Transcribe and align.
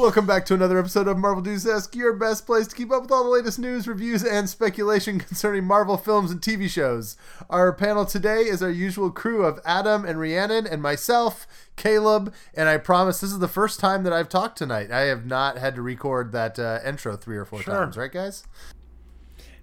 Welcome 0.00 0.24
back 0.26 0.46
to 0.46 0.54
another 0.54 0.78
episode 0.78 1.06
of 1.08 1.18
Marvel 1.18 1.42
News 1.42 1.64
Desk, 1.64 1.94
your 1.94 2.14
best 2.14 2.46
place 2.46 2.66
to 2.68 2.74
keep 2.74 2.90
up 2.90 3.02
with 3.02 3.12
all 3.12 3.22
the 3.22 3.28
latest 3.28 3.58
news, 3.58 3.86
reviews, 3.86 4.24
and 4.24 4.48
speculation 4.48 5.18
concerning 5.20 5.64
Marvel 5.64 5.98
films 5.98 6.30
and 6.30 6.40
TV 6.40 6.70
shows. 6.70 7.18
Our 7.50 7.70
panel 7.74 8.06
today 8.06 8.40
is 8.40 8.62
our 8.62 8.70
usual 8.70 9.10
crew 9.10 9.44
of 9.44 9.60
Adam 9.64 10.06
and 10.06 10.18
Rhiannon 10.18 10.66
and 10.66 10.80
myself, 10.80 11.46
Caleb, 11.76 12.32
and 12.54 12.68
I 12.68 12.78
promise 12.78 13.20
this 13.20 13.30
is 13.30 13.40
the 13.40 13.46
first 13.46 13.78
time 13.78 14.02
that 14.04 14.12
I've 14.12 14.30
talked 14.30 14.56
tonight. 14.56 14.90
I 14.90 15.00
have 15.02 15.26
not 15.26 15.58
had 15.58 15.74
to 15.74 15.82
record 15.82 16.32
that 16.32 16.58
uh, 16.58 16.78
intro 16.84 17.14
three 17.16 17.36
or 17.36 17.44
four 17.44 17.60
Sure. 17.60 17.74
times, 17.74 17.98
right, 17.98 18.10
guys? 18.10 18.44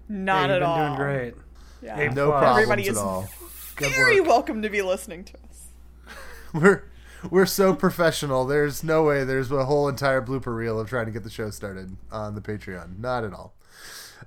Not 0.08 0.50
yeah, 0.50 0.54
at 0.56 0.60
you've 0.60 0.60
been 0.60 0.68
all. 0.68 0.86
doing 0.86 0.96
great. 0.98 1.34
Yeah. 1.82 1.96
Hey, 1.96 2.08
No 2.10 2.28
Plus. 2.30 2.40
problems 2.40 2.62
Everybody 2.62 2.82
at 2.84 2.92
is 2.92 2.98
all. 2.98 3.28
Good 3.74 3.90
very 3.92 4.20
welcome 4.20 4.62
to 4.62 4.70
be 4.70 4.82
listening 4.82 5.24
to 5.24 5.32
us. 5.50 5.66
We're 6.54 6.84
we're 7.30 7.46
so 7.46 7.74
professional. 7.74 8.44
There's 8.44 8.82
no 8.84 9.02
way 9.02 9.24
there's 9.24 9.50
a 9.50 9.64
whole 9.64 9.88
entire 9.88 10.22
blooper 10.22 10.54
reel 10.56 10.78
of 10.78 10.88
trying 10.88 11.06
to 11.06 11.12
get 11.12 11.24
the 11.24 11.30
show 11.30 11.50
started 11.50 11.96
on 12.10 12.34
the 12.34 12.40
Patreon. 12.40 12.98
Not 12.98 13.24
at 13.24 13.32
all. 13.32 13.54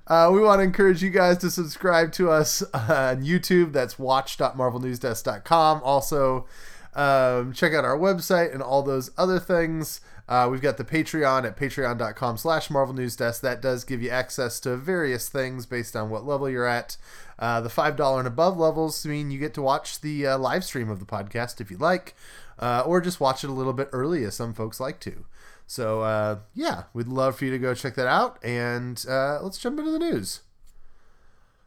Uh, 0.06 0.30
we 0.32 0.40
want 0.40 0.58
to 0.58 0.64
encourage 0.64 1.02
you 1.02 1.10
guys 1.10 1.38
to 1.38 1.50
subscribe 1.50 2.12
to 2.12 2.30
us 2.30 2.62
on 2.74 3.24
YouTube. 3.24 3.72
That's 3.72 3.98
watch.marvelnewsdesk.com. 3.98 5.80
Also, 5.84 6.46
um, 6.94 7.52
check 7.52 7.72
out 7.72 7.84
our 7.84 7.98
website 7.98 8.52
and 8.52 8.62
all 8.62 8.82
those 8.82 9.10
other 9.16 9.38
things. 9.38 10.00
Uh, 10.28 10.48
we've 10.50 10.62
got 10.62 10.76
the 10.76 10.84
Patreon 10.84 11.44
at 11.44 11.56
patreon.com 11.56 12.36
slash 12.36 12.70
Marvel 12.70 12.94
News 12.94 13.16
Desk. 13.16 13.42
That 13.42 13.60
does 13.60 13.84
give 13.84 14.02
you 14.02 14.10
access 14.10 14.60
to 14.60 14.76
various 14.76 15.28
things 15.28 15.66
based 15.66 15.96
on 15.96 16.10
what 16.10 16.24
level 16.24 16.48
you're 16.48 16.66
at. 16.66 16.96
Uh, 17.38 17.60
the 17.60 17.68
$5 17.68 18.18
and 18.18 18.28
above 18.28 18.56
levels 18.56 19.04
mean 19.04 19.30
you 19.30 19.38
get 19.38 19.52
to 19.54 19.62
watch 19.62 20.00
the 20.00 20.26
uh, 20.26 20.38
live 20.38 20.64
stream 20.64 20.88
of 20.88 21.00
the 21.00 21.04
podcast 21.04 21.60
if 21.60 21.70
you 21.70 21.76
like, 21.76 22.14
uh, 22.58 22.82
or 22.86 23.00
just 23.00 23.20
watch 23.20 23.44
it 23.44 23.50
a 23.50 23.54
little 23.54 23.72
bit 23.72 23.88
early, 23.92 24.24
as 24.24 24.34
some 24.34 24.54
folks 24.54 24.80
like 24.80 25.00
to. 25.00 25.24
So, 25.66 26.02
uh, 26.02 26.40
yeah, 26.54 26.84
we'd 26.92 27.08
love 27.08 27.36
for 27.36 27.44
you 27.44 27.50
to 27.50 27.58
go 27.58 27.74
check 27.74 27.94
that 27.94 28.06
out. 28.06 28.42
And 28.44 29.04
uh, 29.08 29.40
let's 29.42 29.58
jump 29.58 29.78
into 29.78 29.90
the 29.90 29.98
news. 29.98 30.40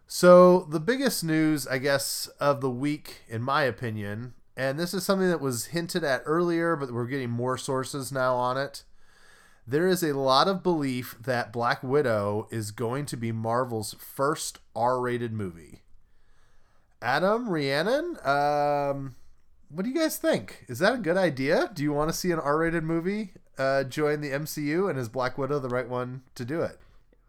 So, 0.07 0.67
the 0.69 0.79
biggest 0.79 1.23
news, 1.23 1.65
I 1.65 1.79
guess, 1.79 2.27
of 2.39 2.61
the 2.61 2.69
week, 2.69 3.21
in 3.27 3.41
my 3.41 3.63
opinion, 3.63 4.35
and 4.55 4.79
this 4.79 4.93
is 4.93 5.03
something 5.03 5.29
that 5.29 5.41
was 5.41 5.67
hinted 5.67 6.03
at 6.03 6.21
earlier, 6.25 6.75
but 6.75 6.91
we're 6.91 7.07
getting 7.07 7.29
more 7.29 7.57
sources 7.57 8.11
now 8.11 8.35
on 8.35 8.57
it. 8.57 8.83
There 9.67 9.87
is 9.87 10.03
a 10.03 10.17
lot 10.17 10.47
of 10.47 10.61
belief 10.61 11.15
that 11.19 11.51
Black 11.51 11.81
Widow 11.81 12.47
is 12.51 12.69
going 12.69 13.07
to 13.07 13.17
be 13.17 13.31
Marvel's 13.31 13.95
first 13.99 14.59
R 14.75 15.01
rated 15.01 15.33
movie. 15.33 15.81
Adam, 17.01 17.49
Rhiannon, 17.49 18.17
um, 18.23 19.15
what 19.69 19.83
do 19.83 19.89
you 19.89 19.95
guys 19.95 20.17
think? 20.17 20.65
Is 20.67 20.79
that 20.79 20.93
a 20.93 20.97
good 20.97 21.17
idea? 21.17 21.69
Do 21.73 21.83
you 21.83 21.91
want 21.93 22.09
to 22.09 22.15
see 22.15 22.31
an 22.31 22.39
R 22.39 22.57
rated 22.59 22.83
movie 22.83 23.33
uh, 23.57 23.83
join 23.83 24.21
the 24.21 24.31
MCU? 24.31 24.89
And 24.89 24.97
is 24.99 25.09
Black 25.09 25.37
Widow 25.37 25.59
the 25.59 25.69
right 25.69 25.87
one 25.89 26.21
to 26.35 26.45
do 26.45 26.61
it? 26.61 26.79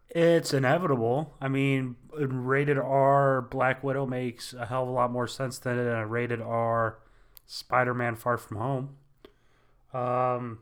It's 0.09 0.53
inevitable. 0.53 1.35
I 1.41 1.47
mean, 1.49 1.95
rated 2.17 2.77
R 2.77 3.41
Black 3.41 3.83
Widow 3.83 4.05
makes 4.05 4.53
a 4.53 4.65
hell 4.65 4.83
of 4.83 4.89
a 4.89 4.91
lot 4.91 5.11
more 5.11 5.27
sense 5.27 5.59
than 5.59 5.77
a 5.77 6.07
rated 6.07 6.41
R 6.41 6.99
Spider 7.45 7.93
Man 7.93 8.15
Far 8.15 8.37
From 8.37 8.57
Home. 8.57 8.95
Um, 9.93 10.59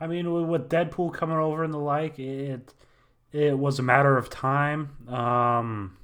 I 0.00 0.06
mean, 0.06 0.32
with- 0.32 0.48
with 0.48 0.68
Deadpool 0.70 1.12
coming 1.14 1.36
over 1.36 1.64
and 1.64 1.72
the 1.72 1.78
like, 1.78 2.18
it 2.18 2.72
it 3.32 3.58
was 3.58 3.78
a 3.78 3.82
matter 3.82 4.16
of 4.16 4.30
time. 4.30 5.06
Um, 5.08 5.96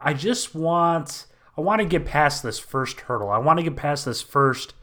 I 0.00 0.12
just 0.14 0.54
want 0.54 1.26
I 1.58 1.60
want 1.60 1.80
to 1.80 1.88
get 1.88 2.06
past 2.06 2.44
this 2.44 2.60
first 2.60 3.00
hurdle. 3.00 3.30
I 3.30 3.38
want 3.38 3.58
to 3.58 3.64
get 3.64 3.74
past 3.74 4.04
this 4.04 4.22
first 4.22 4.74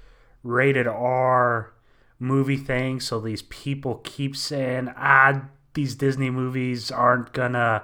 rated 0.43 0.87
R 0.87 1.73
movie 2.19 2.57
thing 2.57 2.99
so 2.99 3.19
these 3.19 3.41
people 3.43 4.01
keep 4.03 4.35
saying 4.35 4.89
ah 4.95 5.41
these 5.73 5.95
Disney 5.95 6.29
movies 6.29 6.91
aren't 6.91 7.31
gonna 7.33 7.83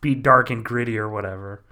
be 0.00 0.16
dark 0.16 0.50
and 0.50 0.64
gritty 0.64 0.98
or 0.98 1.08
whatever. 1.08 1.64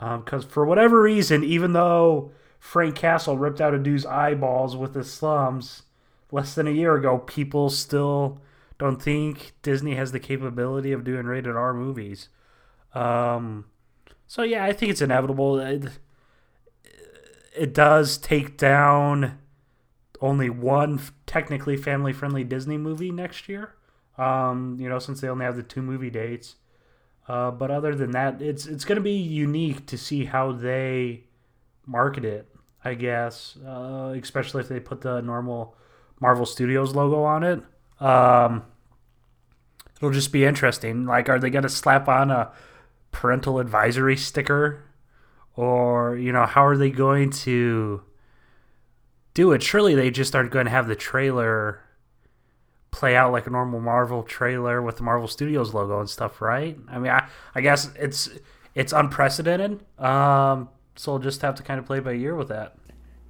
Because 0.00 0.44
for 0.44 0.64
whatever 0.64 1.02
reason, 1.02 1.44
even 1.44 1.74
though 1.74 2.32
Frank 2.58 2.96
Castle 2.96 3.36
ripped 3.36 3.60
out 3.60 3.74
a 3.74 3.78
dude's 3.78 4.06
eyeballs 4.06 4.76
with 4.76 4.94
his 4.94 5.12
slums 5.12 5.82
less 6.32 6.54
than 6.54 6.66
a 6.66 6.72
year 6.72 6.94
ago, 6.96 7.18
people 7.18 7.68
still 7.68 8.40
don't 8.78 9.00
think 9.00 9.52
Disney 9.62 9.94
has 9.94 10.12
the 10.12 10.20
capability 10.20 10.92
of 10.92 11.04
doing 11.04 11.26
rated 11.26 11.54
R 11.54 11.74
movies. 11.74 12.28
Um, 12.94 13.66
so 14.26 14.42
yeah, 14.42 14.64
I 14.64 14.72
think 14.72 14.90
it's 14.90 15.02
inevitable. 15.02 15.60
It, 17.54 17.72
does 17.74 18.18
take 18.18 18.56
down 18.56 19.38
only 20.20 20.50
one 20.50 21.00
technically 21.26 21.76
family 21.76 22.12
friendly 22.12 22.44
Disney 22.44 22.78
movie 22.78 23.10
next 23.10 23.48
year. 23.48 23.74
Um, 24.16 24.76
you 24.80 24.88
know, 24.88 24.98
since 24.98 25.20
they 25.20 25.28
only 25.28 25.44
have 25.44 25.56
the 25.56 25.62
two 25.62 25.82
movie 25.82 26.10
dates. 26.10 26.56
Uh, 27.26 27.50
but 27.50 27.70
other 27.70 27.94
than 27.94 28.10
that, 28.10 28.42
it's 28.42 28.66
it's 28.66 28.84
going 28.84 28.96
to 28.96 29.02
be 29.02 29.12
unique 29.12 29.86
to 29.86 29.96
see 29.96 30.26
how 30.26 30.52
they 30.52 31.24
market 31.86 32.24
it. 32.24 32.48
I 32.84 32.94
guess, 32.94 33.56
uh, 33.66 34.14
especially 34.20 34.60
if 34.60 34.68
they 34.68 34.78
put 34.78 35.00
the 35.00 35.22
normal 35.22 35.74
Marvel 36.20 36.44
Studios 36.44 36.94
logo 36.94 37.22
on 37.22 37.42
it. 37.42 37.62
Um, 37.98 38.64
it'll 39.96 40.10
just 40.10 40.32
be 40.32 40.44
interesting. 40.44 41.06
Like, 41.06 41.30
are 41.30 41.38
they 41.38 41.48
going 41.48 41.62
to 41.62 41.70
slap 41.70 42.08
on 42.08 42.30
a 42.30 42.52
parental 43.10 43.58
advisory 43.58 44.16
sticker, 44.16 44.84
or 45.56 46.16
you 46.16 46.32
know, 46.32 46.46
how 46.46 46.64
are 46.64 46.76
they 46.76 46.90
going 46.90 47.30
to 47.30 48.02
do 49.34 49.52
it? 49.52 49.62
Surely 49.62 49.94
they 49.94 50.10
just 50.10 50.34
aren't 50.34 50.50
going 50.50 50.66
to 50.66 50.70
have 50.70 50.88
the 50.88 50.96
trailer 50.96 51.80
play 52.94 53.16
out 53.16 53.32
like 53.32 53.46
a 53.46 53.50
normal 53.50 53.80
Marvel 53.80 54.22
trailer 54.22 54.80
with 54.80 54.98
the 54.98 55.02
Marvel 55.02 55.26
Studios 55.26 55.74
logo 55.74 55.98
and 55.98 56.08
stuff, 56.08 56.40
right? 56.40 56.78
I 56.88 56.98
mean, 56.98 57.10
I, 57.10 57.28
I 57.54 57.60
guess 57.60 57.90
it's 57.98 58.30
it's 58.74 58.92
unprecedented. 58.92 59.84
Um, 59.98 60.68
so 60.94 61.12
we'll 61.12 61.18
just 61.18 61.42
have 61.42 61.56
to 61.56 61.62
kind 61.62 61.80
of 61.80 61.86
play 61.86 61.98
by 61.98 62.12
ear 62.12 62.36
with 62.36 62.48
that. 62.48 62.76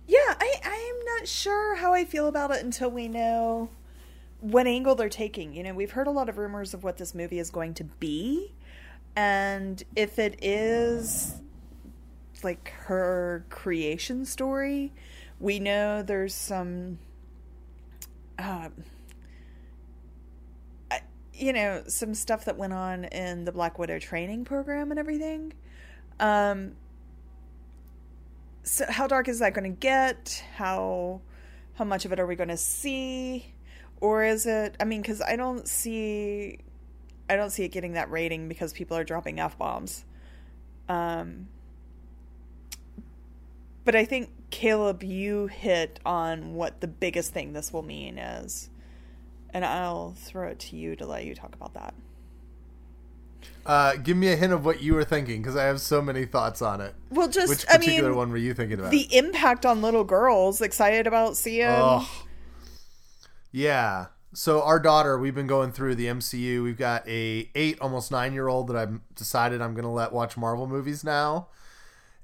Yeah, 0.07 0.19
I 0.39 0.55
I'm 0.63 1.05
not 1.19 1.27
sure 1.27 1.77
how 1.77 1.95
I 1.95 2.05
feel 2.05 2.29
about 2.29 2.51
it 2.51 2.63
until 2.63 2.91
we 2.91 3.09
know 3.09 3.71
what 4.41 4.67
angle 4.67 4.95
they're 4.95 5.09
taking. 5.09 5.55
You 5.55 5.63
know, 5.63 5.73
we've 5.73 5.93
heard 5.93 6.07
a 6.07 6.11
lot 6.11 6.29
of 6.29 6.37
rumors 6.37 6.75
of 6.75 6.85
what 6.85 6.99
this 6.99 7.15
movie 7.15 7.39
is 7.39 7.51
going 7.51 7.73
to 7.75 7.85
be, 7.85 8.53
and 9.17 9.83
if 9.97 10.19
it 10.19 10.39
is 10.43 11.37
like 12.45 12.69
her 12.87 13.45
creation 13.51 14.25
story, 14.25 14.93
we 15.41 15.59
know 15.59 16.03
there's 16.03 16.35
some 16.35 16.99
I- 18.39 18.71
you 21.33 21.53
know, 21.53 21.85
some 21.89 22.15
stuff 22.15 22.45
that 22.45 22.57
went 22.57 22.73
on 22.73 23.05
in 23.05 23.45
the 23.45 23.53
Black 23.53 23.79
Widow 23.79 23.99
training 23.99 24.45
program 24.45 24.91
and 24.91 24.99
everything. 25.01 25.53
Um 26.21 26.77
so 28.63 28.87
how 28.89 29.07
dark 29.07 29.29
is 29.29 29.41
that 29.41 29.53
going 29.53 29.71
to 29.71 29.79
get? 29.79 30.43
How 30.57 31.21
how 31.75 31.85
much 31.85 32.05
of 32.05 32.13
it 32.13 32.21
are 32.21 32.27
we 32.27 32.35
going 32.35 32.49
to 32.49 32.57
see? 32.57 33.53
Or 34.01 34.25
is 34.25 34.47
it 34.47 34.77
I 34.81 34.85
mean 34.85 35.03
cuz 35.03 35.21
I 35.21 35.37
don't 35.37 35.67
see 35.69 36.59
I 37.29 37.37
don't 37.37 37.51
see 37.51 37.65
it 37.65 37.69
getting 37.69 37.93
that 37.93 38.11
rating 38.11 38.49
because 38.49 38.73
people 38.73 38.97
are 38.97 39.05
dropping 39.05 39.41
f-bombs. 39.41 40.05
Um 40.89 41.49
but 43.85 43.95
I 43.95 44.05
think 44.05 44.31
Caleb 44.51 45.03
you 45.03 45.47
hit 45.47 46.01
on 46.05 46.55
what 46.55 46.81
the 46.81 46.89
biggest 46.89 47.33
thing 47.33 47.53
this 47.53 47.73
will 47.73 47.83
mean 47.83 48.19
is. 48.19 48.71
And 49.53 49.65
I'll 49.65 50.15
throw 50.19 50.49
it 50.49 50.59
to 50.61 50.77
you 50.77 50.97
to 50.97 51.07
let 51.07 51.25
you 51.25 51.35
talk 51.35 51.55
about 51.55 51.75
that. 51.75 51.95
Uh, 53.67 53.97
give 53.97 54.17
me 54.17 54.31
a 54.33 54.37
hint 54.37 54.53
of 54.53 54.65
what 54.65 54.83
you 54.83 54.95
were 54.95 55.05
thinking 55.05 55.41
because 55.41 55.57
I 55.57 55.65
have 55.65 55.81
so 55.81 56.03
many 56.03 56.25
thoughts 56.27 56.61
on 56.61 56.81
it. 56.81 56.95
Well, 57.11 57.29
just 57.29 57.49
Which 57.49 57.65
I 57.69 57.79
particular 57.79 58.11
mean, 58.11 58.19
one 58.19 58.31
were 58.31 58.37
you 58.37 58.53
thinking 58.53 58.79
about? 58.79 58.91
the 58.91 59.15
impact 59.17 59.65
on 59.65 59.81
little 59.81 60.05
girls. 60.05 60.61
Excited 60.61 61.07
about 61.07 61.37
seeing. 61.37 61.67
Oh, 61.69 62.09
yeah. 63.53 64.07
So 64.35 64.63
our 64.63 64.81
daughter, 64.81 65.17
we've 65.19 65.35
been 65.35 65.47
going 65.47 65.73
through 65.73 65.95
the 65.95 66.07
MCU. 66.07 66.63
We've 66.63 66.77
got 66.77 67.07
a 67.09 67.49
eight, 67.55 67.81
almost 67.81 68.11
nine 68.11 68.33
year 68.33 68.49
old 68.49 68.67
that 68.69 68.77
I've 68.77 69.01
decided 69.15 69.63
I'm 69.63 69.75
going 69.75 69.85
to 69.85 69.91
let 69.91 70.13
watch 70.13 70.37
Marvel 70.37 70.67
movies 70.67 71.05
now, 71.05 71.49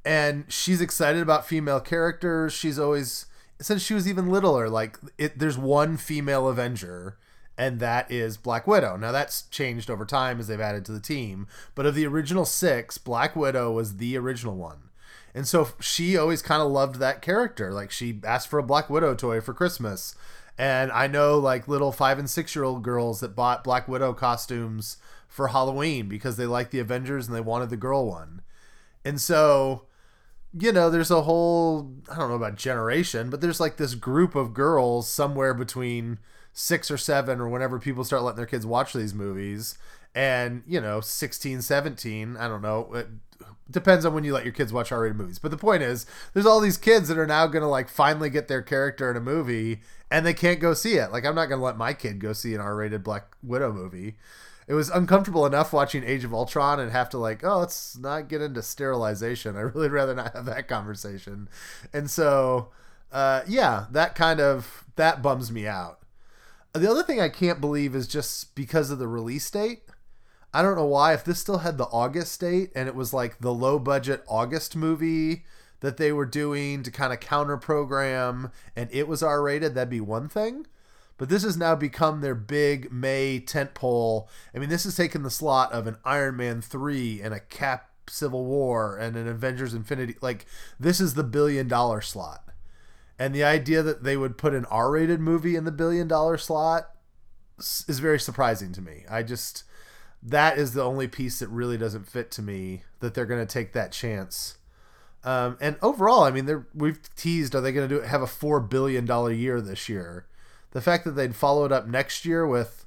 and 0.05 0.45
she's 0.49 0.81
excited 0.81 1.23
about 1.23 1.47
female 1.47 1.81
characters. 1.81 2.53
She's 2.53 2.79
always 2.79 3.27
since 3.61 3.83
she 3.83 3.95
was 3.95 4.09
even 4.09 4.31
littler. 4.31 4.69
Like 4.69 4.99
it, 5.19 5.39
there's 5.39 5.59
one 5.59 5.97
female 5.97 6.49
Avenger, 6.49 7.19
and 7.59 7.81
that 7.81 8.11
is 8.11 8.37
Black 8.37 8.67
Widow. 8.67 8.97
Now 8.97 9.13
that's 9.13 9.43
changed 9.43 9.91
over 9.91 10.05
time 10.05 10.41
as 10.41 10.49
they've 10.49 10.61
added 10.61 10.85
to 10.87 10.93
the 10.93 11.01
team, 11.01 11.47
but 11.75 11.87
of 11.87 11.95
the 11.95 12.07
original 12.07 12.45
six, 12.45 12.99
Black 12.99 13.37
Widow 13.37 13.73
was 13.73 13.97
the 13.97 14.17
original 14.17 14.57
one. 14.57 14.91
And 15.35 15.47
so 15.47 15.69
she 15.81 16.17
always 16.17 16.43
kind 16.43 16.61
of 16.61 16.71
loved 16.71 16.97
that 16.97 17.23
character. 17.23 17.73
Like 17.73 17.91
she 17.91 18.19
asked 18.25 18.49
for 18.49 18.59
a 18.59 18.65
Black 18.65 18.91
Widow 18.91 19.15
toy 19.15 19.41
for 19.41 19.55
Christmas. 19.55 20.15
And 20.59 20.91
I 20.91 21.07
know 21.07 21.39
like 21.39 21.69
little 21.69 21.93
five 21.93 22.19
and 22.19 22.29
six 22.29 22.55
year 22.55 22.65
old 22.65 22.83
girls 22.83 23.21
that 23.21 23.37
bought 23.37 23.65
Black 23.65 23.87
Widow 23.87 24.13
costumes 24.13 24.97
for 25.29 25.49
Halloween 25.49 26.09
because 26.09 26.37
they 26.37 26.47
liked 26.47 26.73
the 26.73 26.81
Avengers 26.81 27.29
and 27.29 27.37
they 27.37 27.41
wanted 27.41 27.71
the 27.71 27.77
girl 27.77 28.07
one. 28.07 28.43
And 29.05 29.21
so, 29.21 29.87
you 30.59 30.73
know, 30.73 30.91
there's 30.91 31.11
a 31.11 31.23
whole, 31.23 31.93
I 32.11 32.17
don't 32.17 32.29
know 32.29 32.37
about 32.37 32.57
generation, 32.57 33.31
but 33.31 33.41
there's 33.41 33.61
like 33.61 33.77
this 33.77 33.95
group 33.95 34.35
of 34.35 34.55
girls 34.55 35.09
somewhere 35.09 35.55
between 35.55 36.19
six 36.53 36.91
or 36.91 36.97
seven 36.97 37.41
or 37.41 37.49
whenever 37.49 37.79
people 37.79 38.05
start 38.05 38.23
letting 38.23 38.37
their 38.37 38.47
kids 38.47 38.67
watch 38.67 38.93
these 38.93 39.15
movies 39.15 39.79
and 40.13 40.65
you 40.67 40.81
know 40.81 41.01
16 41.01 41.63
17 41.63 42.37
i 42.37 42.49
don't 42.49 42.63
know 42.63 42.93
it 42.95 43.07
depends 43.71 44.05
on 44.05 44.13
when 44.13 44.25
you 44.25 44.33
let 44.33 44.45
your 44.45 44.53
kids 44.53 44.73
watch 44.73 44.91
r-rated 44.91 45.17
movies. 45.17 45.39
But 45.39 45.51
the 45.51 45.57
point 45.57 45.83
is 45.83 46.07
there's 46.33 46.47
all 46.47 46.61
these 46.61 46.77
kids 46.77 47.09
that 47.09 47.19
are 47.19 47.27
now 47.27 47.47
gonna 47.47 47.69
like 47.69 47.89
finally 47.89 48.31
get 48.31 48.49
their 48.49 48.63
character 48.63 49.11
in 49.11 49.17
a 49.17 49.21
movie 49.21 49.81
and 50.11 50.27
they 50.27 50.35
can't 50.35 50.61
go 50.61 50.75
see 50.75 50.95
it. 50.95 51.13
Like 51.13 51.25
i'm 51.25 51.35
not 51.35 51.47
gonna 51.47 51.63
let 51.63 51.77
my 51.77 51.93
kid 51.93 52.19
go 52.19 52.33
see 52.33 52.55
an 52.55 52.61
r-rated 52.61 53.05
black 53.05 53.37
widow 53.43 53.73
movie 53.73 54.17
it 54.69 54.75
was 54.75 54.89
uncomfortable 54.91 55.47
enough 55.47 55.73
watching 55.73 56.05
age 56.05 56.25
of 56.25 56.35
ultron 56.35 56.79
and 56.81 56.93
have 56.93 57.09
to 57.09 57.19
like 57.19 57.45
oh 57.45 57.59
let's 57.59 57.97
not 57.97 58.29
get 58.29 58.41
into 58.41 58.63
sterilization 58.63 59.57
i 59.57 59.61
really 59.61 59.89
rather 59.89 60.15
not 60.15 60.35
have 60.35 60.45
that 60.45 60.69
conversation 60.69 61.49
and 61.93 62.11
so 62.11 62.71
uh, 63.13 63.43
yeah 63.49 63.87
that 63.91 64.15
kind 64.15 64.41
of 64.41 64.85
that 64.95 65.21
bums 65.21 65.51
me 65.51 65.67
out 65.67 66.01
the 66.73 66.91
other 66.91 67.03
thing 67.03 67.21
I 67.21 67.29
can't 67.29 67.61
believe 67.61 67.95
is 67.95 68.07
just 68.07 68.55
because 68.55 68.91
of 68.91 68.99
the 68.99 69.09
release 69.09 69.51
date. 69.51 69.83
I 70.55 70.63
don't 70.63 70.77
know 70.77 70.87
why. 70.87 71.15
If 71.15 71.25
this 71.25 71.41
still 71.41 71.59
had 71.59 71.79
the 71.79 71.87
August 71.87 72.41
date 72.41 72.71
and 72.75 72.89
it 72.89 72.95
was 72.95 73.13
like 73.13 73.39
the 73.39 73.53
low 73.53 73.79
budget 73.79 74.25
August 74.29 74.77
movie 74.77 75.45
that 75.81 75.97
they 75.97 76.13
were 76.13 76.27
doing 76.27 76.83
to 76.83 76.91
kind 76.91 77.13
of 77.13 77.21
counter 77.21 77.57
program 77.57 78.53
and 78.77 78.89
it 78.93 79.09
was 79.09 79.23
R 79.23 79.43
rated, 79.43 79.75
that'd 79.75 79.91
be 79.91 80.01
one 80.01 80.29
thing. 80.29 80.67
But 81.21 81.29
this 81.29 81.43
has 81.43 81.59
now 81.59 81.75
become 81.75 82.23
their 82.23 82.35
big 82.35 82.91
May 82.91 83.41
tentpole. 83.41 84.27
I 84.55 84.59
mean, 84.59 84.71
this 84.71 84.85
has 84.85 84.97
taken 84.97 85.23
the 85.23 85.29
slot 85.29 85.71
of 85.71 85.87
an 85.87 85.99
Iron 86.03 86.39
Man 86.39 86.63
3 86.63 87.21
and 87.21 87.35
a 87.35 87.41
Cap 87.41 87.91
Civil 88.09 88.47
War 88.47 88.97
and 88.97 89.15
an 89.17 89.29
Avengers 89.29 89.75
Infinity. 89.75 90.17
Like, 90.23 90.47
this 90.81 90.99
is 90.99 91.13
the 91.13 91.23
billion 91.23 91.69
dollar 91.69 92.01
slot. 92.01 92.49
And 93.19 93.35
the 93.35 93.45
idea 93.45 93.83
that 93.83 94.03
they 94.03 94.17
would 94.17 94.39
put 94.39 94.55
an 94.55 94.65
R 94.65 94.93
rated 94.93 95.21
movie 95.21 95.57
in 95.57 95.65
the 95.65 95.71
billion 95.71 96.09
dollar 96.09 96.39
slot 96.39 96.89
is 97.59 97.99
very 97.99 98.19
surprising 98.19 98.73
to 98.73 98.81
me. 98.81 99.05
I 99.11 99.23
just, 99.23 99.65
that 100.23 100.57
is 100.57 100.73
the 100.73 100.85
only 100.85 101.07
piece 101.07 101.41
that 101.41 101.49
really 101.49 101.77
doesn't 101.77 102.09
fit 102.09 102.31
to 102.31 102.43
me 102.43 102.85
that 103.01 103.13
they're 103.13 103.27
going 103.27 103.47
to 103.47 103.53
take 103.53 103.75
that 103.75 103.93
chance. 103.93 104.57
Um, 105.23 105.59
and 105.61 105.77
overall, 105.83 106.23
I 106.23 106.31
mean, 106.31 106.65
we've 106.75 107.15
teased, 107.15 107.55
are 107.55 107.61
they 107.61 107.73
going 107.73 107.91
to 107.91 107.97
do 107.97 108.01
have 108.01 108.23
a 108.23 108.27
$4 108.27 108.71
billion 108.71 109.07
year 109.39 109.61
this 109.61 109.87
year? 109.87 110.25
The 110.73 110.81
fact 110.81 111.05
that 111.05 111.13
they'd 111.13 111.35
follow 111.35 111.65
it 111.65 111.73
up 111.73 111.87
next 111.87 112.25
year 112.25 112.47
with 112.47 112.87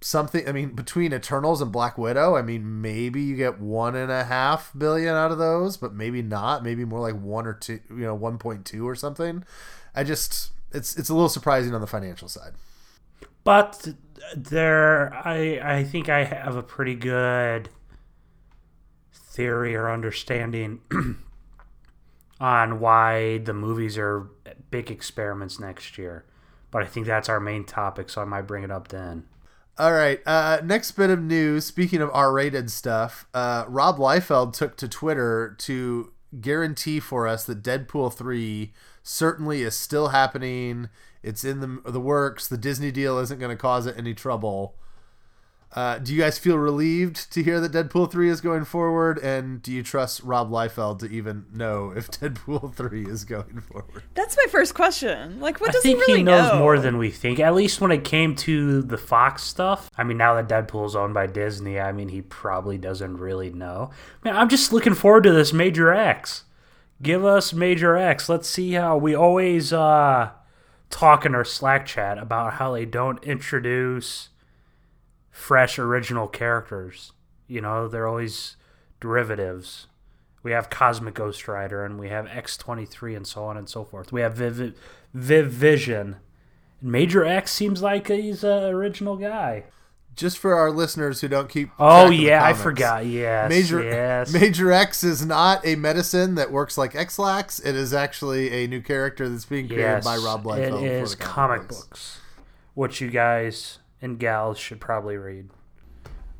something, 0.00 0.48
I 0.48 0.52
mean, 0.52 0.70
between 0.70 1.12
Eternals 1.12 1.60
and 1.60 1.72
Black 1.72 1.98
Widow, 1.98 2.36
I 2.36 2.42
mean, 2.42 2.80
maybe 2.80 3.22
you 3.22 3.36
get 3.36 3.60
one 3.60 3.94
and 3.94 4.10
a 4.10 4.24
half 4.24 4.72
billion 4.76 5.14
out 5.14 5.32
of 5.32 5.38
those, 5.38 5.76
but 5.76 5.94
maybe 5.94 6.22
not. 6.22 6.62
Maybe 6.62 6.84
more 6.84 7.00
like 7.00 7.20
one 7.20 7.46
or 7.46 7.54
two, 7.54 7.80
you 7.90 7.96
know, 7.96 8.16
1.2 8.16 8.84
or 8.84 8.94
something. 8.94 9.44
I 9.94 10.04
just, 10.04 10.52
it's, 10.72 10.96
it's 10.96 11.08
a 11.08 11.14
little 11.14 11.28
surprising 11.28 11.74
on 11.74 11.80
the 11.80 11.86
financial 11.86 12.28
side. 12.28 12.52
But 13.44 13.88
there, 14.34 15.14
I, 15.14 15.60
I 15.62 15.84
think 15.84 16.08
I 16.08 16.24
have 16.24 16.56
a 16.56 16.62
pretty 16.62 16.94
good 16.94 17.68
theory 19.12 19.74
or 19.74 19.90
understanding 19.90 20.80
on 22.40 22.80
why 22.80 23.38
the 23.38 23.52
movies 23.52 23.98
are 23.98 24.28
big 24.70 24.90
experiments 24.90 25.58
next 25.58 25.98
year. 25.98 26.24
But 26.74 26.82
I 26.82 26.86
think 26.86 27.06
that's 27.06 27.28
our 27.28 27.38
main 27.38 27.62
topic, 27.62 28.10
so 28.10 28.20
I 28.20 28.24
might 28.24 28.48
bring 28.48 28.64
it 28.64 28.70
up 28.72 28.88
then. 28.88 29.26
All 29.78 29.92
right. 29.92 30.20
Uh, 30.26 30.60
next 30.64 30.90
bit 30.90 31.08
of 31.08 31.22
news. 31.22 31.64
Speaking 31.64 32.02
of 32.02 32.10
R-rated 32.12 32.68
stuff, 32.68 33.28
uh, 33.32 33.64
Rob 33.68 33.98
Liefeld 33.98 34.54
took 34.54 34.76
to 34.78 34.88
Twitter 34.88 35.54
to 35.60 36.12
guarantee 36.40 36.98
for 36.98 37.28
us 37.28 37.44
that 37.44 37.62
Deadpool 37.62 38.12
three 38.12 38.72
certainly 39.04 39.62
is 39.62 39.76
still 39.76 40.08
happening. 40.08 40.88
It's 41.22 41.44
in 41.44 41.60
the 41.60 41.88
the 41.88 42.00
works. 42.00 42.48
The 42.48 42.58
Disney 42.58 42.90
deal 42.90 43.18
isn't 43.18 43.38
going 43.38 43.56
to 43.56 43.56
cause 43.56 43.86
it 43.86 43.94
any 43.96 44.12
trouble. 44.12 44.74
Uh, 45.74 45.98
do 45.98 46.14
you 46.14 46.20
guys 46.20 46.38
feel 46.38 46.56
relieved 46.56 47.32
to 47.32 47.42
hear 47.42 47.58
that 47.60 47.72
Deadpool 47.72 48.10
3 48.10 48.28
is 48.28 48.40
going 48.40 48.64
forward? 48.64 49.18
And 49.18 49.60
do 49.60 49.72
you 49.72 49.82
trust 49.82 50.22
Rob 50.22 50.48
Liefeld 50.48 51.00
to 51.00 51.06
even 51.06 51.46
know 51.52 51.92
if 51.94 52.10
Deadpool 52.10 52.74
3 52.74 53.06
is 53.06 53.24
going 53.24 53.60
forward? 53.60 54.04
That's 54.14 54.36
my 54.36 54.46
first 54.50 54.74
question. 54.74 55.40
Like, 55.40 55.60
what 55.60 55.70
I 55.70 55.72
does 55.72 55.82
think 55.82 55.98
he 55.98 56.02
really 56.02 56.18
he 56.18 56.24
knows 56.24 56.52
know? 56.52 56.58
more 56.60 56.78
than 56.78 56.96
we 56.96 57.10
think. 57.10 57.40
At 57.40 57.54
least 57.54 57.80
when 57.80 57.90
it 57.90 58.04
came 58.04 58.36
to 58.36 58.82
the 58.82 58.96
Fox 58.96 59.42
stuff. 59.42 59.90
I 59.98 60.04
mean, 60.04 60.16
now 60.16 60.40
that 60.40 60.48
Deadpool's 60.48 60.94
owned 60.94 61.14
by 61.14 61.26
Disney, 61.26 61.80
I 61.80 61.90
mean, 61.90 62.08
he 62.08 62.22
probably 62.22 62.78
doesn't 62.78 63.16
really 63.16 63.50
know. 63.50 63.90
Man, 64.22 64.36
I'm 64.36 64.48
just 64.48 64.72
looking 64.72 64.94
forward 64.94 65.24
to 65.24 65.32
this 65.32 65.52
Major 65.52 65.92
X. 65.92 66.44
Give 67.02 67.24
us 67.24 67.52
Major 67.52 67.96
X. 67.96 68.28
Let's 68.28 68.48
see 68.48 68.72
how 68.74 68.96
we 68.96 69.16
always 69.16 69.72
uh, 69.72 70.30
talk 70.88 71.26
in 71.26 71.34
our 71.34 71.44
Slack 71.44 71.84
chat 71.84 72.16
about 72.18 72.54
how 72.54 72.72
they 72.72 72.84
don't 72.84 73.22
introduce 73.24 74.28
fresh 75.34 75.80
original 75.80 76.28
characters. 76.28 77.12
You 77.48 77.60
know, 77.60 77.88
they're 77.88 78.06
always 78.06 78.56
derivatives. 79.00 79.88
We 80.42 80.52
have 80.52 80.70
Cosmic 80.70 81.14
Ghost 81.14 81.48
Rider 81.48 81.84
and 81.84 81.98
we 81.98 82.08
have 82.08 82.26
X23 82.26 83.16
and 83.16 83.26
so 83.26 83.44
on 83.44 83.56
and 83.56 83.68
so 83.68 83.84
forth. 83.84 84.12
We 84.12 84.20
have 84.20 84.34
Viv, 84.34 84.74
Viv 85.12 85.50
Vision. 85.50 86.16
Major 86.80 87.24
X 87.24 87.50
seems 87.50 87.82
like 87.82 88.06
he's 88.06 88.44
an 88.44 88.64
original 88.64 89.16
guy. 89.16 89.64
Just 90.14 90.38
for 90.38 90.54
our 90.54 90.70
listeners 90.70 91.20
who 91.20 91.26
don't 91.26 91.48
keep. 91.48 91.70
Oh 91.80 91.88
track 91.88 92.04
of 92.04 92.10
the 92.10 92.16
yeah, 92.16 92.44
I 92.44 92.52
forgot. 92.52 93.04
Yes, 93.04 93.48
Major 93.48 93.82
yes. 93.82 94.32
Major 94.40 94.70
X 94.70 95.02
is 95.02 95.26
not 95.26 95.66
a 95.66 95.74
medicine 95.74 96.36
that 96.36 96.52
works 96.52 96.78
like 96.78 96.94
X-Lax. 96.94 97.58
It 97.58 97.74
is 97.74 97.92
actually 97.92 98.52
a 98.52 98.68
new 98.68 98.80
character 98.80 99.28
that's 99.28 99.46
being 99.46 99.66
created 99.66 99.82
yes, 99.82 100.04
by 100.04 100.16
Rob 100.18 100.44
Liefeld. 100.44 100.84
It 100.84 101.00
for 101.00 101.02
is 101.02 101.16
comic 101.16 101.66
books, 101.66 102.20
which 102.74 103.00
you 103.00 103.10
guys 103.10 103.80
and 104.04 104.18
gals 104.18 104.58
should 104.58 104.80
probably 104.80 105.16
read. 105.16 105.48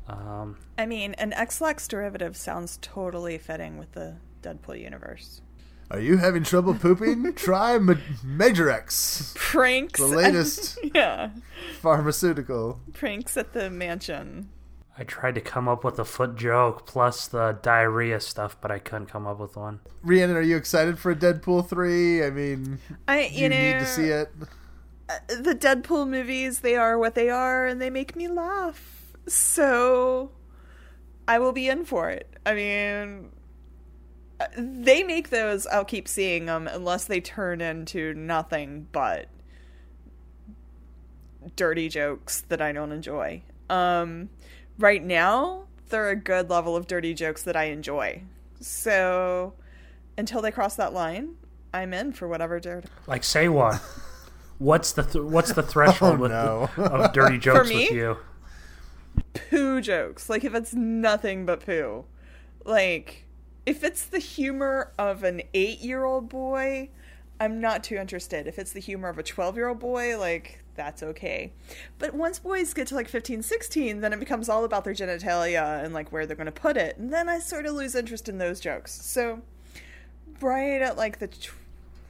Um, 0.07 0.57
I 0.77 0.85
mean, 0.85 1.15
an 1.15 1.33
X-Lax 1.33 1.87
derivative 1.87 2.37
sounds 2.37 2.77
totally 2.81 3.37
fitting 3.39 3.77
with 3.77 3.91
the 3.93 4.15
Deadpool 4.43 4.79
universe. 4.79 5.41
Are 5.89 5.99
you 5.99 6.17
having 6.17 6.43
trouble 6.43 6.75
pooping? 6.75 7.33
Try 7.35 7.77
Ma- 7.79 7.95
Major 8.23 8.69
X, 8.69 9.33
Pranks. 9.35 9.99
the 9.99 10.05
latest 10.07 10.77
yeah, 10.93 11.29
pharmaceutical. 11.81 12.79
pranks 12.93 13.35
at 13.37 13.53
the 13.53 13.69
mansion. 13.69 14.49
I 14.97 15.03
tried 15.03 15.35
to 15.35 15.41
come 15.41 15.67
up 15.67 15.83
with 15.83 15.99
a 15.99 16.05
foot 16.05 16.35
joke 16.35 16.85
plus 16.85 17.27
the 17.27 17.57
diarrhea 17.61 18.19
stuff, 18.19 18.55
but 18.61 18.71
I 18.71 18.79
couldn't 18.79 19.07
come 19.07 19.27
up 19.27 19.39
with 19.39 19.57
one. 19.57 19.81
Rhiannon, 20.03 20.37
are 20.37 20.41
you 20.41 20.55
excited 20.55 20.97
for 20.97 21.13
Deadpool 21.13 21.67
three? 21.67 22.23
I 22.23 22.29
mean, 22.29 22.79
I, 23.07 23.25
you, 23.25 23.43
you 23.43 23.49
know, 23.49 23.57
need 23.57 23.79
to 23.79 23.85
see 23.85 24.05
it. 24.05 24.31
The 25.27 25.55
Deadpool 25.55 26.07
movies, 26.09 26.59
they 26.59 26.75
are 26.75 26.97
what 26.97 27.15
they 27.15 27.29
are, 27.29 27.67
and 27.67 27.81
they 27.81 27.89
make 27.89 28.15
me 28.15 28.27
laugh. 28.27 29.13
So, 29.27 30.31
I 31.27 31.39
will 31.39 31.51
be 31.51 31.67
in 31.67 31.85
for 31.85 32.09
it. 32.09 32.37
I 32.45 32.53
mean, 32.53 33.31
uh, 34.39 34.45
they 34.57 35.03
make 35.03 35.29
those. 35.29 35.67
I'll 35.67 35.85
keep 35.85 36.07
seeing 36.07 36.45
them 36.45 36.67
unless 36.67 37.05
they 37.05 37.21
turn 37.21 37.61
into 37.61 38.13
nothing 38.13 38.87
but 38.91 39.27
dirty 41.55 41.89
jokes 41.89 42.41
that 42.49 42.61
I 42.61 42.71
don't 42.71 42.91
enjoy. 42.91 43.43
Um, 43.69 44.29
right 44.77 45.03
now, 45.03 45.65
they're 45.89 46.09
a 46.09 46.15
good 46.15 46.49
level 46.49 46.75
of 46.75 46.87
dirty 46.87 47.13
jokes 47.13 47.43
that 47.43 47.55
I 47.55 47.65
enjoy. 47.65 48.23
So, 48.59 49.53
until 50.17 50.41
they 50.41 50.51
cross 50.51 50.75
that 50.75 50.93
line, 50.93 51.35
I'm 51.73 51.93
in 51.93 52.13
for 52.13 52.27
whatever 52.27 52.59
dirty. 52.59 52.87
Like, 53.07 53.23
say 53.23 53.47
one. 53.47 53.79
What's 54.57 54.91
the 54.93 55.03
th- 55.03 55.23
what's 55.25 55.53
the 55.53 55.63
threshold 55.63 56.15
Oh, 56.19 56.21
with 56.21 56.31
no. 56.31 56.69
of 56.77 57.11
dirty 57.13 57.37
jokes 57.39 57.69
me? 57.69 57.75
with 57.89 57.91
you? 57.91 58.17
poo 59.49 59.81
jokes. 59.81 60.29
Like 60.29 60.43
if 60.43 60.53
it's 60.55 60.73
nothing 60.73 61.45
but 61.45 61.65
poo. 61.65 62.05
Like 62.63 63.25
if 63.65 63.83
it's 63.83 64.05
the 64.05 64.19
humor 64.19 64.91
of 64.97 65.23
an 65.23 65.41
8-year-old 65.53 66.29
boy, 66.29 66.89
I'm 67.39 67.59
not 67.59 67.83
too 67.83 67.95
interested. 67.95 68.47
If 68.47 68.59
it's 68.59 68.71
the 68.71 68.79
humor 68.79 69.09
of 69.09 69.17
a 69.17 69.23
12-year-old 69.23 69.79
boy, 69.79 70.17
like 70.17 70.63
that's 70.75 71.01
okay. 71.03 71.51
But 71.99 72.13
once 72.13 72.39
boys 72.39 72.73
get 72.73 72.87
to 72.87 72.95
like 72.95 73.07
15, 73.07 73.41
16, 73.41 74.01
then 74.01 74.13
it 74.13 74.19
becomes 74.19 74.49
all 74.49 74.63
about 74.65 74.83
their 74.83 74.93
genitalia 74.93 75.83
and 75.83 75.93
like 75.93 76.11
where 76.11 76.25
they're 76.25 76.35
going 76.35 76.45
to 76.45 76.51
put 76.51 76.77
it. 76.77 76.97
And 76.97 77.11
then 77.11 77.27
I 77.29 77.39
sort 77.39 77.65
of 77.65 77.73
lose 77.73 77.95
interest 77.95 78.29
in 78.29 78.37
those 78.37 78.59
jokes. 78.59 78.93
So 79.05 79.41
right 80.41 80.81
at 80.81 80.97
like 80.97 81.19
the 81.19 81.27
tw- 81.27 81.51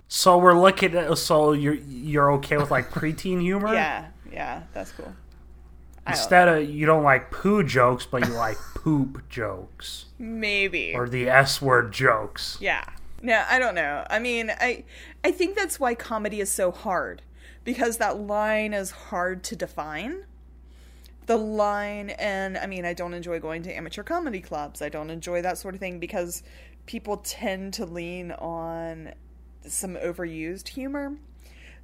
So 0.07 0.37
we're 0.37 0.59
looking 0.59 0.95
at. 0.95 1.17
So 1.17 1.53
you're 1.53 1.73
you're 1.73 2.31
okay 2.33 2.57
with 2.57 2.71
like 2.71 2.91
preteen 2.91 3.41
humor? 3.41 3.73
yeah, 3.73 4.07
yeah, 4.31 4.63
that's 4.73 4.91
cool. 4.91 5.13
Instead 6.07 6.47
of 6.47 6.69
you 6.69 6.85
don't 6.85 7.03
like 7.03 7.31
poo 7.31 7.63
jokes, 7.63 8.05
but 8.05 8.27
you 8.27 8.33
like 8.33 8.57
poop 8.75 9.27
jokes 9.27 10.05
maybe 10.19 10.93
or 10.93 11.09
the 11.09 11.27
S 11.27 11.61
word 11.61 11.91
jokes. 11.91 12.57
Yeah. 12.61 12.85
No, 13.21 13.43
I 13.49 13.57
don't 13.57 13.75
know. 13.75 14.05
I 14.09 14.19
mean, 14.19 14.51
I 14.51 14.83
I 15.23 15.31
think 15.31 15.55
that's 15.55 15.79
why 15.79 15.95
comedy 15.95 16.41
is 16.41 16.51
so 16.51 16.71
hard 16.71 17.23
because 17.63 17.97
that 17.97 18.19
line 18.19 18.73
is 18.73 18.91
hard 18.91 19.43
to 19.45 19.55
define. 19.55 20.25
The 21.25 21.37
line 21.37 22.11
and 22.11 22.55
I 22.57 22.67
mean, 22.67 22.85
I 22.85 22.93
don't 22.93 23.15
enjoy 23.15 23.39
going 23.39 23.63
to 23.63 23.73
amateur 23.73 24.03
comedy 24.03 24.41
clubs. 24.41 24.81
I 24.83 24.89
don't 24.89 25.09
enjoy 25.09 25.41
that 25.41 25.57
sort 25.57 25.73
of 25.73 25.79
thing 25.79 25.99
because 25.99 26.43
people 26.85 27.17
tend 27.17 27.73
to 27.73 27.85
lean 27.85 28.31
on 28.33 29.11
some 29.67 29.95
overused 29.95 30.69
humor. 30.69 31.17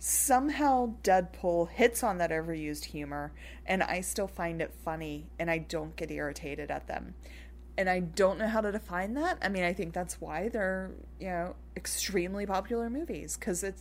somehow 0.03 0.95
Deadpool 1.03 1.69
hits 1.69 2.03
on 2.03 2.17
that 2.17 2.31
overused 2.31 2.85
humor, 2.85 3.31
and 3.67 3.83
I 3.83 4.01
still 4.01 4.27
find 4.27 4.59
it 4.59 4.73
funny, 4.83 5.27
and 5.38 5.50
I 5.50 5.59
don't 5.59 5.95
get 5.95 6.09
irritated 6.09 6.71
at 6.71 6.88
them. 6.88 7.13
And 7.77 7.88
I 7.88 8.00
don't 8.00 8.39
know 8.39 8.47
how 8.47 8.61
to 8.61 8.71
define 8.71 9.13
that. 9.13 9.38
I 9.43 9.50
mean, 9.50 9.63
I 9.63 9.73
think 9.73 9.93
that's 9.93 10.19
why 10.19 10.50
they're, 10.50 10.89
you 11.19 11.27
know, 11.27 11.55
extremely 11.77 12.47
popular 12.47 12.89
movies, 12.89 13.38
because 13.38 13.63
it 13.63 13.75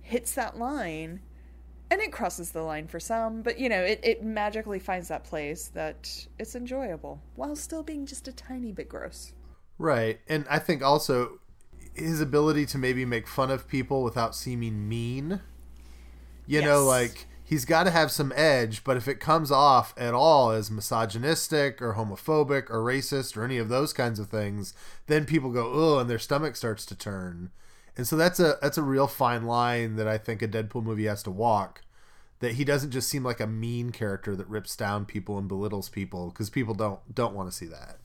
hits 0.00 0.32
that 0.32 0.58
line, 0.58 1.20
and 1.90 2.00
it 2.00 2.10
crosses 2.10 2.52
the 2.52 2.62
line 2.62 2.88
for 2.88 2.98
some, 2.98 3.42
but, 3.42 3.58
you 3.58 3.68
know, 3.68 3.82
it, 3.82 4.00
it 4.02 4.24
magically 4.24 4.78
finds 4.78 5.08
that 5.08 5.24
place 5.24 5.68
that 5.74 6.26
it's 6.38 6.56
enjoyable, 6.56 7.20
while 7.34 7.54
still 7.54 7.82
being 7.82 8.06
just 8.06 8.26
a 8.28 8.32
tiny 8.32 8.72
bit 8.72 8.88
gross. 8.88 9.34
Right. 9.78 10.20
And 10.26 10.46
I 10.48 10.58
think 10.58 10.82
also 10.82 11.38
his 11.98 12.20
ability 12.20 12.66
to 12.66 12.78
maybe 12.78 13.04
make 13.04 13.26
fun 13.26 13.50
of 13.50 13.68
people 13.68 14.02
without 14.02 14.34
seeming 14.34 14.88
mean. 14.88 15.40
You 16.46 16.62
know, 16.62 16.84
like 16.84 17.26
he's 17.44 17.64
got 17.64 17.84
to 17.84 17.90
have 17.90 18.10
some 18.10 18.32
edge, 18.36 18.84
but 18.84 18.96
if 18.96 19.08
it 19.08 19.20
comes 19.20 19.50
off 19.50 19.94
at 19.96 20.14
all 20.14 20.50
as 20.50 20.70
misogynistic 20.70 21.80
or 21.80 21.94
homophobic 21.94 22.70
or 22.70 22.80
racist 22.84 23.36
or 23.36 23.44
any 23.44 23.58
of 23.58 23.68
those 23.68 23.92
kinds 23.92 24.18
of 24.18 24.28
things, 24.28 24.74
then 25.06 25.24
people 25.24 25.50
go, 25.50 25.70
"Oh," 25.72 25.98
and 25.98 26.10
their 26.10 26.18
stomach 26.18 26.56
starts 26.56 26.84
to 26.86 26.94
turn. 26.94 27.50
And 27.96 28.06
so 28.06 28.16
that's 28.16 28.38
a 28.38 28.58
that's 28.60 28.78
a 28.78 28.82
real 28.82 29.06
fine 29.06 29.44
line 29.46 29.96
that 29.96 30.08
I 30.08 30.18
think 30.18 30.42
a 30.42 30.48
Deadpool 30.48 30.84
movie 30.84 31.06
has 31.06 31.22
to 31.24 31.30
walk. 31.30 31.82
That 32.40 32.52
he 32.52 32.64
doesn't 32.64 32.90
just 32.90 33.08
seem 33.08 33.24
like 33.24 33.40
a 33.40 33.46
mean 33.46 33.90
character 33.90 34.36
that 34.36 34.48
rips 34.48 34.76
down 34.76 35.06
people 35.06 35.38
and 35.38 35.48
belittles 35.48 35.88
people 35.88 36.28
because 36.28 36.50
people 36.50 36.74
don't 36.74 37.00
don't 37.14 37.34
want 37.34 37.50
to 37.50 37.56
see 37.56 37.66
that. 37.66 37.98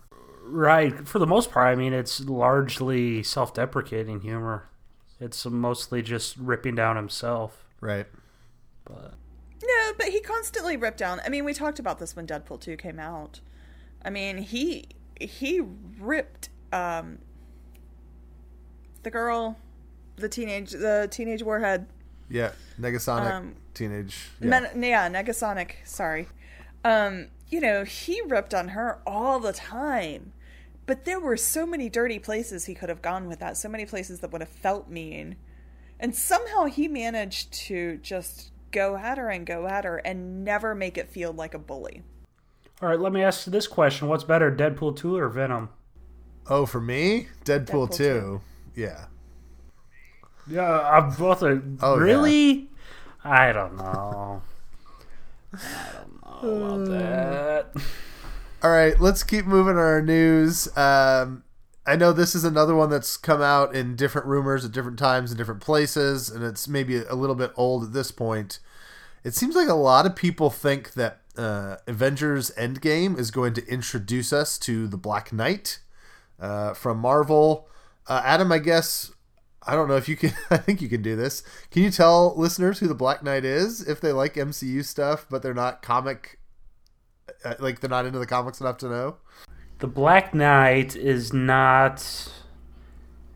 Right. 0.43 1.07
For 1.07 1.19
the 1.19 1.27
most 1.27 1.51
part, 1.51 1.67
I 1.67 1.75
mean, 1.75 1.93
it's 1.93 2.19
largely 2.21 3.23
self-deprecating 3.23 4.21
humor. 4.21 4.67
It's 5.19 5.45
mostly 5.45 6.01
just 6.01 6.35
ripping 6.37 6.75
down 6.75 6.95
himself. 6.95 7.65
Right. 7.79 8.07
But 8.85 9.13
No, 9.63 9.91
but 9.97 10.07
he 10.07 10.19
constantly 10.19 10.77
ripped 10.77 10.97
down. 10.97 11.21
I 11.25 11.29
mean, 11.29 11.45
we 11.45 11.53
talked 11.53 11.79
about 11.79 11.99
this 11.99 12.15
when 12.15 12.25
Deadpool 12.27 12.59
2 12.59 12.75
came 12.77 12.99
out. 12.99 13.39
I 14.03 14.09
mean, 14.09 14.39
he 14.39 14.85
he 15.19 15.61
ripped 15.99 16.49
um 16.73 17.19
the 19.03 19.11
girl, 19.11 19.57
the 20.15 20.27
teenage 20.29 20.71
the 20.71 21.07
teenage 21.11 21.43
warhead. 21.43 21.85
Yeah, 22.29 22.51
Negasonic 22.79 23.31
Um, 23.31 23.55
teenage. 23.73 24.29
Yeah. 24.39 24.47
Men, 24.47 24.83
yeah, 24.83 25.09
Negasonic, 25.09 25.71
sorry. 25.85 26.27
Um, 26.83 27.27
you 27.51 27.59
know, 27.59 27.83
he 27.83 28.21
ripped 28.21 28.53
on 28.53 28.69
her 28.69 28.99
all 29.05 29.39
the 29.39 29.53
time. 29.53 30.33
But 30.87 31.05
there 31.05 31.19
were 31.19 31.37
so 31.37 31.65
many 31.65 31.89
dirty 31.89 32.17
places 32.17 32.65
he 32.65 32.73
could 32.73 32.89
have 32.89 33.01
gone 33.01 33.27
with 33.27 33.39
that, 33.39 33.55
so 33.57 33.69
many 33.69 33.85
places 33.85 34.19
that 34.19 34.31
would 34.31 34.41
have 34.41 34.49
felt 34.49 34.89
mean. 34.89 35.35
And 35.99 36.15
somehow 36.15 36.65
he 36.65 36.87
managed 36.87 37.53
to 37.53 37.97
just 37.97 38.51
go 38.71 38.95
at 38.95 39.17
her 39.17 39.29
and 39.29 39.45
go 39.45 39.67
at 39.67 39.83
her 39.85 39.97
and 39.97 40.43
never 40.43 40.73
make 40.73 40.97
it 40.97 41.09
feel 41.09 41.31
like 41.33 41.53
a 41.53 41.59
bully. 41.59 42.01
all 42.81 42.89
right, 42.89 42.99
let 42.99 43.13
me 43.13 43.21
ask 43.21 43.45
you 43.45 43.51
this 43.51 43.67
question: 43.67 44.07
What's 44.07 44.23
better, 44.23 44.51
Deadpool 44.51 44.95
two 44.95 45.15
or 45.17 45.29
Venom? 45.29 45.69
oh, 46.49 46.65
for 46.65 46.81
me, 46.81 47.27
Deadpool, 47.45 47.89
Deadpool 47.89 47.95
2. 47.95 48.41
Yeah. 48.75 49.05
Yeah, 50.49 50.79
I'm 50.89 51.11
both. 51.13 51.43
A, 51.43 51.61
Oh, 51.81 51.97
yeah. 51.97 52.01
really? 52.03 52.69
I 53.23 53.51
don't 53.53 53.77
know. 53.77 54.41
I 55.53 55.89
don't 55.93 56.13
know 56.15 56.20
about 56.43 56.85
that. 56.89 57.67
All 58.63 58.71
right, 58.71 58.99
let's 58.99 59.23
keep 59.23 59.45
moving 59.45 59.73
on 59.73 59.79
our 59.79 60.01
news. 60.01 60.67
Um, 60.77 61.43
I 61.85 61.95
know 61.95 62.13
this 62.13 62.35
is 62.35 62.43
another 62.43 62.75
one 62.75 62.89
that's 62.89 63.17
come 63.17 63.41
out 63.41 63.73
in 63.73 63.95
different 63.95 64.27
rumors 64.27 64.63
at 64.63 64.71
different 64.71 64.99
times 64.99 65.31
in 65.31 65.37
different 65.37 65.61
places, 65.61 66.29
and 66.29 66.43
it's 66.43 66.67
maybe 66.67 66.97
a 66.97 67.15
little 67.15 67.35
bit 67.35 67.51
old 67.55 67.83
at 67.83 67.93
this 67.93 68.11
point. 68.11 68.59
It 69.23 69.33
seems 69.33 69.55
like 69.55 69.67
a 69.67 69.73
lot 69.73 70.05
of 70.05 70.15
people 70.15 70.49
think 70.49 70.93
that 70.93 71.21
uh, 71.37 71.77
Avengers 71.87 72.51
Endgame 72.51 73.17
is 73.17 73.31
going 73.31 73.53
to 73.55 73.65
introduce 73.67 74.31
us 74.31 74.57
to 74.59 74.87
the 74.87 74.97
Black 74.97 75.33
Knight 75.33 75.79
uh, 76.39 76.73
from 76.73 76.99
Marvel. 76.99 77.67
Uh, 78.07 78.21
Adam, 78.23 78.51
I 78.51 78.59
guess 78.59 79.11
I 79.65 79.75
don't 79.75 79.87
know 79.87 79.95
if 79.95 80.09
you 80.09 80.15
can. 80.15 80.33
I 80.49 80.57
think 80.57 80.81
you 80.81 80.89
can 80.89 81.01
do 81.01 81.15
this. 81.15 81.43
Can 81.69 81.83
you 81.83 81.91
tell 81.91 82.33
listeners 82.35 82.79
who 82.79 82.87
the 82.87 82.95
Black 82.95 83.23
Knight 83.23 83.45
is 83.45 83.87
if 83.87 84.01
they 84.01 84.11
like 84.11 84.33
MCU 84.35 84.83
stuff, 84.83 85.25
but 85.29 85.43
they're 85.43 85.53
not 85.53 85.81
comic, 85.81 86.39
uh, 87.45 87.55
like 87.59 87.79
they're 87.79 87.89
not 87.89 88.05
into 88.05 88.19
the 88.19 88.25
comics 88.25 88.59
enough 88.59 88.77
to 88.79 88.89
know? 88.89 89.17
The 89.79 89.87
Black 89.87 90.33
Knight 90.33 90.95
is 90.95 91.31
not. 91.33 91.95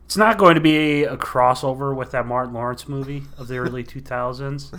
It's 0.04 0.16
not 0.16 0.38
going 0.38 0.54
to 0.54 0.60
be 0.60 1.02
a 1.04 1.16
crossover 1.16 1.94
with 1.94 2.12
that 2.12 2.26
Martin 2.26 2.54
Lawrence 2.54 2.86
movie 2.88 3.24
of 3.38 3.48
the 3.48 3.58
early 3.58 3.82
2000s. 3.84 4.72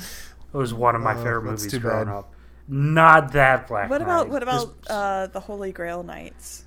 It 0.53 0.57
was 0.57 0.73
one 0.73 0.95
of 0.95 1.01
my 1.01 1.13
Oh, 1.13 1.17
favorite 1.17 1.43
movies 1.43 1.67
too 1.69 1.79
growing 1.79 2.05
bad. 2.05 2.13
up. 2.15 2.33
Not 2.69 3.33
that 3.33 3.67
Black 3.67 3.89
What 3.89 3.99
Knight. 3.99 4.05
about 4.05 4.29
what 4.29 4.43
about 4.43 4.81
This- 4.81 4.89
uh, 4.89 5.27
the 5.27 5.39
Holy 5.41 5.71
Grail 5.73 6.03
Knights? 6.03 6.63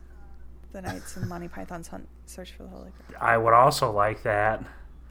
The 0.73 0.83
Knights 0.83 1.17
in 1.17 1.29
Monty 1.29 1.49
Python's 1.49 1.89
Hunt 1.89 2.09
Search 2.27 2.53
for 2.53 2.63
the 2.63 2.69
Holy 2.69 2.91
Grail. 3.09 3.19
I 3.21 3.37
would 3.37 3.55
also 3.55 3.91
like 3.91 4.23
that. 4.23 4.65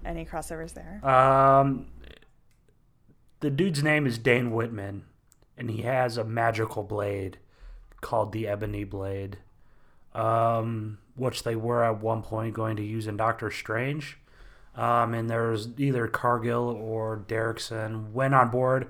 Any 0.06 0.26
crossovers 0.26 0.74
there? 0.74 1.06
Um, 1.06 1.88
the 3.42 3.50
dude's 3.50 3.84
name 3.84 4.06
is 4.06 4.18
Dane 4.18 4.52
Whitman, 4.52 5.04
and 5.58 5.70
he 5.70 5.82
has 5.82 6.18
a 6.18 6.24
magical 6.24 6.84
blade 6.84 7.38
called 8.02 8.32
the 8.32 8.48
Ebony 8.48 8.86
Blade, 8.86 9.38
um, 10.14 11.00
which 11.16 11.44
they 11.44 11.56
were 11.56 11.84
at 11.84 12.02
one 12.02 12.22
point 12.22 12.54
going 12.54 12.78
to 12.78 12.84
use 12.84 13.08
in 13.08 13.18
Doctor 13.18 13.52
Strange. 13.52 14.18
Um, 14.76 15.14
and 15.14 15.30
there's 15.30 15.68
either 15.78 16.08
Cargill 16.08 16.70
or 16.70 17.24
Derrickson 17.28 18.12
went 18.14 18.34
on 18.34 18.50
board 18.50 18.88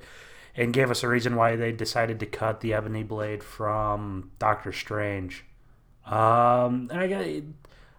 and 0.56 0.74
gave 0.74 0.92
us 0.92 1.04
a 1.04 1.08
reason 1.08 1.36
why 1.36 1.56
they 1.56 1.72
decided 1.72 2.20
to 2.20 2.26
cut 2.26 2.62
the 2.62 2.74
Ebony 2.74 3.02
Blade 3.02 3.44
from 3.44 4.32
Doctor 4.38 4.72
Strange. 4.72 5.46
Um, 6.06 6.90
and 6.92 7.00
I 7.00 7.08
got. 7.08 7.26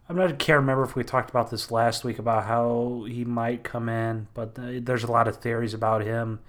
I'm 0.09 0.17
not 0.17 0.41
can't 0.41 0.59
remember 0.59 0.83
if 0.83 0.97
we 0.97 1.05
talked 1.05 1.31
about 1.31 1.53
this 1.53 1.71
last 1.71 2.03
week 2.03 2.19
about 2.19 2.45
how 2.45 3.05
he 3.09 3.25
might 3.25 3.63
come 3.63 3.89
in, 3.89 4.27
but 4.35 4.59
uh, 4.59 4.81
there's 4.81 5.05
a 5.05 5.13
lot 5.13 5.29
of 5.29 5.37
theories 5.37 5.73
about 5.73 6.03
him 6.03 6.41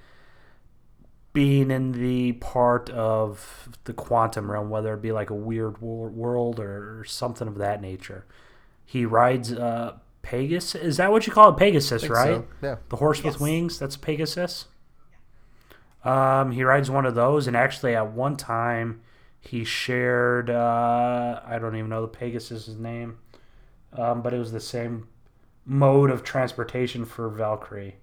being 1.34 1.72
in 1.72 1.92
the 1.94 2.34
part 2.34 2.90
of 2.90 3.70
the 3.86 3.94
quantum 3.94 4.52
realm, 4.52 4.70
whether 4.70 4.94
it 4.94 5.02
be 5.02 5.12
like 5.12 5.30
a 5.30 5.36
weird 5.36 5.80
world 5.80 6.60
or 6.60 7.04
something 7.06 7.48
of 7.48 7.60
that 7.60 7.82
nature. 7.82 8.26
He 8.84 9.06
rides 9.06 9.54
uh, 9.54 9.98
Pegasus. 10.24 10.82
Is 10.82 10.98
that 10.98 11.12
what 11.12 11.26
you 11.28 11.34
call 11.34 11.50
it? 11.50 11.58
Pegasus, 11.58 12.02
Think 12.02 12.14
right? 12.14 12.28
so, 12.28 12.48
Yeah. 12.62 12.76
The 12.90 12.98
horse 12.98 13.24
with 13.24 13.40
wings. 13.40 13.80
That's 13.80 13.96
Pegasus. 13.96 14.66
Um, 16.04 16.52
he 16.52 16.64
rides 16.64 16.90
one 16.90 17.06
of 17.06 17.16
those, 17.16 17.48
and 17.48 17.56
actually, 17.56 17.96
at 17.96 18.12
one 18.12 18.36
time, 18.36 19.02
he 19.42 19.66
shared. 19.66 20.50
Uh, 20.50 21.42
I 21.46 21.60
don't 21.60 21.76
even 21.76 21.90
know 21.90 22.04
the 22.04 22.08
Pegasus's 22.08 22.78
name, 22.78 23.18
um, 23.94 24.22
but 24.22 24.34
it 24.34 24.38
was 24.38 24.52
the 24.52 24.62
same 24.62 25.08
mode 25.66 26.12
of 26.12 26.24
transportation 26.24 27.06
for 27.06 27.28
Valkyrie. 27.28 27.96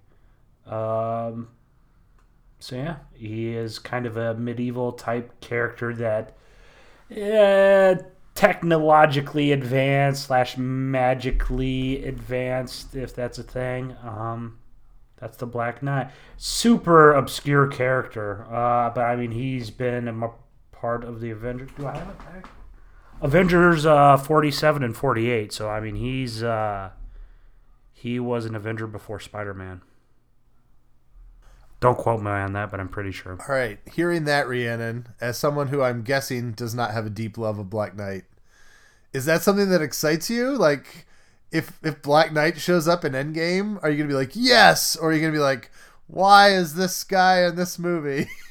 Um, 0.67 1.49
so 2.59 2.77
yeah, 2.77 2.97
he 3.15 3.55
is 3.55 3.79
kind 3.79 4.05
of 4.05 4.17
a 4.17 4.35
medieval 4.35 4.93
type 4.93 5.41
character 5.41 5.95
that, 5.95 6.37
uh, 7.17 8.03
technologically 8.35 9.53
advanced 9.53 10.27
slash 10.27 10.57
magically 10.57 12.05
advanced, 12.05 12.95
if 12.95 13.15
that's 13.15 13.39
a 13.39 13.43
thing. 13.43 13.97
Um, 14.05 14.59
that's 15.17 15.37
the 15.39 15.47
Black 15.47 15.83
Knight. 15.83 16.11
Super 16.37 17.13
obscure 17.13 17.67
character, 17.67 18.45
uh, 18.53 18.91
but 18.91 19.03
I 19.03 19.17
mean 19.17 19.33
he's 19.33 19.71
been 19.71 20.09
a 20.09 20.31
part 20.81 21.05
of 21.05 21.21
the 21.21 21.31
Avengers. 21.31 21.71
Do 21.77 21.87
I 21.87 21.97
have 21.97 22.09
it 22.09 22.19
back? 22.19 22.49
Avengers 23.21 23.85
uh, 23.85 24.17
forty-seven 24.17 24.83
and 24.83 24.97
forty-eight. 24.97 25.53
So 25.53 25.69
I 25.69 25.81
mean 25.81 25.97
he's 25.97 26.43
uh, 26.43 26.91
he 27.93 28.21
was 28.21 28.47
an 28.47 28.55
Avenger 28.55 28.87
before 28.87 29.19
Spider-Man. 29.21 29.83
Don't 31.81 31.99
quote 31.99 32.21
me 32.21 32.31
on 32.31 32.55
that, 32.55 32.71
but 32.71 32.81
I'm 32.81 32.89
pretty 32.89 33.13
sure. 33.13 33.39
All 33.49 33.55
right. 33.55 33.79
Hearing 33.93 34.25
that, 34.25 34.49
Rhiannon, 34.49 35.09
as 35.21 35.39
someone 35.39 35.69
who 35.69 35.81
I'm 35.81 36.03
guessing 36.03 36.53
does 36.53 36.75
not 36.75 36.91
have 36.91 37.07
a 37.07 37.11
deep 37.11 37.39
love 37.39 37.59
of 37.61 37.71
Black 37.71 37.97
Knight, 37.97 38.25
is 39.13 39.27
that 39.27 39.43
something 39.43 39.69
that 39.71 39.81
excites 39.81 40.29
you? 40.29 40.57
Like, 40.57 41.07
if 41.53 41.79
if 41.83 42.03
Black 42.03 42.33
Knight 42.33 42.59
shows 42.59 42.89
up 42.89 43.05
in 43.05 43.13
Endgame, 43.13 43.79
are 43.83 43.91
you 43.91 43.97
gonna 43.97 44.09
be 44.09 44.15
like 44.15 44.33
yes, 44.35 44.97
or 44.97 45.11
are 45.11 45.13
you 45.13 45.21
gonna 45.21 45.33
be 45.33 45.39
like, 45.39 45.71
why 46.09 46.51
is 46.51 46.75
this 46.75 47.05
guy 47.05 47.47
in 47.47 47.57
this 47.57 47.79
movie? 47.79 48.29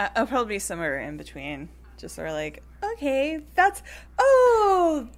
I- 0.00 0.10
I'll 0.16 0.26
probably 0.26 0.54
be 0.54 0.58
somewhere 0.58 0.98
in 0.98 1.16
between. 1.16 1.68
Just 1.98 2.14
sort 2.14 2.28
of 2.28 2.34
like, 2.34 2.62
okay, 2.82 3.40
that's 3.54 3.82
oh, 4.18 5.08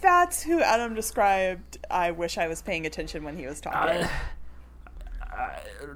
that's 0.00 0.42
who 0.42 0.62
Adam 0.62 0.94
described. 0.94 1.78
I 1.90 2.10
wish 2.12 2.38
I 2.38 2.48
was 2.48 2.62
paying 2.62 2.86
attention 2.86 3.22
when 3.22 3.36
he 3.36 3.46
was 3.46 3.60
talking. 3.60 4.08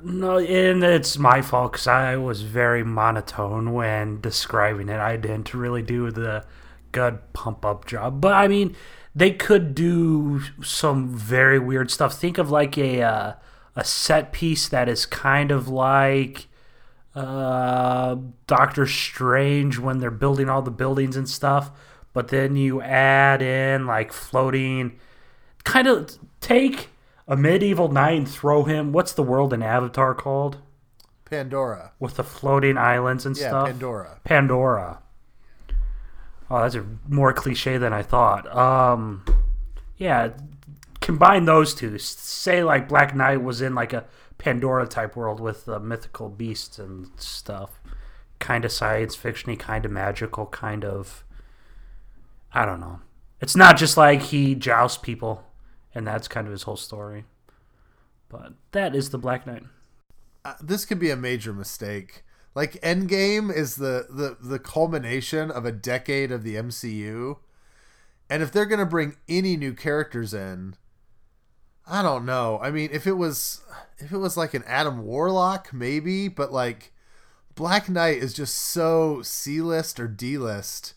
No, 0.02 0.38
and 0.38 0.82
it's 0.84 1.18
my 1.18 1.42
fault 1.42 1.72
because 1.72 1.86
I 1.86 2.16
was 2.16 2.42
very 2.42 2.84
monotone 2.84 3.72
when 3.72 4.20
describing 4.20 4.88
it. 4.88 4.98
I 4.98 5.16
didn't 5.16 5.54
really 5.54 5.82
do 5.82 6.10
the 6.10 6.44
good 6.92 7.32
pump 7.32 7.64
up 7.64 7.86
job. 7.86 8.20
But 8.20 8.34
I 8.34 8.48
mean, 8.48 8.76
they 9.14 9.30
could 9.30 9.74
do 9.74 10.42
some 10.62 11.08
very 11.08 11.58
weird 11.58 11.90
stuff. 11.90 12.14
Think 12.14 12.38
of 12.38 12.50
like 12.50 12.76
a 12.76 13.02
uh, 13.02 13.32
a 13.74 13.84
set 13.84 14.32
piece 14.32 14.68
that 14.68 14.88
is 14.88 15.06
kind 15.06 15.50
of 15.50 15.68
like 15.68 16.46
uh, 17.14 18.16
Doctor 18.46 18.86
Strange 18.86 19.78
when 19.78 19.98
they're 19.98 20.10
building 20.10 20.48
all 20.48 20.62
the 20.62 20.70
buildings 20.70 21.16
and 21.16 21.28
stuff. 21.28 21.70
But 22.12 22.28
then 22.28 22.56
you 22.56 22.80
add 22.80 23.42
in 23.42 23.86
like 23.86 24.12
floating, 24.12 24.98
kind 25.64 25.86
of 25.86 26.16
take 26.40 26.88
a 27.26 27.36
medieval 27.36 27.88
knight 27.88 28.16
and 28.18 28.28
throw 28.28 28.64
him. 28.64 28.92
What's 28.92 29.12
the 29.12 29.22
world 29.22 29.52
in 29.52 29.62
Avatar 29.62 30.14
called? 30.14 30.58
Pandora. 31.24 31.92
With 31.98 32.14
the 32.14 32.24
floating 32.24 32.76
islands 32.76 33.26
and 33.26 33.36
stuff? 33.36 33.44
Yeah, 33.44 33.50
stuff. 33.50 33.66
Pandora. 33.66 34.20
Pandora. 34.24 34.98
Oh, 36.50 36.60
that's 36.60 36.74
a 36.74 36.86
more 37.08 37.32
cliche 37.32 37.78
than 37.78 37.92
I 37.92 38.02
thought. 38.02 38.54
Um, 38.54 39.24
yeah, 39.96 40.30
combine 41.00 41.46
those 41.46 41.74
two. 41.74 41.98
Say 41.98 42.62
like 42.62 42.88
Black 42.88 43.14
Knight 43.14 43.42
was 43.42 43.60
in 43.62 43.74
like 43.74 43.92
a 43.92 44.04
Pandora 44.44 44.86
type 44.86 45.16
world 45.16 45.40
with 45.40 45.66
uh, 45.70 45.78
mythical 45.78 46.28
beasts 46.28 46.78
and 46.78 47.08
stuff. 47.16 47.80
Kind 48.38 48.66
of 48.66 48.72
science 48.72 49.16
fictiony, 49.16 49.58
kind 49.58 49.86
of 49.86 49.90
magical, 49.90 50.44
kind 50.44 50.84
of. 50.84 51.24
I 52.52 52.66
don't 52.66 52.78
know. 52.78 53.00
It's 53.40 53.56
not 53.56 53.78
just 53.78 53.96
like 53.96 54.20
he 54.20 54.54
jousts 54.54 54.98
people, 54.98 55.44
and 55.94 56.06
that's 56.06 56.28
kind 56.28 56.46
of 56.46 56.50
his 56.50 56.64
whole 56.64 56.76
story. 56.76 57.24
But 58.28 58.52
that 58.72 58.94
is 58.94 59.08
the 59.08 59.18
Black 59.18 59.46
Knight. 59.46 59.62
Uh, 60.44 60.54
this 60.62 60.84
could 60.84 60.98
be 60.98 61.08
a 61.08 61.16
major 61.16 61.54
mistake. 61.54 62.22
Like 62.54 62.72
Endgame 62.82 63.50
is 63.54 63.76
the, 63.76 64.06
the 64.10 64.36
the 64.46 64.58
culmination 64.58 65.50
of 65.50 65.64
a 65.64 65.72
decade 65.72 66.30
of 66.30 66.42
the 66.42 66.56
MCU. 66.56 67.38
And 68.28 68.42
if 68.42 68.52
they're 68.52 68.66
going 68.66 68.78
to 68.78 68.86
bring 68.86 69.16
any 69.26 69.56
new 69.56 69.72
characters 69.72 70.34
in, 70.34 70.76
I 71.86 72.02
don't 72.02 72.24
know. 72.24 72.58
I 72.62 72.70
mean, 72.70 72.90
if 72.92 73.06
it 73.06 73.12
was 73.12 73.60
if 73.98 74.12
it 74.12 74.18
was 74.18 74.36
like 74.36 74.54
an 74.54 74.64
Adam 74.66 75.04
Warlock 75.04 75.72
maybe, 75.72 76.28
but 76.28 76.52
like 76.52 76.92
Black 77.54 77.88
Knight 77.88 78.18
is 78.18 78.34
just 78.34 78.54
so 78.54 79.22
C-list 79.22 80.00
or 80.00 80.08
D-list. 80.08 80.94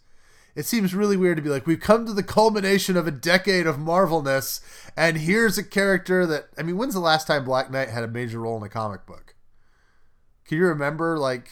It 0.55 0.65
seems 0.65 0.95
really 0.95 1.17
weird 1.17 1.37
to 1.37 1.43
be 1.43 1.49
like, 1.49 1.67
we've 1.67 1.79
come 1.79 2.07
to 2.07 2.13
the 2.13 2.23
culmination 2.23 2.97
of 2.97 3.05
a 3.05 3.11
decade 3.11 3.67
of 3.67 3.77
Marvelness, 3.77 4.59
and 4.97 5.17
here's 5.17 5.55
a 5.59 5.63
character 5.63 6.25
that 6.25 6.47
I 6.57 6.63
mean, 6.63 6.77
when's 6.77 6.95
the 6.95 6.99
last 6.99 7.27
time 7.27 7.45
Black 7.45 7.69
Knight 7.69 7.89
had 7.89 8.03
a 8.03 8.07
major 8.07 8.39
role 8.39 8.57
in 8.57 8.63
a 8.63 8.69
comic 8.69 9.05
book? 9.05 9.35
Can 10.45 10.57
you 10.57 10.65
remember 10.65 11.19
like 11.19 11.49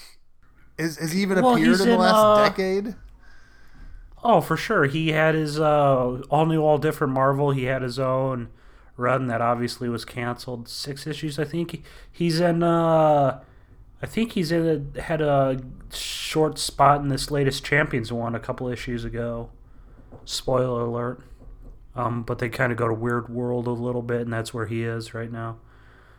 has, 0.79 0.97
has 0.97 1.11
he 1.11 1.21
even 1.21 1.41
Well, 1.41 1.55
appeared 1.55 1.81
in 1.81 1.87
the 1.87 1.93
in, 1.93 1.99
last 1.99 2.15
uh, 2.15 2.49
decade? 2.49 2.95
Oh, 4.23 4.41
for 4.41 4.57
sure. 4.57 4.85
He 4.85 5.09
had 5.09 5.35
his 5.35 5.59
uh, 5.59 6.21
all 6.29 6.45
new, 6.47 6.61
all 6.61 6.79
different 6.79 7.13
Marvel. 7.13 7.51
He 7.51 7.65
had 7.65 7.83
his 7.83 7.99
own 7.99 8.49
run 8.97 9.27
that 9.27 9.41
obviously 9.41 9.89
was 9.89 10.05
canceled. 10.05 10.67
Six 10.67 11.05
issues, 11.07 11.37
I 11.39 11.45
think. 11.45 11.83
He's 12.11 12.39
in. 12.39 12.63
Uh, 12.63 13.41
I 14.01 14.05
think 14.05 14.33
he's 14.33 14.51
in. 14.51 14.93
A, 14.95 15.01
had 15.01 15.21
a 15.21 15.61
short 15.93 16.57
spot 16.57 17.01
in 17.01 17.09
this 17.09 17.31
latest 17.31 17.63
Champions 17.63 18.11
one 18.11 18.35
a 18.35 18.39
couple 18.39 18.67
issues 18.67 19.03
ago. 19.03 19.49
Spoiler 20.23 20.81
alert. 20.81 21.21
Um, 21.95 22.23
but 22.23 22.39
they 22.39 22.49
kind 22.49 22.71
of 22.71 22.77
go 22.77 22.87
to 22.87 22.93
Weird 22.93 23.29
World 23.29 23.67
a 23.67 23.71
little 23.71 24.01
bit, 24.01 24.21
and 24.21 24.33
that's 24.33 24.53
where 24.53 24.65
he 24.65 24.83
is 24.83 25.13
right 25.13 25.31
now. 25.31 25.57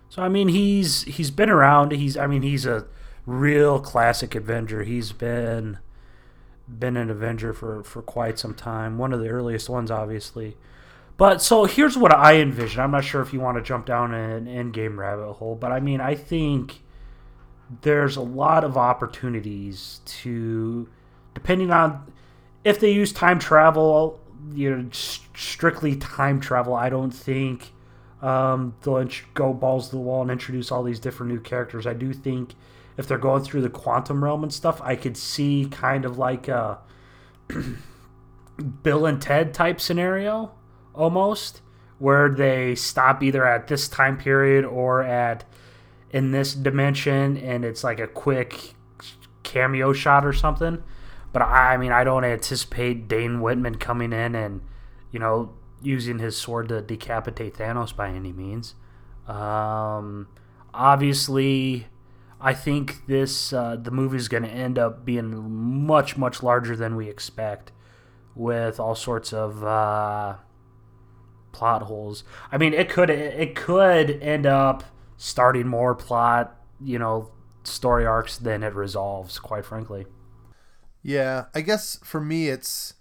So 0.08 0.22
I 0.22 0.28
mean, 0.28 0.48
he's 0.48 1.02
he's 1.02 1.30
been 1.30 1.50
around. 1.50 1.92
He's 1.92 2.16
I 2.16 2.26
mean, 2.26 2.42
he's 2.42 2.64
a 2.64 2.86
real 3.26 3.80
classic 3.80 4.34
Avenger. 4.34 4.84
He's 4.84 5.12
been 5.12 5.78
been 6.68 6.96
an 6.96 7.10
Avenger 7.10 7.52
for, 7.52 7.82
for 7.84 8.02
quite 8.02 8.38
some 8.38 8.54
time. 8.54 8.98
One 8.98 9.12
of 9.12 9.20
the 9.20 9.28
earliest 9.28 9.68
ones, 9.68 9.90
obviously. 9.90 10.56
But 11.16 11.40
so 11.40 11.64
here's 11.64 11.96
what 11.96 12.14
I 12.14 12.36
envision. 12.36 12.80
I'm 12.80 12.90
not 12.90 13.04
sure 13.04 13.22
if 13.22 13.32
you 13.32 13.40
want 13.40 13.56
to 13.56 13.62
jump 13.62 13.86
down 13.86 14.12
an 14.12 14.46
endgame 14.46 14.98
rabbit 14.98 15.32
hole, 15.34 15.54
but 15.54 15.72
I 15.72 15.80
mean, 15.80 16.00
I 16.00 16.14
think 16.14 16.82
there's 17.82 18.16
a 18.16 18.22
lot 18.22 18.64
of 18.64 18.76
opportunities 18.76 20.00
to, 20.04 20.88
depending 21.34 21.70
on 21.70 22.12
if 22.64 22.80
they 22.80 22.92
use 22.92 23.12
time 23.12 23.38
travel, 23.38 24.20
you 24.52 24.76
know, 24.76 24.88
strictly 24.92 25.96
time 25.96 26.38
travel. 26.38 26.74
I 26.74 26.90
don't 26.90 27.10
think 27.10 27.72
um, 28.20 28.74
they'll 28.82 29.08
go 29.34 29.54
balls 29.54 29.86
to 29.86 29.96
the 29.96 30.02
wall 30.02 30.22
and 30.22 30.30
introduce 30.30 30.70
all 30.70 30.82
these 30.82 31.00
different 31.00 31.32
new 31.32 31.40
characters. 31.40 31.86
I 31.86 31.94
do 31.94 32.12
think 32.12 32.54
if 32.98 33.08
they're 33.08 33.18
going 33.18 33.42
through 33.42 33.62
the 33.62 33.70
quantum 33.70 34.22
realm 34.22 34.42
and 34.42 34.52
stuff, 34.52 34.82
I 34.82 34.96
could 34.96 35.16
see 35.16 35.68
kind 35.70 36.04
of 36.04 36.18
like 36.18 36.48
a 36.48 36.78
Bill 38.82 39.06
and 39.06 39.20
Ted 39.20 39.54
type 39.54 39.80
scenario 39.80 40.52
almost, 40.96 41.60
where 41.98 42.28
they 42.28 42.74
stop 42.74 43.22
either 43.22 43.46
at 43.46 43.68
this 43.68 43.88
time 43.88 44.16
period 44.16 44.64
or 44.64 45.02
at 45.02 45.44
in 46.10 46.30
this 46.30 46.54
dimension, 46.54 47.36
and 47.36 47.64
it's 47.64 47.84
like 47.84 48.00
a 48.00 48.06
quick 48.06 48.74
cameo 49.42 49.92
shot 49.92 50.24
or 50.24 50.32
something. 50.32 50.82
But 51.32 51.42
I, 51.42 51.76
mean, 51.76 51.92
I 51.92 52.04
don't 52.04 52.24
anticipate 52.24 53.08
Dane 53.08 53.40
Whitman 53.40 53.76
coming 53.76 54.12
in 54.12 54.34
and 54.34 54.62
you 55.12 55.18
know 55.18 55.52
using 55.82 56.18
his 56.18 56.36
sword 56.36 56.68
to 56.68 56.80
decapitate 56.80 57.54
Thanos 57.54 57.94
by 57.94 58.10
any 58.10 58.32
means. 58.32 58.74
Um, 59.26 60.28
obviously, 60.72 61.88
I 62.40 62.54
think 62.54 63.06
this 63.06 63.52
uh, 63.52 63.76
the 63.76 63.90
movie 63.90 64.16
is 64.16 64.28
going 64.28 64.44
to 64.44 64.48
end 64.48 64.78
up 64.78 65.04
being 65.04 65.86
much 65.86 66.16
much 66.16 66.42
larger 66.42 66.76
than 66.76 66.96
we 66.96 67.08
expect, 67.08 67.72
with 68.34 68.78
all 68.80 68.94
sorts 68.94 69.32
of 69.32 69.64
uh, 69.64 70.36
plot 71.56 71.82
holes. 71.82 72.22
I 72.52 72.58
mean, 72.58 72.74
it 72.74 72.90
could 72.90 73.08
it 73.08 73.54
could 73.54 74.10
end 74.22 74.44
up 74.44 74.84
starting 75.16 75.66
more 75.66 75.94
plot, 75.94 76.54
you 76.80 76.98
know, 76.98 77.30
story 77.64 78.04
arcs 78.04 78.36
than 78.36 78.62
it 78.62 78.74
resolves. 78.74 79.38
Quite 79.38 79.64
frankly. 79.64 80.04
Yeah, 81.02 81.46
I 81.54 81.62
guess 81.62 81.98
for 82.02 82.20
me 82.20 82.48
it's 82.48 82.94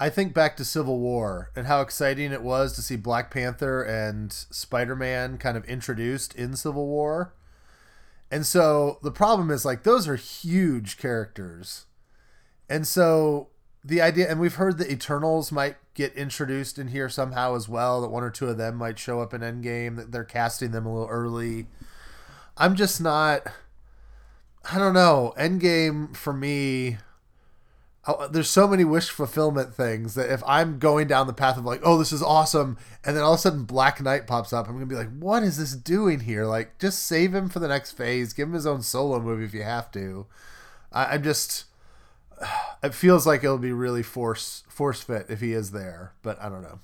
I 0.00 0.10
think 0.10 0.34
back 0.34 0.56
to 0.56 0.64
Civil 0.64 0.98
War 0.98 1.50
and 1.54 1.68
how 1.68 1.82
exciting 1.82 2.32
it 2.32 2.42
was 2.42 2.72
to 2.72 2.82
see 2.82 2.96
Black 2.96 3.30
Panther 3.30 3.82
and 3.82 4.32
Spider-Man 4.32 5.38
kind 5.38 5.56
of 5.56 5.64
introduced 5.66 6.34
in 6.34 6.56
Civil 6.56 6.86
War. 6.86 7.34
And 8.30 8.46
so 8.46 8.98
the 9.02 9.12
problem 9.12 9.50
is 9.50 9.64
like 9.64 9.84
those 9.84 10.08
are 10.08 10.16
huge 10.16 10.96
characters. 10.96 11.86
And 12.68 12.88
so 12.88 13.49
the 13.84 14.00
idea 14.00 14.28
and 14.30 14.40
we've 14.40 14.54
heard 14.56 14.78
the 14.78 14.90
Eternals 14.90 15.50
might 15.50 15.76
get 15.94 16.14
introduced 16.14 16.78
in 16.78 16.88
here 16.88 17.08
somehow 17.08 17.54
as 17.54 17.68
well, 17.68 18.00
that 18.00 18.10
one 18.10 18.22
or 18.22 18.30
two 18.30 18.48
of 18.48 18.58
them 18.58 18.76
might 18.76 18.98
show 18.98 19.20
up 19.20 19.32
in 19.32 19.40
Endgame, 19.40 19.96
that 19.96 20.12
they're 20.12 20.24
casting 20.24 20.70
them 20.70 20.86
a 20.86 20.92
little 20.92 21.08
early. 21.08 21.66
I'm 22.56 22.76
just 22.76 23.00
not 23.00 23.46
I 24.70 24.78
don't 24.78 24.94
know. 24.94 25.32
Endgame 25.38 26.14
for 26.14 26.32
me 26.32 26.98
Oh, 28.06 28.26
there's 28.28 28.48
so 28.48 28.66
many 28.66 28.82
wish 28.82 29.10
fulfillment 29.10 29.74
things 29.74 30.14
that 30.14 30.30
if 30.30 30.42
I'm 30.46 30.78
going 30.78 31.06
down 31.06 31.26
the 31.26 31.34
path 31.34 31.58
of 31.58 31.66
like, 31.66 31.82
oh, 31.84 31.98
this 31.98 32.12
is 32.12 32.22
awesome, 32.22 32.78
and 33.04 33.14
then 33.14 33.22
all 33.22 33.34
of 33.34 33.38
a 33.38 33.42
sudden 33.42 33.64
Black 33.64 34.00
Knight 34.00 34.26
pops 34.26 34.54
up, 34.54 34.66
I'm 34.66 34.74
gonna 34.74 34.86
be 34.86 34.94
like, 34.94 35.14
what 35.18 35.42
is 35.42 35.58
this 35.58 35.76
doing 35.76 36.20
here? 36.20 36.46
Like, 36.46 36.78
just 36.78 37.04
save 37.04 37.34
him 37.34 37.50
for 37.50 37.58
the 37.58 37.68
next 37.68 37.92
phase, 37.92 38.32
give 38.32 38.48
him 38.48 38.54
his 38.54 38.66
own 38.66 38.80
solo 38.80 39.20
movie 39.20 39.44
if 39.44 39.52
you 39.52 39.64
have 39.64 39.90
to. 39.92 40.26
I, 40.90 41.14
I'm 41.14 41.22
just, 41.22 41.66
it 42.82 42.94
feels 42.94 43.26
like 43.26 43.44
it'll 43.44 43.58
be 43.58 43.72
really 43.72 44.02
force 44.02 44.64
force 44.68 45.02
fit 45.02 45.26
if 45.28 45.40
he 45.40 45.52
is 45.52 45.70
there, 45.70 46.14
but 46.22 46.40
I 46.40 46.48
don't 46.48 46.62
know. 46.62 46.80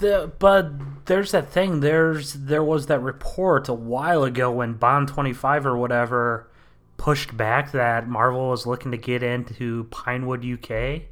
The, 0.00 0.30
but 0.38 1.06
there's 1.06 1.32
that 1.32 1.50
thing. 1.50 1.80
There's 1.80 2.34
there 2.34 2.62
was 2.62 2.86
that 2.86 3.00
report 3.00 3.68
a 3.68 3.74
while 3.74 4.22
ago 4.22 4.50
when 4.50 4.74
Bond 4.74 5.08
25 5.08 5.66
or 5.66 5.76
whatever 5.76 6.48
pushed 6.96 7.36
back 7.36 7.72
that 7.72 8.08
Marvel 8.08 8.50
was 8.50 8.66
looking 8.66 8.90
to 8.92 8.96
get 8.96 9.22
into 9.22 9.84
Pinewood, 9.84 10.44
UK, 10.44 11.02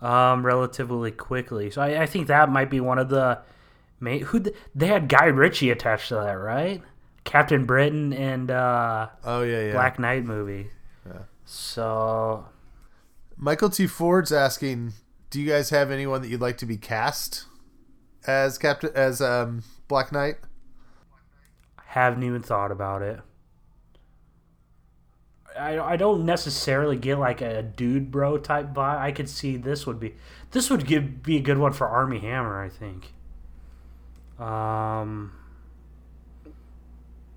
um, 0.00 0.44
relatively 0.44 1.10
quickly. 1.10 1.70
So 1.70 1.82
I, 1.82 2.02
I 2.02 2.06
think 2.06 2.28
that 2.28 2.48
might 2.48 2.70
be 2.70 2.80
one 2.80 2.98
of 2.98 3.08
the 3.10 3.40
main. 4.00 4.22
Who 4.22 4.44
they 4.74 4.86
had 4.86 5.08
Guy 5.08 5.26
Ritchie 5.26 5.70
attached 5.70 6.08
to 6.08 6.14
that, 6.14 6.32
right? 6.32 6.82
Captain 7.22 7.64
Britain 7.64 8.12
and 8.12 8.50
uh, 8.50 9.08
Oh 9.24 9.42
yeah, 9.42 9.66
yeah. 9.66 9.72
Black 9.72 9.98
Knight 10.00 10.24
movie. 10.24 10.70
So 11.52 12.46
Michael 13.36 13.70
T. 13.70 13.88
Ford's 13.88 14.30
asking, 14.30 14.92
do 15.30 15.40
you 15.40 15.50
guys 15.50 15.70
have 15.70 15.90
anyone 15.90 16.22
that 16.22 16.28
you'd 16.28 16.40
like 16.40 16.58
to 16.58 16.66
be 16.66 16.76
cast 16.76 17.46
as 18.24 18.56
Captain 18.56 18.92
as 18.94 19.20
um 19.20 19.64
Black 19.88 20.12
Knight? 20.12 20.36
haven't 21.86 22.22
even 22.22 22.40
thought 22.40 22.70
about 22.70 23.02
it. 23.02 23.18
I, 25.58 25.80
I 25.80 25.96
don't 25.96 26.24
necessarily 26.24 26.96
get 26.96 27.18
like 27.18 27.40
a 27.40 27.64
dude 27.64 28.12
bro 28.12 28.38
type 28.38 28.72
vibe. 28.72 28.98
I 28.98 29.10
could 29.10 29.28
see 29.28 29.56
this 29.56 29.88
would 29.88 29.98
be 29.98 30.14
this 30.52 30.70
would 30.70 30.86
give 30.86 31.20
be 31.24 31.36
a 31.36 31.40
good 31.40 31.58
one 31.58 31.72
for 31.72 31.88
Armie 31.88 32.20
Hammer. 32.20 32.62
I 32.62 32.68
think. 32.68 33.12
Um. 34.38 35.32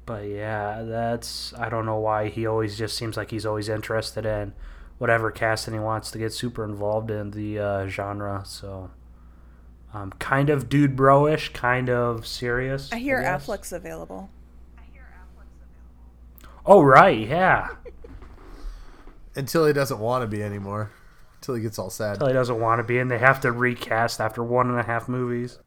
But 0.06 0.26
yeah, 0.26 0.84
that's 0.84 1.54
I 1.58 1.70
don't 1.70 1.86
know 1.86 1.98
why 2.00 2.28
he 2.30 2.46
always 2.46 2.78
just 2.78 2.98
seems 2.98 3.16
like 3.16 3.32
he's 3.32 3.46
always 3.46 3.70
interested 3.70 4.26
in 4.26 4.54
whatever 4.98 5.32
casting 5.32 5.74
he 5.74 5.80
wants 5.80 6.12
to 6.12 6.18
get 6.18 6.34
super 6.34 6.64
involved 6.64 7.10
in 7.10 7.32
the 7.32 7.60
uh, 7.60 7.88
genre. 7.88 8.44
So, 8.46 8.92
Um, 9.94 10.12
kind 10.20 10.50
of 10.50 10.68
dude 10.70 10.96
bro-ish, 10.96 11.54
kind 11.54 11.90
of 11.90 12.28
serious. 12.28 12.92
I 12.92 12.98
hear 12.98 13.22
guess. 13.22 13.46
Affleck's 13.48 13.72
available. 13.72 14.30
Oh 16.66 16.82
right, 16.82 17.28
yeah. 17.28 17.70
Until 19.36 19.66
he 19.66 19.74
doesn't 19.74 20.00
want 20.00 20.24
to 20.24 20.28
be 20.28 20.42
anymore. 20.44 20.92
Until 21.36 21.56
he 21.56 21.62
gets 21.62 21.78
all 21.78 21.90
sad. 21.90 22.14
Until 22.14 22.28
he 22.28 22.34
doesn't 22.34 22.60
want 22.60 22.80
to 22.80 22.84
be, 22.84 23.00
and 23.00 23.10
they 23.12 23.18
have 23.18 23.42
to 23.42 23.52
recast 23.52 24.22
after 24.22 24.44
one 24.44 24.70
and 24.70 24.80
a 24.80 24.84
half 24.84 25.10
movies. 25.10 25.60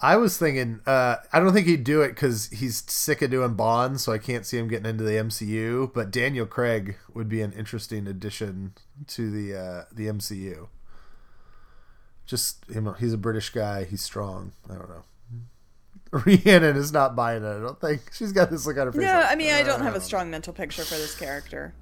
I 0.00 0.16
was 0.16 0.38
thinking, 0.38 0.80
uh, 0.86 1.16
I 1.32 1.40
don't 1.40 1.52
think 1.52 1.66
he'd 1.66 1.82
do 1.82 2.02
it 2.02 2.10
because 2.10 2.48
he's 2.50 2.84
sick 2.86 3.20
of 3.20 3.30
doing 3.32 3.54
Bond, 3.54 4.00
so 4.00 4.12
I 4.12 4.18
can't 4.18 4.46
see 4.46 4.56
him 4.56 4.68
getting 4.68 4.86
into 4.86 5.02
the 5.02 5.12
MCU. 5.12 5.92
But 5.92 6.12
Daniel 6.12 6.46
Craig 6.46 6.96
would 7.14 7.28
be 7.28 7.40
an 7.42 7.52
interesting 7.52 8.06
addition 8.06 8.74
to 9.08 9.30
the 9.30 9.58
uh, 9.58 9.84
the 9.92 10.06
MCU. 10.06 10.68
Just 12.26 12.64
him, 12.70 12.94
he's 13.00 13.12
a 13.12 13.18
British 13.18 13.50
guy. 13.50 13.84
He's 13.84 14.02
strong. 14.02 14.52
I 14.70 14.74
don't 14.74 14.88
know. 14.88 15.02
Rhiannon 16.24 16.76
is 16.76 16.92
not 16.92 17.16
buying 17.16 17.42
it. 17.42 17.56
I 17.56 17.58
don't 17.58 17.80
think 17.80 18.12
she's 18.12 18.32
got 18.32 18.50
this 18.50 18.66
look 18.66 18.78
on 18.78 18.86
her 18.86 18.92
face. 18.92 19.02
No, 19.02 19.14
like, 19.14 19.30
I 19.30 19.34
mean 19.34 19.52
I 19.52 19.62
don't 19.62 19.82
have 19.82 19.94
"Uh, 19.94 19.98
a 19.98 20.00
strong 20.00 20.30
mental 20.30 20.52
picture 20.52 20.84
for 20.84 20.94
this 20.94 21.14
character. 21.14 21.74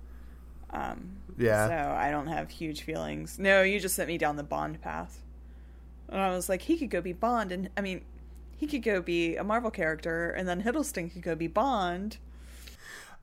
Um, 0.70 1.18
Yeah. 1.36 1.68
So 1.68 1.92
I 1.94 2.10
don't 2.10 2.26
have 2.28 2.50
huge 2.50 2.82
feelings. 2.82 3.38
No, 3.38 3.62
you 3.62 3.78
just 3.78 3.94
sent 3.94 4.08
me 4.08 4.18
down 4.18 4.36
the 4.36 4.42
Bond 4.42 4.80
path. 4.80 5.20
And 6.08 6.20
I 6.20 6.30
was 6.30 6.48
like, 6.48 6.62
he 6.62 6.76
could 6.76 6.90
go 6.90 7.00
be 7.00 7.12
Bond, 7.12 7.52
and 7.52 7.70
I 7.76 7.80
mean, 7.80 8.02
he 8.56 8.66
could 8.66 8.82
go 8.82 9.02
be 9.02 9.36
a 9.36 9.44
Marvel 9.44 9.70
character, 9.70 10.30
and 10.30 10.48
then 10.48 10.62
Hiddleston 10.62 11.12
could 11.12 11.22
go 11.22 11.34
be 11.34 11.46
Bond. 11.46 12.18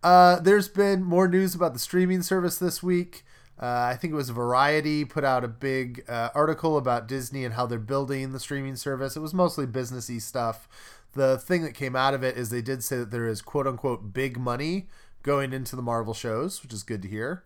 Uh, 0.04 0.40
there's 0.40 0.68
been 0.68 1.02
more 1.02 1.28
news 1.28 1.56
about 1.56 1.74
the 1.74 1.80
streaming 1.80 2.22
service 2.22 2.58
this 2.58 2.84
week. 2.84 3.24
Uh, 3.62 3.88
I 3.92 3.96
think 3.96 4.12
it 4.12 4.16
was 4.18 4.30
Variety 4.30 5.06
put 5.06 5.24
out 5.24 5.44
a 5.44 5.48
big 5.48 6.04
uh, 6.10 6.30
article 6.36 6.78
about 6.78 7.08
Disney 7.08 7.46
and 7.46 7.54
how 7.54 7.66
they're 7.66 7.80
building 7.80 8.32
the 8.32 8.40
streaming 8.40 8.76
service. 8.76 9.16
It 9.16 9.22
was 9.22 9.34
mostly 9.34 9.66
businessy 9.66 10.22
stuff. 10.22 10.68
The 11.14 11.38
thing 11.38 11.62
that 11.62 11.74
came 11.74 11.96
out 11.96 12.14
of 12.14 12.24
it 12.24 12.36
is 12.36 12.50
they 12.50 12.62
did 12.62 12.84
say 12.84 12.98
that 12.98 13.12
there 13.12 13.28
is 13.28 13.42
quote 13.42 13.68
unquote 13.68 14.12
big 14.12 14.38
money 14.38 14.88
going 15.22 15.54
into 15.54 15.76
the 15.76 15.82
Marvel 15.82 16.14
shows, 16.14 16.62
which 16.62 16.74
is 16.74 16.84
good 16.84 17.02
to 17.04 17.08
hear. 17.08 17.44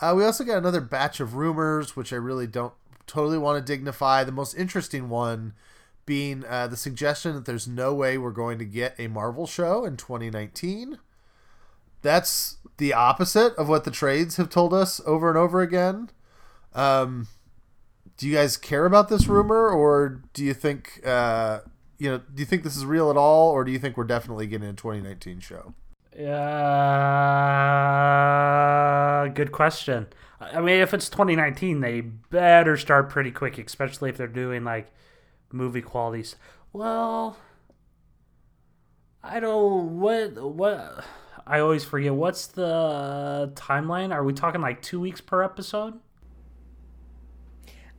Uh, 0.00 0.14
we 0.16 0.24
also 0.24 0.44
got 0.44 0.58
another 0.58 0.80
batch 0.80 1.18
of 1.18 1.34
rumors, 1.34 1.96
which 1.96 2.12
I 2.12 2.16
really 2.16 2.46
don't 2.46 2.74
totally 3.08 3.38
want 3.38 3.64
to 3.64 3.72
dignify. 3.72 4.24
The 4.24 4.32
most 4.32 4.54
interesting 4.54 5.08
one 5.08 5.54
being 6.06 6.44
uh, 6.48 6.66
the 6.66 6.76
suggestion 6.76 7.34
that 7.34 7.44
there's 7.44 7.68
no 7.68 7.94
way 7.94 8.16
we're 8.16 8.30
going 8.30 8.58
to 8.58 8.64
get 8.64 8.94
a 8.98 9.08
Marvel 9.08 9.46
show 9.46 9.84
in 9.84 9.96
2019 9.96 10.98
that's 12.02 12.58
the 12.76 12.92
opposite 12.92 13.54
of 13.56 13.68
what 13.68 13.84
the 13.84 13.90
trades 13.90 14.36
have 14.36 14.50
told 14.50 14.72
us 14.72 15.00
over 15.06 15.28
and 15.28 15.36
over 15.38 15.60
again. 15.60 16.10
Um, 16.74 17.26
do 18.16 18.28
you 18.28 18.34
guys 18.34 18.56
care 18.56 18.86
about 18.86 19.08
this 19.08 19.26
rumor, 19.26 19.68
or 19.68 20.22
do 20.32 20.44
you 20.44 20.54
think 20.54 21.00
uh, 21.04 21.60
you 21.98 22.10
know? 22.10 22.18
Do 22.18 22.40
you 22.40 22.46
think 22.46 22.62
this 22.62 22.76
is 22.76 22.84
real 22.84 23.10
at 23.10 23.16
all, 23.16 23.50
or 23.50 23.64
do 23.64 23.72
you 23.72 23.78
think 23.78 23.96
we're 23.96 24.04
definitely 24.04 24.46
getting 24.46 24.68
a 24.68 24.72
2019 24.72 25.40
show? 25.40 25.74
Uh, 26.18 26.24
good 29.28 29.52
question. 29.52 30.08
I 30.40 30.60
mean, 30.60 30.80
if 30.80 30.94
it's 30.94 31.08
2019, 31.08 31.80
they 31.80 32.00
better 32.00 32.76
start 32.76 33.10
pretty 33.10 33.30
quick, 33.30 33.58
especially 33.58 34.10
if 34.10 34.16
they're 34.16 34.28
doing 34.28 34.64
like 34.64 34.92
movie 35.52 35.82
qualities. 35.82 36.36
Well, 36.72 37.36
I 39.22 39.40
don't 39.40 39.98
what 39.98 40.40
what 40.54 41.04
I 41.46 41.60
always 41.60 41.84
forget. 41.84 42.14
What's 42.14 42.46
the 42.46 43.52
timeline? 43.54 44.12
Are 44.12 44.22
we 44.22 44.32
talking 44.32 44.60
like 44.60 44.80
two 44.82 45.00
weeks 45.00 45.20
per 45.20 45.42
episode? 45.42 45.98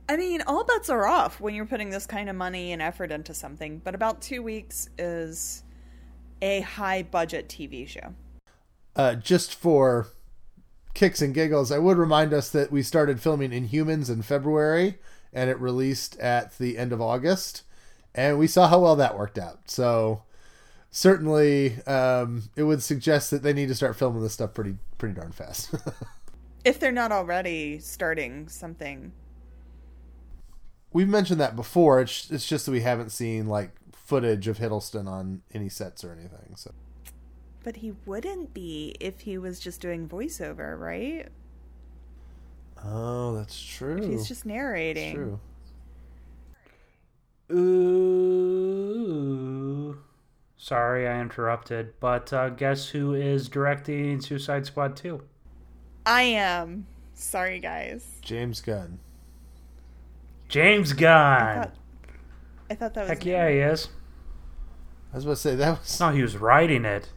I 0.08 0.16
mean, 0.16 0.42
all 0.46 0.64
bets 0.64 0.90
are 0.90 1.06
off 1.06 1.40
when 1.40 1.54
you're 1.54 1.66
putting 1.66 1.90
this 1.90 2.06
kind 2.06 2.28
of 2.28 2.34
money 2.34 2.72
and 2.72 2.82
effort 2.82 3.12
into 3.12 3.32
something, 3.32 3.80
but 3.84 3.94
about 3.94 4.20
two 4.20 4.42
weeks 4.42 4.88
is 4.98 5.62
a 6.42 6.62
high 6.62 7.02
budget 7.04 7.48
TV 7.48 7.86
show. 7.86 8.14
Uh, 8.96 9.14
just 9.14 9.54
for 9.54 10.08
kicks 10.94 11.22
and 11.22 11.34
giggles, 11.34 11.70
I 11.70 11.78
would 11.78 11.98
remind 11.98 12.32
us 12.32 12.50
that 12.50 12.72
we 12.72 12.82
started 12.82 13.20
filming 13.20 13.50
Inhumans 13.50 14.10
in 14.10 14.22
February, 14.22 14.98
and 15.32 15.50
it 15.50 15.58
released 15.60 16.18
at 16.18 16.58
the 16.58 16.78
end 16.78 16.92
of 16.92 17.00
August, 17.00 17.62
and 18.14 18.38
we 18.38 18.46
saw 18.46 18.68
how 18.68 18.80
well 18.80 18.96
that 18.96 19.16
worked 19.16 19.38
out. 19.38 19.70
So 19.70 20.22
certainly, 20.90 21.82
um, 21.84 22.44
it 22.56 22.64
would 22.64 22.82
suggest 22.82 23.30
that 23.30 23.42
they 23.42 23.52
need 23.52 23.68
to 23.68 23.74
start 23.74 23.96
filming 23.96 24.22
this 24.22 24.32
stuff 24.32 24.54
pretty 24.54 24.76
pretty 24.98 25.14
darn 25.14 25.32
fast. 25.32 25.74
If 26.64 26.78
they're 26.78 26.92
not 26.92 27.12
already 27.12 27.78
starting 27.78 28.48
something. 28.48 29.12
We've 30.92 31.08
mentioned 31.08 31.40
that 31.40 31.56
before. 31.56 32.00
It's 32.00 32.30
it's 32.30 32.46
just 32.46 32.66
that 32.66 32.72
we 32.72 32.80
haven't 32.80 33.10
seen 33.10 33.46
like 33.46 33.70
footage 33.92 34.48
of 34.48 34.58
Hiddleston 34.58 35.06
on 35.08 35.42
any 35.54 35.68
sets 35.68 36.04
or 36.04 36.12
anything. 36.12 36.56
So 36.56 36.74
But 37.62 37.76
he 37.76 37.92
wouldn't 38.06 38.54
be 38.54 38.94
if 39.00 39.20
he 39.20 39.36
was 39.38 39.60
just 39.60 39.80
doing 39.80 40.08
voiceover, 40.08 40.78
right? 40.78 41.28
oh, 42.82 43.36
that's 43.36 43.60
true. 43.60 44.00
He's 44.10 44.26
just 44.26 44.46
narrating. 44.46 45.14
true. 45.14 45.38
Ooh. 49.10 49.98
Sorry, 50.56 51.06
I 51.08 51.20
interrupted. 51.20 51.92
But 52.00 52.32
uh, 52.32 52.48
guess 52.50 52.88
who 52.88 53.12
is 53.14 53.48
directing 53.48 54.20
Suicide 54.20 54.66
Squad 54.66 54.96
2? 54.96 55.20
I 56.06 56.22
am. 56.22 56.86
Sorry, 57.14 57.58
guys. 57.60 58.16
James 58.22 58.60
Gunn. 58.60 58.98
James 60.48 60.92
I 60.92 60.96
Gunn. 60.96 61.62
thought, 61.62 61.74
I 62.70 62.74
thought 62.74 62.94
that 62.94 63.00
was. 63.02 63.08
Heck 63.10 63.26
yeah, 63.26 63.48
he 63.50 63.56
is. 63.58 63.88
I 65.12 65.16
was 65.16 65.24
about 65.24 65.34
to 65.36 65.40
say 65.40 65.54
that 65.56 65.80
was. 65.80 66.00
No, 66.00 66.10
he 66.10 66.22
was 66.22 66.36
writing 66.36 66.84
it. 66.84 67.10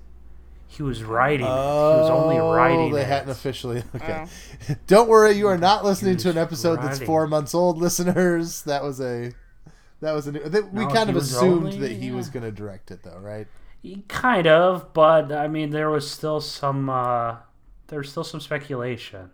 He 0.75 0.81
was 0.83 1.03
writing 1.03 1.45
it. 1.45 1.49
He 1.49 1.53
was 1.55 2.09
only 2.09 2.37
writing 2.37 2.91
Oh, 2.91 2.95
they 2.95 3.01
it. 3.01 3.07
hadn't 3.07 3.29
officially. 3.29 3.83
Okay. 3.95 4.25
Oh. 4.69 4.75
Don't 4.87 5.07
worry, 5.07 5.33
you 5.33 5.47
are 5.47 5.57
not 5.57 5.85
listening 5.85 6.17
to 6.17 6.29
an 6.31 6.37
episode 6.37 6.81
that's 6.81 6.99
four 6.99 7.27
months 7.27 7.53
old, 7.53 7.77
listeners. 7.77 8.63
That 8.63 8.81
was 8.83 8.99
a. 8.99 9.31
That 10.01 10.13
was 10.13 10.25
a 10.27 10.31
new. 10.31 10.39
That, 10.49 10.73
we 10.73 10.85
No, 10.85 10.91
kind 10.91 11.09
of 11.09 11.15
assumed 11.15 11.65
only- 11.65 11.79
that 11.79 11.91
he 11.91 12.07
yeah. 12.07 12.15
was 12.15 12.29
going 12.29 12.43
to 12.43 12.51
direct 12.51 12.89
it, 12.91 13.03
though, 13.03 13.19
right? 13.19 13.47
He- 13.81 14.03
Kind 14.07 14.47
of, 14.47 14.93
but 14.93 15.31
I 15.31 15.47
mean, 15.47 15.69
there 15.69 15.89
was 15.89 16.09
still 16.09 16.41
some. 16.41 16.89
Uh, 16.89 17.35
there's 17.87 18.09
still 18.09 18.23
some 18.23 18.39
speculation. 18.41 19.29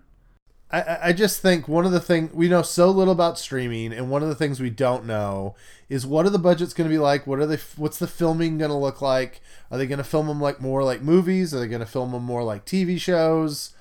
I- 0.72 1.00
I, 1.10 1.14
just 1.14 1.42
think 1.42 1.68
one 1.68 1.86
of 1.86 1.92
the 1.92 2.00
things 2.00 2.32
we 2.32 2.48
know 2.48 2.62
so 2.62 2.92
little 2.92 3.12
about 3.12 3.40
streaming, 3.40 3.92
and 3.92 4.12
one 4.12 4.22
of 4.22 4.30
the 4.30 4.36
things 4.36 4.60
we 4.60 4.70
don't 4.70 5.06
know 5.06 5.56
is 5.90 6.06
what 6.06 6.28
are 6.28 6.30
the 6.30 6.38
budgets 6.38 6.74
going 6.76 6.88
to 6.88 6.94
be 6.94 7.00
like? 7.00 7.26
What 7.26 7.40
are 7.40 7.48
they? 7.48 7.58
What's 7.76 7.98
the 7.98 8.06
filming 8.08 8.60
going 8.60 8.70
to 8.70 8.78
look 8.78 9.02
like? 9.02 9.42
Are 9.72 9.80
they 9.80 9.88
going 9.88 9.98
to 9.98 10.04
film 10.04 10.28
them 10.28 10.40
like 10.40 10.62
more 10.62 10.84
like 10.84 11.02
movies? 11.02 11.54
Are 11.56 11.60
they 11.60 11.68
going 11.68 11.80
to 11.80 11.88
film 11.88 12.12
them 12.12 12.24
more 12.24 12.44
like 12.44 12.66
TV 12.66 13.00
shows? 13.00 13.72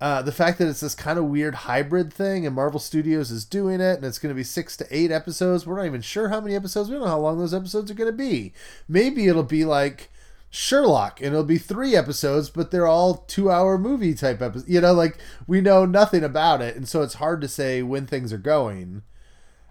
Uh, 0.00 0.22
the 0.22 0.32
fact 0.32 0.58
that 0.58 0.68
it's 0.68 0.80
this 0.80 0.94
kind 0.94 1.18
of 1.18 1.26
weird 1.26 1.54
hybrid 1.56 2.12
thing, 2.12 2.46
and 2.46 2.54
Marvel 2.54 2.80
Studios 2.80 3.30
is 3.30 3.44
doing 3.44 3.80
it, 3.80 3.96
and 3.96 4.04
it's 4.04 4.18
going 4.18 4.32
to 4.32 4.36
be 4.38 4.44
six 4.44 4.76
to 4.78 4.86
eight 4.90 5.10
episodes. 5.10 5.66
We're 5.66 5.76
not 5.76 5.86
even 5.86 6.00
sure 6.00 6.28
how 6.28 6.40
many 6.40 6.54
episodes. 6.54 6.88
We 6.88 6.94
don't 6.94 7.04
know 7.04 7.10
how 7.10 7.18
long 7.18 7.38
those 7.38 7.52
episodes 7.52 7.90
are 7.90 7.94
going 7.94 8.10
to 8.10 8.16
be. 8.16 8.52
Maybe 8.88 9.26
it'll 9.26 9.42
be 9.42 9.64
like 9.64 10.10
Sherlock, 10.50 11.20
and 11.20 11.28
it'll 11.28 11.44
be 11.44 11.58
three 11.58 11.94
episodes, 11.94 12.50
but 12.50 12.72
they're 12.72 12.86
all 12.86 13.18
two-hour 13.28 13.78
movie 13.78 14.14
type 14.14 14.42
episodes. 14.42 14.68
You 14.68 14.80
know, 14.80 14.92
like 14.92 15.16
we 15.46 15.60
know 15.60 15.86
nothing 15.86 16.24
about 16.24 16.60
it, 16.60 16.76
and 16.76 16.88
so 16.88 17.02
it's 17.02 17.14
hard 17.14 17.40
to 17.40 17.48
say 17.48 17.82
when 17.82 18.06
things 18.06 18.32
are 18.32 18.38
going. 18.38 19.02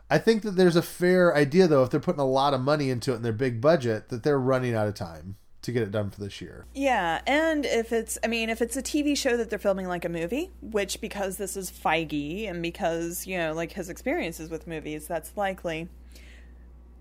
I 0.10 0.18
think 0.18 0.42
that 0.42 0.56
there's 0.56 0.78
a 0.78 0.82
fair 0.82 1.36
idea, 1.36 1.68
though, 1.68 1.84
if 1.84 1.92
they're 1.92 2.00
putting 2.00 2.22
a 2.22 2.26
lot 2.26 2.54
of 2.54 2.62
money 2.62 2.89
into 2.89 3.12
it 3.12 3.18
and 3.18 3.26
their 3.26 3.34
big 3.34 3.62
budget, 3.62 4.10
that 4.10 4.24
they're 4.24 4.39
running 4.39 4.74
out 4.74 4.88
of 4.88 4.96
time 4.96 5.36
to 5.62 5.72
get 5.72 5.84
it 5.84 5.92
done 5.92 6.10
for 6.10 6.22
this 6.22 6.39
year. 6.42 6.65
Yeah, 6.74 7.22
and 7.28 7.65
if 7.65 7.92
it's, 7.92 8.18
I 8.24 8.28
mean, 8.28 8.50
if 8.50 8.62
it's 8.62 8.78
a 8.78 8.82
TV 8.82 9.15
show 9.15 9.36
that 9.38 9.50
they're 9.50 9.60
filming 9.60 9.88
like 9.88 10.06
a 10.06 10.10
movie, 10.10 10.52
which 10.62 11.02
because 11.02 11.38
this 11.38 11.58
is 11.58 11.70
Feige 11.70 12.50
and 12.50 12.62
because, 12.62 13.28
you 13.28 13.38
know, 13.38 13.54
like 13.54 13.74
his 13.74 13.89
experiences 13.89 14.50
with 14.50 14.65
movies, 14.65 15.08
that's 15.08 15.36
likely. 15.36 15.89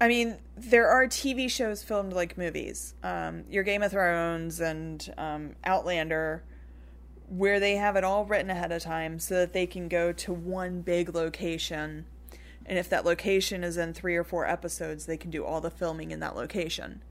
I 0.00 0.08
mean, 0.08 0.38
there 0.56 0.88
are 0.88 1.06
TV 1.06 1.50
shows 1.50 1.82
filmed 1.82 2.12
like 2.12 2.38
movies. 2.38 2.94
Um, 3.02 3.44
your 3.50 3.64
Game 3.64 3.82
of 3.82 3.90
Thrones 3.90 4.60
and 4.60 5.12
um, 5.18 5.56
Outlander, 5.64 6.44
where 7.28 7.58
they 7.58 7.76
have 7.76 7.96
it 7.96 8.04
all 8.04 8.24
written 8.24 8.50
ahead 8.50 8.70
of 8.70 8.82
time 8.82 9.18
so 9.18 9.34
that 9.34 9.52
they 9.52 9.66
can 9.66 9.88
go 9.88 10.12
to 10.12 10.32
one 10.32 10.82
big 10.82 11.14
location. 11.14 12.06
And 12.64 12.78
if 12.78 12.88
that 12.90 13.04
location 13.04 13.64
is 13.64 13.76
in 13.76 13.92
three 13.92 14.14
or 14.14 14.24
four 14.24 14.46
episodes, 14.46 15.06
they 15.06 15.16
can 15.16 15.30
do 15.30 15.44
all 15.44 15.60
the 15.60 15.70
filming 15.70 16.10
in 16.10 16.20
that 16.20 16.36
location. 16.36 17.02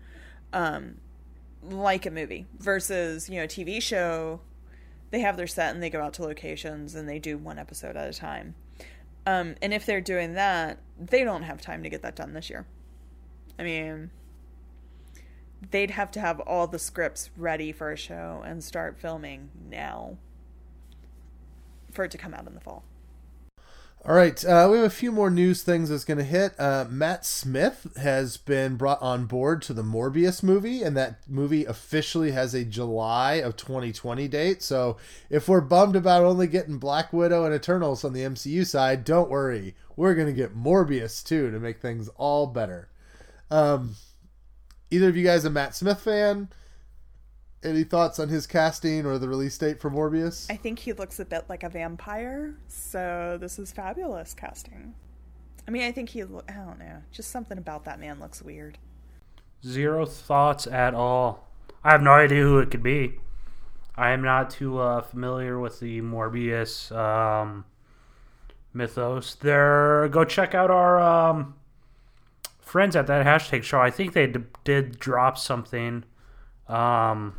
Um, 0.53 0.97
like 1.63 2.05
a 2.05 2.11
movie 2.11 2.45
versus 2.59 3.29
you 3.29 3.35
know 3.35 3.43
a 3.43 3.47
TV 3.47 3.81
show 3.81 4.39
they 5.09 5.19
have 5.19 5.37
their 5.37 5.47
set 5.47 5.73
and 5.73 5.81
they 5.81 5.89
go 5.89 6.01
out 6.01 6.13
to 6.13 6.21
locations 6.21 6.95
and 6.95 7.07
they 7.07 7.19
do 7.19 7.37
one 7.37 7.57
episode 7.57 7.95
at 7.95 8.07
a 8.07 8.13
time 8.13 8.55
um, 9.25 9.55
and 9.61 9.73
if 9.73 9.85
they're 9.85 10.01
doing 10.01 10.33
that 10.33 10.77
they 10.99 11.23
don't 11.23 11.43
have 11.43 11.61
time 11.61 11.83
to 11.83 11.89
get 11.89 12.01
that 12.01 12.15
done 12.15 12.33
this 12.33 12.49
year 12.49 12.65
I 13.57 13.63
mean 13.63 14.11
they'd 15.71 15.91
have 15.91 16.11
to 16.11 16.19
have 16.19 16.39
all 16.41 16.67
the 16.67 16.79
scripts 16.79 17.29
ready 17.35 17.71
for 17.71 17.91
a 17.91 17.97
show 17.97 18.43
and 18.45 18.63
start 18.63 18.97
filming 18.99 19.49
now 19.69 20.17
for 21.91 22.05
it 22.05 22.11
to 22.11 22.17
come 22.17 22.33
out 22.33 22.47
in 22.47 22.53
the 22.53 22.59
fall 22.59 22.83
All 24.05 24.15
right, 24.15 24.45
uh, 24.45 24.67
we 24.71 24.77
have 24.77 24.85
a 24.85 24.91
few 24.91 25.11
more 25.11 25.31
news 25.31 25.63
things 25.63 25.89
that's 25.89 26.05
going 26.05 26.19
to 26.19 26.23
hit. 26.23 26.53
Uh, 26.59 26.85
Matt 26.87 27.25
Smith 27.25 27.87
has 27.97 28.37
been 28.37 28.75
brought 28.75 29.01
on 29.01 29.25
board 29.25 29.61
to 29.63 29.73
the 29.73 29.81
Morbius 29.83 30.43
movie, 30.43 30.83
and 30.83 30.95
that 30.95 31.27
movie 31.27 31.65
officially 31.65 32.31
has 32.31 32.53
a 32.53 32.63
July 32.63 33.33
of 33.33 33.57
2020 33.57 34.27
date. 34.27 34.61
So 34.61 34.97
if 35.29 35.49
we're 35.49 35.59
bummed 35.61 35.95
about 35.95 36.23
only 36.23 36.47
getting 36.47 36.77
Black 36.77 37.11
Widow 37.11 37.43
and 37.43 37.53
Eternals 37.53 38.05
on 38.05 38.13
the 38.13 38.21
MCU 38.21 38.65
side, 38.65 39.03
don't 39.03 39.31
worry. 39.31 39.75
We're 39.95 40.15
going 40.15 40.27
to 40.27 40.33
get 40.33 40.55
Morbius 40.55 41.23
too 41.23 41.49
to 41.49 41.59
make 41.59 41.81
things 41.81 42.07
all 42.17 42.45
better. 42.45 42.89
Um, 43.49 43.95
either 44.91 45.09
of 45.09 45.17
you 45.17 45.23
guys 45.23 45.45
a 45.45 45.49
Matt 45.49 45.75
Smith 45.75 46.01
fan? 46.01 46.49
Any 47.63 47.83
thoughts 47.83 48.19
on 48.19 48.29
his 48.29 48.45
casting 48.45 49.05
or 49.05 49.17
the 49.17 49.27
release 49.27 49.57
date 49.57 49.81
for 49.81 49.89
Morbius? 49.89 50.49
I 50.49 50.55
think 50.55 50.79
he 50.79 50.93
looks 50.93 51.19
a 51.19 51.25
bit 51.25 51.45
like 51.49 51.63
a 51.63 51.69
vampire, 51.69 52.55
so 52.67 53.37
this 53.39 53.57
is 53.57 53.71
fabulous 53.71 54.33
casting. 54.33 54.93
I 55.67 55.71
mean, 55.71 55.83
I 55.83 55.91
think 55.91 56.09
he, 56.09 56.23
lo- 56.23 56.43
I 56.47 56.53
don't 56.53 56.79
know, 56.79 57.01
just 57.11 57.31
something 57.31 57.57
about 57.57 57.83
that 57.85 57.99
man 57.99 58.19
looks 58.19 58.41
weird. 58.41 58.77
Zero 59.65 60.05
thoughts 60.05 60.67
at 60.67 60.93
all. 60.93 61.47
I 61.83 61.91
have 61.91 62.01
no 62.01 62.11
idea 62.11 62.43
who 62.43 62.59
it 62.59 62.69
could 62.69 62.83
be. 62.83 63.19
I 63.95 64.11
am 64.11 64.21
not 64.21 64.51
too 64.51 64.77
uh, 64.77 65.01
familiar 65.01 65.59
with 65.59 65.79
the 65.79 66.01
Morbius 66.01 66.95
um, 66.95 67.65
mythos. 68.71 69.33
There, 69.35 70.07
go 70.09 70.23
check 70.23 70.53
out 70.53 70.69
our 70.69 70.99
um, 70.99 71.55
friends 72.67 72.95
at 72.95 73.07
that 73.07 73.25
hashtag 73.25 73.63
show. 73.63 73.79
I 73.79 73.89
think 73.89 74.13
they 74.13 74.27
d- 74.27 74.41
did 74.63 74.99
drop 74.99 75.37
something, 75.37 76.03
um, 76.67 77.35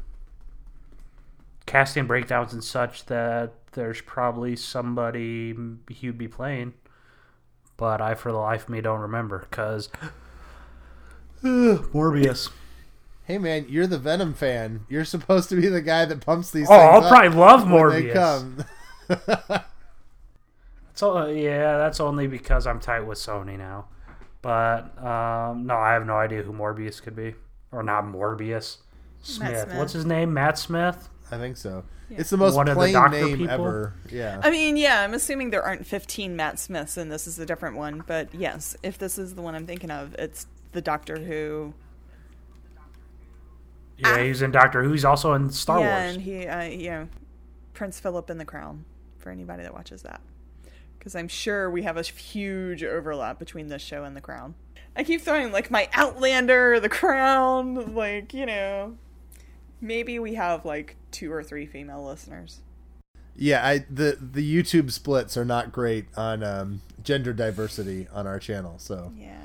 casting 1.66 2.06
breakdowns 2.06 2.52
and 2.52 2.62
such. 2.64 3.06
That 3.06 3.52
there's 3.72 4.00
probably 4.00 4.56
somebody 4.56 5.54
he'd 5.88 6.18
be 6.18 6.28
playing, 6.28 6.74
but 7.76 8.00
I, 8.00 8.14
for 8.14 8.32
the 8.32 8.38
life 8.38 8.64
of 8.64 8.68
me, 8.70 8.80
don't 8.80 9.00
remember 9.00 9.46
because 9.50 9.88
Morbius. 11.42 12.50
Hey 13.24 13.36
man, 13.38 13.66
you're 13.68 13.86
the 13.86 13.98
Venom 13.98 14.32
fan. 14.34 14.86
You're 14.88 15.04
supposed 15.04 15.50
to 15.50 15.56
be 15.60 15.68
the 15.68 15.82
guy 15.82 16.06
that 16.06 16.24
pumps 16.24 16.50
these. 16.50 16.66
Oh, 16.70 16.72
things 16.72 16.82
I'll 16.94 17.04
up 17.04 17.08
probably 17.10 17.38
love 17.38 17.70
when 17.70 17.90
they 17.90 18.02
Morbius. 18.04 18.64
come. 19.08 19.60
So 20.94 21.16
uh, 21.16 21.26
yeah, 21.26 21.78
that's 21.78 22.00
only 22.00 22.26
because 22.26 22.66
I'm 22.66 22.80
tight 22.80 23.02
with 23.02 23.18
Sony 23.18 23.56
now. 23.56 23.86
But 24.42 24.96
um, 25.04 25.66
no, 25.66 25.76
I 25.76 25.92
have 25.94 26.06
no 26.06 26.16
idea 26.16 26.42
who 26.42 26.52
Morbius 26.52 27.02
could 27.02 27.16
be, 27.16 27.34
or 27.72 27.82
not 27.82 28.04
Morbius. 28.04 28.78
Smith. 29.22 29.62
Smith. 29.64 29.74
What's 29.76 29.92
his 29.92 30.04
name? 30.06 30.32
Matt 30.32 30.58
Smith. 30.58 31.08
I 31.30 31.36
think 31.38 31.56
so. 31.56 31.84
It's 32.10 32.30
the 32.30 32.36
most 32.38 32.54
One 32.54 32.68
of 32.68 32.78
the 32.78 33.08
name 33.08 33.36
people? 33.38 33.50
ever. 33.52 33.92
Yeah. 34.10 34.40
I 34.42 34.50
mean, 34.50 34.76
yeah, 34.78 35.02
I'm 35.02 35.12
assuming 35.12 35.50
there 35.50 35.62
aren't 35.62 35.86
15 35.86 36.34
Matt 36.36 36.58
Smiths 36.58 36.96
and 36.96 37.12
this 37.12 37.26
is 37.26 37.38
a 37.38 37.44
different 37.44 37.76
one, 37.76 38.02
but 38.06 38.34
yes, 38.34 38.74
if 38.82 38.96
this 38.96 39.18
is 39.18 39.34
the 39.34 39.42
one 39.42 39.54
I'm 39.54 39.66
thinking 39.66 39.90
of, 39.90 40.14
it's 40.14 40.46
the 40.72 40.80
Doctor 40.80 41.18
Who. 41.18 41.74
Yeah, 43.98 44.14
Ah. 44.14 44.18
he's 44.22 44.40
in 44.42 44.52
Doctor 44.52 44.82
Who. 44.82 44.92
He's 44.92 45.04
also 45.04 45.34
in 45.34 45.50
Star 45.50 45.80
yeah, 45.80 46.02
Wars. 46.04 46.14
and 46.14 46.22
he, 46.22 46.46
uh, 46.46 46.62
you 46.62 46.90
know, 46.90 47.08
Prince 47.74 48.00
Philip 48.00 48.30
in 48.30 48.38
the 48.38 48.44
Crown 48.44 48.84
for 49.18 49.30
anybody 49.30 49.62
that 49.64 49.74
watches 49.74 50.02
that. 50.02 50.20
Because 51.08 51.16
I'm 51.20 51.28
sure 51.28 51.70
we 51.70 51.84
have 51.84 51.96
a 51.96 52.02
huge 52.02 52.84
overlap 52.84 53.38
between 53.38 53.68
this 53.68 53.80
show 53.80 54.04
and 54.04 54.14
The 54.14 54.20
Crown. 54.20 54.54
I 54.94 55.04
keep 55.04 55.22
throwing 55.22 55.52
like 55.52 55.70
my 55.70 55.88
Outlander, 55.94 56.78
The 56.80 56.90
Crown, 56.90 57.94
like, 57.94 58.34
you 58.34 58.44
know, 58.44 58.98
maybe 59.80 60.18
we 60.18 60.34
have 60.34 60.66
like 60.66 60.96
two 61.10 61.32
or 61.32 61.42
three 61.42 61.64
female 61.64 62.04
listeners. 62.04 62.60
Yeah, 63.34 63.66
I 63.66 63.86
the 63.88 64.18
the 64.20 64.44
YouTube 64.44 64.90
splits 64.90 65.34
are 65.38 65.46
not 65.46 65.72
great 65.72 66.04
on 66.14 66.42
um, 66.44 66.82
gender 67.02 67.32
diversity 67.32 68.06
on 68.12 68.26
our 68.26 68.38
channel. 68.38 68.74
So 68.78 69.10
Yeah. 69.16 69.38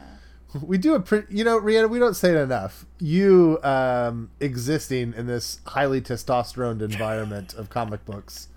we 0.62 0.78
do 0.78 0.95
a 0.95 0.99
pretty, 0.99 1.34
you 1.34 1.45
know, 1.45 1.58
Rhiannon, 1.58 1.89
we 1.91 1.97
don't 1.99 2.15
say 2.17 2.32
it 2.32 2.41
enough. 2.41 2.86
You 2.99 3.58
um, 3.63 4.32
existing 4.41 5.13
in 5.15 5.28
this 5.28 5.62
highly 5.67 6.02
testosterone 6.02 6.82
environment 6.82 7.54
of 7.54 7.69
comic 7.69 8.04
books, 8.04 8.49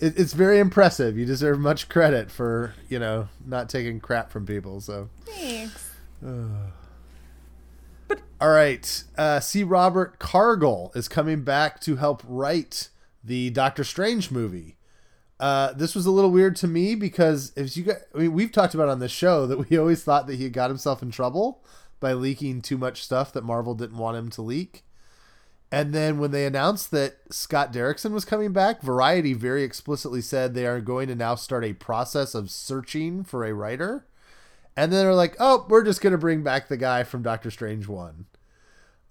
it, 0.00 0.18
it's 0.18 0.32
very 0.32 0.58
impressive. 0.58 1.16
You 1.18 1.26
deserve 1.26 1.58
much 1.58 1.88
credit 1.88 2.30
for 2.30 2.74
you 2.88 2.98
know 2.98 3.28
not 3.44 3.68
taking 3.68 4.00
crap 4.00 4.30
from 4.30 4.46
people. 4.46 4.80
So. 4.80 5.08
Thanks. 5.26 5.90
but 8.08 8.20
All 8.40 8.50
right. 8.50 9.04
Uh, 9.16 9.40
C. 9.40 9.62
Robert 9.62 10.18
Cargill 10.18 10.92
is 10.94 11.08
coming 11.08 11.42
back 11.42 11.80
to 11.80 11.96
help 11.96 12.22
write 12.26 12.88
the 13.22 13.50
Doctor 13.50 13.84
Strange 13.84 14.30
movie. 14.30 14.76
Uh, 15.38 15.72
this 15.72 15.94
was 15.94 16.04
a 16.04 16.10
little 16.10 16.30
weird 16.30 16.54
to 16.56 16.68
me 16.68 16.94
because 16.94 17.52
if 17.56 17.74
you 17.74 17.84
got, 17.84 17.96
I 18.14 18.18
mean, 18.18 18.32
we've 18.32 18.52
talked 18.52 18.74
about 18.74 18.90
on 18.90 18.98
this 18.98 19.12
show 19.12 19.46
that 19.46 19.58
we 19.70 19.78
always 19.78 20.02
thought 20.04 20.26
that 20.26 20.36
he 20.36 20.48
got 20.50 20.70
himself 20.70 21.02
in 21.02 21.10
trouble 21.10 21.64
by 21.98 22.12
leaking 22.12 22.62
too 22.62 22.78
much 22.78 23.02
stuff 23.02 23.32
that 23.32 23.44
Marvel 23.44 23.74
didn't 23.74 23.98
want 23.98 24.16
him 24.16 24.30
to 24.30 24.42
leak. 24.42 24.84
And 25.72 25.92
then 25.92 26.18
when 26.18 26.32
they 26.32 26.46
announced 26.46 26.90
that 26.90 27.18
Scott 27.30 27.72
Derrickson 27.72 28.10
was 28.10 28.24
coming 28.24 28.52
back, 28.52 28.82
Variety 28.82 29.34
very 29.34 29.62
explicitly 29.62 30.20
said 30.20 30.52
they 30.52 30.66
are 30.66 30.80
going 30.80 31.06
to 31.08 31.14
now 31.14 31.36
start 31.36 31.64
a 31.64 31.74
process 31.74 32.34
of 32.34 32.50
searching 32.50 33.22
for 33.22 33.44
a 33.44 33.54
writer. 33.54 34.04
And 34.76 34.92
then 34.92 35.04
they're 35.04 35.14
like, 35.14 35.36
"Oh, 35.38 35.66
we're 35.68 35.84
just 35.84 36.00
going 36.00 36.12
to 36.12 36.18
bring 36.18 36.42
back 36.42 36.68
the 36.68 36.76
guy 36.76 37.04
from 37.04 37.22
Doctor 37.22 37.50
Strange 37.50 37.86
1." 37.86 38.26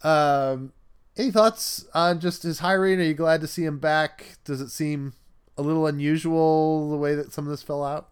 Um, 0.02 0.74
any 1.17 1.32
thoughts 1.32 1.86
on 1.93 2.19
just 2.19 2.43
his 2.43 2.60
hiring? 2.60 3.00
Are 3.00 3.04
you 3.04 3.13
glad 3.13 3.41
to 3.41 3.48
see 3.48 3.63
him 3.63 3.80
back? 3.80 4.38
Does 4.43 4.62
it 4.62 4.69
seem 4.69 5.13
a 5.58 5.62
little 5.62 5.88
unusual 5.88 6.89
the 6.89 6.98
way 6.98 7.15
that 7.15 7.34
some 7.34 7.45
of 7.45 7.52
this 7.52 7.63
fell 7.63 7.84
out? 7.84 8.10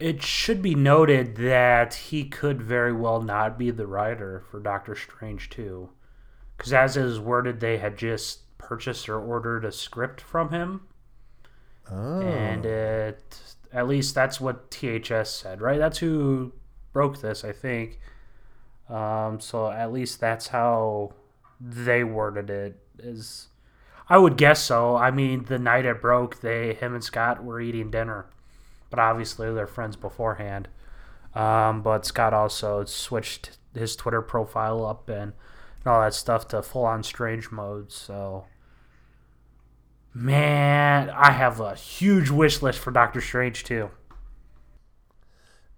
It 0.00 0.22
should 0.22 0.62
be 0.62 0.74
noted 0.74 1.36
that 1.36 1.94
he 1.94 2.24
could 2.24 2.60
very 2.60 2.92
well 2.92 3.22
not 3.22 3.58
be 3.58 3.70
the 3.70 3.86
writer 3.86 4.42
for 4.50 4.58
Doctor 4.58 4.96
Strange 4.96 5.48
2. 5.50 5.88
Because 6.62 6.74
as 6.74 6.96
is 6.96 7.18
worded, 7.18 7.58
they 7.58 7.78
had 7.78 7.98
just 7.98 8.56
purchased 8.56 9.08
or 9.08 9.20
ordered 9.20 9.64
a 9.64 9.72
script 9.72 10.20
from 10.20 10.50
him. 10.50 10.82
Oh, 11.90 12.20
And 12.20 12.64
it, 12.64 13.36
at 13.72 13.88
least 13.88 14.14
that's 14.14 14.40
what 14.40 14.70
THS 14.70 15.26
said, 15.26 15.60
right? 15.60 15.80
That's 15.80 15.98
who 15.98 16.52
broke 16.92 17.20
this, 17.20 17.42
I 17.42 17.50
think. 17.50 17.98
Um, 18.88 19.40
so 19.40 19.72
at 19.72 19.92
least 19.92 20.20
that's 20.20 20.46
how 20.46 21.14
they 21.60 22.04
worded 22.04 22.48
it. 22.48 22.78
Is 22.96 23.48
I 24.08 24.18
would 24.18 24.36
guess 24.36 24.62
so. 24.62 24.94
I 24.94 25.10
mean, 25.10 25.46
the 25.46 25.58
night 25.58 25.84
it 25.84 26.00
broke, 26.00 26.42
they 26.42 26.74
him 26.74 26.94
and 26.94 27.02
Scott 27.02 27.42
were 27.42 27.60
eating 27.60 27.90
dinner, 27.90 28.26
but 28.88 29.00
obviously 29.00 29.52
they're 29.52 29.66
friends 29.66 29.96
beforehand. 29.96 30.68
Um, 31.34 31.82
but 31.82 32.06
Scott 32.06 32.32
also 32.32 32.84
switched 32.84 33.58
his 33.74 33.96
Twitter 33.96 34.22
profile 34.22 34.86
up 34.86 35.08
and 35.08 35.32
all 35.86 36.00
that 36.00 36.14
stuff 36.14 36.48
to 36.48 36.62
full 36.62 36.84
on 36.84 37.02
strange 37.02 37.50
mode. 37.50 37.92
So, 37.92 38.46
man, 40.14 41.10
I 41.10 41.32
have 41.32 41.60
a 41.60 41.74
huge 41.74 42.30
wish 42.30 42.62
list 42.62 42.78
for 42.78 42.90
Doctor 42.90 43.20
Strange 43.20 43.64
too. 43.64 43.90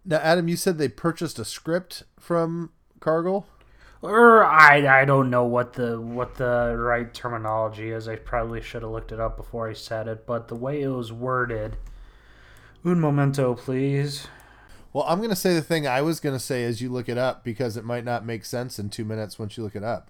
now 0.04 0.18
Adam, 0.18 0.48
you 0.48 0.56
said 0.56 0.78
they 0.78 0.88
purchased 0.88 1.38
a 1.38 1.44
script 1.44 2.02
from 2.18 2.70
Cargill. 3.00 3.46
Or 4.02 4.44
I 4.44 5.00
I 5.00 5.04
don't 5.06 5.30
know 5.30 5.44
what 5.44 5.72
the 5.72 5.98
what 5.98 6.34
the 6.34 6.76
right 6.76 7.12
terminology 7.14 7.90
is. 7.90 8.06
I 8.06 8.16
probably 8.16 8.60
should 8.60 8.82
have 8.82 8.90
looked 8.90 9.12
it 9.12 9.20
up 9.20 9.38
before 9.38 9.66
I 9.70 9.72
said 9.72 10.08
it, 10.08 10.26
but 10.26 10.48
the 10.48 10.54
way 10.54 10.82
it 10.82 10.88
was 10.88 11.10
worded. 11.10 11.78
Un 12.84 13.00
momento, 13.00 13.54
please. 13.54 14.26
Well, 14.94 15.04
I'm 15.08 15.18
going 15.18 15.30
to 15.30 15.36
say 15.36 15.54
the 15.54 15.60
thing 15.60 15.88
I 15.88 16.02
was 16.02 16.20
going 16.20 16.36
to 16.36 16.40
say 16.40 16.62
as 16.62 16.80
you 16.80 16.88
look 16.88 17.08
it 17.08 17.18
up 17.18 17.42
because 17.42 17.76
it 17.76 17.84
might 17.84 18.04
not 18.04 18.24
make 18.24 18.44
sense 18.44 18.78
in 18.78 18.88
two 18.88 19.04
minutes 19.04 19.40
once 19.40 19.56
you 19.56 19.64
look 19.64 19.74
it 19.74 19.82
up. 19.82 20.08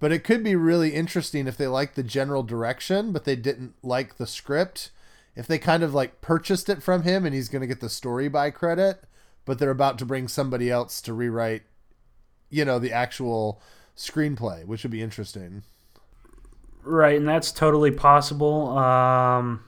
But 0.00 0.10
it 0.10 0.24
could 0.24 0.42
be 0.42 0.56
really 0.56 0.92
interesting 0.92 1.46
if 1.46 1.56
they 1.56 1.68
like 1.68 1.94
the 1.94 2.02
general 2.02 2.42
direction, 2.42 3.12
but 3.12 3.24
they 3.24 3.36
didn't 3.36 3.74
like 3.80 4.16
the 4.16 4.26
script. 4.26 4.90
If 5.36 5.46
they 5.46 5.58
kind 5.58 5.84
of 5.84 5.94
like 5.94 6.20
purchased 6.20 6.68
it 6.68 6.82
from 6.82 7.04
him 7.04 7.24
and 7.24 7.32
he's 7.32 7.48
going 7.48 7.60
to 7.60 7.68
get 7.68 7.80
the 7.80 7.88
story 7.88 8.26
by 8.26 8.50
credit, 8.50 9.04
but 9.44 9.60
they're 9.60 9.70
about 9.70 9.98
to 9.98 10.04
bring 10.04 10.26
somebody 10.26 10.68
else 10.68 11.00
to 11.02 11.14
rewrite, 11.14 11.62
you 12.50 12.64
know, 12.64 12.80
the 12.80 12.92
actual 12.92 13.62
screenplay, 13.96 14.66
which 14.66 14.82
would 14.82 14.90
be 14.90 15.02
interesting. 15.02 15.62
Right, 16.82 17.16
and 17.16 17.28
that's 17.28 17.52
totally 17.52 17.92
possible. 17.92 18.76
Um, 18.76 19.62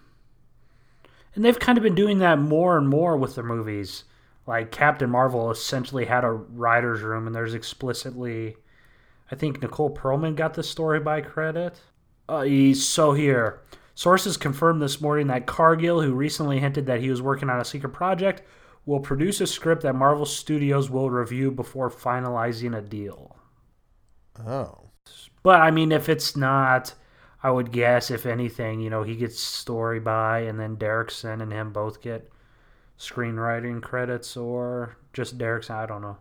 and 1.36 1.44
they've 1.44 1.58
kind 1.58 1.78
of 1.78 1.84
been 1.84 1.94
doing 1.94 2.18
that 2.18 2.40
more 2.40 2.76
and 2.76 2.88
more 2.88 3.16
with 3.16 3.36
their 3.36 3.44
movies. 3.44 4.02
Like 4.46 4.70
Captain 4.70 5.10
Marvel 5.10 5.50
essentially 5.50 6.04
had 6.04 6.24
a 6.24 6.30
writer's 6.30 7.02
room, 7.02 7.26
and 7.26 7.34
there's 7.34 7.54
explicitly, 7.54 8.56
I 9.30 9.34
think 9.34 9.60
Nicole 9.60 9.94
Perlman 9.94 10.36
got 10.36 10.54
the 10.54 10.62
story 10.62 11.00
by 11.00 11.20
credit. 11.20 11.80
Uh, 12.28 12.42
he's- 12.42 12.82
so 12.82 13.12
here, 13.12 13.60
sources 13.94 14.36
confirmed 14.36 14.80
this 14.80 15.00
morning 15.00 15.26
that 15.28 15.46
Cargill, 15.46 16.02
who 16.02 16.12
recently 16.12 16.60
hinted 16.60 16.86
that 16.86 17.00
he 17.00 17.10
was 17.10 17.22
working 17.22 17.50
on 17.50 17.60
a 17.60 17.64
secret 17.64 17.92
project, 17.92 18.42
will 18.84 19.00
produce 19.00 19.40
a 19.40 19.46
script 19.48 19.82
that 19.82 19.96
Marvel 19.96 20.26
Studios 20.26 20.88
will 20.88 21.10
review 21.10 21.50
before 21.50 21.90
finalizing 21.90 22.76
a 22.76 22.80
deal. 22.80 23.36
Oh. 24.46 24.90
But 25.42 25.60
I 25.60 25.70
mean, 25.72 25.90
if 25.90 26.08
it's 26.08 26.36
not, 26.36 26.94
I 27.42 27.50
would 27.50 27.72
guess 27.72 28.10
if 28.10 28.26
anything, 28.26 28.80
you 28.80 28.90
know, 28.90 29.02
he 29.02 29.16
gets 29.16 29.40
story 29.40 29.98
by, 29.98 30.40
and 30.40 30.58
then 30.58 30.76
Derrickson 30.76 31.42
and 31.42 31.52
him 31.52 31.72
both 31.72 32.00
get 32.00 32.30
screenwriting 32.98 33.82
credits 33.82 34.36
or 34.36 34.96
just 35.12 35.38
Derrickson. 35.38 35.70
I 35.70 35.86
don't 35.86 36.02
know. 36.02 36.16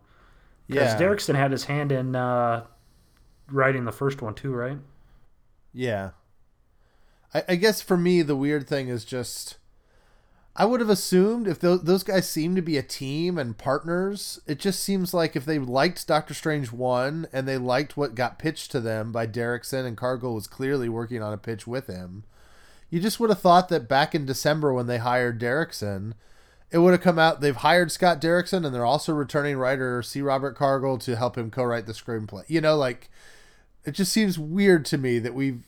Yeah. 0.67 0.97
Derrickson 0.99 1.35
had 1.35 1.51
his 1.51 1.65
hand 1.65 1.91
in 1.91 2.15
uh, 2.15 2.65
writing 3.49 3.85
the 3.85 3.91
first 3.91 4.21
one 4.21 4.33
too, 4.33 4.53
right? 4.53 4.77
Yeah. 5.73 6.11
I, 7.33 7.43
I 7.49 7.55
guess 7.55 7.81
for 7.81 7.97
me, 7.97 8.21
the 8.21 8.35
weird 8.35 8.67
thing 8.67 8.88
is 8.88 9.05
just. 9.05 9.57
I 10.57 10.63
would 10.63 10.79
have 10.79 10.89
assumed 10.89 11.49
if 11.49 11.59
those, 11.59 11.81
those 11.81 12.03
guys 12.03 12.29
seem 12.29 12.55
to 12.55 12.61
be 12.61 12.77
a 12.77 12.81
team 12.81 13.38
and 13.38 13.57
partners, 13.57 14.39
it 14.47 14.57
just 14.57 14.81
seems 14.81 15.13
like 15.13 15.35
if 15.35 15.43
they 15.43 15.59
liked 15.59 16.07
Doctor 16.07 16.33
Strange 16.33 16.71
1 16.71 17.27
and 17.33 17.45
they 17.45 17.57
liked 17.57 17.97
what 17.97 18.15
got 18.15 18.39
pitched 18.39 18.71
to 18.71 18.79
them 18.79 19.11
by 19.11 19.27
Derrickson 19.27 19.85
and 19.85 19.97
Cargill 19.97 20.33
was 20.33 20.47
clearly 20.47 20.88
working 20.88 21.21
on 21.21 21.33
a 21.33 21.38
pitch 21.38 21.67
with 21.67 21.88
him, 21.88 22.23
you 22.89 23.01
just 23.01 23.19
would 23.19 23.29
have 23.29 23.41
thought 23.41 23.67
that 23.67 23.89
back 23.89 24.15
in 24.15 24.25
December 24.25 24.73
when 24.73 24.88
they 24.88 24.99
hired 24.99 25.41
Derrickson, 25.41 26.13
it 26.75 26.79
would 26.79 26.91
have 26.91 27.01
come 27.01 27.17
out 27.17 27.39
they've 27.39 27.55
hired 27.55 27.89
Scott 27.89 28.19
Derrickson 28.19 28.65
and 28.65 28.75
they're 28.75 28.83
also 28.83 29.13
returning 29.13 29.55
writer 29.55 30.03
C. 30.03 30.21
Robert 30.21 30.57
Cargill 30.57 30.97
to 30.97 31.15
help 31.15 31.38
him 31.38 31.49
co-write 31.49 31.85
the 31.85 31.93
screenplay. 31.93 32.43
You 32.49 32.59
know, 32.59 32.75
like 32.75 33.09
it 33.85 33.91
just 33.91 34.11
seems 34.11 34.38
weird 34.38 34.83
to 34.88 34.97
me 34.97 35.17
that 35.19 35.33
we've 35.33 35.63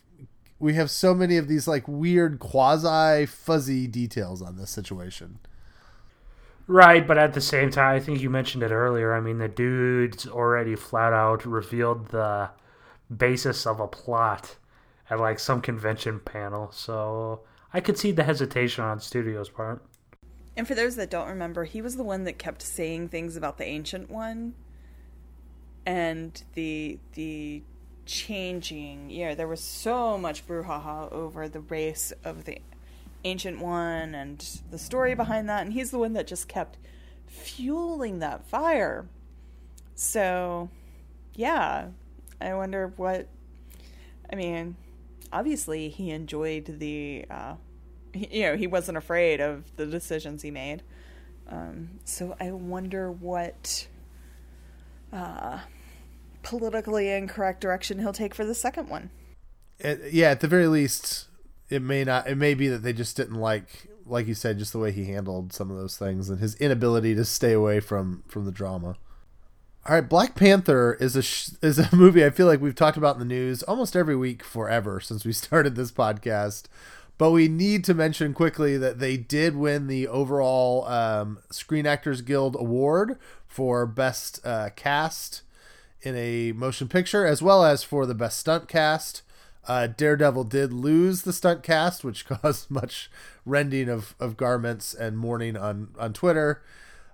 we 0.60 0.74
have 0.74 0.92
so 0.92 1.14
many 1.14 1.38
of 1.38 1.48
these 1.48 1.66
like 1.66 1.88
weird 1.88 2.40
quasi 2.40 3.26
fuzzy 3.26 3.88
details 3.88 4.42
on 4.42 4.58
this 4.58 4.70
situation. 4.70 5.40
Right, 6.68 7.08
but 7.08 7.18
at 7.18 7.34
the 7.34 7.40
same 7.40 7.72
time, 7.72 7.96
I 7.96 8.02
think 8.02 8.20
you 8.20 8.30
mentioned 8.30 8.62
it 8.62 8.72
earlier. 8.72 9.14
I 9.14 9.22
mean, 9.22 9.38
the 9.38 9.48
dude's 9.48 10.28
already 10.28 10.76
flat 10.76 11.14
out 11.14 11.46
revealed 11.46 12.10
the 12.10 12.50
basis 13.16 13.66
of 13.66 13.80
a 13.80 13.88
plot 13.88 14.58
at 15.10 15.22
like 15.22 15.40
some 15.40 15.62
convention 15.62 16.20
panel, 16.20 16.70
so 16.74 17.44
I 17.74 17.80
could 17.80 17.98
see 17.98 18.12
the 18.12 18.24
hesitation 18.24 18.84
on 18.84 19.00
studio's 19.00 19.48
part. 19.48 19.87
And 20.58 20.68
for 20.68 20.74
those 20.74 20.96
that 20.96 21.12
don't 21.12 21.30
remember, 21.30 21.66
he 21.66 21.84
was 21.84 21.98
the 21.98 22.04
one 22.04 22.24
that 22.24 22.40
kept 22.40 22.64
saying 22.64 23.10
things 23.10 23.38
about 23.38 23.60
the 23.60 23.64
ancient 23.64 24.10
one 24.10 24.56
and 25.86 26.44
the 26.56 26.98
the 27.14 27.62
changing. 28.08 29.12
Yeah, 29.12 29.36
there 29.36 29.48
was 29.48 29.62
so 29.62 30.18
much 30.18 30.48
brouhaha 30.48 31.12
over 31.12 31.48
the 31.48 31.60
race 31.60 32.12
of 32.24 32.46
the 32.46 32.58
ancient 33.24 33.60
one 33.60 34.16
and 34.16 34.44
the 34.72 34.80
story 34.80 35.14
behind 35.14 35.48
that, 35.48 35.64
and 35.64 35.74
he's 35.74 35.92
the 35.92 36.00
one 36.00 36.14
that 36.14 36.26
just 36.26 36.48
kept 36.48 36.78
fueling 37.28 38.18
that 38.20 38.44
fire. 38.44 39.06
So, 39.94 40.70
yeah, 41.36 41.90
I 42.42 42.56
wonder 42.56 42.94
what. 42.96 43.28
I 44.32 44.36
mean, 44.36 44.76
obviously 45.32 45.90
he 45.90 46.10
enjoyed 46.10 46.80
the. 46.80 47.26
Uh, 47.30 47.56
he- 48.18 48.40
you 48.40 48.44
know, 48.44 48.56
he 48.58 48.68
wasn't 48.68 48.98
afraid 48.98 49.40
of 49.40 49.76
the 49.78 49.86
decisions 49.86 50.42
he 50.42 50.52
made. 50.52 50.84
Um, 51.48 52.00
so 52.04 52.36
I 52.40 52.52
wonder 52.52 53.12
what 53.12 53.88
uh, 55.14 55.60
politically 56.44 57.10
incorrect 57.10 57.62
direction 57.62 58.00
he'll 58.00 58.14
take 58.14 58.36
for 58.36 58.46
the 58.46 58.56
second 58.56 58.90
one. 58.90 59.10
It, 59.80 60.12
yeah, 60.14 60.32
at 60.32 60.40
the 60.42 60.48
very 60.48 60.68
least, 60.68 61.28
it 61.70 61.82
may 61.82 62.04
not. 62.04 62.28
It 62.28 62.36
may 62.36 62.54
be 62.54 62.68
that 62.68 62.80
they 62.84 62.94
just 62.94 63.16
didn't 63.16 63.36
like, 63.36 63.88
like 64.06 64.28
you 64.28 64.34
said, 64.34 64.58
just 64.58 64.74
the 64.74 64.80
way 64.80 64.92
he 64.92 65.06
handled 65.06 65.54
some 65.54 65.70
of 65.70 65.78
those 65.78 65.98
things 65.98 66.30
and 66.30 66.40
his 66.40 66.56
inability 66.56 67.16
to 67.16 67.24
stay 67.26 67.54
away 67.54 67.80
from 67.80 68.24
from 68.28 68.46
the 68.46 68.52
drama. 68.52 68.96
All 69.88 69.96
right, 69.96 70.10
Black 70.10 70.36
Panther 70.36 70.98
is 71.00 71.16
a 71.16 71.22
sh- 71.22 71.52
is 71.62 71.80
a 71.80 71.88
movie 71.96 72.26
I 72.26 72.30
feel 72.32 72.48
like 72.48 72.60
we've 72.60 72.76
talked 72.76 72.98
about 72.98 73.16
in 73.16 73.20
the 73.20 73.26
news 73.26 73.64
almost 73.64 73.96
every 73.96 74.16
week 74.16 74.44
forever 74.44 75.00
since 75.00 75.24
we 75.24 75.32
started 75.34 75.76
this 75.76 75.92
podcast. 75.92 76.64
But 77.18 77.32
we 77.32 77.48
need 77.48 77.84
to 77.86 77.94
mention 77.94 78.34
quickly 78.34 78.78
that 78.78 79.00
they 79.00 79.18
did 79.18 79.56
win 79.56 79.88
the 79.88 80.08
overall 80.08 80.86
um, 80.88 81.40
Screen 81.50 81.88
Actors 81.88 82.22
Guild 82.22 82.56
Award 82.60 83.18
for 83.48 83.86
Best 83.88 84.40
uh, 84.46 84.70
Cast 84.76 85.42
in 86.02 86.16
a 86.16 86.52
Motion 86.52 86.88
Picture, 86.88 87.26
as 87.26 87.42
well 87.42 87.66
as 87.66 87.84
for 87.84 88.06
the 88.06 88.14
Best 88.14 88.40
Stunt 88.40 88.68
Cast. 88.68 89.24
Uh, 89.68 89.88
Daredevil 89.88 90.46
did 90.46 90.72
lose 90.72 91.24
the 91.24 91.34
stunt 91.34 91.62
cast, 91.62 92.04
which 92.04 92.26
caused 92.28 92.72
much 92.72 93.12
rending 93.46 93.90
of, 93.90 94.16
of 94.20 94.38
garments 94.38 94.94
and 94.94 95.18
mourning 95.18 95.58
on, 95.58 95.90
on 96.00 96.14
Twitter. 96.14 96.62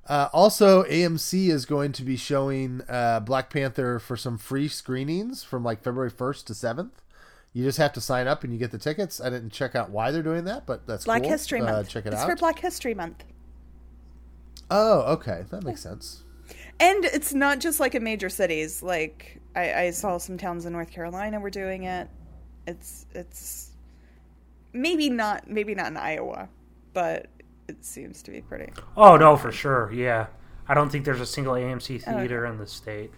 Uh, 0.07 0.27
also, 0.33 0.83
AMC 0.83 1.47
is 1.47 1.65
going 1.65 1.93
to 1.93 2.03
be 2.03 2.17
showing 2.17 2.81
uh, 2.89 3.21
Black 3.21 3.49
Panther 3.49 3.99
for 3.99 4.17
some 4.17 4.37
free 4.37 4.67
screenings 4.67 5.43
from 5.43 5.63
like 5.63 5.81
February 5.81 6.11
1st 6.11 6.45
to 6.45 6.53
7th. 6.53 6.91
You 7.53 7.63
just 7.63 7.77
have 7.77 7.93
to 7.93 8.01
sign 8.01 8.27
up 8.27 8.43
and 8.43 8.51
you 8.51 8.57
get 8.59 8.71
the 8.71 8.77
tickets. 8.79 9.21
I 9.21 9.29
didn't 9.29 9.51
check 9.51 9.75
out 9.75 9.91
why 9.91 10.09
they're 10.11 10.23
doing 10.23 10.45
that, 10.45 10.65
but 10.65 10.87
that's 10.87 11.05
Black 11.05 11.21
cool. 11.21 11.31
History 11.31 11.61
Uh, 11.61 11.65
Month. 11.71 11.89
check 11.89 12.05
it 12.05 12.13
it's 12.13 12.21
out. 12.23 12.29
for 12.29 12.35
Black 12.35 12.57
History 12.59 12.93
Month. 12.95 13.23
oh, 14.71 15.01
okay. 15.13 15.45
That 15.51 15.63
makes 15.63 15.81
sense. 15.81 16.23
And 16.79 17.05
it's 17.05 17.33
not 17.33 17.59
just 17.59 17.79
like 17.79 17.93
in 17.95 18.03
major 18.03 18.29
cities. 18.29 18.81
Like 18.81 19.39
I, 19.55 19.73
I 19.73 19.89
saw 19.91 20.17
some 20.17 20.37
towns 20.37 20.65
in 20.65 20.73
North 20.73 20.89
Carolina 20.91 21.39
were 21.39 21.51
doing 21.51 21.83
it. 21.83 22.09
It's 22.65 23.05
it's 23.13 23.71
maybe 24.73 25.09
not 25.09 25.47
maybe 25.49 25.75
not 25.75 25.87
in 25.87 25.97
Iowa, 25.97 26.49
but 26.93 27.27
it 27.67 27.85
seems 27.85 28.23
to 28.23 28.31
be 28.31 28.41
pretty. 28.41 28.73
Oh 28.97 29.15
no, 29.15 29.37
for 29.37 29.51
sure. 29.51 29.91
Yeah, 29.93 30.27
I 30.67 30.73
don't 30.73 30.89
think 30.89 31.05
there's 31.05 31.21
a 31.21 31.25
single 31.25 31.53
AMC 31.53 32.03
Oh, 32.07 32.17
theater 32.17 32.45
in 32.47 32.57
the 32.57 32.67
state. 32.67 33.11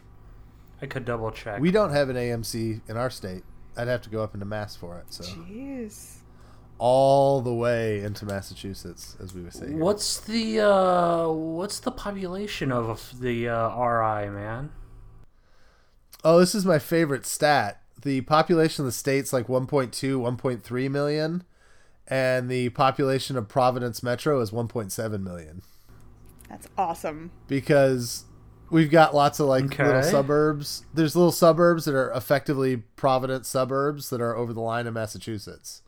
I 0.82 0.88
could 0.88 1.06
double 1.06 1.32
check. 1.32 1.62
We 1.62 1.72
don't 1.72 1.92
have 1.92 2.10
an 2.10 2.18
AMC 2.18 2.82
in 2.90 2.98
our 2.98 3.10
state. 3.10 3.44
I'd 3.78 3.88
have 3.88 4.02
to 4.04 4.10
go 4.10 4.24
up 4.24 4.34
into 4.34 4.46
Mass 4.46 4.76
for 4.76 4.98
it. 4.98 5.12
So 5.14 5.24
Jeez. 5.24 6.18
all 6.78 7.42
the 7.42 7.54
way 7.54 8.02
into 8.02 8.26
Massachusetts, 8.26 9.16
as 9.22 9.34
we 9.34 9.42
would 9.42 9.54
say. 9.54 9.68
here. 9.70 9.78
What's 9.78 10.20
the 10.20 10.62
uh, 10.62 11.30
what's 11.30 11.80
the 11.80 11.92
population 11.92 12.72
of 12.72 13.20
the 13.20 13.50
uh, 13.50 13.78
RI 13.78 14.30
man? 14.30 14.72
Oh, 16.24 16.40
this 16.40 16.56
is 16.56 16.66
my 16.66 16.80
favorite 16.80 17.26
stat. 17.26 17.82
The 18.02 18.22
population 18.22 18.84
of 18.84 18.88
the 18.88 18.92
state's 18.92 19.32
like 19.32 19.48
1.2, 19.48 19.92
1.3 19.92 20.92
million, 20.92 21.44
and 22.08 22.50
the 22.50 22.70
population 22.70 23.38
of 23.38 23.48
Providence 23.48 24.02
Metro 24.02 24.40
is 24.42 24.52
1.7 24.52 25.22
million. 25.22 25.62
That's 26.50 26.68
awesome. 26.78 27.32
Because 27.48 28.26
we've 28.76 28.92
got 28.92 29.16
lots 29.16 29.40
of 29.40 29.48
like 29.48 29.80
little 29.80 30.04
suburbs. 30.04 30.86
There's 30.94 31.16
little 31.16 31.32
suburbs 31.32 31.86
that 31.86 31.96
are 31.96 32.12
effectively 32.12 32.78
Providence 32.98 33.48
suburbs 33.48 34.10
that 34.10 34.20
are 34.20 34.36
over 34.36 34.52
the 34.52 34.60
line 34.60 34.86
of 34.86 34.94
Massachusetts. 34.94 35.82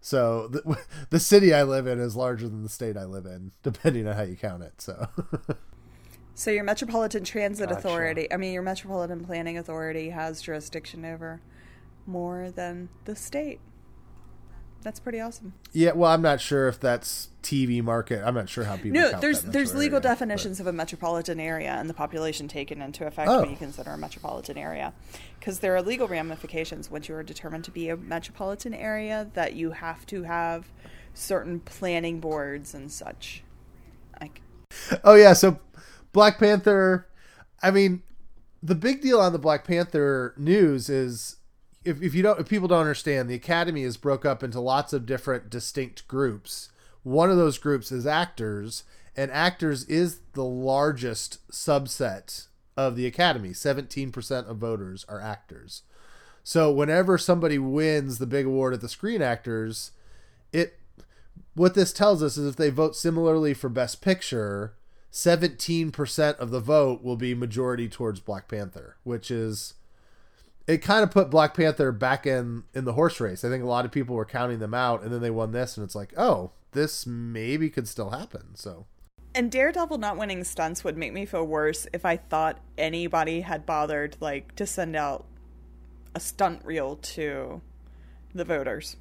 So 0.00 0.48
the, 0.48 0.78
the 1.10 1.20
city 1.20 1.54
I 1.54 1.62
live 1.62 1.86
in 1.86 2.00
is 2.00 2.16
larger 2.16 2.48
than 2.48 2.64
the 2.64 2.68
state 2.68 2.96
I 2.96 3.04
live 3.04 3.24
in, 3.24 3.52
depending 3.62 4.08
on 4.08 4.16
how 4.16 4.22
you 4.22 4.36
count 4.36 4.64
it. 4.64 4.82
So 4.82 5.08
So 6.34 6.50
your 6.50 6.64
Metropolitan 6.64 7.22
Transit 7.22 7.68
Gotcha. 7.68 7.78
Authority, 7.78 8.32
I 8.32 8.36
mean 8.36 8.52
your 8.52 8.62
Metropolitan 8.62 9.24
Planning 9.24 9.56
Authority 9.56 10.10
has 10.10 10.42
jurisdiction 10.42 11.04
over 11.04 11.40
more 12.04 12.50
than 12.50 12.88
the 13.04 13.14
state. 13.14 13.60
That's 14.84 15.00
pretty 15.00 15.18
awesome. 15.20 15.54
yeah, 15.72 15.92
well, 15.92 16.12
I'm 16.12 16.22
not 16.22 16.40
sure 16.40 16.68
if 16.68 16.78
that's 16.78 17.30
TV 17.42 17.82
market. 17.82 18.22
I'm 18.24 18.34
not 18.34 18.48
sure 18.48 18.64
how 18.64 18.76
people. 18.76 19.00
No, 19.00 19.18
there's 19.18 19.40
that 19.42 19.52
there's 19.52 19.72
legal 19.74 19.96
area, 19.96 20.00
but- 20.02 20.08
definitions 20.08 20.60
of 20.60 20.66
a 20.66 20.72
metropolitan 20.72 21.40
area 21.40 21.70
and 21.72 21.88
the 21.90 21.94
population 21.94 22.46
taken 22.48 22.80
into 22.82 23.06
effect 23.06 23.28
Oh. 23.30 23.40
when 23.40 23.50
you 23.50 23.56
consider 23.56 23.90
a 23.90 23.98
metropolitan 23.98 24.56
area, 24.58 24.92
because 25.40 25.58
there 25.60 25.74
are 25.74 25.82
legal 25.82 26.06
ramifications 26.06 26.90
once 26.90 27.08
you 27.08 27.14
are 27.16 27.22
determined 27.22 27.64
to 27.64 27.70
be 27.70 27.88
a 27.88 27.96
metropolitan 27.96 28.74
area 28.74 29.28
that 29.34 29.54
you 29.54 29.72
have 29.72 30.04
to 30.06 30.22
have 30.24 30.66
certain 31.14 31.60
planning 31.60 32.20
boards 32.20 32.74
and 32.74 32.92
such. 32.92 33.42
Like, 34.20 34.40
Oh 35.02 35.14
yeah, 35.14 35.32
so 35.32 35.58
Black 36.12 36.38
Panther. 36.38 37.06
I 37.62 37.70
mean, 37.70 38.02
the 38.62 38.74
big 38.74 39.00
deal 39.00 39.20
on 39.20 39.32
the 39.32 39.38
Black 39.38 39.66
Panther 39.66 40.34
news 40.36 40.88
is 40.90 41.36
if, 41.84 42.02
if 42.02 42.14
you 42.14 42.22
don't 42.22 42.40
if 42.40 42.48
people 42.48 42.68
don't 42.68 42.80
understand, 42.80 43.28
the 43.28 43.34
Academy 43.34 43.82
is 43.82 43.96
broke 43.96 44.24
up 44.24 44.42
into 44.42 44.60
lots 44.60 44.92
of 44.92 45.06
different 45.06 45.50
distinct 45.50 46.06
groups. 46.08 46.70
One 47.02 47.30
of 47.30 47.36
those 47.36 47.58
groups 47.58 47.92
is 47.92 48.06
actors, 48.06 48.84
and 49.16 49.30
actors 49.30 49.84
is 49.84 50.20
the 50.32 50.44
largest 50.44 51.46
subset 51.50 52.46
of 52.76 52.96
the 52.96 53.06
Academy. 53.06 53.52
Seventeen 53.52 54.10
percent 54.12 54.46
of 54.48 54.58
voters 54.58 55.04
are 55.08 55.20
actors. 55.20 55.82
So 56.42 56.70
whenever 56.70 57.16
somebody 57.16 57.58
wins 57.58 58.18
the 58.18 58.26
big 58.26 58.44
award 58.44 58.74
at 58.74 58.82
the 58.82 58.88
Screen 58.88 59.22
Actors, 59.22 59.92
it 60.52 60.78
what 61.54 61.74
this 61.74 61.92
tells 61.92 62.22
us 62.22 62.36
is 62.36 62.46
if 62.46 62.56
they 62.56 62.70
vote 62.70 62.96
similarly 62.96 63.54
for 63.54 63.68
Best 63.68 64.02
Picture, 64.02 64.74
17% 65.12 66.36
of 66.38 66.50
the 66.50 66.60
vote 66.60 67.02
will 67.02 67.16
be 67.16 67.34
majority 67.34 67.88
towards 67.88 68.18
Black 68.18 68.48
Panther, 68.48 68.96
which 69.04 69.30
is 69.30 69.74
it 70.66 70.78
kind 70.78 71.02
of 71.02 71.10
put 71.10 71.30
Black 71.30 71.54
Panther 71.54 71.92
back 71.92 72.26
in 72.26 72.64
in 72.72 72.84
the 72.84 72.94
horse 72.94 73.20
race. 73.20 73.44
I 73.44 73.50
think 73.50 73.62
a 73.62 73.68
lot 73.68 73.84
of 73.84 73.92
people 73.92 74.16
were 74.16 74.24
counting 74.24 74.58
them 74.58 74.74
out 74.74 75.02
and 75.02 75.12
then 75.12 75.20
they 75.20 75.30
won 75.30 75.52
this 75.52 75.76
and 75.76 75.84
it's 75.84 75.94
like, 75.94 76.12
"Oh, 76.16 76.52
this 76.72 77.06
maybe 77.06 77.70
could 77.70 77.88
still 77.88 78.10
happen." 78.10 78.54
So, 78.54 78.86
and 79.34 79.50
Daredevil 79.50 79.98
not 79.98 80.16
winning 80.16 80.44
stunts 80.44 80.84
would 80.84 80.96
make 80.96 81.12
me 81.12 81.26
feel 81.26 81.46
worse 81.46 81.86
if 81.92 82.04
I 82.04 82.16
thought 82.16 82.60
anybody 82.78 83.42
had 83.42 83.66
bothered 83.66 84.16
like 84.20 84.54
to 84.56 84.66
send 84.66 84.96
out 84.96 85.26
a 86.14 86.20
stunt 86.20 86.64
reel 86.64 86.96
to 86.96 87.60
the 88.34 88.44
voters. 88.44 88.96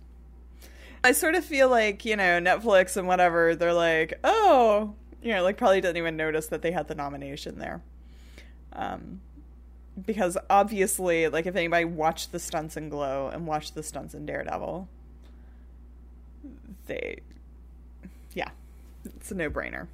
I 1.03 1.11
sort 1.11 1.35
of 1.35 1.43
feel 1.43 1.69
like, 1.69 2.05
you 2.05 2.15
know, 2.15 2.39
Netflix 2.39 2.95
and 2.95 3.07
whatever, 3.07 3.55
they're 3.55 3.73
like, 3.73 4.13
oh, 4.23 4.95
you 5.21 5.33
know, 5.33 5.43
like 5.43 5.57
probably 5.57 5.81
didn't 5.81 5.97
even 5.97 6.15
notice 6.15 6.47
that 6.47 6.61
they 6.61 6.71
had 6.71 6.87
the 6.87 6.95
nomination 6.95 7.59
there. 7.59 7.81
Um, 8.71 9.21
because 10.05 10.37
obviously, 10.49 11.27
like 11.27 11.45
if 11.45 11.55
anybody 11.55 11.85
watched 11.85 12.31
the 12.31 12.39
stunts 12.39 12.77
in 12.77 12.89
Glow 12.89 13.29
and 13.31 13.45
watched 13.45 13.75
the 13.75 13.83
stunts 13.83 14.13
in 14.13 14.25
Daredevil, 14.25 14.87
they, 16.87 17.19
yeah, 18.33 18.49
it's 19.05 19.31
a 19.31 19.35
no-brainer. 19.35 19.87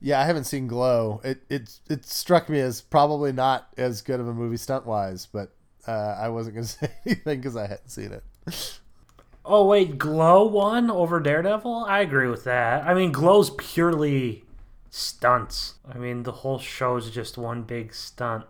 Yeah, 0.00 0.20
I 0.20 0.24
haven't 0.24 0.44
seen 0.44 0.66
Glow. 0.66 1.20
It 1.24 1.42
it 1.48 1.80
it 1.88 2.06
struck 2.06 2.48
me 2.48 2.60
as 2.60 2.80
probably 2.80 3.32
not 3.32 3.68
as 3.76 4.02
good 4.02 4.20
of 4.20 4.28
a 4.28 4.34
movie 4.34 4.58
stunt 4.58 4.86
wise, 4.86 5.26
but 5.26 5.50
uh, 5.88 6.16
I 6.20 6.28
wasn't 6.28 6.56
gonna 6.56 6.66
say 6.66 6.90
anything 7.04 7.40
because 7.40 7.56
I 7.56 7.62
hadn't 7.62 7.90
seen 7.90 8.12
it. 8.12 8.22
Oh 9.44 9.64
wait, 9.66 9.96
Glow 9.96 10.44
won 10.46 10.90
over 10.90 11.20
Daredevil. 11.20 11.86
I 11.88 12.00
agree 12.00 12.28
with 12.28 12.44
that. 12.44 12.84
I 12.84 12.94
mean, 12.94 13.12
Glow's 13.12 13.50
purely 13.50 14.44
stunts. 14.90 15.74
I 15.88 15.98
mean, 15.98 16.24
the 16.24 16.32
whole 16.32 16.58
show's 16.58 17.10
just 17.10 17.38
one 17.38 17.62
big 17.62 17.94
stunt. 17.94 18.44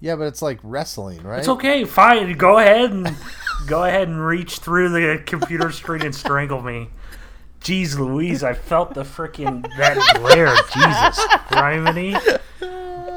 Yeah, 0.00 0.16
but 0.16 0.24
it's 0.24 0.42
like 0.42 0.58
wrestling, 0.62 1.22
right? 1.22 1.38
It's 1.38 1.48
okay, 1.48 1.84
fine. 1.84 2.36
Go 2.36 2.58
ahead 2.58 2.90
and 2.90 3.16
go 3.66 3.84
ahead 3.84 4.08
and 4.08 4.24
reach 4.24 4.58
through 4.58 4.90
the 4.90 5.22
computer 5.24 5.72
screen 5.72 6.02
and 6.02 6.14
strangle 6.14 6.62
me. 6.62 6.90
Jeez 7.60 7.98
Louise, 7.98 8.44
I 8.44 8.52
felt 8.52 8.94
the 8.94 9.02
freaking 9.02 9.66
that 9.76 9.96
glare. 10.16 10.54
Jesus, 10.72 11.26
criminy. 11.48 12.14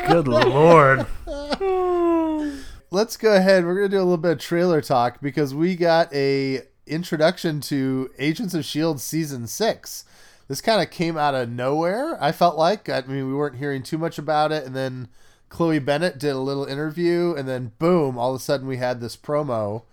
Good 0.08 0.28
lord. 0.28 1.06
Let's 2.92 3.18
go 3.18 3.36
ahead. 3.36 3.66
We're 3.66 3.76
gonna 3.76 3.90
do 3.90 3.98
a 3.98 4.00
little 4.00 4.18
bit 4.18 4.32
of 4.32 4.40
trailer 4.40 4.82
talk 4.82 5.22
because 5.22 5.54
we 5.54 5.76
got 5.76 6.12
a 6.14 6.62
introduction 6.88 7.62
to 7.62 8.10
Agents 8.18 8.56
of 8.56 8.66
Shield 8.66 9.00
season 9.00 9.46
six. 9.46 10.06
This 10.48 10.62
kind 10.62 10.82
of 10.82 10.90
came 10.90 11.16
out 11.16 11.36
of 11.36 11.50
nowhere. 11.50 12.18
I 12.20 12.32
felt 12.32 12.58
like. 12.58 12.90
I 12.90 13.02
mean, 13.02 13.28
we 13.28 13.36
weren't 13.36 13.58
hearing 13.58 13.84
too 13.84 14.00
much 14.00 14.18
about 14.18 14.52
it, 14.52 14.66
and 14.66 14.76
then 14.76 15.10
Chloe 15.50 15.80
Bennet 15.80 16.18
did 16.18 16.32
a 16.32 16.40
little 16.40 16.66
interview, 16.66 17.34
and 17.36 17.48
then 17.48 17.74
boom! 17.80 18.18
All 18.18 18.34
of 18.34 18.40
a 18.40 18.44
sudden, 18.44 18.68
we 18.68 18.78
had 18.78 19.02
this 19.02 19.18
promo. 19.18 19.84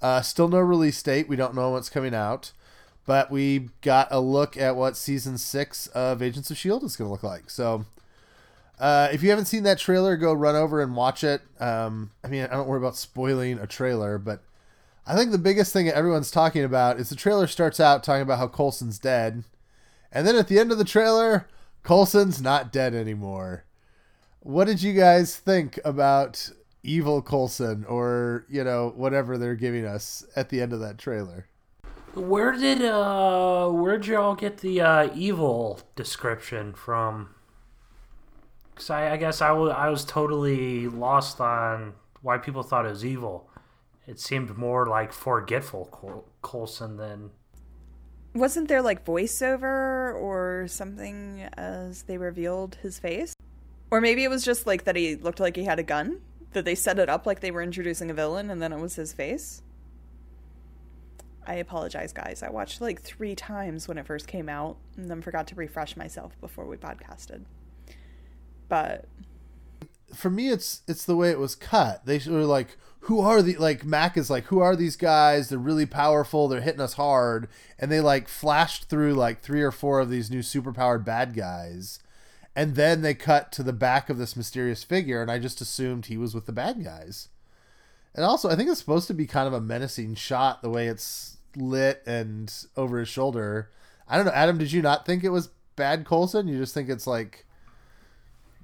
Uh, 0.00 0.20
still 0.22 0.48
no 0.48 0.58
release 0.58 1.00
date. 1.02 1.28
We 1.28 1.36
don't 1.36 1.54
know 1.54 1.70
what's 1.70 1.90
coming 1.90 2.14
out, 2.14 2.52
but 3.06 3.30
we 3.30 3.68
got 3.82 4.08
a 4.10 4.20
look 4.20 4.56
at 4.56 4.74
what 4.74 4.96
season 4.96 5.38
six 5.38 5.86
of 5.88 6.22
Agents 6.22 6.50
of 6.50 6.56
Shield 6.56 6.82
is 6.82 6.96
going 6.96 7.08
to 7.08 7.12
look 7.12 7.22
like. 7.22 7.50
So. 7.50 7.84
Uh, 8.80 9.08
if 9.12 9.22
you 9.22 9.30
haven't 9.30 9.44
seen 9.44 9.62
that 9.62 9.78
trailer, 9.78 10.16
go 10.16 10.32
run 10.32 10.56
over 10.56 10.80
and 10.80 10.96
watch 10.96 11.22
it. 11.22 11.40
Um, 11.60 12.10
I 12.24 12.28
mean, 12.28 12.42
I 12.42 12.48
don't 12.48 12.66
worry 12.66 12.80
about 12.80 12.96
spoiling 12.96 13.60
a 13.60 13.66
trailer, 13.66 14.18
but 14.18 14.42
I 15.06 15.14
think 15.14 15.30
the 15.30 15.38
biggest 15.38 15.72
thing 15.72 15.86
that 15.86 15.96
everyone's 15.96 16.32
talking 16.32 16.64
about 16.64 16.98
is 16.98 17.08
the 17.08 17.14
trailer 17.14 17.46
starts 17.46 17.78
out 17.78 18.02
talking 18.02 18.22
about 18.22 18.38
how 18.38 18.48
Coulson's 18.48 18.98
dead, 18.98 19.44
and 20.10 20.26
then 20.26 20.34
at 20.34 20.48
the 20.48 20.58
end 20.58 20.72
of 20.72 20.78
the 20.78 20.84
trailer, 20.84 21.46
Coulson's 21.84 22.40
not 22.40 22.72
dead 22.72 22.94
anymore. 22.94 23.64
What 24.44 24.66
did 24.66 24.82
you 24.82 24.92
guys 24.92 25.36
think 25.36 25.78
about 25.84 26.50
evil 26.82 27.22
Coulson, 27.22 27.84
or 27.84 28.44
you 28.48 28.64
know 28.64 28.92
whatever 28.96 29.38
they're 29.38 29.54
giving 29.54 29.86
us 29.86 30.26
at 30.34 30.48
the 30.48 30.60
end 30.60 30.72
of 30.72 30.80
that 30.80 30.98
trailer? 30.98 31.46
Where 32.14 32.50
did 32.50 32.82
uh 32.82 33.68
where'd 33.68 34.06
y'all 34.06 34.34
get 34.34 34.58
the 34.58 34.80
uh 34.80 35.10
evil 35.14 35.80
description 35.94 36.74
from? 36.74 37.36
Cause 38.74 38.90
I, 38.90 39.12
I 39.12 39.16
guess 39.16 39.40
I 39.40 39.52
was 39.52 40.04
totally 40.04 40.88
lost 40.88 41.40
on 41.40 41.92
why 42.20 42.38
people 42.38 42.64
thought 42.64 42.84
it 42.84 42.90
was 42.90 43.04
evil. 43.04 43.48
It 44.08 44.18
seemed 44.18 44.56
more 44.58 44.86
like 44.86 45.12
forgetful 45.12 45.84
Col- 45.92 46.24
Coulson 46.42 46.96
than 46.96 47.30
Wasn't 48.34 48.66
there 48.66 48.82
like 48.82 49.04
voiceover 49.04 50.14
or 50.20 50.66
something 50.66 51.48
as 51.56 52.02
they 52.02 52.18
revealed 52.18 52.78
his 52.82 52.98
face? 52.98 53.34
Or 53.92 54.00
maybe 54.00 54.24
it 54.24 54.30
was 54.30 54.42
just 54.42 54.66
like 54.66 54.84
that 54.84 54.96
he 54.96 55.16
looked 55.16 55.38
like 55.38 55.54
he 55.54 55.64
had 55.64 55.78
a 55.78 55.82
gun? 55.82 56.22
That 56.54 56.64
they 56.64 56.74
set 56.74 56.98
it 56.98 57.10
up 57.10 57.26
like 57.26 57.40
they 57.40 57.50
were 57.50 57.62
introducing 57.62 58.10
a 58.10 58.14
villain 58.14 58.48
and 58.48 58.62
then 58.62 58.72
it 58.72 58.80
was 58.80 58.94
his 58.94 59.12
face? 59.12 59.60
I 61.46 61.56
apologize, 61.56 62.14
guys. 62.14 62.42
I 62.42 62.48
watched 62.48 62.80
like 62.80 63.02
three 63.02 63.34
times 63.34 63.86
when 63.86 63.98
it 63.98 64.06
first 64.06 64.26
came 64.26 64.48
out 64.48 64.78
and 64.96 65.10
then 65.10 65.20
forgot 65.20 65.46
to 65.48 65.54
refresh 65.56 65.94
myself 65.94 66.40
before 66.40 66.64
we 66.64 66.78
podcasted. 66.78 67.42
But 68.70 69.04
for 70.14 70.30
me 70.30 70.48
it's 70.48 70.82
it's 70.88 71.04
the 71.04 71.16
way 71.16 71.30
it 71.30 71.38
was 71.38 71.54
cut 71.54 72.04
they 72.04 72.20
were 72.26 72.44
like 72.44 72.76
who 73.00 73.20
are 73.20 73.40
the 73.40 73.56
like 73.56 73.82
mac 73.82 74.14
is 74.14 74.28
like 74.28 74.44
who 74.44 74.58
are 74.58 74.76
these 74.76 74.94
guys 74.94 75.48
they're 75.48 75.58
really 75.58 75.86
powerful 75.86 76.48
they're 76.48 76.60
hitting 76.60 76.82
us 76.82 76.92
hard 76.94 77.48
and 77.78 77.90
they 77.90 77.98
like 77.98 78.28
flashed 78.28 78.90
through 78.90 79.14
like 79.14 79.40
three 79.40 79.62
or 79.62 79.70
four 79.70 80.00
of 80.00 80.10
these 80.10 80.30
new 80.30 80.40
superpowered 80.40 81.02
bad 81.02 81.34
guys 81.34 81.98
and 82.54 82.74
then 82.74 83.02
they 83.02 83.14
cut 83.14 83.50
to 83.52 83.62
the 83.62 83.72
back 83.72 84.10
of 84.10 84.18
this 84.18 84.36
mysterious 84.36 84.84
figure 84.84 85.22
and 85.22 85.30
i 85.30 85.38
just 85.38 85.60
assumed 85.60 86.06
he 86.06 86.16
was 86.16 86.34
with 86.34 86.46
the 86.46 86.52
bad 86.52 86.84
guys 86.84 87.28
and 88.14 88.24
also 88.24 88.48
i 88.48 88.56
think 88.56 88.68
it's 88.68 88.80
supposed 88.80 89.06
to 89.06 89.14
be 89.14 89.26
kind 89.26 89.46
of 89.46 89.52
a 89.52 89.60
menacing 89.60 90.14
shot 90.14 90.62
the 90.62 90.70
way 90.70 90.86
it's 90.86 91.38
lit 91.56 92.02
and 92.06 92.66
over 92.76 92.98
his 92.98 93.08
shoulder 93.08 93.70
i 94.08 94.16
don't 94.16 94.26
know 94.26 94.32
adam 94.32 94.58
did 94.58 94.72
you 94.72 94.82
not 94.82 95.04
think 95.06 95.22
it 95.24 95.30
was 95.30 95.50
bad 95.76 96.04
Coulson 96.06 96.48
you 96.48 96.58
just 96.58 96.74
think 96.74 96.88
it's 96.88 97.06
like 97.06 97.46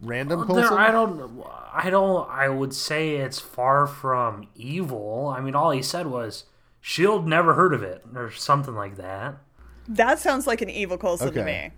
random 0.00 0.44
Coulson? 0.46 0.64
There, 0.64 0.78
I 0.78 0.90
don't. 0.90 1.44
I 1.72 1.90
don't. 1.90 2.28
I 2.28 2.48
would 2.48 2.74
say 2.74 3.16
it's 3.16 3.38
far 3.38 3.86
from 3.86 4.48
evil. 4.54 5.32
I 5.36 5.40
mean, 5.40 5.54
all 5.54 5.70
he 5.70 5.82
said 5.82 6.06
was 6.06 6.44
Shield 6.80 7.26
never 7.26 7.54
heard 7.54 7.74
of 7.74 7.82
it 7.82 8.04
or 8.14 8.30
something 8.30 8.74
like 8.74 8.96
that. 8.96 9.38
that 9.88 10.18
sounds 10.18 10.46
like 10.46 10.60
an 10.60 10.70
evil 10.70 10.98
Coulson 10.98 11.32
to 11.32 11.44
me. 11.44 11.70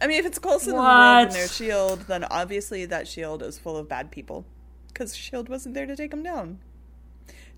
I 0.00 0.06
mean, 0.06 0.18
if 0.18 0.26
it's 0.26 0.38
Coulson 0.38 0.70
in 0.70 0.76
the 0.76 0.82
What? 0.82 0.88
world 0.88 1.26
and 1.28 1.34
no 1.34 1.46
shield, 1.46 2.00
then 2.08 2.24
obviously 2.24 2.86
that 2.86 3.06
shield 3.06 3.42
is 3.42 3.58
full 3.58 3.76
of 3.76 3.88
bad 3.88 4.10
people. 4.10 4.46
Because 4.88 5.14
shield 5.16 5.48
wasn't 5.48 5.74
there 5.74 5.86
to 5.86 5.96
take 5.96 6.12
him 6.12 6.22
down. 6.22 6.60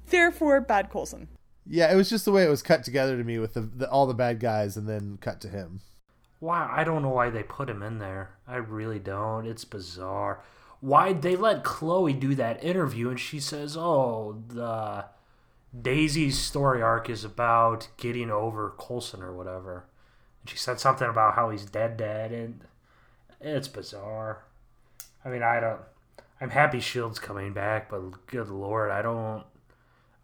Therefore, 0.07 0.61
bad 0.61 0.91
Coulson. 0.91 1.29
Yeah, 1.67 1.93
it 1.93 1.97
was 1.97 2.11
just 2.11 2.25
the 2.25 2.33
way 2.33 2.45
it 2.45 2.51
was 2.51 2.63
cut 2.63 2.83
together 2.85 3.17
to 3.17 3.25
me 3.25 3.39
with 3.39 3.55
the, 3.55 3.61
the 3.61 3.89
all 3.89 4.07
the 4.07 4.15
bad 4.15 4.41
guys 4.41 4.77
and 4.77 4.89
then 4.89 5.19
cut 5.21 5.41
to 5.43 5.49
him. 5.49 5.81
Wow, 6.41 6.69
I 6.73 6.83
don't 6.83 7.03
know 7.03 7.09
why 7.11 7.31
they 7.31 7.45
put 7.45 7.71
him 7.71 7.83
in 7.83 7.99
there. 7.99 8.31
I 8.49 8.57
really 8.57 8.99
don't. 8.99 9.47
It's 9.47 9.65
bizarre. 9.65 10.43
Why 10.81 11.13
they 11.13 11.37
let 11.37 11.63
Chloe 11.63 12.13
do 12.13 12.35
that 12.35 12.63
interview 12.65 13.11
and 13.11 13.21
she 13.21 13.39
says, 13.39 13.77
"Oh, 13.77 14.43
the 14.49 15.05
Daisy's 15.81 16.39
story 16.39 16.83
arc 16.83 17.09
is 17.09 17.25
about 17.25 17.87
getting 17.97 18.29
over 18.31 18.75
Coulson 18.77 19.23
or 19.23 19.33
whatever." 19.33 19.85
And 20.43 20.51
she 20.51 20.57
said 20.57 20.81
something 20.81 21.09
about 21.09 21.35
how 21.35 21.51
he's 21.51 21.65
dead, 21.65 21.97
dead, 21.97 22.33
and 22.33 22.65
it's 23.41 23.69
bizarre. 23.69 24.45
I 25.25 25.29
mean, 25.29 25.43
I 25.43 25.61
don't. 25.61 25.81
I'm 26.41 26.51
happy 26.51 26.81
Shield's 26.81 27.19
coming 27.19 27.53
back, 27.53 27.89
but 27.89 28.27
good 28.27 28.49
lord, 28.49 28.91
I 28.91 29.03
don't. 29.03 29.45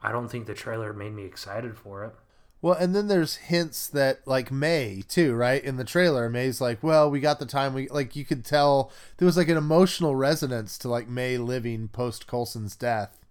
I 0.03 0.13
don't 0.13 0.29
think 0.29 0.47
the 0.47 0.55
trailer 0.55 0.93
made 0.93 1.13
me 1.13 1.25
excited 1.25 1.77
for 1.77 2.05
it. 2.05 2.15
Well, 2.61 2.75
and 2.75 2.95
then 2.95 3.07
there's 3.07 3.37
hints 3.37 3.87
that 3.89 4.27
like 4.27 4.51
May 4.51 5.03
too, 5.09 5.35
right? 5.35 5.63
In 5.63 5.77
the 5.77 5.85
trailer, 5.85 6.29
May's 6.29 6.61
like, 6.61 6.83
"Well, 6.83 7.09
we 7.09 7.21
got 7.21 7.39
the 7.39 7.47
time. 7.47 7.73
We 7.73 7.89
like 7.89 8.17
you 8.17 8.25
could 8.25 8.45
tell 8.45 8.91
there 9.17 9.27
was 9.27 9.37
like 9.37 9.49
an 9.49 9.57
emotional 9.57 10.17
resonance 10.17 10.77
to 10.79 10.89
like 10.89 11.09
May 11.09 11.39
living 11.39 11.89
post 11.89 12.27
Coulson's 12.27 12.75
death." 12.75 13.25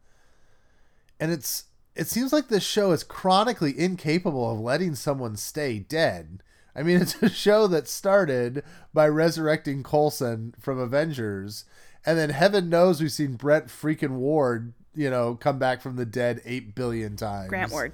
And 1.20 1.32
it's 1.32 1.66
it 1.96 2.08
seems 2.08 2.32
like 2.32 2.48
this 2.48 2.64
show 2.64 2.92
is 2.92 3.04
chronically 3.04 3.78
incapable 3.78 4.50
of 4.52 4.60
letting 4.60 4.96
someone 4.96 5.36
stay 5.36 5.80
dead. 5.80 6.42
I 6.78 6.84
mean, 6.84 6.98
it's 7.02 7.22
a 7.22 7.30
show 7.30 7.68
that 7.68 7.88
started 7.88 8.64
by 8.94 9.08
resurrecting 9.08 9.84
Coulson 9.84 10.54
from 10.60 10.80
Avengers, 10.80 11.66
and 12.06 12.18
then 12.18 12.30
heaven 12.30 12.70
knows 12.70 13.02
we've 13.02 13.12
seen 13.12 13.34
Brett 13.34 13.68
freaking 13.68 14.18
Ward, 14.18 14.74
you 14.96 15.10
know, 15.10 15.36
come 15.36 15.60
back 15.60 15.82
from 15.82 15.96
the 15.96 16.06
dead 16.06 16.42
eight 16.46 16.76
billion 16.76 17.16
times. 17.16 17.50
Grant 17.50 17.72
Ward. 17.72 17.94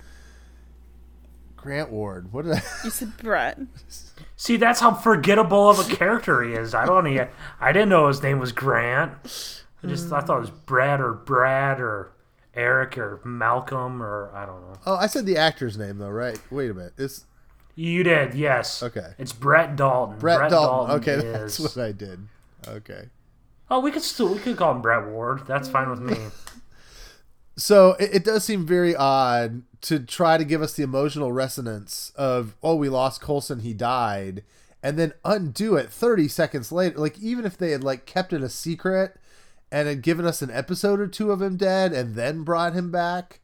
Grant 1.55 1.91
Ward. 1.91 2.33
What 2.33 2.43
did 2.43 2.55
I? 2.55 2.61
You 2.83 2.89
said 2.89 3.15
Brett. 3.17 3.57
See, 4.35 4.57
that's 4.57 4.81
how 4.81 4.93
forgettable 4.93 5.69
of 5.69 5.79
a 5.79 5.95
character 5.95 6.43
he 6.43 6.53
is. 6.53 6.75
I 6.75 6.85
don't. 6.85 7.07
Even, 7.07 7.29
I 7.61 7.71
didn't 7.71 7.89
know 7.89 8.09
his 8.09 8.21
name 8.21 8.39
was 8.39 8.51
Grant. 8.51 9.11
I 9.81 9.87
just 9.87 10.11
I 10.11 10.19
thought 10.19 10.37
it 10.37 10.41
was 10.41 10.49
Brad 10.49 10.99
or 10.99 11.13
Brad 11.13 11.79
or 11.79 12.11
Eric 12.53 12.97
or 12.97 13.21
Malcolm 13.23 14.03
or 14.03 14.29
I 14.33 14.45
don't 14.45 14.61
know. 14.61 14.73
Oh, 14.85 14.95
I 14.95 15.07
said 15.07 15.25
the 15.25 15.37
actor's 15.37 15.77
name 15.77 15.97
though, 15.97 16.09
right? 16.09 16.39
Wait 16.51 16.69
a 16.69 16.73
minute. 16.73 16.93
It's 16.97 17.25
You 17.75 18.03
did, 18.03 18.33
yes. 18.35 18.83
Okay. 18.83 19.13
It's 19.17 19.33
Brett 19.33 19.75
Dalton. 19.75 20.19
Brett, 20.19 20.49
Dalton. 20.51 20.95
Okay, 20.97 21.13
is- 21.13 21.57
that's 21.57 21.59
what 21.59 21.77
I 21.83 21.91
did. 21.91 22.27
Okay. 22.67 23.09
Oh, 23.69 23.79
we 23.79 23.91
could 23.91 24.03
still 24.03 24.33
we 24.33 24.39
could 24.39 24.57
call 24.57 24.71
him 24.75 24.81
Brett 24.81 25.07
Ward. 25.07 25.47
That's 25.47 25.67
fine 25.67 25.89
with 25.89 25.99
me. 26.01 26.15
So 27.55 27.91
it, 27.99 28.15
it 28.15 28.23
does 28.25 28.43
seem 28.43 28.65
very 28.65 28.95
odd 28.95 29.61
to 29.81 29.99
try 29.99 30.37
to 30.37 30.43
give 30.43 30.61
us 30.61 30.73
the 30.73 30.83
emotional 30.83 31.31
resonance 31.31 32.11
of 32.15 32.55
oh 32.63 32.75
we 32.75 32.89
lost 32.89 33.21
Coulson 33.21 33.59
he 33.59 33.73
died 33.73 34.43
and 34.81 34.97
then 34.97 35.13
undo 35.23 35.75
it 35.75 35.89
30 35.91 36.27
seconds 36.29 36.71
later 36.71 36.97
like 36.97 37.19
even 37.19 37.45
if 37.45 37.57
they 37.57 37.71
had 37.71 37.83
like 37.83 38.05
kept 38.05 38.33
it 38.33 38.41
a 38.41 38.49
secret 38.49 39.17
and 39.71 39.87
had 39.87 40.01
given 40.01 40.25
us 40.25 40.41
an 40.41 40.49
episode 40.49 40.99
or 40.99 41.07
two 41.07 41.31
of 41.31 41.41
him 41.41 41.57
dead 41.57 41.93
and 41.93 42.15
then 42.15 42.43
brought 42.43 42.73
him 42.73 42.91
back 42.91 43.39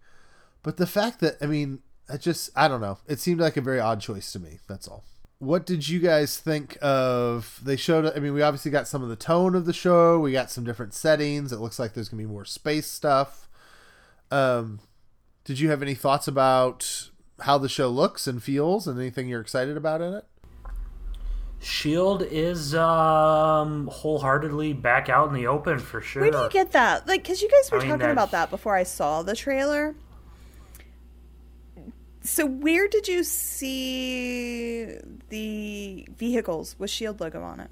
but 0.64 0.78
the 0.78 0.88
fact 0.88 1.20
that 1.20 1.38
I 1.42 1.46
mean 1.46 1.80
it 2.10 2.22
just 2.22 2.50
I 2.56 2.68
don't 2.68 2.82
know 2.82 2.98
it 3.08 3.20
seemed 3.20 3.40
like 3.40 3.58
a 3.58 3.62
very 3.62 3.80
odd 3.80 4.02
choice 4.02 4.32
to 4.34 4.40
me 4.40 4.60
that's 4.68 4.88
all 4.88 5.04
what 5.42 5.66
did 5.66 5.88
you 5.88 6.00
guys 6.02 6.38
think 6.38 6.78
of? 6.82 7.62
They 7.64 7.78
showed. 7.78 8.06
I 8.14 8.20
mean, 8.20 8.34
we 8.34 8.42
obviously 8.42 8.72
got 8.72 8.90
some 8.90 9.02
of 9.02 9.08
the 9.08 9.16
tone 9.16 9.56
of 9.56 9.66
the 9.66 9.72
show. 9.72 10.20
We 10.20 10.34
got 10.34 10.52
some 10.52 10.66
different 10.66 10.94
settings. 10.94 11.54
It 11.54 11.60
looks 11.60 11.80
like 11.80 11.94
there's 11.94 12.10
gonna 12.10 12.22
be 12.24 12.28
more 12.28 12.44
space 12.44 12.88
stuff. 12.88 13.48
Um, 14.32 14.82
did 15.46 15.58
you 15.62 15.70
have 15.70 15.82
any 15.82 15.94
thoughts 15.96 16.28
about 16.28 17.10
how 17.40 17.58
the 17.58 17.70
show 17.70 17.88
looks 17.88 18.28
and 18.28 18.44
feels, 18.44 18.86
and 18.86 19.00
anything 19.00 19.30
you're 19.30 19.40
excited 19.40 19.78
about 19.78 20.02
in 20.02 20.14
it? 20.14 20.26
Shield 21.62 22.22
is 22.24 22.76
um 22.76 23.88
wholeheartedly 23.88 24.74
back 24.74 25.08
out 25.08 25.30
in 25.30 25.34
the 25.34 25.48
open 25.48 25.80
for 25.80 26.02
sure. 26.02 26.24
Where 26.24 26.32
do 26.32 26.38
you 26.38 26.50
get 26.50 26.72
that? 26.72 27.08
Like, 27.08 27.24
because 27.24 27.42
you 27.42 27.50
guys 27.50 27.72
were 27.72 27.78
I 27.78 27.82
mean, 27.82 27.90
talking 27.92 28.08
that- 28.08 28.12
about 28.12 28.32
that 28.32 28.50
before 28.50 28.76
I 28.76 28.84
saw 28.84 29.24
the 29.24 29.38
trailer. 29.38 29.96
So, 32.30 32.46
where 32.46 32.88
did 32.88 33.08
you 33.08 33.24
see 33.24 34.98
the 35.30 36.08
vehicles 36.16 36.76
with 36.78 36.90
Shield 36.90 37.20
logo 37.20 37.42
on 37.42 37.60
it? 37.60 37.72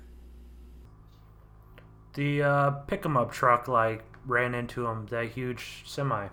the 2.18 2.42
uh, 2.42 2.72
pick 2.72 3.06
'em 3.06 3.16
up 3.16 3.32
truck 3.32 3.68
like 3.68 4.04
ran 4.26 4.56
into 4.56 4.88
him. 4.88 5.06
That 5.06 5.28
huge 5.28 5.84
semi 5.86 6.28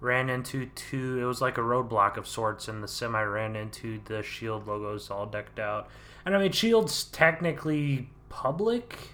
ran 0.00 0.30
into 0.30 0.66
two. 0.74 1.20
It 1.20 1.24
was 1.24 1.42
like 1.42 1.58
a 1.58 1.60
roadblock 1.60 2.16
of 2.16 2.26
sorts, 2.26 2.66
and 2.66 2.82
the 2.82 2.88
semi 2.88 3.22
ran 3.22 3.54
into 3.54 4.00
the 4.06 4.22
Shield 4.22 4.66
logos 4.66 5.10
all 5.10 5.26
decked 5.26 5.60
out. 5.60 5.88
And 6.24 6.34
I 6.34 6.38
mean, 6.38 6.52
Shield's 6.52 7.04
technically 7.04 8.08
public. 8.30 9.10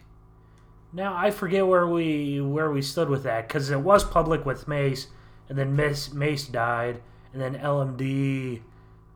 Now 0.92 1.14
I 1.16 1.32
forget 1.32 1.66
where 1.66 1.88
we 1.88 2.40
where 2.40 2.70
we 2.70 2.80
stood 2.80 3.08
with 3.08 3.24
that 3.24 3.48
because 3.48 3.70
it 3.70 3.80
was 3.80 4.04
public 4.04 4.46
with 4.46 4.68
Mace, 4.68 5.08
and 5.48 5.58
then 5.58 5.74
Miss 5.74 6.12
Mace 6.12 6.46
died, 6.46 7.02
and 7.32 7.40
then 7.42 7.54
LMD, 7.56 8.62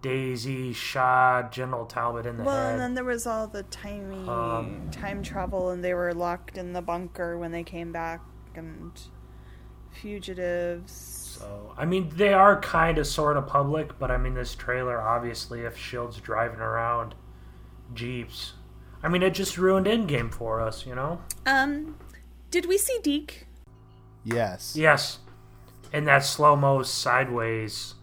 Daisy 0.03 0.73
shot 0.73 1.53
General 1.53 1.85
Talbot 1.87 2.25
in 2.27 2.39
the 2.39 2.45
Well, 2.45 2.57
head. 2.57 2.73
and 2.73 2.81
then 2.81 2.95
there 2.95 3.05
was 3.05 3.27
all 3.27 3.47
the 3.47 3.63
timey 3.65 4.27
Um, 4.29 4.91
time 4.91 5.23
travel, 5.23 5.71
and 5.71 5.85
they 5.85 5.93
were 5.95 6.13
locked 6.15 6.57
in 6.57 6.73
the 6.73 6.81
bunker 6.83 7.37
when 7.39 7.53
they 7.53 7.63
came 7.63 7.93
back, 7.93 8.21
and 8.55 8.93
fugitives. 9.93 10.93
So 11.41 11.75
I 11.77 11.85
mean, 11.85 12.11
they 12.17 12.33
are 12.33 12.61
kind 12.61 12.99
of 12.99 13.07
sort 13.07 13.37
of 13.37 13.47
public, 13.47 13.99
but 13.99 14.11
I 14.11 14.17
mean, 14.17 14.35
this 14.35 14.55
trailer 14.55 15.01
obviously, 15.01 15.61
if 15.63 15.77
Shield's 15.77 16.19
driving 16.19 16.61
around 16.61 17.15
jeeps, 17.95 18.55
I 19.03 19.09
mean, 19.09 19.23
it 19.23 19.35
just 19.35 19.57
ruined 19.59 19.87
Endgame 19.87 20.33
for 20.33 20.61
us, 20.61 20.85
you 20.87 20.95
know? 20.95 21.21
Um, 21.47 21.97
did 22.51 22.67
we 22.67 22.77
see 22.79 22.99
Deke? 23.03 23.47
Yes. 24.25 24.75
Yes, 24.77 25.19
in 25.93 26.05
that 26.05 26.25
slow 26.25 26.57
mo 26.57 26.83
sideways, 26.83 27.95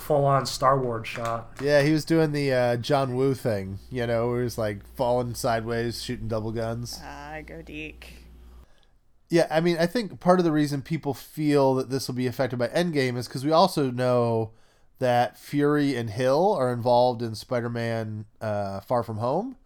full 0.00 0.24
on 0.24 0.46
Star 0.46 0.78
Wars 0.78 1.06
shot. 1.06 1.52
Yeah, 1.62 1.82
he 1.82 1.92
was 1.92 2.04
doing 2.04 2.32
the 2.32 2.52
uh, 2.52 2.76
John 2.76 3.14
Woo 3.14 3.34
thing. 3.34 3.78
You 3.90 4.06
know, 4.06 4.28
where 4.28 4.38
he 4.38 4.44
was 4.44 4.58
like 4.58 4.84
falling 4.96 5.34
sideways, 5.34 6.02
shooting 6.02 6.28
double 6.28 6.52
guns. 6.52 7.00
Ah, 7.02 7.38
go 7.46 7.62
Deke. 7.62 8.14
Yeah, 9.28 9.46
I 9.48 9.60
mean, 9.60 9.76
I 9.78 9.86
think 9.86 10.18
part 10.18 10.40
of 10.40 10.44
the 10.44 10.50
reason 10.52 10.82
people 10.82 11.14
feel 11.14 11.74
that 11.76 11.88
this 11.88 12.08
will 12.08 12.16
be 12.16 12.26
affected 12.26 12.58
by 12.58 12.66
Endgame 12.68 13.16
is 13.16 13.28
because 13.28 13.44
we 13.44 13.52
also 13.52 13.90
know 13.90 14.50
that 14.98 15.38
Fury 15.38 15.94
and 15.94 16.10
Hill 16.10 16.52
are 16.58 16.72
involved 16.72 17.22
in 17.22 17.34
Spider-Man: 17.36 18.24
uh, 18.40 18.80
Far 18.80 19.04
From 19.04 19.18
Home, 19.18 19.56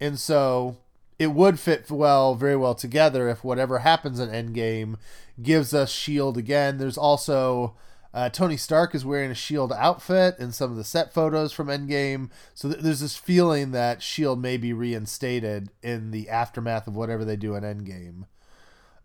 and 0.00 0.18
so 0.18 0.78
it 1.18 1.32
would 1.32 1.60
fit 1.60 1.90
well, 1.90 2.34
very 2.34 2.56
well 2.56 2.74
together 2.74 3.28
if 3.28 3.44
whatever 3.44 3.80
happens 3.80 4.18
in 4.18 4.30
Endgame 4.30 4.96
gives 5.40 5.72
us 5.72 5.92
Shield 5.92 6.36
again. 6.36 6.78
There's 6.78 6.98
also 6.98 7.76
uh, 8.14 8.28
Tony 8.28 8.56
Stark 8.56 8.94
is 8.94 9.04
wearing 9.04 9.30
a 9.30 9.34
Shield 9.34 9.72
outfit 9.72 10.36
in 10.38 10.52
some 10.52 10.70
of 10.70 10.76
the 10.76 10.84
set 10.84 11.14
photos 11.14 11.52
from 11.52 11.68
Endgame, 11.68 12.30
so 12.54 12.68
th- 12.68 12.82
there's 12.82 13.00
this 13.00 13.16
feeling 13.16 13.70
that 13.72 14.02
Shield 14.02 14.40
may 14.40 14.56
be 14.56 14.72
reinstated 14.72 15.70
in 15.82 16.10
the 16.10 16.28
aftermath 16.28 16.86
of 16.86 16.94
whatever 16.94 17.24
they 17.24 17.36
do 17.36 17.54
in 17.54 17.62
Endgame. 17.64 18.26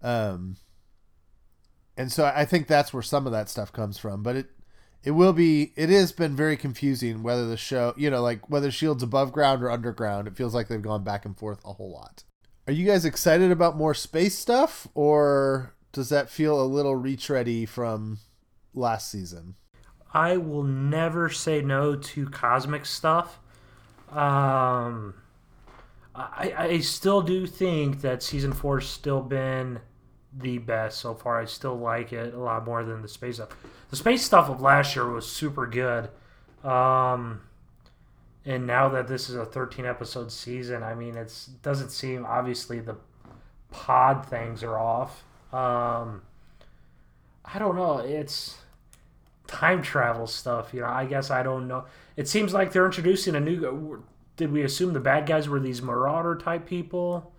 Um, 0.02 0.58
and 1.96 2.12
so 2.12 2.26
I 2.26 2.46
think 2.46 2.68
that's 2.68 2.94
where 2.94 3.04
some 3.04 3.26
of 3.26 3.32
that 3.32 3.50
stuff 3.50 3.72
comes 3.72 3.98
from. 3.98 4.24
But 4.24 4.36
it 4.36 4.48
it 5.04 5.12
will 5.12 5.34
be 5.34 5.74
it 5.76 5.90
has 5.90 6.12
been 6.12 6.36
very 6.36 6.58
confusing 6.58 7.24
whether 7.24 7.48
the 7.48 7.58
show 7.58 7.94
you 7.98 8.10
know 8.10 8.22
like 8.22 8.50
whether 8.50 8.70
Shield's 8.70 9.04
above 9.04 9.32
ground 9.32 9.64
or 9.64 9.72
underground. 9.72 10.28
It 10.28 10.36
feels 10.36 10.54
like 10.54 10.68
they've 10.68 10.82
gone 10.82 11.04
back 11.04 11.26
and 11.26 11.38
forth 11.38 11.60
a 11.66 11.74
whole 11.74 11.92
lot. 11.92 12.24
Are 12.68 12.74
you 12.74 12.86
guys 12.86 13.06
excited 13.06 13.52
about 13.52 13.78
more 13.78 13.94
space 13.94 14.38
stuff, 14.38 14.88
or 14.94 15.74
does 15.94 16.10
that 16.10 16.30
feel 16.30 16.62
a 16.62 16.68
little 16.68 16.96
retready 16.96 17.66
from 17.66 18.20
last 18.78 19.12
season? 19.12 19.56
I 20.14 20.38
will 20.38 20.64
never 20.64 21.30
say 21.30 21.62
no 21.62 21.96
to 21.96 22.30
cosmic 22.30 22.86
stuff. 22.86 23.40
Um, 24.10 25.16
I, 26.16 26.54
I 26.58 26.80
still 26.80 27.22
do 27.22 27.46
think 27.46 28.02
that 28.02 28.24
season 28.24 28.54
four's 28.54 28.88
still 28.88 29.22
been 29.22 29.80
the 30.34 30.58
best 30.60 31.00
so 31.00 31.14
far. 31.14 31.42
I 31.42 31.46
still 31.46 31.78
like 31.78 32.14
it 32.14 32.34
a 32.34 32.40
lot 32.40 32.66
more 32.66 32.84
than 32.84 33.02
the 33.02 33.08
space 33.08 33.36
stuff. 33.36 33.50
The 33.90 33.96
space 33.96 34.24
stuff 34.24 34.50
of 34.50 34.62
last 34.62 34.96
year 34.96 35.10
was 35.10 35.30
super 35.30 35.68
good. 35.68 36.10
Um, 36.64 37.42
and 38.46 38.66
now 38.66 38.90
that 38.90 39.08
this 39.08 39.30
is 39.30 39.36
a 39.36 39.46
13 39.46 39.86
episode 39.86 40.32
season, 40.32 40.84
I 40.84 40.96
mean, 40.96 41.16
it's 41.18 41.48
doesn't 41.48 41.92
seem 41.92 42.26
obviously 42.26 42.80
the 42.80 42.96
pod 43.72 44.26
things 44.26 44.64
are 44.64 44.78
off. 44.78 45.24
Um, 45.54 46.22
I 47.46 47.60
don't 47.60 47.76
know. 47.76 48.00
It's 48.00 48.58
time 49.48 49.82
travel 49.82 50.28
stuff. 50.28 50.74
You 50.74 50.82
know, 50.82 50.88
I 50.88 51.06
guess 51.06 51.32
I 51.32 51.44
don't 51.44 51.68
know. 51.68 51.86
It 52.16 52.28
seems 52.28 52.54
like 52.54 52.72
they're 52.72 52.86
introducing 52.86 53.36
a 53.36 53.40
new. 53.40 54.04
Did 54.36 54.52
we 54.52 54.64
assume 54.64 54.94
the 54.94 55.00
bad 55.00 55.26
guys 55.26 55.50
were 55.50 55.60
these 55.60 55.82
marauder 55.82 56.36
type 56.36 56.66
people? 56.66 57.34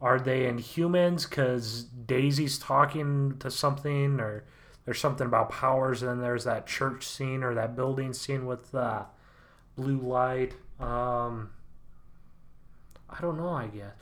Are 0.00 0.18
they 0.18 0.42
Inhumans? 0.42 1.28
Because 1.28 1.84
Daisy's 1.84 2.58
talking 2.58 3.36
to 3.38 3.50
something, 3.50 4.18
or 4.18 4.44
there's 4.84 4.98
something 4.98 5.26
about 5.26 5.50
powers, 5.50 6.02
and 6.02 6.10
then 6.10 6.20
there's 6.20 6.44
that 6.44 6.66
church 6.66 7.06
scene 7.06 7.44
or 7.44 7.54
that 7.54 7.76
building 7.76 8.12
scene 8.12 8.46
with 8.46 8.74
uh, 8.74 9.04
blue 9.76 9.98
light. 9.98 10.54
Um, 10.80 11.50
I 13.08 13.20
don't 13.20 13.36
know. 13.36 13.50
I 13.50 13.68
guess 13.68 13.92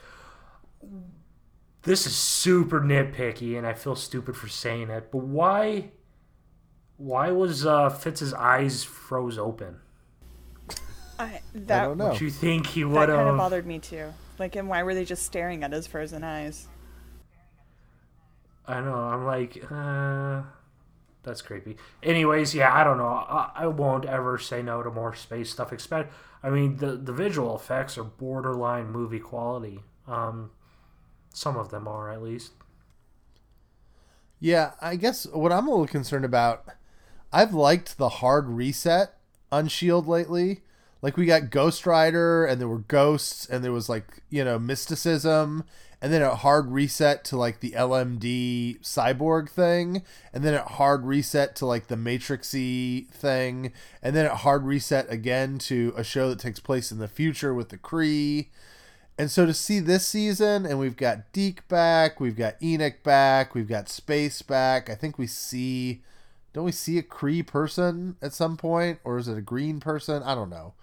this 1.82 2.06
is 2.06 2.14
super 2.14 2.80
nitpicky, 2.80 3.56
and 3.56 3.66
I 3.66 3.72
feel 3.72 3.96
stupid 3.96 4.36
for 4.36 4.48
saying 4.48 4.90
it. 4.90 5.10
But 5.10 5.18
why? 5.18 5.90
Why 7.00 7.30
was 7.30 7.64
uh, 7.64 7.88
Fitz's 7.88 8.34
eyes 8.34 8.84
froze 8.84 9.38
open? 9.38 9.76
I, 11.18 11.40
that 11.54 11.82
I 11.82 11.86
don't 11.86 11.96
know. 11.96 12.14
Do 12.14 12.26
you 12.26 12.30
think 12.30 12.66
he 12.66 12.84
would 12.84 12.94
that 12.94 13.06
kind 13.06 13.20
of 13.20 13.26
have? 13.28 13.36
bothered 13.38 13.66
me 13.66 13.78
too. 13.78 14.12
Like, 14.38 14.54
and 14.54 14.68
why 14.68 14.82
were 14.82 14.94
they 14.94 15.06
just 15.06 15.24
staring 15.24 15.64
at 15.64 15.72
his 15.72 15.86
frozen 15.86 16.22
eyes? 16.22 16.68
I 18.66 18.82
know. 18.82 18.94
I'm 18.94 19.24
like, 19.24 19.64
uh, 19.70 20.42
that's 21.22 21.40
creepy. 21.40 21.78
Anyways, 22.02 22.54
yeah, 22.54 22.74
I 22.74 22.84
don't 22.84 22.98
know. 22.98 23.06
I, 23.06 23.50
I 23.54 23.66
won't 23.66 24.04
ever 24.04 24.36
say 24.36 24.60
no 24.60 24.82
to 24.82 24.90
more 24.90 25.14
space 25.14 25.50
stuff. 25.50 25.72
Expect. 25.72 26.12
I 26.42 26.50
mean, 26.50 26.76
the 26.76 26.96
the 26.96 27.14
visual 27.14 27.56
effects 27.56 27.96
are 27.96 28.04
borderline 28.04 28.90
movie 28.90 29.20
quality. 29.20 29.80
Um, 30.06 30.50
some 31.32 31.56
of 31.56 31.70
them 31.70 31.88
are 31.88 32.10
at 32.10 32.22
least. 32.22 32.52
Yeah, 34.38 34.72
I 34.82 34.96
guess 34.96 35.26
what 35.26 35.50
I'm 35.50 35.66
a 35.66 35.70
little 35.70 35.86
concerned 35.86 36.24
about, 36.26 36.64
I've 37.32 37.54
liked 37.54 37.98
the 37.98 38.08
hard 38.08 38.48
reset 38.48 39.14
on 39.52 39.68
Shield 39.68 40.06
lately. 40.06 40.60
Like 41.02 41.16
we 41.16 41.26
got 41.26 41.50
Ghost 41.50 41.86
Rider, 41.86 42.44
and 42.44 42.60
there 42.60 42.68
were 42.68 42.78
ghosts, 42.78 43.46
and 43.46 43.64
there 43.64 43.72
was 43.72 43.88
like 43.88 44.22
you 44.28 44.44
know 44.44 44.58
mysticism, 44.58 45.64
and 46.02 46.12
then 46.12 46.22
a 46.22 46.34
hard 46.34 46.70
reset 46.70 47.24
to 47.26 47.36
like 47.36 47.60
the 47.60 47.70
LMD 47.70 48.80
cyborg 48.80 49.48
thing, 49.48 50.02
and 50.32 50.44
then 50.44 50.54
a 50.54 50.62
hard 50.62 51.06
reset 51.06 51.56
to 51.56 51.66
like 51.66 51.86
the 51.86 51.96
Matrixy 51.96 53.08
thing, 53.08 53.72
and 54.02 54.14
then 54.14 54.26
a 54.26 54.34
hard 54.34 54.64
reset 54.64 55.10
again 55.10 55.58
to 55.58 55.94
a 55.96 56.04
show 56.04 56.28
that 56.28 56.38
takes 56.38 56.60
place 56.60 56.92
in 56.92 56.98
the 56.98 57.08
future 57.08 57.54
with 57.54 57.70
the 57.70 57.78
Kree. 57.78 58.48
And 59.18 59.30
so 59.30 59.44
to 59.44 59.52
see 59.52 59.80
this 59.80 60.06
season, 60.06 60.64
and 60.64 60.78
we've 60.78 60.96
got 60.96 61.30
Deke 61.32 61.68
back, 61.68 62.20
we've 62.20 62.36
got 62.36 62.54
Enoch 62.62 63.02
back, 63.02 63.54
we've 63.54 63.68
got 63.68 63.90
Space 63.90 64.40
back. 64.40 64.88
I 64.88 64.94
think 64.94 65.18
we 65.18 65.26
see, 65.26 66.00
don't 66.52 66.64
we 66.64 66.72
see 66.72 66.98
a 66.98 67.02
Kree 67.02 67.46
person 67.46 68.16
at 68.20 68.32
some 68.32 68.56
point, 68.56 68.98
or 69.04 69.18
is 69.18 69.28
it 69.28 69.38
a 69.38 69.42
green 69.42 69.80
person? 69.80 70.22
I 70.22 70.34
don't 70.34 70.50
know. 70.50 70.74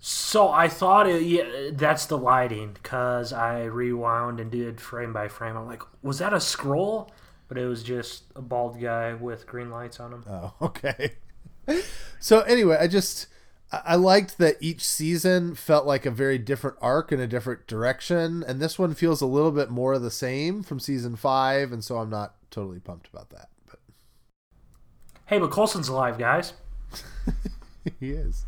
So 0.00 0.50
I 0.50 0.68
thought 0.68 1.08
it, 1.08 1.22
yeah, 1.22 1.70
that's 1.72 2.06
the 2.06 2.18
lighting 2.18 2.72
because 2.74 3.32
I 3.32 3.64
rewound 3.64 4.40
and 4.40 4.50
did 4.50 4.80
frame 4.80 5.12
by 5.12 5.28
frame. 5.28 5.56
I'm 5.56 5.66
like, 5.66 5.82
was 6.02 6.18
that 6.18 6.32
a 6.32 6.36
Skrull? 6.36 7.10
But 7.48 7.58
it 7.58 7.66
was 7.66 7.82
just 7.82 8.24
a 8.34 8.42
bald 8.42 8.80
guy 8.80 9.14
with 9.14 9.46
green 9.46 9.70
lights 9.70 10.00
on 10.00 10.12
him. 10.12 10.24
Oh, 10.28 10.52
okay. 10.62 11.14
so 12.18 12.40
anyway, 12.40 12.76
I 12.80 12.88
just 12.88 13.26
I 13.72 13.82
I 13.84 13.94
liked 13.96 14.38
that 14.38 14.56
each 14.60 14.84
season 14.84 15.54
felt 15.54 15.86
like 15.86 16.06
a 16.06 16.10
very 16.10 16.38
different 16.38 16.76
arc 16.80 17.12
in 17.12 17.20
a 17.20 17.26
different 17.26 17.66
direction, 17.66 18.44
and 18.46 18.60
this 18.60 18.78
one 18.78 18.94
feels 18.94 19.20
a 19.20 19.26
little 19.26 19.52
bit 19.52 19.70
more 19.70 19.94
of 19.94 20.02
the 20.02 20.10
same 20.10 20.62
from 20.62 20.80
season 20.80 21.16
five, 21.16 21.72
and 21.72 21.84
so 21.84 21.98
I'm 21.98 22.10
not 22.10 22.34
totally 22.50 22.80
pumped 22.80 23.08
about 23.08 23.30
that. 23.30 23.48
But 25.26 25.34
Hey, 25.34 25.40
but 25.40 25.50
Coulson's 25.50 25.88
alive, 25.88 26.18
guys. 26.18 26.52
he 28.00 28.10
is. 28.10 28.46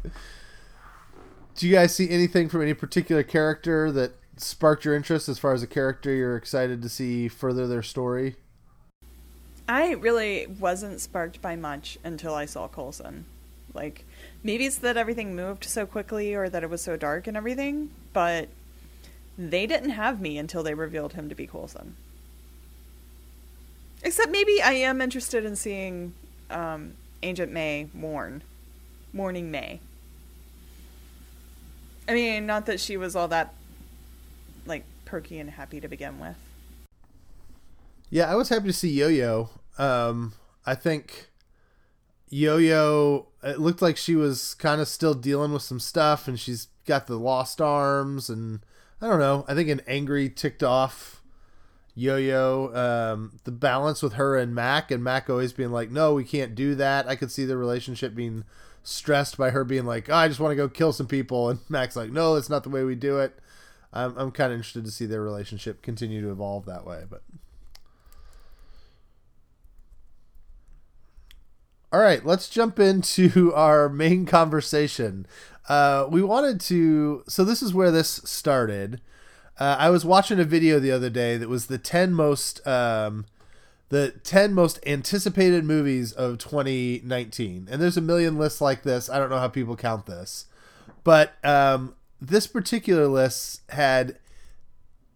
do 1.57 1.67
you 1.67 1.75
guys 1.75 1.95
see 1.95 2.09
anything 2.09 2.49
from 2.49 2.63
any 2.63 2.75
particular 2.75 3.23
character 3.23 3.91
that 3.93 4.13
sparked 4.37 4.85
your 4.85 4.95
interest 4.95 5.29
as 5.29 5.39
far 5.39 5.53
as 5.53 5.63
a 5.63 5.67
character 5.67 6.15
you're 6.15 6.37
excited 6.37 6.81
to 6.83 6.89
see 6.89 7.29
further 7.29 7.67
their 7.67 7.83
story? 7.83 8.37
I 9.69 9.93
really 9.93 10.47
wasn't 10.47 11.01
sparked 11.01 11.43
by 11.43 11.57
much 11.57 11.99
until 12.05 12.35
I 12.35 12.47
saw 12.47 12.69
Coulson. 12.69 13.27
Like, 13.75 14.05
maybe 14.43 14.65
it's 14.65 14.79
that 14.79 14.97
everything 14.97 15.37
moved 15.37 15.65
so 15.65 15.85
quickly 15.85 16.35
or 16.35 16.49
that 16.49 16.63
it 16.63 16.71
was 16.71 16.81
so 16.81 16.97
dark 16.97 17.27
and 17.27 17.37
everything, 17.37 17.91
but 18.13 18.49
they 19.37 19.67
didn't 19.67 19.91
have 19.91 20.21
me 20.21 20.39
until 20.39 20.63
they 20.63 20.75
revealed 20.75 21.13
him 21.13 21.29
to 21.29 21.35
be 21.35 21.47
Coulson. 21.47 21.97
Except 24.03 24.31
maybe 24.31 24.63
I 24.63 24.73
am 24.73 25.01
interested 25.01 25.45
in 25.45 25.55
seeing 25.55 26.15
um, 26.51 26.95
Agent 27.23 27.53
May 27.53 27.89
mourn. 27.93 28.43
Mourning 29.13 29.51
May. 29.51 29.81
I 32.07 32.15
mean, 32.15 32.47
not 32.47 32.67
that 32.67 32.81
she 32.81 32.97
was 32.97 33.15
all 33.15 33.29
that, 33.29 33.55
like, 34.67 34.85
perky 35.05 35.39
and 35.39 35.51
happy 35.51 35.81
to 35.81 35.89
begin 35.89 36.19
with. 36.19 36.37
Yeah, 38.11 38.31
I 38.31 38.35
was 38.35 38.49
happy 38.49 38.67
to 38.67 38.73
see 38.73 38.91
Yo 38.91 39.09
Yo. 39.09 39.51
Um, 39.77 40.33
I 40.65 40.75
think 40.75 41.31
Yo 42.31 42.57
Yo, 42.57 43.29
it 43.43 43.61
looked 43.61 43.83
like 43.83 43.97
she 43.97 44.15
was 44.15 44.55
kind 44.55 44.81
of 44.81 44.89
still 44.89 45.15
dealing 45.15 45.53
with 45.53 45.63
some 45.63 45.81
stuff, 45.81 46.29
and 46.29 46.41
she's 46.41 46.69
got 46.87 47.07
the 47.07 47.19
lost 47.19 47.61
arms, 47.61 48.31
and 48.31 48.61
I 49.01 49.09
don't 49.09 49.21
know. 49.21 49.45
I 49.47 49.55
think 49.55 49.69
an 49.69 49.83
angry, 49.87 50.29
ticked 50.31 50.63
off 50.63 51.18
Yo 51.99 52.17
Yo. 52.17 52.73
Um, 52.75 53.41
the 53.43 53.51
balance 53.51 54.03
with 54.03 54.13
her 54.13 54.37
and 54.37 54.55
Mac, 54.55 54.93
and 54.93 55.03
Mac 55.03 55.29
always 55.29 55.53
being 55.53 55.73
like, 55.73 55.91
"No, 55.91 56.15
we 56.15 56.23
can't 56.23 56.55
do 56.55 56.77
that." 56.77 57.09
I 57.09 57.17
could 57.17 57.33
see 57.33 57.45
the 57.45 57.57
relationship 57.57 58.15
being 58.15 58.45
stressed 58.85 59.37
by 59.37 59.51
her 59.51 59.65
being 59.65 59.85
like, 59.85 60.09
oh, 60.09 60.15
"I 60.15 60.29
just 60.29 60.39
want 60.39 60.53
to 60.53 60.57
go 60.57 60.69
kill 60.69 60.93
some 60.93 61.09
people," 61.09 61.51
and 61.51 61.59
Mac's 61.69 61.97
like, 61.97 62.13
"No, 62.13 62.37
that's 62.37 62.49
not 62.49 62.63
the 62.63 62.69
way 62.69 62.85
we 62.85 62.95
do 62.95 63.19
it." 63.19 63.37
I'm 63.93 64.17
I'm 64.17 64.31
kind 64.31 64.53
of 64.53 64.59
interested 64.59 64.85
to 64.85 64.93
see 64.93 65.07
their 65.07 65.23
relationship 65.23 65.83
continue 65.83 66.23
to 66.23 66.31
evolve 66.31 66.67
that 66.67 66.87
way, 66.87 67.03
but. 67.11 67.23
All 71.91 72.01
right, 72.01 72.25
let's 72.25 72.49
jump 72.49 72.79
into 72.79 73.53
our 73.57 73.89
main 73.89 74.25
conversation. 74.25 75.27
Uh, 75.69 76.07
we 76.09 76.23
wanted 76.23 76.61
to, 76.61 77.25
so 77.27 77.45
this 77.45 77.61
is 77.61 77.75
where 77.75 77.91
this 77.91 78.21
started. 78.25 79.01
Uh, 79.59 79.77
I 79.79 79.91
was 79.91 80.05
watching 80.05 80.39
a 80.39 80.45
video 80.45 80.79
the 80.79 80.93
other 80.93 81.11
day 81.11 81.37
that 81.37 81.49
was 81.49 81.67
the 81.67 81.79
ten 81.79 82.13
most, 82.13 82.65
um, 82.67 83.27
the 83.89 84.13
ten 84.23 84.55
most 84.55 84.79
anticipated 84.87 85.65
movies 85.65 86.13
of 86.13 86.39
2019, 86.39 87.69
and 87.71 87.83
there's 87.83 87.97
a 87.97 88.03
million 88.03 88.39
lists 88.39 88.61
like 88.61 88.83
this. 88.85 89.11
I 89.11 89.19
don't 89.19 89.31
know 89.31 89.39
how 89.39 89.49
people 89.49 89.77
count 89.77 90.07
this, 90.07 90.47
but 91.03 91.33
um, 91.45 91.97
this 92.21 92.47
particular 92.47 93.09
list 93.09 93.63
had 93.71 94.19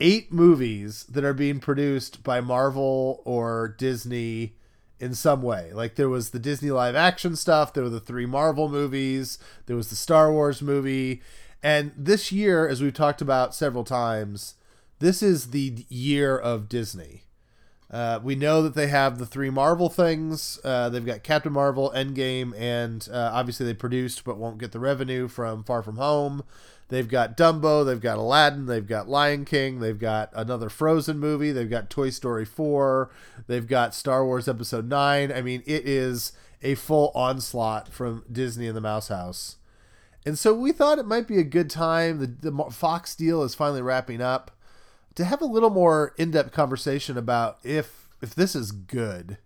eight 0.00 0.32
movies 0.32 1.04
that 1.04 1.24
are 1.24 1.34
being 1.34 1.60
produced 1.60 2.24
by 2.24 2.40
Marvel 2.40 3.22
or 3.24 3.74
Disney 3.78 4.54
in 4.98 5.14
some 5.14 5.42
way. 5.42 5.72
Like 5.72 5.94
there 5.94 6.08
was 6.08 6.30
the 6.30 6.40
Disney 6.40 6.72
live 6.72 6.96
action 6.96 7.36
stuff, 7.36 7.72
there 7.72 7.84
were 7.84 7.90
the 7.90 8.00
three 8.00 8.26
Marvel 8.26 8.68
movies, 8.68 9.38
there 9.66 9.76
was 9.76 9.90
the 9.90 9.96
Star 9.96 10.32
Wars 10.32 10.60
movie. 10.60 11.22
And 11.62 11.92
this 11.96 12.32
year, 12.32 12.66
as 12.66 12.82
we've 12.82 12.92
talked 12.92 13.20
about 13.20 13.54
several 13.54 13.84
times, 13.84 14.54
this 14.98 15.22
is 15.22 15.50
the 15.50 15.84
year 15.88 16.36
of 16.36 16.68
Disney. 16.68 17.22
Uh, 17.90 18.18
we 18.22 18.34
know 18.34 18.62
that 18.62 18.74
they 18.74 18.86
have 18.86 19.18
the 19.18 19.26
three 19.26 19.50
Marvel 19.50 19.90
things. 19.90 20.58
Uh, 20.64 20.88
they've 20.88 21.04
got 21.04 21.22
Captain 21.22 21.52
Marvel, 21.52 21.92
Endgame, 21.94 22.58
and 22.58 23.06
uh, 23.12 23.30
obviously 23.34 23.66
they 23.66 23.74
produced 23.74 24.24
but 24.24 24.38
won't 24.38 24.58
get 24.58 24.72
the 24.72 24.80
revenue 24.80 25.28
from 25.28 25.62
Far 25.62 25.82
From 25.82 25.96
Home. 25.96 26.42
They've 26.88 27.08
got 27.08 27.36
Dumbo, 27.36 27.86
they've 27.86 28.00
got 28.00 28.18
Aladdin, 28.18 28.66
they've 28.66 28.86
got 28.86 29.08
Lion 29.08 29.44
King, 29.44 29.80
they've 29.80 29.98
got 29.98 30.30
another 30.34 30.68
Frozen 30.68 31.18
movie, 31.18 31.50
they've 31.50 31.70
got 31.70 31.90
Toy 31.90 32.10
Story 32.10 32.44
4, 32.44 33.10
they've 33.46 33.66
got 33.66 33.94
Star 33.94 34.24
Wars 34.26 34.46
Episode 34.48 34.88
9. 34.88 35.32
I 35.32 35.40
mean, 35.40 35.62
it 35.64 35.86
is 35.86 36.32
a 36.62 36.74
full 36.74 37.10
onslaught 37.14 37.92
from 37.92 38.24
Disney 38.30 38.66
and 38.66 38.76
the 38.76 38.82
Mouse 38.82 39.08
House. 39.08 39.56
And 40.24 40.38
so 40.38 40.54
we 40.54 40.72
thought 40.72 40.98
it 40.98 41.06
might 41.06 41.26
be 41.26 41.38
a 41.38 41.44
good 41.44 41.68
time. 41.68 42.18
The, 42.18 42.50
the 42.50 42.70
Fox 42.70 43.16
deal 43.16 43.42
is 43.42 43.54
finally 43.54 43.82
wrapping 43.82 44.20
up 44.20 44.52
to 45.14 45.24
have 45.24 45.42
a 45.42 45.46
little 45.46 45.70
more 45.70 46.14
in-depth 46.16 46.52
conversation 46.52 47.18
about 47.18 47.58
if 47.62 48.08
if 48.20 48.34
this 48.34 48.54
is 48.54 48.70
good. 48.70 49.38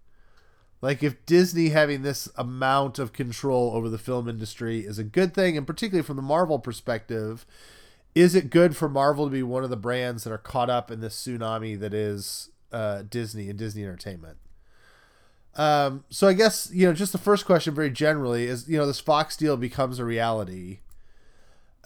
Like 0.82 1.02
if 1.02 1.24
Disney 1.24 1.70
having 1.70 2.02
this 2.02 2.28
amount 2.36 2.98
of 2.98 3.14
control 3.14 3.72
over 3.74 3.88
the 3.88 3.98
film 3.98 4.28
industry 4.28 4.80
is 4.80 4.98
a 4.98 5.04
good 5.04 5.32
thing, 5.34 5.56
and 5.56 5.66
particularly 5.66 6.04
from 6.04 6.16
the 6.16 6.22
Marvel 6.22 6.58
perspective, 6.58 7.46
is 8.14 8.34
it 8.34 8.50
good 8.50 8.76
for 8.76 8.88
Marvel 8.88 9.24
to 9.24 9.30
be 9.30 9.42
one 9.42 9.64
of 9.64 9.70
the 9.70 9.76
brands 9.76 10.24
that 10.24 10.32
are 10.32 10.38
caught 10.38 10.68
up 10.68 10.90
in 10.90 11.00
this 11.00 11.16
tsunami 11.16 11.78
that 11.80 11.94
is 11.94 12.50
uh, 12.70 13.02
Disney 13.08 13.48
and 13.48 13.58
Disney 13.58 13.82
Entertainment? 13.82 14.36
Um, 15.56 16.04
so 16.10 16.28
I 16.28 16.34
guess 16.34 16.70
you 16.72 16.86
know, 16.86 16.92
just 16.92 17.12
the 17.12 17.18
first 17.18 17.46
question, 17.46 17.74
very 17.74 17.90
generally, 17.90 18.44
is 18.44 18.68
you 18.68 18.76
know, 18.76 18.86
this 18.86 19.00
Fox 19.00 19.36
deal 19.36 19.56
becomes 19.56 19.98
a 19.98 20.04
reality. 20.04 20.78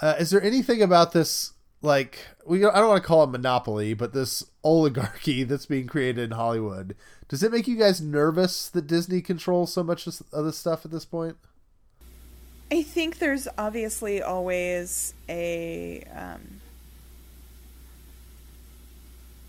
Uh, 0.01 0.15
is 0.19 0.31
there 0.31 0.43
anything 0.43 0.83
about 0.83 1.13
this 1.13 1.53
like 1.83 2.27
we 2.45 2.65
I 2.65 2.79
don't 2.79 2.89
want 2.89 3.03
to 3.03 3.07
call 3.07 3.25
it 3.25 3.29
monopoly, 3.29 3.95
but 3.95 4.13
this 4.13 4.45
oligarchy 4.63 5.43
that's 5.45 5.67
being 5.67 5.87
created 5.87 6.25
in 6.25 6.31
Hollywood. 6.33 6.95
Does 7.29 7.43
it 7.43 7.53
make 7.53 7.69
you 7.69 7.77
guys 7.77 8.01
nervous 8.01 8.69
that 8.69 8.87
Disney 8.87 9.21
controls 9.21 9.73
so 9.73 9.85
much 9.85 10.07
of 10.07 10.45
this 10.45 10.59
stuff 10.59 10.85
at 10.85 10.91
this 10.91 11.05
point? 11.05 11.37
I 12.73 12.83
think 12.83 13.19
there's 13.19 13.49
obviously 13.57 14.23
always 14.23 15.15
a 15.29 16.05
um, 16.15 16.61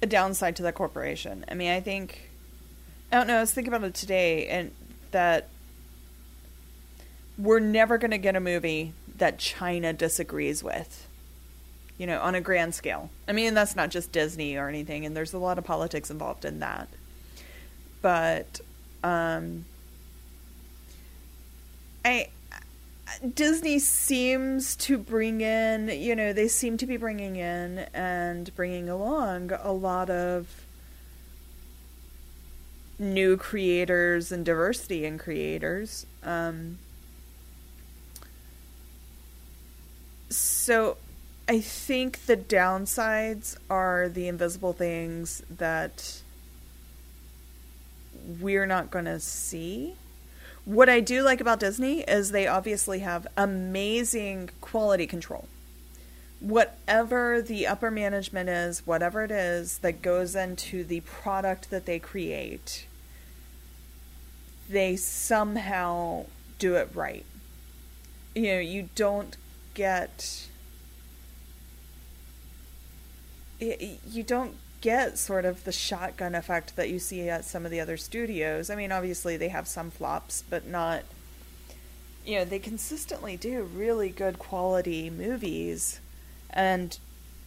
a 0.02 0.08
downside 0.08 0.56
to 0.58 0.64
that 0.64 0.76
corporation. 0.76 1.46
I 1.50 1.54
mean, 1.54 1.72
I 1.72 1.80
think 1.80 2.31
I 3.12 3.18
don't 3.18 3.28
know. 3.28 3.38
I 3.38 3.42
was 3.42 3.54
thinking 3.54 3.74
about 3.74 3.88
it 3.88 3.94
today, 3.94 4.48
and 4.48 4.72
that 5.12 5.48
we're 7.38 7.60
never 7.60 7.98
going 7.98 8.12
to 8.12 8.18
get 8.18 8.36
a 8.36 8.40
movie 8.40 8.94
that 9.18 9.38
China 9.38 9.94
disagrees 9.94 10.64
with 10.64 11.08
you 12.02 12.08
know, 12.08 12.20
on 12.20 12.34
a 12.34 12.42
grand 12.42 12.74
scale. 12.74 13.12
I 13.28 13.32
mean, 13.32 13.54
that's 13.54 13.76
not 13.76 13.92
just 13.92 14.12
Disney 14.12 14.56
or 14.56 14.68
anything, 14.68 15.06
and 15.06 15.16
there's 15.16 15.34
a 15.34 15.38
lot 15.38 15.60
of 15.60 15.64
politics 15.64 16.10
involved 16.10 16.46
in 16.46 16.58
that. 16.58 16.88
But 18.02 18.60
um, 19.04 19.66
I 22.04 22.30
Disney 23.36 23.78
seems 23.78 24.76
to 24.78 24.98
bring 24.98 25.42
in, 25.42 25.90
you 25.90 26.16
know, 26.16 26.34
they 26.34 26.48
seem 26.48 26.76
to 26.78 26.88
be 26.88 26.98
bringing 26.98 27.36
in 27.36 27.86
and 27.94 28.52
bringing 28.56 28.90
along 28.90 29.52
a 29.62 29.72
lot 29.72 30.10
of 30.10 30.61
new 33.02 33.36
creators 33.36 34.32
and 34.32 34.46
diversity 34.46 35.06
in 35.06 35.18
creators. 35.18 36.06
Um, 36.24 36.78
so 40.30 40.98
I 41.50 41.60
think 41.60 42.28
the 42.28 42.38
downsides 42.38 43.58
are 43.70 44.08
the 44.08 44.28
invisible 44.28 44.72
things 44.72 45.44
that 45.50 46.22
we're 48.40 48.68
not 48.68 48.92
going 48.92 49.06
to 49.06 49.20
see. 49.20 49.96
What 50.64 50.88
I 50.88 51.00
do 51.00 51.24
like 51.24 51.42
about 51.42 51.60
Disney 51.60 52.02
is 52.02 52.32
they 52.32 52.48
obviously 52.48 53.00
have 53.00 53.26
amazing 53.36 54.52
quality 54.62 55.08
control. 55.08 55.48
Whatever 56.40 57.42
the 57.42 57.66
upper 57.66 57.90
management 57.90 58.48
is, 58.48 58.86
whatever 58.86 59.24
it 59.24 59.32
is 59.32 59.80
that 59.80 60.02
goes 60.02 60.36
into 60.36 60.84
the 60.84 61.02
product 61.02 61.72
that 61.72 61.86
they 61.86 62.00
create, 62.00 62.86
they 64.72 64.96
somehow 64.96 66.26
do 66.60 66.76
it 66.76 66.90
right. 66.94 67.26
You 68.36 68.54
know, 68.54 68.60
you 68.60 68.90
don't 68.96 69.36
get 69.74 70.48
you 73.60 74.24
don't 74.24 74.56
get 74.82 75.20
sort 75.20 75.46
of 75.46 75.64
the 75.66 75.72
shotgun 75.72 76.34
effect 76.34 76.76
that 76.76 76.90
you 76.90 76.98
see 76.98 77.30
at 77.30 77.46
some 77.46 77.64
of 77.66 77.72
the 77.72 77.80
other 77.80 77.98
studios. 77.98 78.72
I 78.72 78.76
mean, 78.76 78.92
obviously 78.92 79.38
they 79.38 79.50
have 79.50 79.68
some 79.68 79.92
flops, 79.92 80.44
but 80.50 80.66
not 80.66 81.04
you 82.26 82.38
know, 82.38 82.46
they 82.46 82.60
consistently 82.60 83.36
do 83.36 83.64
really 83.64 84.10
good 84.10 84.38
quality 84.38 85.10
movies 85.10 86.00
and 86.50 86.98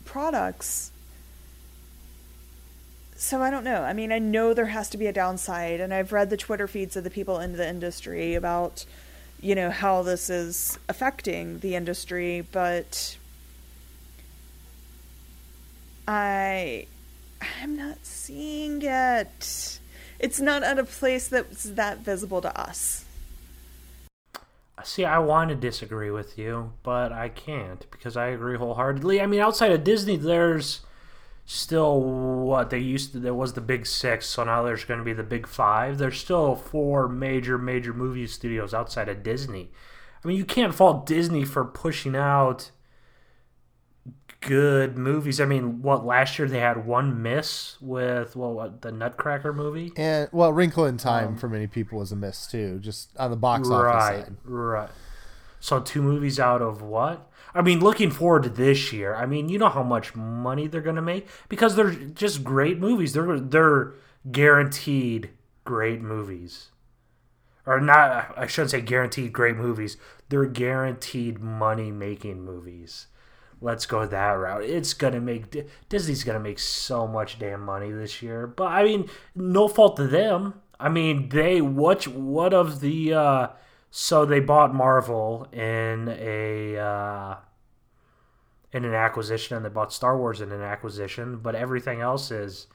products. 0.05 0.91
So 3.25 3.41
I 3.41 3.49
don't 3.49 3.65
know. 3.65 3.85
I 3.85 3.95
mean, 3.95 4.13
I 4.13 4.19
know 4.19 4.53
there 4.53 4.67
has 4.67 4.91
to 4.91 4.99
be 4.99 5.07
a 5.07 5.13
downside 5.13 5.81
and 5.81 5.95
I've 5.95 6.13
read 6.13 6.29
the 6.29 6.37
Twitter 6.37 6.69
feeds 6.69 6.95
of 6.95 7.05
the 7.05 7.11
people 7.11 7.41
in 7.41 7.57
the 7.57 7.67
industry 7.67 8.35
about 8.35 8.85
you 9.41 9.55
know 9.55 9.71
how 9.71 10.03
this 10.03 10.29
is 10.29 10.79
affecting 10.91 11.61
the 11.61 11.75
industry, 11.75 12.47
but 12.53 13.17
I 16.07 16.87
I'm 17.63 17.75
not 17.79 18.05
seeing 18.05 18.83
it. 18.83 19.81
It's 20.19 20.39
not 20.39 20.63
at 20.63 20.79
a 20.79 20.85
place 20.85 21.27
that's 21.27 21.65
that 21.65 22.01
visible 22.01 22.43
to 22.43 22.61
us. 22.61 23.07
See, 24.83 25.07
I 25.07 25.19
want 25.19 25.49
to 25.49 25.57
disagree 25.57 26.11
with 26.11 26.37
you, 26.37 26.75
but 26.83 27.11
I 27.11 27.31
can't 27.31 27.91
because 27.91 28.19
I 28.19 28.27
agree 28.27 28.59
wholeheartedly. 28.59 29.23
I 29.23 29.27
mean, 29.27 29.41
outside 29.41 29.73
of 29.73 29.83
Disney, 29.83 30.19
there's 30.19 30.83
still 31.45 32.01
what 32.01 32.71
they 32.71 32.79
used 32.79 33.13
to. 33.13 33.19
There 33.19 33.35
was 33.35 33.53
the 33.53 33.61
big 33.61 33.87
six, 33.87 34.27
so 34.27 34.45
now 34.45 34.63
there's 34.63 34.85
going 34.85 34.99
to 34.99 35.05
be 35.05 35.13
the 35.13 35.23
big 35.23 35.47
five. 35.47 35.99
There's 35.99 36.19
still 36.19 36.55
four 36.57 37.09
major, 37.09 37.59
major 37.59 37.93
movie 37.93 38.27
studios 38.27 38.75
outside 38.75 39.09
of 39.09 39.23
Disney. 39.23 39.71
I 40.25 40.29
mean, 40.29 40.37
you 40.37 40.45
can't 40.45 40.75
fault 40.75 41.07
Disney 41.07 41.45
for 41.45 41.65
pushing 41.65 42.17
out 42.17 42.71
good 44.41 44.97
movies. 44.97 45.41
I 45.41 45.45
mean, 45.45 45.83
what 45.83 46.05
last 46.05 46.39
year 46.39 46.49
they 46.49 46.61
had 46.61 46.87
one 46.87 47.23
miss 47.23 47.77
with 47.81 48.37
well, 48.37 48.53
what 48.53 48.83
the 48.83 48.93
Nutcracker 48.93 49.53
movie, 49.53 49.93
and 49.97 50.29
well, 50.33 50.53
Wrinkle 50.53 50.87
in 50.87 50.97
Time 50.97 51.29
um, 51.29 51.37
for 51.37 51.49
many 51.49 51.67
people 51.67 51.99
was 51.99 52.13
a 52.13 52.17
miss 52.17 52.47
too, 52.47 52.79
just 52.81 53.11
on 53.19 53.31
the 53.31 53.37
box 53.37 53.69
right, 53.69 53.95
office 53.95 54.25
side. 54.25 54.37
Right. 54.45 54.91
So 55.61 55.81
two 55.81 56.03
movies 56.03 56.39
out 56.39 56.63
of 56.63 56.83
what? 56.83 57.31
I 57.55 57.63
mean, 57.63 57.81
looking 57.81 58.11
forward 58.11 58.43
to 58.45 58.49
this 58.49 58.93
year. 58.93 59.15
I 59.15 59.27
mean, 59.27 59.49
you 59.49 59.59
know 59.59 59.69
how 59.69 59.85
much 59.85 60.15
money 60.15 60.67
they're 60.67 60.81
gonna 60.81 61.03
make 61.03 61.29
because 61.49 61.77
they're 61.77 61.93
just 61.93 62.43
great 62.43 62.79
movies. 62.79 63.13
They're 63.13 63.39
they're 63.39 63.95
guaranteed 64.31 65.31
great 65.65 66.01
movies, 66.01 66.71
or 67.65 67.81
not? 67.81 68.35
I 68.37 68.47
shouldn't 68.47 68.73
say 68.73 68.81
guaranteed 68.81 69.33
great 69.33 69.57
movies. 69.57 69.97
They're 70.29 70.47
guaranteed 70.47 71.41
money 71.41 71.91
making 71.91 72.45
movies 72.45 73.07
let's 73.65 73.87
go 73.87 74.07
that 74.07 74.31
route. 74.33 74.63
It's 74.63 74.93
gonna 74.93 75.21
make 75.21 75.57
Disney's 75.89 76.23
gonna 76.23 76.39
make 76.39 76.59
so 76.59 77.07
much 77.07 77.39
damn 77.39 77.63
money 77.63 77.91
this 77.91 78.23
year. 78.23 78.47
But 78.47 78.67
I 78.67 78.85
mean, 78.85 79.09
no 79.35 79.67
fault 79.69 79.97
to 79.97 80.07
them. 80.07 80.61
I 80.79 80.89
mean, 80.91 81.31
they 81.31 81.61
what 81.61 82.07
what 82.07 82.53
of 82.53 82.81
the 82.81 83.15
uh, 83.15 83.49
so 83.97 84.25
they 84.25 84.41
bought 84.41 84.75
Marvel 84.75 85.47
in 85.53 86.09
a 86.19 86.77
uh, 86.77 87.37
in 88.73 88.85
an 88.85 88.93
acquisition, 88.93 89.57
and 89.57 89.65
they 89.65 89.69
bought 89.69 89.93
Star 89.93 90.19
Wars 90.19 90.41
in 90.41 90.51
an 90.51 90.63
acquisition, 90.63 91.37
but 91.37 91.55
everything 91.55 92.01
else 92.01 92.33
is 92.33 92.67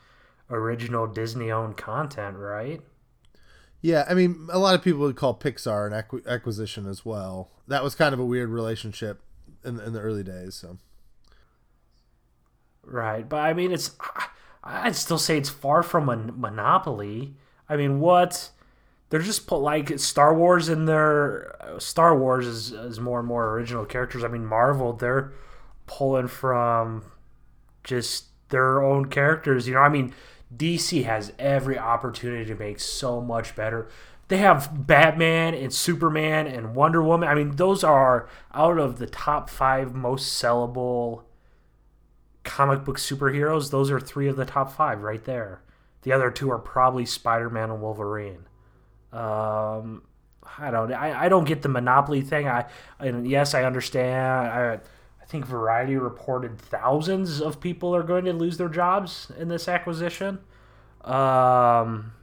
original 0.49 1.07
Disney 1.07 1.51
owned 1.51 1.76
content, 1.76 2.38
right? 2.38 2.80
Yeah, 3.82 4.05
I 4.09 4.13
mean, 4.13 4.47
a 4.49 4.57
lot 4.59 4.76
of 4.76 4.82
people 4.82 5.01
would 5.01 5.17
call 5.17 5.38
Pixar 5.38 5.88
an 5.88 5.91
acqu- 5.91 6.26
acquisition 6.26 6.88
as 6.88 7.03
well. 7.03 7.49
That 7.67 7.84
was 7.84 7.95
kind 7.95 8.13
of 8.13 8.20
a 8.22 8.26
weird 8.26 8.47
relationship 8.47 9.22
in, 9.65 9.78
in 9.82 9.91
the 9.91 9.99
early 9.99 10.24
days. 10.24 10.55
So, 10.55 10.78
right, 12.86 13.28
but 13.28 13.41
I 13.41 13.53
mean, 13.53 13.74
it's 13.74 13.91
I'd 14.63 14.95
still 14.95 15.17
say 15.17 15.38
it's 15.38 15.49
far 15.49 15.84
from 15.84 16.07
a 16.07 16.15
monopoly. 16.15 17.36
I 17.67 17.76
mean, 17.76 17.99
what 17.99 18.51
they're 19.10 19.22
just 19.22 19.47
put 19.47 19.57
like 19.57 19.97
Star 19.99 20.34
Wars 20.34 20.70
in 20.70 20.86
their 20.86 21.55
Star 21.80 22.18
Wars 22.18 22.45
is, 22.45 22.72
is 22.72 22.99
more 22.99 23.20
and 23.20 23.28
more 23.28 23.49
original 23.51 23.86
characters. 23.86 24.24
I 24.24 24.28
mean, 24.28 24.45
Marvel 24.45 24.93
they're 24.93 25.32
pulling 25.88 26.28
from 26.28 27.03
just 27.84 28.26
their 28.49 28.84
own 28.84 29.05
characters. 29.05 29.68
You 29.68 29.74
know, 29.74 29.82
I 29.82 29.89
mean, 29.89 30.14
DC 30.55 31.03
has 31.05 31.34
every 31.39 31.78
opportunity 31.78 32.45
to 32.45 32.55
make 32.55 32.80
so 32.80 33.22
much 33.22 33.55
better. 33.55 33.89
They 34.28 34.38
have 34.38 34.86
Batman 34.86 35.55
and 35.55 35.74
Superman 35.74 36.45
and 36.45 36.76
Wonder 36.76 37.01
Woman. 37.01 37.28
I 37.28 37.34
mean, 37.34 37.55
those 37.55 37.84
are 37.84 38.30
out 38.53 38.78
of 38.78 38.99
the 38.99 39.07
top 39.07 39.49
five 39.49 39.95
most 39.95 40.41
sellable 40.41 41.24
comic 42.43 42.86
book 42.86 42.97
superheroes. 42.97 43.72
Those 43.72 43.89
are 43.89 43.99
three 43.99 44.28
of 44.28 44.36
the 44.36 44.45
top 44.45 44.72
five 44.72 45.01
right 45.01 45.24
there. 45.24 45.64
The 46.03 46.12
other 46.12 46.30
two 46.30 46.51
are 46.51 46.60
probably 46.60 47.07
Spider 47.07 47.49
Man 47.49 47.72
and 47.72 47.82
Wolverine. 47.82 48.45
Um, 49.12 50.03
I 50.57 50.72
don't. 50.72 50.91
I, 50.93 51.26
I 51.26 51.30
don't 51.30 51.45
get 51.45 51.62
the 51.62 51.70
monopoly 51.70 52.22
thing. 52.22 52.47
I 52.47 52.66
and 52.99 53.28
yes, 53.28 53.53
I 53.53 53.64
understand. 53.64 54.47
I 54.47 54.80
I 55.22 55.26
think 55.26 55.45
Variety 55.45 55.95
reported 55.95 56.60
thousands 56.60 57.41
of 57.41 57.60
people 57.60 57.95
are 57.95 58.03
going 58.03 58.26
to 58.26 58.34
lose 58.34 58.57
their 58.57 58.70
jobs 58.70 59.32
in 59.38 59.47
this 59.47 59.68
acquisition. 59.68 60.39
Um, 61.03 62.14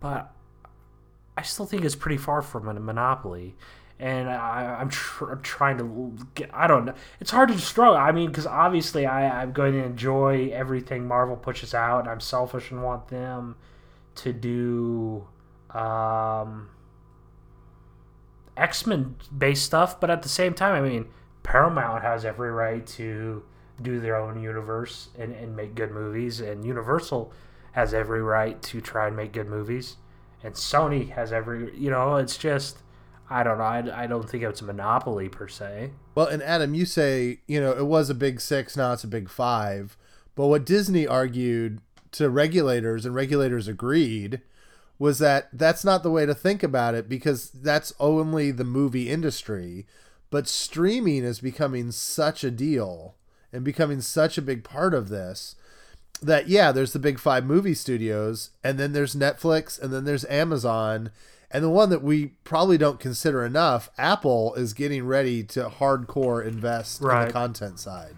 but 0.00 0.32
I 1.36 1.42
still 1.42 1.66
think 1.66 1.84
it's 1.84 1.94
pretty 1.94 2.16
far 2.16 2.42
from 2.42 2.68
a 2.68 2.74
monopoly. 2.74 3.54
And 3.98 4.28
I, 4.28 4.80
am 4.80 4.90
tr- 4.90 5.36
trying 5.36 5.78
to 5.78 6.16
get. 6.34 6.50
I 6.52 6.66
don't 6.66 6.84
know. 6.84 6.94
It's 7.18 7.30
hard 7.30 7.48
to 7.48 7.58
struggle. 7.58 7.96
I 7.96 8.12
mean, 8.12 8.28
because 8.28 8.46
obviously 8.46 9.06
I, 9.06 9.42
I'm 9.42 9.52
going 9.52 9.72
to 9.72 9.82
enjoy 9.82 10.50
everything 10.52 11.08
Marvel 11.08 11.36
pushes 11.36 11.72
out, 11.72 12.06
I'm 12.06 12.20
selfish 12.20 12.70
and 12.70 12.82
want 12.82 13.08
them 13.08 13.56
to 14.16 14.32
do 14.32 15.26
um, 15.76 16.70
X 18.56 18.86
Men 18.86 19.16
based 19.36 19.64
stuff. 19.64 20.00
But 20.00 20.10
at 20.10 20.22
the 20.22 20.28
same 20.28 20.54
time, 20.54 20.74
I 20.74 20.86
mean, 20.86 21.06
Paramount 21.42 22.02
has 22.02 22.24
every 22.24 22.50
right 22.50 22.86
to 22.88 23.42
do 23.80 24.00
their 24.00 24.16
own 24.16 24.40
universe 24.42 25.08
and, 25.18 25.32
and 25.34 25.54
make 25.54 25.74
good 25.74 25.90
movies, 25.90 26.40
and 26.40 26.64
Universal 26.64 27.32
has 27.72 27.92
every 27.92 28.22
right 28.22 28.60
to 28.62 28.80
try 28.80 29.06
and 29.06 29.16
make 29.16 29.32
good 29.32 29.48
movies, 29.48 29.96
and 30.42 30.54
Sony 30.54 31.10
has 31.10 31.32
every 31.32 31.76
you 31.76 31.90
know 31.90 32.16
it's 32.16 32.38
just 32.38 32.78
I 33.28 33.42
don't 33.42 33.58
know 33.58 33.64
I, 33.64 34.04
I 34.04 34.06
don't 34.06 34.28
think 34.28 34.42
it's 34.42 34.62
a 34.62 34.64
monopoly 34.64 35.28
per 35.28 35.48
se. 35.48 35.90
Well, 36.14 36.26
and 36.26 36.42
Adam, 36.42 36.74
you 36.74 36.86
say 36.86 37.40
you 37.46 37.60
know 37.60 37.72
it 37.72 37.86
was 37.86 38.08
a 38.08 38.14
big 38.14 38.40
six, 38.40 38.76
now 38.76 38.94
it's 38.94 39.04
a 39.04 39.08
big 39.08 39.28
five, 39.28 39.96
but 40.34 40.46
what 40.46 40.64
Disney 40.64 41.06
argued 41.06 41.80
to 42.16 42.30
regulators 42.30 43.06
and 43.06 43.14
regulators 43.14 43.68
agreed 43.68 44.40
was 44.98 45.18
that 45.18 45.48
that's 45.52 45.84
not 45.84 46.02
the 46.02 46.10
way 46.10 46.24
to 46.24 46.34
think 46.34 46.62
about 46.62 46.94
it 46.94 47.08
because 47.08 47.50
that's 47.50 47.92
only 48.00 48.50
the 48.50 48.64
movie 48.64 49.10
industry 49.10 49.86
but 50.30 50.48
streaming 50.48 51.24
is 51.24 51.40
becoming 51.40 51.90
such 51.90 52.42
a 52.42 52.50
deal 52.50 53.14
and 53.52 53.64
becoming 53.64 54.00
such 54.00 54.36
a 54.36 54.42
big 54.42 54.64
part 54.64 54.94
of 54.94 55.08
this 55.08 55.56
that 56.22 56.48
yeah, 56.48 56.72
there's 56.72 56.92
the 56.92 56.98
big 56.98 57.18
five 57.18 57.44
movie 57.44 57.74
studios, 57.74 58.50
and 58.64 58.78
then 58.78 58.92
there's 58.92 59.14
Netflix, 59.14 59.80
and 59.80 59.92
then 59.92 60.04
there's 60.04 60.24
Amazon, 60.26 61.10
and 61.50 61.62
the 61.62 61.70
one 61.70 61.90
that 61.90 62.02
we 62.02 62.26
probably 62.44 62.78
don't 62.78 63.00
consider 63.00 63.44
enough, 63.44 63.90
Apple 63.98 64.54
is 64.54 64.72
getting 64.72 65.06
ready 65.06 65.42
to 65.44 65.68
hardcore 65.68 66.44
invest 66.44 67.00
right. 67.00 67.22
in 67.22 67.26
the 67.28 67.32
content 67.32 67.78
side, 67.78 68.16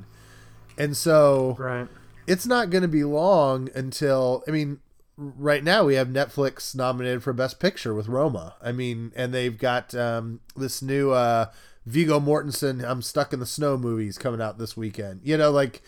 and 0.77 0.97
so 0.97 1.57
right. 1.59 1.89
It's 2.29 2.47
not 2.47 2.71
going 2.71 2.83
to 2.83 2.89
be 2.89 3.05
long 3.05 3.69
until 3.75 4.45
I 4.47 4.51
mean. 4.51 4.81
Right 5.21 5.65
now, 5.65 5.83
we 5.83 5.97
have 5.97 6.07
Netflix 6.07 6.77
nominated 6.77 7.25
for 7.25 7.33
Best 7.33 7.59
Picture 7.59 7.93
with 7.93 8.07
Roma. 8.07 8.55
I 8.63 8.71
mean, 8.71 9.11
and 9.17 9.35
they've 9.35 9.59
got 9.59 9.93
um, 9.93 10.39
this 10.55 10.81
new 10.81 11.11
uh, 11.11 11.47
Viggo 11.87 12.21
Mortensen 12.21 12.89
"I'm 12.89 13.03
Stuck 13.03 13.33
in 13.33 13.41
the 13.41 13.47
Snow" 13.47 13.77
movies 13.77 14.17
coming 14.17 14.41
out 14.41 14.59
this 14.59 14.77
weekend. 14.77 15.23
You 15.25 15.37
know, 15.37 15.51
like 15.51 15.83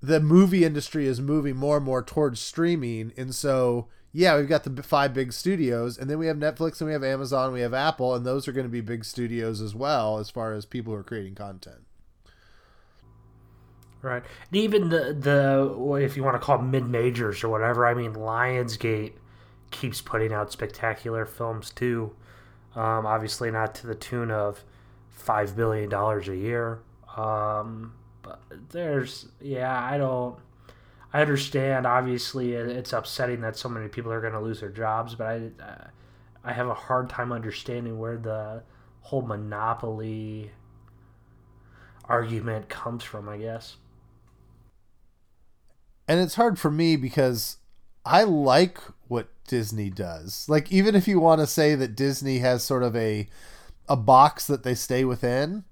the 0.00 0.20
movie 0.20 0.64
industry 0.64 1.08
is 1.08 1.20
moving 1.20 1.56
more 1.56 1.78
and 1.78 1.84
more 1.84 2.04
towards 2.04 2.38
streaming, 2.38 3.12
and 3.16 3.34
so 3.34 3.88
yeah, 4.12 4.36
we've 4.36 4.48
got 4.48 4.64
the 4.64 4.82
five 4.82 5.14
big 5.14 5.32
studios, 5.32 5.96
and 5.96 6.08
then 6.08 6.18
we 6.18 6.26
have 6.26 6.36
Netflix, 6.36 6.80
and 6.80 6.86
we 6.86 6.92
have 6.92 7.02
Amazon, 7.02 7.52
we 7.52 7.62
have 7.62 7.74
Apple, 7.74 8.14
and 8.14 8.26
those 8.26 8.46
are 8.46 8.52
going 8.52 8.66
to 8.66 8.70
be 8.70 8.82
big 8.82 9.04
studios 9.04 9.60
as 9.60 9.74
well 9.74 10.18
as 10.18 10.30
far 10.30 10.52
as 10.52 10.66
people 10.66 10.92
who 10.92 11.00
are 11.00 11.04
creating 11.04 11.34
content. 11.34 11.86
Right, 14.02 14.22
and 14.50 14.56
even 14.60 14.88
the 14.88 15.14
the 15.16 15.94
if 16.02 16.16
you 16.16 16.24
want 16.24 16.34
to 16.34 16.44
call 16.44 16.58
mid 16.58 16.88
majors 16.88 17.44
or 17.44 17.48
whatever. 17.48 17.86
I 17.86 17.94
mean, 17.94 18.14
Lionsgate 18.14 19.12
keeps 19.70 20.00
putting 20.00 20.32
out 20.32 20.50
spectacular 20.50 21.24
films 21.24 21.70
too. 21.70 22.14
Um, 22.74 23.06
obviously, 23.06 23.50
not 23.50 23.74
to 23.76 23.86
the 23.86 23.94
tune 23.94 24.30
of 24.30 24.64
five 25.08 25.54
billion 25.56 25.88
dollars 25.88 26.28
a 26.28 26.36
year. 26.36 26.80
Um, 27.16 27.94
but 28.22 28.40
there's 28.70 29.28
yeah, 29.40 29.82
I 29.82 29.98
don't. 29.98 30.36
I 31.12 31.20
understand. 31.20 31.86
Obviously, 31.86 32.54
it's 32.54 32.92
upsetting 32.92 33.40
that 33.42 33.56
so 33.56 33.68
many 33.68 33.88
people 33.88 34.12
are 34.12 34.20
going 34.20 34.32
to 34.32 34.40
lose 34.40 34.60
their 34.60 34.70
jobs, 34.70 35.14
but 35.14 35.26
I, 35.26 35.86
I 36.42 36.52
have 36.52 36.68
a 36.68 36.74
hard 36.74 37.08
time 37.08 37.32
understanding 37.32 37.98
where 37.98 38.16
the 38.16 38.62
whole 39.02 39.22
monopoly 39.22 40.50
argument 42.04 42.68
comes 42.68 43.04
from. 43.04 43.28
I 43.28 43.36
guess. 43.36 43.76
And 46.08 46.20
it's 46.20 46.34
hard 46.34 46.58
for 46.58 46.70
me 46.70 46.96
because 46.96 47.58
I 48.04 48.24
like 48.24 48.78
what 49.08 49.28
Disney 49.46 49.90
does. 49.90 50.46
Like, 50.48 50.72
even 50.72 50.94
if 50.94 51.06
you 51.06 51.20
want 51.20 51.40
to 51.40 51.46
say 51.46 51.74
that 51.74 51.96
Disney 51.96 52.38
has 52.38 52.62
sort 52.62 52.82
of 52.82 52.96
a 52.96 53.28
a 53.88 53.96
box 53.96 54.46
that 54.46 54.62
they 54.62 54.74
stay 54.74 55.04
within, 55.04 55.64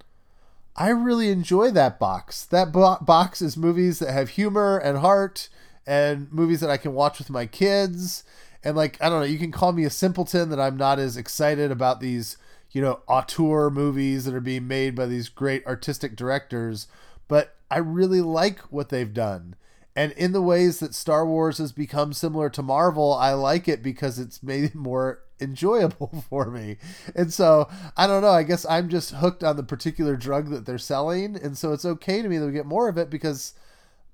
I 0.76 0.91
really 0.91 1.31
enjoy 1.31 1.70
that 1.70 1.99
box. 1.99 2.45
That 2.45 2.72
bo- 2.72 2.99
box 3.01 3.41
is 3.41 3.57
movies 3.57 3.99
that 3.99 4.12
have 4.12 4.31
humor 4.31 4.78
and 4.78 4.99
heart 4.99 5.49
and 5.87 6.31
movies 6.33 6.61
that 6.61 6.70
I 6.70 6.76
can 6.76 6.93
watch 6.93 7.18
with 7.18 7.31
my 7.31 7.47
kids. 7.47 8.24
And 8.62 8.76
like, 8.76 9.01
I 9.01 9.09
don't 9.09 9.20
know, 9.20 9.26
you 9.26 9.39
can 9.39 9.53
call 9.53 9.72
me 9.72 9.85
a 9.85 9.91
simpleton 9.91 10.51
that 10.51 10.61
I'm 10.61 10.76
not 10.76 10.99
as 10.99 11.16
excited 11.16 11.70
about 11.70 12.01
these, 12.01 12.37
you 12.72 12.83
know, 12.83 13.01
auteur 13.09 13.70
movies 13.70 14.24
that 14.24 14.35
are 14.35 14.41
being 14.41 14.68
made 14.68 14.95
by 14.95 15.07
these 15.07 15.28
great 15.28 15.66
artistic 15.66 16.16
directors, 16.16 16.87
but 17.26 17.57
I 17.70 17.78
really 17.78 18.20
like 18.20 18.59
what 18.72 18.91
they've 18.91 19.12
done. 19.12 19.55
And 19.97 20.12
in 20.12 20.32
the 20.32 20.43
ways 20.43 20.78
that 20.80 20.95
Star 20.95 21.26
Wars 21.26 21.59
has 21.59 21.72
become 21.72 22.12
similar 22.12 22.49
to 22.51 22.62
Marvel, 22.62 23.12
I 23.12 23.32
like 23.32 23.68
it 23.68 23.82
because 23.82 24.18
it's 24.18 24.43
made 24.43 24.64
it 24.64 24.74
more 24.74 25.20
enjoyable 25.41 26.24
for 26.28 26.51
me. 26.51 26.76
And 27.14 27.32
so, 27.32 27.68
I 27.97 28.07
don't 28.07 28.22
know, 28.22 28.28
I 28.28 28.43
guess 28.43 28.64
I'm 28.66 28.88
just 28.88 29.12
hooked 29.12 29.43
on 29.43 29.57
the 29.57 29.62
particular 29.62 30.16
drug 30.16 30.51
that 30.51 30.66
they're 30.66 30.78
selling. 30.78 31.36
And 31.36 31.57
so 31.57 31.72
it's 31.72 31.84
okay 31.84 32.22
to 32.22 32.28
me 32.28 32.38
that 32.38 32.47
we 32.47 32.53
get 32.53 32.66
more 32.66 32.88
of 32.88 32.99
it 32.99 33.11
because 33.11 33.55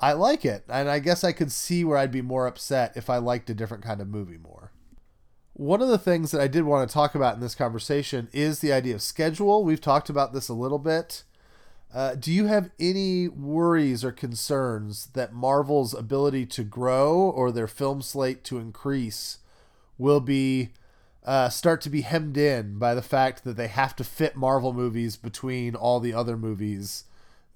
I 0.00 0.12
like 0.12 0.44
it. 0.44 0.64
And 0.68 0.88
I 0.88 0.98
guess 0.98 1.24
I 1.24 1.32
could 1.32 1.52
see 1.52 1.84
where 1.84 1.98
I'd 1.98 2.12
be 2.12 2.22
more 2.22 2.46
upset 2.46 2.96
if 2.96 3.10
I 3.10 3.18
liked 3.18 3.50
a 3.50 3.54
different 3.54 3.84
kind 3.84 4.00
of 4.00 4.08
movie 4.08 4.38
more. 4.38 4.72
One 5.52 5.80
of 5.80 5.88
the 5.88 5.98
things 5.98 6.32
that 6.32 6.40
I 6.40 6.48
did 6.48 6.64
want 6.64 6.88
to 6.88 6.92
talk 6.92 7.14
about 7.14 7.34
in 7.34 7.40
this 7.40 7.54
conversation 7.54 8.28
is 8.32 8.58
the 8.58 8.72
idea 8.72 8.94
of 8.94 9.02
schedule. 9.02 9.64
We've 9.64 9.80
talked 9.80 10.10
about 10.10 10.34
this 10.34 10.48
a 10.50 10.54
little 10.54 10.78
bit. 10.78 11.24
Uh, 11.96 12.14
do 12.14 12.30
you 12.30 12.44
have 12.44 12.68
any 12.78 13.26
worries 13.26 14.04
or 14.04 14.12
concerns 14.12 15.06
that 15.14 15.32
Marvel's 15.32 15.94
ability 15.94 16.44
to 16.44 16.62
grow 16.62 17.14
or 17.18 17.50
their 17.50 17.66
film 17.66 18.02
slate 18.02 18.44
to 18.44 18.58
increase 18.58 19.38
will 19.96 20.20
be 20.20 20.68
uh, 21.24 21.48
start 21.48 21.80
to 21.80 21.88
be 21.88 22.02
hemmed 22.02 22.36
in 22.36 22.78
by 22.78 22.94
the 22.94 23.00
fact 23.00 23.44
that 23.44 23.56
they 23.56 23.68
have 23.68 23.96
to 23.96 24.04
fit 24.04 24.36
Marvel 24.36 24.74
movies 24.74 25.16
between 25.16 25.74
all 25.74 25.98
the 25.98 26.12
other 26.12 26.36
movies 26.36 27.04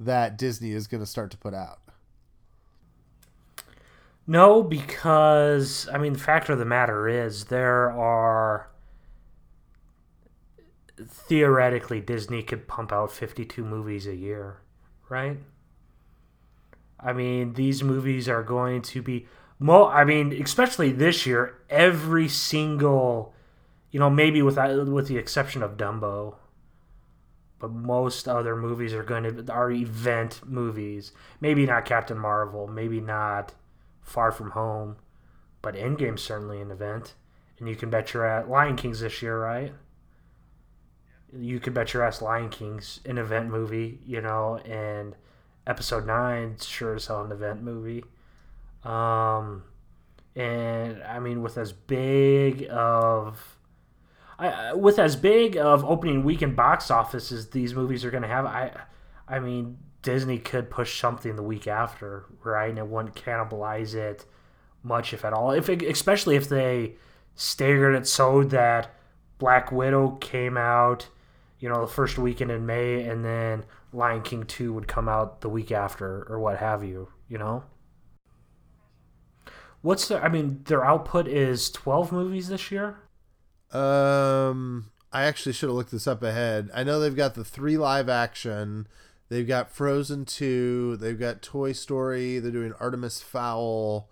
that 0.01 0.39
Disney 0.39 0.71
is 0.71 0.87
going 0.87 1.03
to 1.03 1.07
start 1.07 1.31
to 1.33 1.37
put 1.37 1.53
out? 1.53 1.81
No, 4.27 4.63
because 4.63 5.87
I 5.93 5.99
mean, 5.99 6.15
the 6.15 6.19
fact 6.19 6.49
of 6.49 6.59
the 6.59 6.65
matter 6.65 7.07
is 7.07 7.45
there 7.45 7.91
are 7.93 8.71
theoretically 11.09 12.01
Disney 12.01 12.43
could 12.43 12.69
pump 12.69 12.93
out 12.93 13.13
52 13.13 13.65
movies 13.65 14.07
a 14.07 14.15
year, 14.15 14.61
right? 15.09 15.39
I 16.99 17.13
mean, 17.13 17.55
these 17.55 17.83
movies 17.83 18.29
are 18.29 18.43
going 18.43 18.83
to 18.83 19.03
be 19.03 19.27
mo 19.59 19.87
I 19.87 20.05
mean, 20.05 20.33
especially 20.33 20.93
this 20.93 21.27
year, 21.27 21.59
every 21.69 22.29
single 22.29 23.35
you 23.91 23.99
know, 23.99 24.11
maybe 24.11 24.43
with 24.43 24.57
uh, 24.57 24.85
with 24.87 25.09
the 25.09 25.19
exception 25.19 25.63
of 25.63 25.77
Dumbo, 25.77 26.37
but 27.59 27.71
most 27.71 28.29
other 28.29 28.55
movies 28.55 28.95
are 28.95 29.03
going 29.03 29.25
to 29.25 29.53
are 29.53 29.71
event 29.71 30.41
movies. 30.47 31.13
Maybe 31.41 31.67
not 31.67 31.85
Captain 31.85 32.19
Marvel, 32.19 32.69
maybe 32.69 33.01
not 33.01 33.55
Far 34.01 34.31
From 34.31 34.51
Home, 34.53 34.97
but 35.61 35.75
Endgame's 35.75 36.23
certainly 36.23 36.61
an 36.61 36.71
event. 36.71 37.15
And 37.59 37.69
you 37.69 37.77
can 37.77 37.91
bet 37.91 38.15
you're 38.15 38.25
at 38.25 38.49
Lion 38.49 38.77
King's 38.77 39.01
this 39.01 39.21
year, 39.21 39.39
right? 39.39 39.73
You 41.39 41.61
could 41.61 41.75
bet 41.75 41.95
your 41.95 42.03
ass 42.05 42.21
Lion 42.23 42.49
King's 42.49 43.01
an 43.05 43.19
event 43.19 43.51
movie, 43.51 44.01
you 44.05 44.21
know, 44.21 44.59
and 44.65 45.15
Episode 45.67 46.07
Nine 46.07 46.57
sure 46.61 46.97
as 46.97 47.07
hell 47.07 47.25
an 47.25 47.33
event 47.33 47.63
movie. 47.63 48.05
Um, 48.85 49.65
and 50.35 51.03
I 51.03 51.19
mean, 51.19 51.43
with 51.43 51.59
as 51.59 51.73
big 51.73 52.67
of 52.71 53.59
I, 54.41 54.73
with 54.73 54.99
as 54.99 55.17
big 55.17 55.57
of 55.57 55.85
opening 55.85 56.25
weekend 56.25 56.57
box 56.57 56.91
office 56.91 57.31
as 57.31 57.51
these 57.51 57.75
movies 57.75 58.05
are 58.05 58.11
going 58.11 58.23
to 58.23 58.29
have, 58.29 58.47
I, 58.47 58.73
I 59.29 59.39
mean, 59.39 59.77
Disney 60.01 60.39
could 60.39 60.71
push 60.71 60.99
something 60.99 61.37
the 61.37 61.43
week 61.43 61.69
after, 61.69 62.25
right? 62.43 62.71
And 62.71 62.79
it 62.79 62.87
wouldn't 62.87 63.15
cannibalize 63.15 63.95
it 63.95 64.25
much, 64.83 65.13
if 65.13 65.27
at 65.27 65.35
all. 65.35 65.51
If 65.51 65.69
it, 65.69 65.83
especially 65.83 66.37
if 66.37 66.49
they 66.49 66.95
staggered 67.35 67.95
it 67.95 68.07
so 68.07 68.43
that 68.45 68.95
Black 69.39 69.71
Widow 69.71 70.13
came 70.23 70.57
out, 70.57 71.09
you 71.61 71.69
know, 71.69 71.83
the 71.83 71.93
first 71.93 72.19
weekend 72.19 72.51
in 72.51 72.67
May, 72.67 73.05
and 73.05 73.25
then 73.25 73.65
Lion 73.93 74.23
King 74.23 74.45
two 74.45 74.73
would 74.73 74.89
come 74.89 75.09
out 75.09 75.41
the 75.41 75.49
week 75.49 75.71
after, 75.71 76.27
or 76.29 76.41
what 76.41 76.59
have 76.59 76.83
you. 76.83 77.09
You 77.29 77.39
know. 77.39 77.65
What's 79.83 80.09
the? 80.09 80.23
I 80.23 80.29
mean, 80.29 80.63
their 80.65 80.85
output 80.85 81.29
is 81.29 81.71
twelve 81.71 82.11
movies 82.11 82.49
this 82.49 82.71
year. 82.71 82.97
Um, 83.73 84.91
I 85.13 85.25
actually 85.25 85.53
should 85.53 85.69
have 85.69 85.77
looked 85.77 85.93
this 85.93 86.07
up 86.07 86.23
ahead. 86.23 86.71
I 86.75 86.83
know 86.83 86.99
they've 86.99 87.15
got 87.15 87.35
the 87.35 87.45
three 87.45 87.77
live 87.77 88.09
action. 88.09 88.89
They've 89.31 89.47
got 89.47 89.71
Frozen 89.71 90.25
2. 90.25 90.97
They've 90.97 91.19
got 91.19 91.41
Toy 91.41 91.73
Story. 91.73 92.41
They're 92.41 92.51
doing 92.51 92.75
Artemis 92.81 93.23
Fowl. 93.23 94.11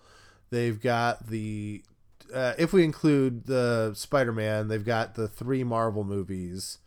They've 0.50 0.80
got 0.80 1.26
the, 1.26 1.82
uh, 2.32 2.54
if 2.56 2.72
we 2.72 2.84
include 2.84 3.46
the 3.46 3.92
Spider 3.94 4.32
Man, 4.32 4.68
they've 4.68 4.84
got 4.84 5.16
the 5.16 5.26
three 5.26 5.64
Marvel 5.64 6.04
movies. 6.04 6.78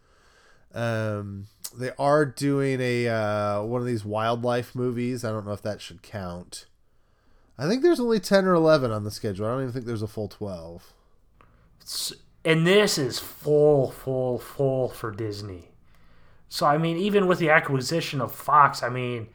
Um, 0.74 1.48
they 1.78 1.92
are 1.98 2.26
doing 2.26 2.80
a 2.82 3.08
uh, 3.08 3.64
one 3.64 3.82
of 3.82 3.88
these 3.88 4.06
wildlife 4.06 4.76
movies. 4.76 5.24
I 5.24 5.32
don't 5.32 5.46
know 5.46 5.54
if 5.54 5.62
that 5.62 5.82
should 5.82 6.02
count. 6.02 6.66
I 7.58 7.68
think 7.68 7.84
there's 7.84 8.00
only 8.00 8.20
10 8.20 8.46
or 8.46 8.54
11 8.54 8.92
on 8.92 9.04
the 9.04 9.12
schedule. 9.12 9.46
I 9.46 9.50
don't 9.50 9.62
even 9.62 9.74
think 9.74 9.86
there's 9.86 10.02
a 10.02 10.08
full 10.08 10.28
12. 10.28 10.94
It's, 11.82 12.14
and 12.44 12.66
this 12.66 12.98
is 12.98 13.20
full, 13.20 13.92
full, 13.92 14.40
full 14.40 14.90
for 14.90 15.12
Disney. 15.12 15.70
So 16.50 16.66
I 16.66 16.78
mean, 16.78 16.98
even 16.98 17.28
with 17.28 17.40
the 17.40 17.50
acquisition 17.50 18.20
of 18.20 18.32
Fox, 18.34 18.84
I 18.84 18.90
mean, 18.90 19.28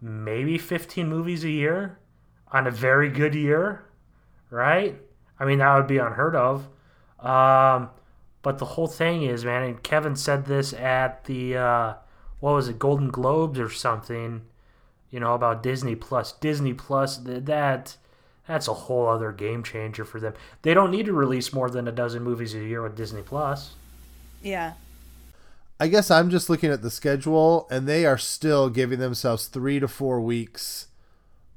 maybe 0.00 0.58
15 0.58 1.08
movies 1.08 1.44
a 1.44 1.50
year 1.50 1.98
on 2.48 2.66
a 2.66 2.70
very 2.70 3.10
good 3.10 3.34
year, 3.34 3.84
right? 4.50 4.96
I 5.38 5.44
mean, 5.44 5.58
that 5.58 5.74
would 5.76 5.86
be 5.86 5.98
unheard 5.98 6.36
of. 6.36 6.68
Um, 7.20 7.90
but 8.44 8.58
the 8.58 8.66
whole 8.66 8.86
thing 8.86 9.22
is, 9.22 9.42
man, 9.44 9.62
and 9.62 9.82
Kevin 9.82 10.14
said 10.14 10.44
this 10.44 10.74
at 10.74 11.24
the 11.24 11.56
uh, 11.56 11.94
what 12.40 12.52
was 12.52 12.68
it, 12.68 12.78
Golden 12.78 13.08
Globes 13.08 13.58
or 13.58 13.70
something, 13.70 14.42
you 15.10 15.18
know, 15.18 15.32
about 15.32 15.62
Disney 15.62 15.96
Plus. 15.96 16.32
Disney 16.32 16.74
Plus, 16.74 17.16
that 17.16 17.96
that's 18.46 18.68
a 18.68 18.74
whole 18.74 19.08
other 19.08 19.32
game 19.32 19.62
changer 19.62 20.04
for 20.04 20.20
them. 20.20 20.34
They 20.60 20.74
don't 20.74 20.90
need 20.90 21.06
to 21.06 21.14
release 21.14 21.54
more 21.54 21.70
than 21.70 21.88
a 21.88 21.92
dozen 21.92 22.22
movies 22.22 22.54
a 22.54 22.58
year 22.58 22.82
with 22.82 22.94
Disney 22.94 23.22
Plus. 23.22 23.76
Yeah. 24.42 24.74
I 25.80 25.88
guess 25.88 26.10
I'm 26.10 26.28
just 26.28 26.50
looking 26.50 26.70
at 26.70 26.82
the 26.82 26.90
schedule, 26.90 27.66
and 27.70 27.88
they 27.88 28.04
are 28.04 28.18
still 28.18 28.68
giving 28.68 28.98
themselves 28.98 29.46
three 29.46 29.80
to 29.80 29.88
four 29.88 30.20
weeks 30.20 30.88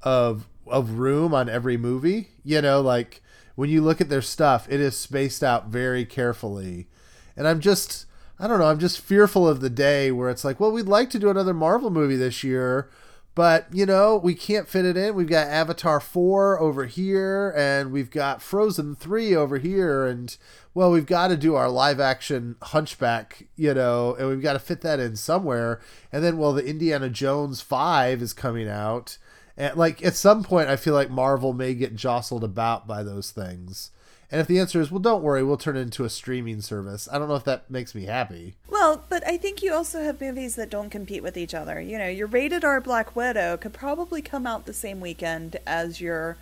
of 0.03 0.47
of 0.65 0.99
room 0.99 1.33
on 1.33 1.49
every 1.49 1.75
movie. 1.75 2.29
You 2.45 2.61
know, 2.61 2.79
like 2.79 3.21
when 3.57 3.69
you 3.69 3.81
look 3.81 3.99
at 3.99 4.07
their 4.07 4.21
stuff, 4.21 4.67
it 4.69 4.79
is 4.79 4.95
spaced 4.95 5.43
out 5.43 5.67
very 5.67 6.05
carefully, 6.05 6.87
and 7.35 7.45
I'm 7.45 7.59
just 7.59 8.05
I 8.39 8.47
don't 8.47 8.59
know, 8.59 8.67
I'm 8.67 8.79
just 8.79 9.01
fearful 9.01 9.47
of 9.47 9.61
the 9.61 9.69
day 9.69 10.11
where 10.11 10.29
it's 10.29 10.45
like, 10.45 10.59
well, 10.59 10.71
we'd 10.71 10.85
like 10.85 11.09
to 11.09 11.19
do 11.19 11.29
another 11.29 11.55
Marvel 11.55 11.89
movie 11.89 12.15
this 12.15 12.43
year, 12.43 12.87
but, 13.33 13.67
you 13.71 13.85
know, 13.85 14.17
we 14.17 14.35
can't 14.35 14.67
fit 14.67 14.85
it 14.85 14.97
in. 14.97 15.15
We've 15.15 15.29
got 15.29 15.47
Avatar 15.47 15.99
4 15.99 16.59
over 16.59 16.85
here, 16.85 17.53
and 17.55 17.91
we've 17.91 18.11
got 18.11 18.41
Frozen 18.41 18.95
3 18.95 19.35
over 19.35 19.57
here, 19.57 20.05
and, 20.05 20.35
well, 20.73 20.91
we've 20.91 21.05
got 21.05 21.27
to 21.27 21.37
do 21.37 21.55
our 21.55 21.69
live 21.69 21.99
action 21.99 22.55
Hunchback, 22.61 23.47
you 23.55 23.73
know, 23.73 24.15
and 24.15 24.27
we've 24.27 24.41
got 24.41 24.53
to 24.53 24.59
fit 24.59 24.81
that 24.81 24.99
in 24.99 25.15
somewhere. 25.15 25.81
And 26.11 26.23
then, 26.23 26.37
well, 26.37 26.53
the 26.53 26.65
Indiana 26.65 27.09
Jones 27.09 27.61
5 27.61 28.21
is 28.21 28.33
coming 28.33 28.67
out. 28.67 29.17
And, 29.57 29.75
like, 29.75 30.03
at 30.05 30.15
some 30.15 30.43
point, 30.43 30.69
I 30.69 30.75
feel 30.75 30.93
like 30.93 31.09
Marvel 31.09 31.53
may 31.53 31.73
get 31.73 31.95
jostled 31.95 32.43
about 32.43 32.87
by 32.87 33.03
those 33.03 33.31
things. 33.31 33.91
And 34.29 34.41
if 34.41 34.47
the 34.47 34.59
answer 34.59 34.81
is, 34.81 34.91
well, 34.91 34.99
don't 34.99 35.23
worry, 35.23 35.41
we'll 35.41 35.57
turn 35.57 35.77
it 35.77 35.81
into 35.81 36.03
a 36.03 36.09
streaming 36.09 36.59
service, 36.61 37.07
I 37.11 37.17
don't 37.17 37.29
know 37.29 37.35
if 37.35 37.45
that 37.45 37.71
makes 37.71 37.95
me 37.95 38.05
happy. 38.05 38.55
Well, 38.69 39.05
but 39.07 39.25
I 39.25 39.37
think 39.37 39.63
you 39.63 39.73
also 39.73 40.03
have 40.03 40.19
movies 40.19 40.55
that 40.55 40.69
don't 40.69 40.89
compete 40.89 41.23
with 41.23 41.37
each 41.37 41.53
other. 41.53 41.79
You 41.79 41.97
know, 41.97 42.09
your 42.09 42.27
rated 42.27 42.65
R 42.65 42.81
Black 42.81 43.15
Widow 43.15 43.55
could 43.55 43.73
probably 43.73 44.21
come 44.21 44.45
out 44.45 44.65
the 44.65 44.73
same 44.73 44.99
weekend 44.99 45.55
as 45.65 46.01
your 46.01 46.35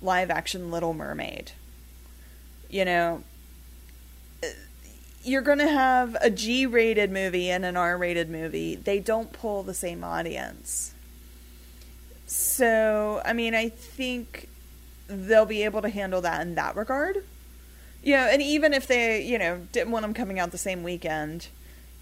live 0.00 0.30
action 0.30 0.70
Little 0.70 0.94
Mermaid. 0.94 1.52
You 2.70 2.86
know, 2.86 3.22
uh, 4.42 4.48
you're 5.22 5.42
going 5.42 5.58
to 5.58 5.68
have 5.68 6.16
a 6.22 6.30
G 6.30 6.64
rated 6.64 7.10
movie 7.10 7.50
and 7.50 7.66
an 7.66 7.76
R 7.76 7.98
rated 7.98 8.30
movie. 8.30 8.76
They 8.76 8.98
don't 8.98 9.32
pull 9.32 9.62
the 9.62 9.74
same 9.74 10.02
audience. 10.02 10.94
So, 12.26 13.22
I 13.24 13.32
mean, 13.32 13.54
I 13.54 13.68
think 13.68 14.48
they'll 15.08 15.46
be 15.46 15.62
able 15.62 15.82
to 15.82 15.88
handle 15.88 16.20
that 16.22 16.42
in 16.42 16.54
that 16.56 16.76
regard. 16.76 17.24
You 18.02 18.16
know, 18.16 18.26
and 18.26 18.42
even 18.42 18.72
if 18.72 18.86
they, 18.86 19.22
you 19.22 19.38
know, 19.38 19.66
didn't 19.72 19.90
want 19.90 20.02
them 20.02 20.14
coming 20.14 20.38
out 20.38 20.52
the 20.52 20.58
same 20.58 20.82
weekend, 20.82 21.48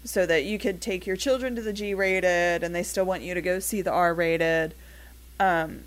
so 0.05 0.25
that 0.27 0.45
you 0.45 0.59
could 0.59 0.81
take 0.81 1.07
your 1.07 1.15
children 1.15 1.55
to 1.55 1.61
the 1.61 1.73
G 1.73 1.93
rated 1.95 2.63
and 2.63 2.75
they 2.75 2.83
still 2.83 3.05
want 3.05 3.23
you 3.23 3.33
to 3.33 3.41
go 3.41 3.59
see 3.59 3.81
the 3.81 3.91
R 3.91 4.13
rated. 4.13 4.75
Um, 5.39 5.85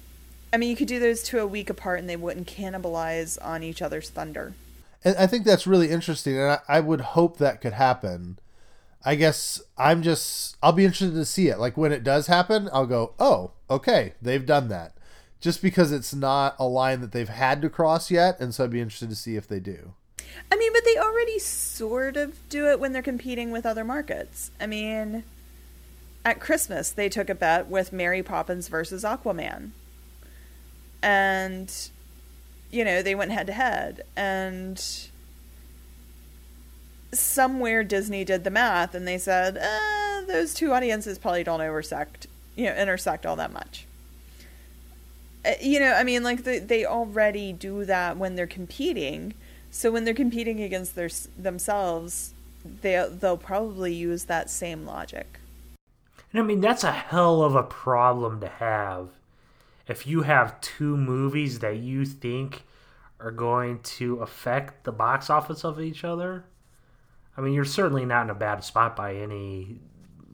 I 0.52 0.56
mean, 0.56 0.70
you 0.70 0.76
could 0.76 0.88
do 0.88 0.98
those 0.98 1.22
two 1.22 1.38
a 1.38 1.46
week 1.46 1.70
apart 1.70 2.00
and 2.00 2.08
they 2.08 2.16
wouldn't 2.16 2.48
cannibalize 2.48 3.38
on 3.40 3.62
each 3.62 3.80
other's 3.80 4.10
thunder. 4.10 4.54
And 5.04 5.16
I 5.16 5.28
think 5.28 5.44
that's 5.44 5.68
really 5.68 5.90
interesting, 5.90 6.36
and 6.36 6.50
I, 6.50 6.58
I 6.68 6.80
would 6.80 7.00
hope 7.00 7.38
that 7.38 7.60
could 7.60 7.74
happen. 7.74 8.38
I 9.04 9.14
guess 9.14 9.60
I'm 9.76 10.02
just, 10.02 10.56
I'll 10.62 10.72
be 10.72 10.84
interested 10.84 11.14
to 11.14 11.24
see 11.24 11.48
it. 11.48 11.58
Like 11.58 11.76
when 11.76 11.92
it 11.92 12.04
does 12.04 12.26
happen, 12.26 12.68
I'll 12.72 12.86
go, 12.86 13.14
oh, 13.18 13.52
okay, 13.70 14.14
they've 14.20 14.44
done 14.44 14.68
that 14.68 14.94
just 15.40 15.62
because 15.62 15.92
it's 15.92 16.14
not 16.14 16.56
a 16.58 16.66
line 16.66 17.00
that 17.00 17.12
they've 17.12 17.28
had 17.28 17.62
to 17.62 17.70
cross 17.70 18.10
yet, 18.10 18.40
and 18.40 18.54
so 18.54 18.64
I'd 18.64 18.70
be 18.70 18.80
interested 18.80 19.08
to 19.10 19.16
see 19.16 19.36
if 19.36 19.46
they 19.46 19.60
do. 19.60 19.94
I 20.50 20.56
mean, 20.56 20.72
but 20.72 20.84
they 20.84 20.96
already 20.96 21.38
sort 21.38 22.16
of 22.16 22.36
do 22.48 22.66
it 22.66 22.80
when 22.80 22.92
they're 22.92 23.02
competing 23.02 23.50
with 23.50 23.64
other 23.64 23.84
markets. 23.84 24.50
I 24.60 24.66
mean, 24.66 25.24
at 26.24 26.40
Christmas 26.40 26.90
they 26.90 27.08
took 27.08 27.30
a 27.30 27.34
bet 27.34 27.68
with 27.68 27.92
Mary 27.92 28.22
Poppins 28.22 28.68
versus 28.68 29.04
Aquaman. 29.04 29.70
and 31.02 31.90
you 32.70 32.84
know 32.84 33.02
they 33.02 33.14
went 33.14 33.30
head 33.30 33.46
to 33.46 33.52
head 33.52 34.02
and 34.16 35.08
somewhere 37.12 37.82
disney 37.82 38.24
did 38.24 38.44
the 38.44 38.50
math 38.50 38.94
and 38.94 39.08
they 39.08 39.18
said 39.18 39.56
uh, 39.56 40.26
those 40.26 40.52
two 40.54 40.72
audiences 40.72 41.18
probably 41.18 41.42
don't 41.42 41.60
intersect 41.60 42.26
you 42.54 42.64
know 42.64 42.74
intersect 42.74 43.24
all 43.24 43.36
that 43.36 43.52
much. 43.52 43.86
Uh, 45.44 45.52
you 45.60 45.78
know 45.78 45.92
i 45.94 46.04
mean 46.04 46.22
like 46.22 46.44
they, 46.44 46.58
they 46.58 46.84
already 46.84 47.52
do 47.52 47.84
that 47.84 48.16
when 48.16 48.34
they're 48.34 48.46
competing. 48.46 49.34
So 49.70 49.90
when 49.90 50.04
they're 50.04 50.14
competing 50.14 50.62
against 50.62 50.94
their 50.94 51.10
themselves 51.38 52.34
they 52.82 53.08
they'll 53.20 53.36
probably 53.36 53.94
use 53.94 54.24
that 54.24 54.50
same 54.50 54.84
logic. 54.84 55.38
And 56.32 56.42
I 56.42 56.44
mean, 56.44 56.60
that's 56.60 56.84
a 56.84 56.92
hell 56.92 57.42
of 57.42 57.54
a 57.54 57.62
problem 57.62 58.40
to 58.40 58.48
have. 58.48 59.08
If 59.86 60.06
you 60.06 60.22
have 60.22 60.60
two 60.60 60.96
movies 60.96 61.60
that 61.60 61.78
you 61.78 62.04
think 62.04 62.64
are 63.20 63.30
going 63.30 63.80
to 63.80 64.16
affect 64.16 64.84
the 64.84 64.92
box 64.92 65.30
office 65.30 65.64
of 65.64 65.80
each 65.80 66.04
other, 66.04 66.44
I 67.38 67.40
mean, 67.40 67.54
you're 67.54 67.64
certainly 67.64 68.04
not 68.04 68.24
in 68.24 68.30
a 68.30 68.34
bad 68.34 68.64
spot 68.64 68.96
by 68.96 69.14
any 69.14 69.78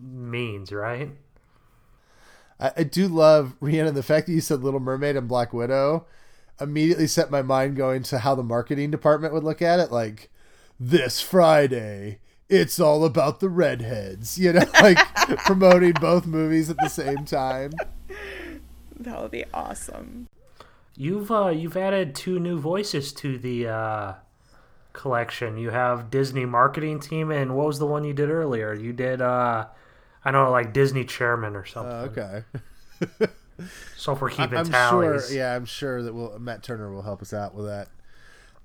means, 0.01 0.73
right? 0.73 1.11
I, 2.59 2.73
I 2.79 2.83
do 2.85 3.09
love 3.09 3.55
Rhiannon. 3.61 3.95
The 3.95 4.03
fact 4.03 4.27
that 4.27 4.33
you 4.33 4.41
said 4.41 4.65
Little 4.65 4.81
Mermaid 4.81 5.15
and 5.15 5.29
Black 5.29 5.53
Widow 5.53 6.07
immediately 6.59 7.07
set 7.07 7.31
my 7.31 7.43
mind 7.43 7.77
going 7.77 8.05
to 8.05 8.21
how 8.21 8.35
the 8.35 8.43
marketing 8.43 8.91
department 8.91 9.35
would 9.35 9.45
look 9.45 9.61
at 9.61 9.81
it. 9.81 9.93
Like 9.93 10.31
this 10.81 11.21
Friday, 11.21 12.21
it's 12.49 12.81
all 12.81 13.05
about 13.05 13.41
the 13.41 13.51
redheads. 13.51 14.39
You 14.39 14.55
know, 14.55 14.65
like 14.81 14.99
promoting 15.45 15.93
both 16.01 16.25
movies 16.27 16.71
at 16.71 16.79
the 16.79 16.89
same 16.89 17.27
time. 17.27 17.73
that 18.99 19.21
would 19.21 19.31
be 19.31 19.45
awesome 19.53 20.27
You've 20.97 21.31
uh, 21.31 21.49
you've 21.49 21.77
added 21.77 22.15
two 22.15 22.39
new 22.39 22.59
voices 22.59 23.13
to 23.15 23.37
the 23.37 23.67
uh, 23.67 24.15
collection. 24.95 25.59
You 25.59 25.71
have 25.71 26.11
Disney 26.11 26.47
marketing 26.47 27.01
team, 27.01 27.31
and 27.31 27.55
what 27.55 27.67
was 27.67 27.79
the 27.79 27.87
one 27.87 28.05
you 28.05 28.15
did 28.15 28.31
earlier? 28.31 28.73
You 28.73 28.95
did 28.95 29.21
uh, 29.21 29.67
I 30.25 30.31
don't 30.31 30.47
know, 30.47 30.51
like 30.51 30.73
Disney 30.73 31.05
chairman 31.05 31.55
or 31.55 31.67
something. 31.67 31.93
Uh, 31.93 32.45
okay. 33.21 33.29
So 33.97 34.13
if 34.13 34.21
we're 34.21 34.31
keeping 34.31 34.59
I'm 34.59 34.69
tallies, 34.69 35.29
sure. 35.29 35.37
Yeah, 35.37 35.55
I'm 35.55 35.65
sure 35.65 36.03
that 36.03 36.13
we'll, 36.13 36.39
Matt 36.39 36.63
Turner 36.63 36.93
will 36.93 37.03
help 37.03 37.23
us 37.23 37.33
out 37.33 37.55
with 37.55 37.67
that. 37.67 37.89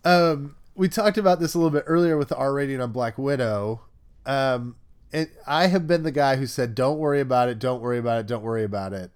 Um, 0.03 0.55
we 0.75 0.89
talked 0.89 1.17
about 1.17 1.39
this 1.39 1.53
a 1.53 1.57
little 1.57 1.71
bit 1.71 1.84
earlier 1.86 2.17
with 2.17 2.30
the 2.30 2.36
R 2.36 2.53
rating 2.53 2.82
on 2.82 2.91
Black 2.91 3.17
Widow. 3.17 3.82
Um, 4.25 4.75
and 5.13 5.30
I 5.45 5.67
have 5.67 5.88
been 5.88 6.03
the 6.03 6.11
guy 6.11 6.38
who 6.38 6.47
said, 6.47 6.75
"Don't 6.75 6.97
worry 6.97 7.19
about 7.19 7.49
it. 7.49 7.59
Don't 7.59 7.82
worry 7.82 7.99
about 7.99 8.19
it. 8.19 8.27
Don't 8.27 8.43
worry 8.43 8.63
about 8.63 8.93
it." 8.93 9.11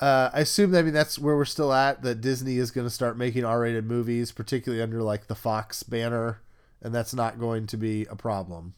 Uh, 0.00 0.30
I 0.32 0.40
assume 0.40 0.74
I 0.74 0.82
mean 0.82 0.94
that's 0.94 1.18
where 1.18 1.36
we're 1.36 1.44
still 1.44 1.72
at. 1.72 2.02
That 2.02 2.20
Disney 2.20 2.58
is 2.58 2.70
going 2.70 2.86
to 2.86 2.90
start 2.90 3.16
making 3.16 3.44
R-rated 3.44 3.86
movies, 3.86 4.32
particularly 4.32 4.82
under 4.82 5.02
like 5.02 5.28
the 5.28 5.34
Fox 5.34 5.82
banner, 5.82 6.40
and 6.82 6.94
that's 6.94 7.14
not 7.14 7.38
going 7.38 7.66
to 7.68 7.76
be 7.76 8.06
a 8.10 8.16
problem. 8.16 8.74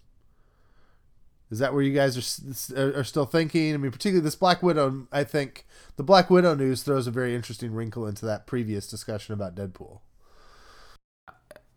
Is 1.50 1.60
that 1.60 1.72
where 1.72 1.82
you 1.82 1.94
guys 1.94 2.72
are 2.72 2.98
are 2.98 3.04
still 3.04 3.24
thinking? 3.24 3.72
I 3.72 3.76
mean, 3.76 3.92
particularly 3.92 4.24
this 4.24 4.34
Black 4.34 4.62
Widow. 4.62 5.06
I 5.12 5.24
think 5.24 5.64
the 5.96 6.02
Black 6.02 6.28
Widow 6.28 6.54
news 6.54 6.82
throws 6.82 7.06
a 7.06 7.12
very 7.12 7.34
interesting 7.34 7.72
wrinkle 7.72 8.06
into 8.06 8.26
that 8.26 8.46
previous 8.46 8.88
discussion 8.88 9.32
about 9.32 9.54
Deadpool. 9.54 10.00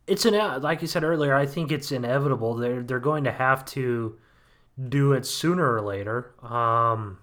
it's 0.08 0.26
an 0.26 0.34
like 0.62 0.82
you 0.82 0.88
said 0.88 1.04
earlier. 1.04 1.36
I 1.36 1.46
think 1.46 1.72
it's 1.72 1.92
inevitable. 1.92 2.56
They're 2.56 2.82
they're 2.82 3.00
going 3.00 3.24
to 3.26 3.32
have 3.32 3.64
to 3.66 4.18
do 4.90 5.14
it 5.14 5.26
sooner 5.26 5.74
or 5.76 5.82
later. 5.82 6.34
Um, 6.44 7.20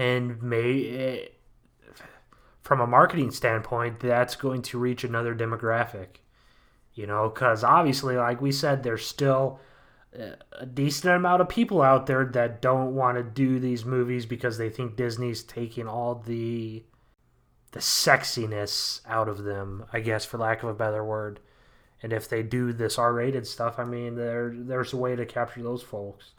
and 0.00 0.42
may 0.42 1.28
from 2.62 2.80
a 2.80 2.86
marketing 2.86 3.30
standpoint, 3.30 4.00
that's 4.00 4.34
going 4.34 4.62
to 4.62 4.78
reach 4.78 5.04
another 5.04 5.34
demographic. 5.34 6.20
You 6.94 7.06
know, 7.06 7.28
because 7.28 7.62
obviously, 7.62 8.16
like 8.16 8.40
we 8.40 8.50
said, 8.50 8.82
there's 8.82 9.06
still 9.06 9.60
a 10.12 10.64
decent 10.66 11.14
amount 11.14 11.42
of 11.42 11.50
people 11.50 11.82
out 11.82 12.06
there 12.06 12.24
that 12.24 12.62
don't 12.62 12.94
want 12.94 13.18
to 13.18 13.22
do 13.22 13.58
these 13.58 13.84
movies 13.84 14.24
because 14.24 14.56
they 14.56 14.70
think 14.70 14.96
Disney's 14.96 15.42
taking 15.42 15.86
all 15.86 16.14
the 16.14 16.82
the 17.72 17.80
sexiness 17.80 19.02
out 19.06 19.28
of 19.28 19.44
them, 19.44 19.84
I 19.92 20.00
guess, 20.00 20.24
for 20.24 20.38
lack 20.38 20.62
of 20.62 20.70
a 20.70 20.74
better 20.74 21.04
word. 21.04 21.40
And 22.02 22.12
if 22.12 22.28
they 22.28 22.42
do 22.42 22.72
this 22.72 22.98
R-rated 22.98 23.46
stuff, 23.46 23.78
I 23.78 23.84
mean, 23.84 24.16
there 24.16 24.50
there's 24.54 24.94
a 24.94 24.96
way 24.96 25.14
to 25.14 25.26
capture 25.26 25.62
those 25.62 25.82
folks. 25.82 26.32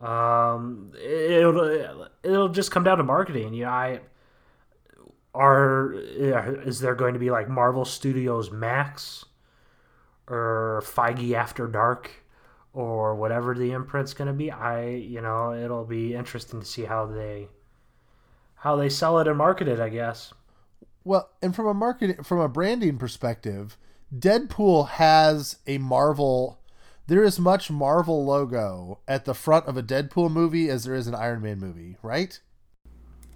Um, 0.00 0.92
it'll 1.02 2.08
it'll 2.22 2.48
just 2.48 2.70
come 2.70 2.84
down 2.84 2.98
to 2.98 3.04
marketing. 3.04 3.52
You 3.54 3.64
know, 3.64 3.70
I 3.70 4.00
are 5.34 5.92
is 5.94 6.80
there 6.80 6.94
going 6.94 7.14
to 7.14 7.20
be 7.20 7.30
like 7.30 7.48
Marvel 7.48 7.84
Studios 7.84 8.50
Max 8.50 9.24
or 10.26 10.82
Feige 10.84 11.34
After 11.34 11.66
Dark 11.66 12.10
or 12.72 13.14
whatever 13.14 13.54
the 13.54 13.72
imprint's 13.72 14.14
going 14.14 14.28
to 14.28 14.34
be? 14.34 14.50
I 14.50 14.88
you 14.88 15.20
know 15.20 15.52
it'll 15.52 15.84
be 15.84 16.14
interesting 16.14 16.60
to 16.60 16.66
see 16.66 16.84
how 16.84 17.06
they 17.06 17.48
how 18.54 18.76
they 18.76 18.88
sell 18.88 19.18
it 19.18 19.28
and 19.28 19.36
market 19.36 19.68
it. 19.68 19.80
I 19.80 19.90
guess. 19.90 20.32
Well, 21.04 21.30
and 21.42 21.54
from 21.54 21.66
a 21.66 21.74
marketing, 21.74 22.22
from 22.22 22.40
a 22.40 22.48
branding 22.48 22.98
perspective, 22.98 23.76
Deadpool 24.16 24.88
has 24.90 25.58
a 25.66 25.78
Marvel. 25.78 26.59
There 27.10 27.24
is 27.24 27.40
much 27.40 27.72
Marvel 27.72 28.24
logo 28.24 29.00
at 29.08 29.24
the 29.24 29.34
front 29.34 29.66
of 29.66 29.76
a 29.76 29.82
Deadpool 29.82 30.30
movie 30.30 30.70
as 30.70 30.84
there 30.84 30.94
is 30.94 31.08
an 31.08 31.14
Iron 31.16 31.42
Man 31.42 31.58
movie, 31.58 31.96
right? 32.04 32.38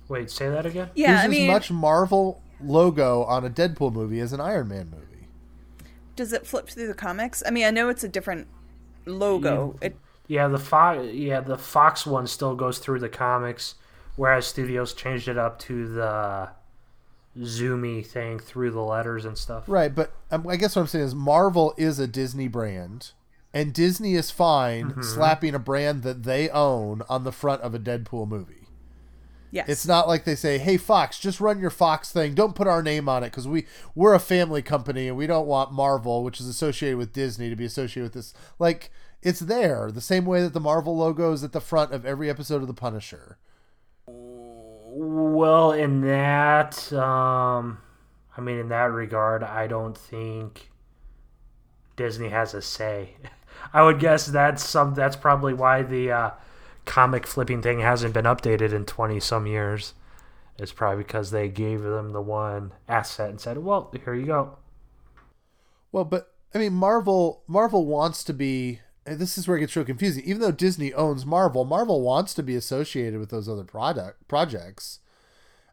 Wait, 0.06 0.30
say 0.30 0.48
that 0.48 0.64
again. 0.64 0.90
Yeah, 0.94 1.08
There's 1.08 1.20
I 1.20 1.24
as 1.24 1.30
mean, 1.32 1.46
much 1.48 1.72
Marvel 1.72 2.40
logo 2.62 3.24
on 3.24 3.44
a 3.44 3.50
Deadpool 3.50 3.92
movie 3.92 4.20
as 4.20 4.32
an 4.32 4.40
Iron 4.40 4.68
Man 4.68 4.90
movie. 4.92 5.26
does 6.14 6.32
it 6.32 6.46
flip 6.46 6.68
through 6.68 6.86
the 6.86 6.94
comics? 6.94 7.42
I 7.44 7.50
mean, 7.50 7.64
I 7.64 7.72
know 7.72 7.88
it's 7.88 8.04
a 8.04 8.08
different 8.08 8.46
logo. 9.06 9.76
It 9.80 9.96
Yeah, 10.28 10.46
the 10.46 10.58
Fox, 10.60 11.08
yeah, 11.12 11.40
the 11.40 11.58
Fox 11.58 12.06
one 12.06 12.28
still 12.28 12.54
goes 12.54 12.78
through 12.78 13.00
the 13.00 13.08
comics, 13.08 13.74
whereas 14.14 14.46
Studios 14.46 14.94
changed 14.94 15.26
it 15.26 15.36
up 15.36 15.58
to 15.58 15.88
the 15.88 16.50
zoomy 17.36 18.06
thing 18.06 18.38
through 18.38 18.70
the 18.70 18.82
letters 18.82 19.24
and 19.24 19.36
stuff. 19.36 19.64
Right, 19.66 19.92
but 19.92 20.12
um, 20.30 20.46
I 20.46 20.54
guess 20.54 20.76
what 20.76 20.82
I'm 20.82 20.86
saying 20.86 21.06
is 21.06 21.14
Marvel 21.16 21.74
is 21.76 21.98
a 21.98 22.06
Disney 22.06 22.46
brand, 22.46 23.10
and 23.54 23.72
Disney 23.72 24.14
is 24.14 24.30
fine 24.30 25.02
slapping 25.02 25.54
a 25.54 25.58
brand 25.58 26.02
that 26.02 26.24
they 26.24 26.50
own 26.50 27.02
on 27.08 27.24
the 27.24 27.32
front 27.32 27.62
of 27.62 27.74
a 27.74 27.78
Deadpool 27.78 28.28
movie. 28.28 28.66
yes, 29.50 29.68
It's 29.68 29.86
not 29.86 30.08
like 30.08 30.24
they 30.24 30.34
say, 30.34 30.58
"Hey 30.58 30.76
Fox, 30.76 31.18
just 31.18 31.40
run 31.40 31.60
your 31.60 31.70
Fox 31.70 32.12
thing. 32.12 32.34
Don't 32.34 32.54
put 32.56 32.66
our 32.66 32.82
name 32.82 33.08
on 33.08 33.22
it 33.22 33.30
because 33.30 33.46
we 33.48 33.66
we're 33.94 34.14
a 34.14 34.18
family 34.20 34.60
company 34.60 35.08
and 35.08 35.16
we 35.16 35.26
don't 35.26 35.46
want 35.46 35.72
Marvel, 35.72 36.24
which 36.24 36.40
is 36.40 36.48
associated 36.48 36.98
with 36.98 37.12
Disney, 37.12 37.48
to 37.48 37.56
be 37.56 37.64
associated 37.64 38.02
with 38.06 38.14
this." 38.14 38.34
Like 38.58 38.90
it's 39.22 39.40
there 39.40 39.90
the 39.90 40.02
same 40.02 40.26
way 40.26 40.42
that 40.42 40.52
the 40.52 40.60
Marvel 40.60 40.96
logo 40.96 41.32
is 41.32 41.42
at 41.42 41.52
the 41.52 41.60
front 41.60 41.92
of 41.92 42.04
every 42.04 42.28
episode 42.28 42.60
of 42.60 42.66
The 42.68 42.74
Punisher. 42.74 43.38
Well, 44.06 45.72
in 45.72 46.02
that, 46.02 46.92
um, 46.92 47.78
I 48.36 48.40
mean, 48.40 48.58
in 48.58 48.68
that 48.68 48.92
regard, 48.92 49.42
I 49.42 49.66
don't 49.66 49.96
think 49.96 50.70
Disney 51.96 52.28
has 52.28 52.54
a 52.54 52.62
say. 52.62 53.16
I 53.74 53.82
would 53.82 53.98
guess 53.98 54.26
that's 54.26 54.64
some. 54.64 54.94
That's 54.94 55.16
probably 55.16 55.52
why 55.52 55.82
the 55.82 56.12
uh, 56.12 56.30
comic 56.86 57.26
flipping 57.26 57.60
thing 57.60 57.80
hasn't 57.80 58.14
been 58.14 58.24
updated 58.24 58.72
in 58.72 58.86
twenty 58.86 59.18
some 59.18 59.48
years. 59.48 59.94
It's 60.56 60.72
probably 60.72 61.02
because 61.02 61.32
they 61.32 61.48
gave 61.48 61.82
them 61.82 62.12
the 62.12 62.22
one 62.22 62.72
asset 62.88 63.30
and 63.30 63.40
said, 63.40 63.58
"Well, 63.58 63.92
here 64.04 64.14
you 64.14 64.26
go." 64.26 64.58
Well, 65.90 66.04
but 66.04 66.32
I 66.54 66.58
mean, 66.58 66.72
Marvel 66.72 67.42
Marvel 67.48 67.84
wants 67.84 68.22
to 68.24 68.32
be. 68.32 68.78
This 69.04 69.36
is 69.36 69.46
where 69.46 69.56
it 69.56 69.60
gets 69.60 69.76
real 69.76 69.84
confusing. 69.84 70.22
Even 70.24 70.40
though 70.40 70.52
Disney 70.52 70.94
owns 70.94 71.26
Marvel, 71.26 71.64
Marvel 71.64 72.00
wants 72.00 72.32
to 72.34 72.42
be 72.42 72.54
associated 72.54 73.18
with 73.18 73.30
those 73.30 73.48
other 73.48 73.64
product 73.64 74.26
projects. 74.28 75.00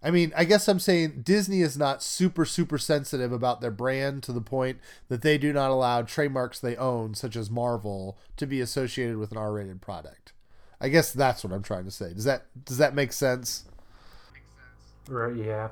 I 0.03 0.09
mean, 0.11 0.33
I 0.35 0.45
guess 0.45 0.67
I'm 0.67 0.79
saying 0.79 1.21
Disney 1.23 1.61
is 1.61 1.77
not 1.77 2.01
super 2.01 2.45
super 2.45 2.77
sensitive 2.77 3.31
about 3.31 3.61
their 3.61 3.71
brand 3.71 4.23
to 4.23 4.31
the 4.33 4.41
point 4.41 4.79
that 5.09 5.21
they 5.21 5.37
do 5.37 5.53
not 5.53 5.69
allow 5.71 6.01
trademarks 6.01 6.59
they 6.59 6.75
own, 6.75 7.13
such 7.13 7.35
as 7.35 7.51
Marvel, 7.51 8.17
to 8.37 8.47
be 8.47 8.61
associated 8.61 9.17
with 9.17 9.31
an 9.31 9.37
R-rated 9.37 9.81
product. 9.81 10.33
I 10.79 10.89
guess 10.89 11.13
that's 11.13 11.43
what 11.43 11.53
I'm 11.53 11.61
trying 11.63 11.85
to 11.85 11.91
say. 11.91 12.13
Does 12.13 12.23
that 12.25 12.45
does 12.65 12.77
that 12.77 12.95
make 12.95 13.13
sense? 13.13 13.65
Right? 15.07 15.35
Yeah. 15.35 15.69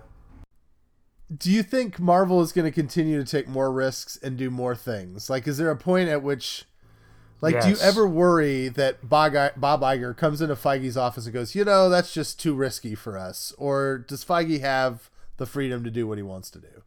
do 1.35 1.51
you 1.51 1.61
think 1.63 1.99
Marvel 1.99 2.41
is 2.41 2.51
going 2.51 2.65
to 2.65 2.71
continue 2.71 3.23
to 3.23 3.29
take 3.29 3.47
more 3.47 3.71
risks 3.71 4.17
and 4.21 4.37
do 4.37 4.49
more 4.49 4.75
things? 4.75 5.29
Like, 5.29 5.47
is 5.47 5.57
there 5.57 5.69
a 5.69 5.75
point 5.77 6.09
at 6.09 6.23
which, 6.23 6.65
like, 7.41 7.61
do 7.61 7.69
you 7.69 7.77
ever 7.81 8.07
worry 8.07 8.67
that 8.69 9.07
Bob 9.07 9.33
Bob 9.57 9.81
Iger 9.81 10.15
comes 10.15 10.41
into 10.41 10.55
Feige's 10.55 10.97
office 10.97 11.25
and 11.25 11.33
goes, 11.33 11.55
you 11.55 11.63
know, 11.63 11.89
that's 11.89 12.13
just 12.13 12.39
too 12.39 12.53
risky 12.53 12.95
for 12.95 13.17
us? 13.17 13.53
Or 13.57 13.97
does 13.97 14.25
Feige 14.25 14.59
have 14.61 15.09
the 15.37 15.45
freedom 15.45 15.83
to 15.83 15.91
do 15.91 16.07
what 16.07 16.17
he 16.17 16.23
wants 16.23 16.49
to 16.51 16.59
do? 16.59 16.83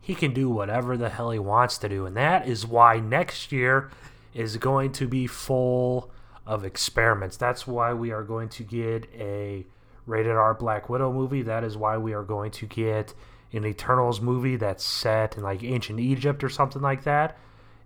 he 0.00 0.14
can 0.14 0.32
do 0.32 0.50
whatever 0.50 0.96
the 0.96 1.08
hell 1.08 1.30
he 1.30 1.38
wants 1.38 1.78
to 1.78 1.88
do. 1.88 2.06
And 2.06 2.16
that 2.16 2.48
is 2.48 2.66
why 2.66 2.98
next 2.98 3.52
year 3.52 3.90
is 4.34 4.56
going 4.56 4.92
to 4.92 5.06
be 5.06 5.26
full 5.26 6.10
of 6.46 6.64
experiments. 6.64 7.36
That's 7.36 7.66
why 7.66 7.92
we 7.92 8.10
are 8.10 8.24
going 8.24 8.48
to 8.50 8.64
get 8.64 9.08
a 9.14 9.66
rated 10.06 10.32
R 10.32 10.54
Black 10.54 10.88
Widow 10.88 11.12
movie. 11.12 11.42
That 11.42 11.64
is 11.64 11.76
why 11.76 11.96
we 11.96 12.12
are 12.12 12.24
going 12.24 12.50
to 12.52 12.66
get 12.66 13.14
an 13.52 13.64
Eternals 13.66 14.20
movie 14.20 14.56
that's 14.56 14.84
set 14.84 15.36
in 15.36 15.42
like 15.42 15.62
ancient 15.62 16.00
Egypt 16.00 16.42
or 16.42 16.48
something 16.48 16.82
like 16.82 17.04
that. 17.04 17.38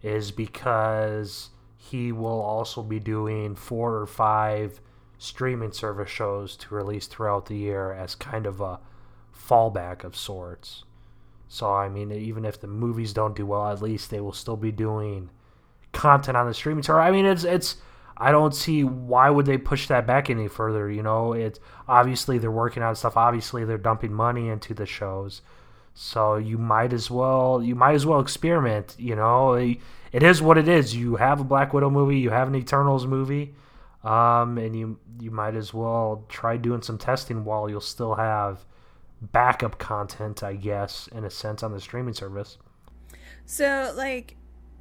Is 0.04 0.30
because 0.30 1.48
he 1.76 2.12
will 2.12 2.40
also 2.40 2.82
be 2.82 3.00
doing 3.00 3.56
four 3.56 3.96
or 3.96 4.06
five 4.06 4.80
streaming 5.18 5.72
service 5.72 6.10
shows 6.10 6.56
to 6.56 6.74
release 6.74 7.06
throughout 7.06 7.46
the 7.46 7.56
year 7.56 7.92
as 7.92 8.14
kind 8.14 8.46
of 8.46 8.60
a 8.60 8.78
fallback 9.34 10.04
of 10.04 10.14
sorts. 10.14 10.84
So 11.48 11.72
I 11.72 11.88
mean, 11.88 12.12
even 12.12 12.44
if 12.44 12.60
the 12.60 12.66
movies 12.66 13.12
don't 13.12 13.34
do 13.36 13.46
well, 13.46 13.70
at 13.70 13.82
least 13.82 14.10
they 14.10 14.20
will 14.20 14.32
still 14.32 14.56
be 14.56 14.72
doing 14.72 15.30
content 15.92 16.36
on 16.36 16.46
the 16.46 16.54
streaming 16.54 16.82
service. 16.82 17.02
I 17.02 17.10
mean, 17.10 17.24
it's 17.24 17.44
it's. 17.44 17.76
I 18.16 18.30
don't 18.30 18.54
see 18.54 18.84
why 18.84 19.28
would 19.28 19.46
they 19.46 19.58
push 19.58 19.88
that 19.88 20.06
back 20.06 20.30
any 20.30 20.46
further. 20.46 20.88
You 20.90 21.02
know, 21.02 21.32
it's 21.32 21.58
obviously 21.88 22.38
they're 22.38 22.50
working 22.50 22.82
on 22.82 22.94
stuff. 22.94 23.16
Obviously, 23.16 23.64
they're 23.64 23.78
dumping 23.78 24.12
money 24.12 24.48
into 24.48 24.74
the 24.74 24.86
shows. 24.86 25.42
So 25.94 26.36
you 26.36 26.58
might 26.58 26.92
as 26.92 27.10
well 27.10 27.62
you 27.62 27.74
might 27.74 27.94
as 27.94 28.04
well 28.04 28.20
experiment. 28.20 28.96
You 28.98 29.16
know, 29.16 29.54
it 29.54 30.22
is 30.22 30.42
what 30.42 30.58
it 30.58 30.68
is. 30.68 30.94
You 30.94 31.16
have 31.16 31.40
a 31.40 31.44
Black 31.44 31.72
Widow 31.72 31.90
movie, 31.90 32.18
you 32.18 32.30
have 32.30 32.48
an 32.48 32.54
Eternals 32.56 33.06
movie, 33.06 33.54
um, 34.02 34.58
and 34.58 34.76
you 34.76 34.98
you 35.20 35.30
might 35.30 35.54
as 35.54 35.72
well 35.72 36.24
try 36.28 36.56
doing 36.56 36.82
some 36.82 36.98
testing 36.98 37.44
while 37.44 37.70
you'll 37.70 37.80
still 37.80 38.14
have 38.16 38.64
backup 39.32 39.78
content, 39.78 40.42
I 40.42 40.54
guess, 40.54 41.08
in 41.08 41.24
a 41.24 41.30
sense, 41.30 41.62
on 41.62 41.72
the 41.72 41.80
streaming 41.80 42.14
service. 42.14 42.58
So, 43.46 43.92
like, 43.96 44.36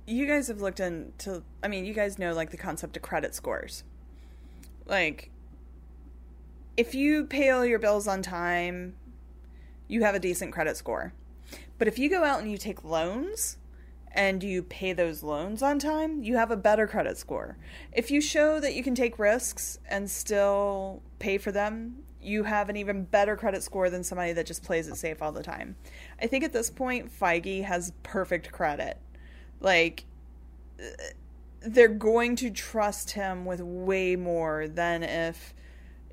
you 0.06 0.26
guys 0.26 0.48
have 0.48 0.62
looked 0.62 0.80
into, 0.80 1.44
I 1.62 1.68
mean, 1.68 1.86
you 1.86 1.94
guys 1.94 2.20
know, 2.20 2.34
like, 2.34 2.50
the 2.50 2.58
concept 2.58 2.98
of 2.98 3.04
credit 3.04 3.36
scores. 3.36 3.84
Like, 4.86 5.30
if 6.76 6.96
you 6.96 7.26
pay 7.26 7.50
all 7.50 7.66
your 7.66 7.80
bills 7.80 8.08
on 8.08 8.22
time, 8.22 8.96
you 9.88 10.04
have 10.04 10.16
a 10.16 10.20
decent 10.20 10.52
credit 10.54 10.78
score. 10.78 11.14
But 11.78 11.88
if 11.88 12.00
you 12.00 12.10
go 12.10 12.24
out 12.24 12.42
and 12.42 12.52
you 12.52 12.58
take 12.58 12.84
loans 12.84 13.58
and 14.12 14.44
you 14.44 14.64
pay 14.64 14.94
those 14.94 15.24
loans 15.24 15.62
on 15.62 15.80
time, 15.80 16.24
you 16.24 16.36
have 16.38 16.52
a 16.52 16.58
better 16.58 16.88
credit 16.88 17.18
score. 17.18 17.58
If 17.92 18.12
you 18.12 18.22
show 18.22 18.60
that 18.60 18.76
you 18.76 18.84
can 18.84 18.96
take 18.96 19.20
risks 19.20 19.80
and 19.90 20.10
still 20.10 21.02
pay 21.20 21.38
for 21.38 21.52
them, 21.52 22.04
you 22.22 22.44
have 22.44 22.70
an 22.70 22.78
even 22.78 23.04
better 23.04 23.36
credit 23.36 23.64
score 23.64 23.90
than 23.90 24.04
somebody 24.04 24.34
that 24.34 24.46
just 24.46 24.64
plays 24.64 24.88
it 24.88 24.96
safe 24.96 25.22
all 25.22 25.32
the 25.32 25.44
time. 25.44 25.76
I 26.22 26.28
think 26.28 26.44
at 26.44 26.54
this 26.54 26.70
point, 26.70 27.12
Feige 27.12 27.64
has 27.64 27.92
perfect 28.04 28.52
credit. 28.52 28.98
Like, 29.60 30.06
they're 31.62 31.88
going 31.88 32.36
to 32.38 32.50
trust 32.50 33.12
him 33.12 33.46
with 33.46 33.62
way 33.62 34.16
more 34.16 34.68
than 34.68 35.04
if, 35.04 35.54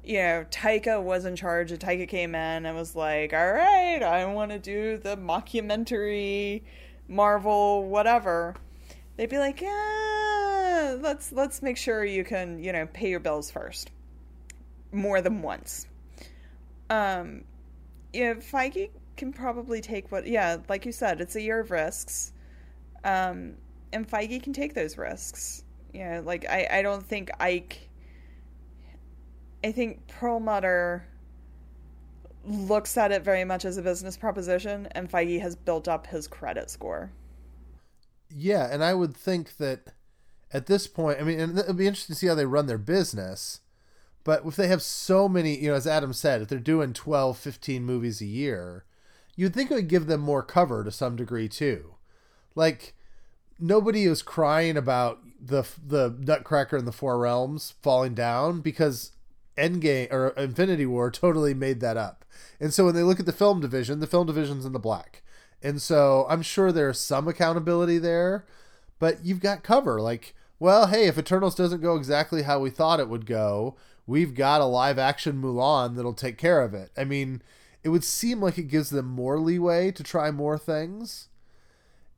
you 0.04 0.18
know, 0.18 0.46
Taika 0.50 1.02
was 1.02 1.24
in 1.24 1.36
charge. 1.36 1.70
And 1.72 1.80
Taika 1.80 2.08
came 2.08 2.34
in 2.34 2.66
and 2.66 2.76
was 2.76 2.94
like, 2.94 3.32
all 3.32 3.52
right, 3.52 4.02
I 4.02 4.24
want 4.26 4.50
to 4.50 4.58
do 4.58 4.98
the 4.98 5.16
mockumentary 5.16 6.62
Marvel 7.08 7.88
whatever. 7.88 8.54
They'd 9.16 9.28
be 9.28 9.38
like, 9.38 9.60
yeah, 9.60 10.96
let's 11.00 11.32
let's 11.32 11.62
make 11.62 11.76
sure 11.76 12.04
you 12.04 12.24
can, 12.24 12.62
you 12.62 12.72
know, 12.72 12.86
pay 12.86 13.10
your 13.10 13.20
bills 13.20 13.50
first. 13.50 13.90
More 14.92 15.20
than 15.20 15.42
once 15.42 15.86
um, 16.90 17.44
yeah, 18.12 18.34
Feige 18.34 18.90
can 19.16 19.32
probably 19.32 19.80
take 19.80 20.10
what, 20.12 20.26
yeah, 20.26 20.58
like 20.68 20.84
you 20.84 20.92
said, 20.92 21.20
it's 21.20 21.36
a 21.36 21.40
year 21.40 21.60
of 21.60 21.70
risks. 21.70 22.32
Um, 23.04 23.54
and 23.92 24.08
Feige 24.08 24.42
can 24.42 24.52
take 24.52 24.74
those 24.74 24.98
risks. 24.98 25.64
Yeah, 25.94 26.20
like 26.22 26.44
I, 26.48 26.68
I 26.70 26.82
don't 26.82 27.04
think 27.04 27.30
Ike. 27.40 27.88
I 29.62 29.72
think 29.72 30.06
Perlmutter 30.08 31.06
looks 32.44 32.96
at 32.96 33.12
it 33.12 33.22
very 33.22 33.44
much 33.44 33.64
as 33.64 33.76
a 33.76 33.82
business 33.82 34.16
proposition, 34.16 34.88
and 34.92 35.10
Feige 35.10 35.40
has 35.40 35.54
built 35.54 35.88
up 35.88 36.06
his 36.06 36.26
credit 36.26 36.70
score. 36.70 37.12
Yeah, 38.34 38.68
and 38.70 38.82
I 38.82 38.94
would 38.94 39.14
think 39.16 39.56
that 39.58 39.92
at 40.52 40.66
this 40.66 40.86
point, 40.86 41.20
I 41.20 41.24
mean, 41.24 41.58
it'd 41.58 41.76
be 41.76 41.86
interesting 41.86 42.14
to 42.14 42.18
see 42.18 42.26
how 42.26 42.34
they 42.34 42.46
run 42.46 42.66
their 42.66 42.78
business. 42.78 43.60
But 44.24 44.44
if 44.44 44.56
they 44.56 44.68
have 44.68 44.82
so 44.82 45.28
many, 45.28 45.56
you 45.58 45.70
know, 45.70 45.74
as 45.74 45.86
Adam 45.86 46.12
said, 46.12 46.42
if 46.42 46.48
they're 46.48 46.58
doing 46.58 46.92
12, 46.92 47.38
15 47.38 47.84
movies 47.84 48.20
a 48.20 48.26
year, 48.26 48.84
you'd 49.34 49.54
think 49.54 49.70
it 49.70 49.74
would 49.74 49.88
give 49.88 50.06
them 50.06 50.20
more 50.20 50.42
cover 50.42 50.84
to 50.84 50.90
some 50.90 51.16
degree 51.16 51.48
too. 51.48 51.94
Like 52.54 52.94
nobody 53.58 54.04
is 54.04 54.22
crying 54.22 54.76
about 54.76 55.20
the 55.40 55.64
the 55.84 56.14
Nutcracker 56.18 56.76
and 56.76 56.86
the 56.86 56.92
Four 56.92 57.18
Realms 57.18 57.74
falling 57.80 58.14
down 58.14 58.60
because 58.60 59.12
Endgame 59.60 60.10
or 60.12 60.28
Infinity 60.30 60.86
War 60.86 61.10
totally 61.10 61.54
made 61.54 61.80
that 61.80 61.96
up. 61.96 62.24
And 62.58 62.72
so 62.72 62.86
when 62.86 62.94
they 62.94 63.02
look 63.02 63.20
at 63.20 63.26
the 63.26 63.32
film 63.32 63.60
division, 63.60 64.00
the 64.00 64.06
film 64.06 64.26
division's 64.26 64.64
in 64.64 64.72
the 64.72 64.78
black. 64.78 65.22
And 65.62 65.80
so 65.80 66.26
I'm 66.28 66.42
sure 66.42 66.72
there's 66.72 66.98
some 66.98 67.28
accountability 67.28 67.98
there, 67.98 68.46
but 68.98 69.24
you've 69.24 69.40
got 69.40 69.62
cover. 69.62 70.00
Like, 70.00 70.34
well, 70.58 70.86
hey, 70.86 71.06
if 71.06 71.18
Eternals 71.18 71.54
doesn't 71.54 71.82
go 71.82 71.96
exactly 71.96 72.42
how 72.42 72.58
we 72.58 72.70
thought 72.70 73.00
it 73.00 73.08
would 73.08 73.26
go, 73.26 73.76
we've 74.06 74.34
got 74.34 74.60
a 74.60 74.66
live 74.66 74.98
action 74.98 75.40
Mulan 75.40 75.96
that'll 75.96 76.14
take 76.14 76.38
care 76.38 76.62
of 76.62 76.74
it. 76.74 76.90
I 76.96 77.04
mean, 77.04 77.42
it 77.82 77.90
would 77.90 78.04
seem 78.04 78.40
like 78.40 78.58
it 78.58 78.68
gives 78.68 78.90
them 78.90 79.06
more 79.06 79.38
leeway 79.38 79.90
to 79.92 80.02
try 80.02 80.30
more 80.30 80.58
things. 80.58 81.28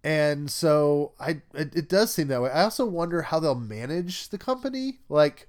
And 0.04 0.50
so 0.50 1.12
I 1.20 1.42
it, 1.54 1.76
it 1.76 1.88
does 1.88 2.12
seem 2.12 2.28
that 2.28 2.42
way. 2.42 2.50
I 2.50 2.64
also 2.64 2.84
wonder 2.84 3.22
how 3.22 3.38
they'll 3.38 3.54
manage 3.54 4.30
the 4.30 4.38
company. 4.38 4.98
Like 5.08 5.48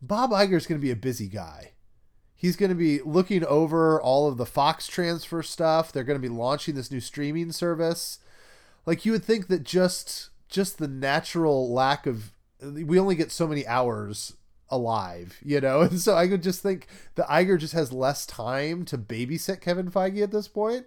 Bob 0.00 0.30
Iger's 0.30 0.66
going 0.66 0.80
to 0.80 0.84
be 0.84 0.90
a 0.90 0.96
busy 0.96 1.28
guy. 1.28 1.72
He's 2.34 2.56
going 2.56 2.70
to 2.70 2.76
be 2.76 3.00
looking 3.02 3.44
over 3.44 4.00
all 4.00 4.28
of 4.28 4.36
the 4.36 4.46
Fox 4.46 4.86
transfer 4.86 5.42
stuff. 5.42 5.90
They're 5.90 6.04
going 6.04 6.20
to 6.20 6.28
be 6.28 6.32
launching 6.32 6.76
this 6.76 6.90
new 6.90 7.00
streaming 7.00 7.50
service. 7.50 8.20
Like 8.86 9.04
you 9.04 9.12
would 9.12 9.24
think 9.24 9.48
that 9.48 9.64
just 9.64 10.30
just 10.48 10.78
the 10.78 10.88
natural 10.88 11.72
lack 11.72 12.06
of 12.06 12.32
we 12.62 12.98
only 12.98 13.14
get 13.14 13.30
so 13.30 13.46
many 13.46 13.66
hours 13.66 14.34
alive, 14.70 15.38
you 15.42 15.60
know? 15.60 15.80
And 15.88 16.00
so 16.00 16.16
I 16.16 16.28
could 16.28 16.42
just 16.42 16.62
think 16.62 16.86
that 17.14 17.26
Iger 17.28 17.58
just 17.58 17.72
has 17.74 17.92
less 17.92 18.26
time 18.26 18.84
to 18.86 18.98
babysit 18.98 19.60
Kevin 19.60 19.90
Feige 19.90 20.22
at 20.22 20.30
this 20.30 20.48
point. 20.48 20.86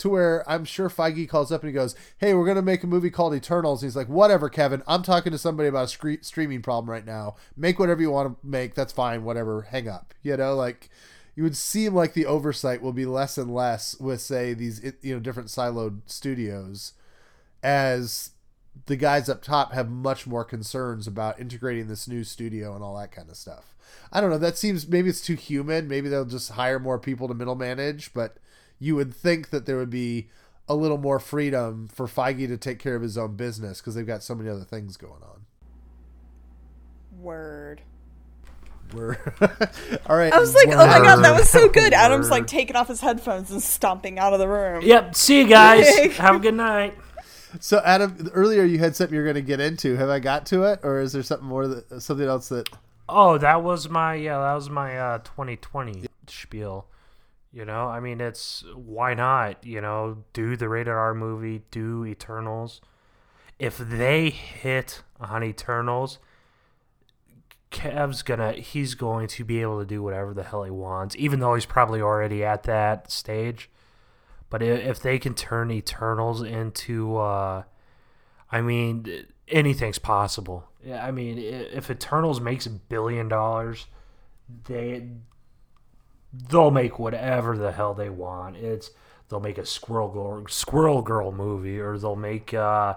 To 0.00 0.08
where 0.08 0.48
I'm 0.48 0.64
sure 0.64 0.88
Feige 0.88 1.28
calls 1.28 1.52
up 1.52 1.62
and 1.62 1.68
he 1.68 1.74
goes, 1.74 1.94
Hey, 2.18 2.34
we're 2.34 2.52
to 2.54 2.62
make 2.62 2.82
a 2.82 2.86
movie 2.86 3.10
called 3.10 3.34
Eternals. 3.34 3.82
And 3.82 3.88
he's 3.88 3.96
like, 3.96 4.08
Whatever, 4.08 4.48
Kevin. 4.48 4.82
I'm 4.86 5.02
talking 5.02 5.32
to 5.32 5.38
somebody 5.38 5.68
about 5.68 5.84
a 5.84 5.88
scre- 5.88 6.22
streaming 6.22 6.62
problem 6.62 6.90
right 6.90 7.04
now. 7.04 7.36
Make 7.56 7.78
whatever 7.78 8.00
you 8.00 8.10
want 8.10 8.40
to 8.40 8.46
make. 8.46 8.74
That's 8.74 8.92
fine. 8.92 9.24
Whatever. 9.24 9.62
Hang 9.62 9.88
up. 9.88 10.14
You 10.22 10.36
know, 10.36 10.54
like 10.54 10.90
you 11.36 11.42
would 11.42 11.56
seem 11.56 11.94
like 11.94 12.14
the 12.14 12.26
oversight 12.26 12.82
will 12.82 12.92
be 12.92 13.06
less 13.06 13.38
and 13.38 13.54
less 13.54 13.98
with, 13.98 14.20
say, 14.20 14.52
these, 14.52 14.82
you 15.00 15.14
know, 15.14 15.20
different 15.20 15.48
siloed 15.48 16.00
studios 16.06 16.92
as 17.62 18.32
the 18.86 18.96
guys 18.96 19.28
up 19.28 19.42
top 19.42 19.72
have 19.72 19.88
much 19.88 20.26
more 20.26 20.44
concerns 20.44 21.06
about 21.06 21.40
integrating 21.40 21.88
this 21.88 22.08
new 22.08 22.24
studio 22.24 22.74
and 22.74 22.82
all 22.82 22.96
that 22.96 23.12
kind 23.12 23.28
of 23.28 23.36
stuff. 23.36 23.76
I 24.12 24.20
don't 24.20 24.30
know. 24.30 24.38
That 24.38 24.58
seems 24.58 24.88
maybe 24.88 25.08
it's 25.08 25.20
too 25.20 25.34
human. 25.34 25.88
Maybe 25.88 26.08
they'll 26.08 26.24
just 26.24 26.52
hire 26.52 26.78
more 26.78 26.98
people 26.98 27.28
to 27.28 27.34
middle 27.34 27.54
manage, 27.54 28.12
but 28.12 28.36
you 28.80 28.96
would 28.96 29.14
think 29.14 29.50
that 29.50 29.66
there 29.66 29.76
would 29.76 29.90
be 29.90 30.28
a 30.68 30.74
little 30.74 30.98
more 30.98 31.20
freedom 31.20 31.88
for 31.88 32.06
Feige 32.06 32.48
to 32.48 32.56
take 32.56 32.78
care 32.78 32.96
of 32.96 33.02
his 33.02 33.18
own 33.18 33.36
business 33.36 33.80
because 33.80 33.94
they've 33.94 34.06
got 34.06 34.22
so 34.22 34.34
many 34.34 34.48
other 34.48 34.64
things 34.64 34.96
going 34.96 35.22
on. 35.22 35.44
Word. 37.20 37.82
Word. 38.94 39.18
All 40.06 40.16
right. 40.16 40.32
I 40.32 40.38
was 40.38 40.54
like, 40.54 40.68
oh 40.68 40.86
my 40.86 40.98
god, 40.98 41.16
that 41.24 41.38
was 41.38 41.48
so 41.48 41.68
good. 41.68 41.92
Adam's 41.92 42.30
like 42.30 42.46
taking 42.46 42.76
off 42.76 42.88
his 42.88 43.00
headphones 43.00 43.50
and 43.50 43.62
stomping 43.62 44.18
out 44.18 44.32
of 44.32 44.38
the 44.38 44.48
room. 44.48 44.82
Yep. 44.82 45.14
See 45.14 45.40
you 45.40 45.48
guys. 45.48 45.86
Have 46.16 46.36
a 46.36 46.38
good 46.38 46.54
night. 46.54 46.96
So, 47.58 47.82
Adam, 47.84 48.30
earlier 48.32 48.62
you 48.62 48.78
had 48.78 48.94
something 48.94 49.12
you're 49.12 49.24
going 49.24 49.34
to 49.34 49.42
get 49.42 49.58
into. 49.58 49.96
Have 49.96 50.08
I 50.08 50.20
got 50.20 50.46
to 50.46 50.62
it, 50.62 50.78
or 50.84 51.00
is 51.00 51.12
there 51.12 51.24
something 51.24 51.48
more 51.48 51.66
that 51.66 52.00
something 52.00 52.28
else 52.28 52.48
that? 52.50 52.68
Oh, 53.08 53.38
that 53.38 53.64
was 53.64 53.88
my 53.88 54.14
yeah, 54.14 54.38
that 54.38 54.54
was 54.54 54.70
my 54.70 54.96
uh, 54.96 55.18
2020 55.18 56.04
spiel. 56.28 56.86
You 57.52 57.64
know, 57.64 57.88
I 57.88 57.98
mean, 57.98 58.20
it's 58.20 58.64
why 58.74 59.14
not? 59.14 59.64
You 59.66 59.80
know, 59.80 60.24
do 60.32 60.56
the 60.56 60.68
rated 60.68 60.92
R 60.92 61.14
movie, 61.14 61.62
do 61.70 62.04
Eternals. 62.04 62.80
If 63.58 63.76
they 63.76 64.30
hit 64.30 65.02
on 65.20 65.42
Eternals, 65.42 66.18
Kev's 67.70 68.22
gonna 68.22 68.52
he's 68.52 68.94
going 68.94 69.26
to 69.28 69.44
be 69.44 69.60
able 69.62 69.80
to 69.80 69.86
do 69.86 70.02
whatever 70.02 70.32
the 70.32 70.44
hell 70.44 70.62
he 70.62 70.70
wants, 70.70 71.16
even 71.16 71.40
though 71.40 71.54
he's 71.54 71.66
probably 71.66 72.00
already 72.00 72.44
at 72.44 72.62
that 72.64 73.10
stage. 73.10 73.68
But 74.48 74.62
if 74.62 75.00
they 75.00 75.18
can 75.18 75.34
turn 75.34 75.70
Eternals 75.70 76.42
into, 76.42 77.16
uh, 77.16 77.62
I 78.50 78.60
mean, 78.60 79.26
anything's 79.46 80.00
possible. 80.00 80.68
Yeah, 80.84 81.04
I 81.06 81.12
mean, 81.12 81.38
if 81.38 81.88
Eternals 81.88 82.40
makes 82.40 82.66
a 82.66 82.70
billion 82.70 83.28
dollars, 83.28 83.86
they 84.66 85.06
they'll 86.32 86.70
make 86.70 86.98
whatever 86.98 87.56
the 87.56 87.72
hell 87.72 87.94
they 87.94 88.10
want. 88.10 88.56
It's 88.56 88.90
they'll 89.28 89.40
make 89.40 89.58
a 89.58 89.66
Squirrel 89.66 90.08
Girl, 90.08 90.44
Squirrel 90.48 91.02
Girl 91.02 91.32
movie, 91.32 91.78
or 91.78 91.98
they'll 91.98 92.16
make 92.16 92.54
uh, 92.54 92.94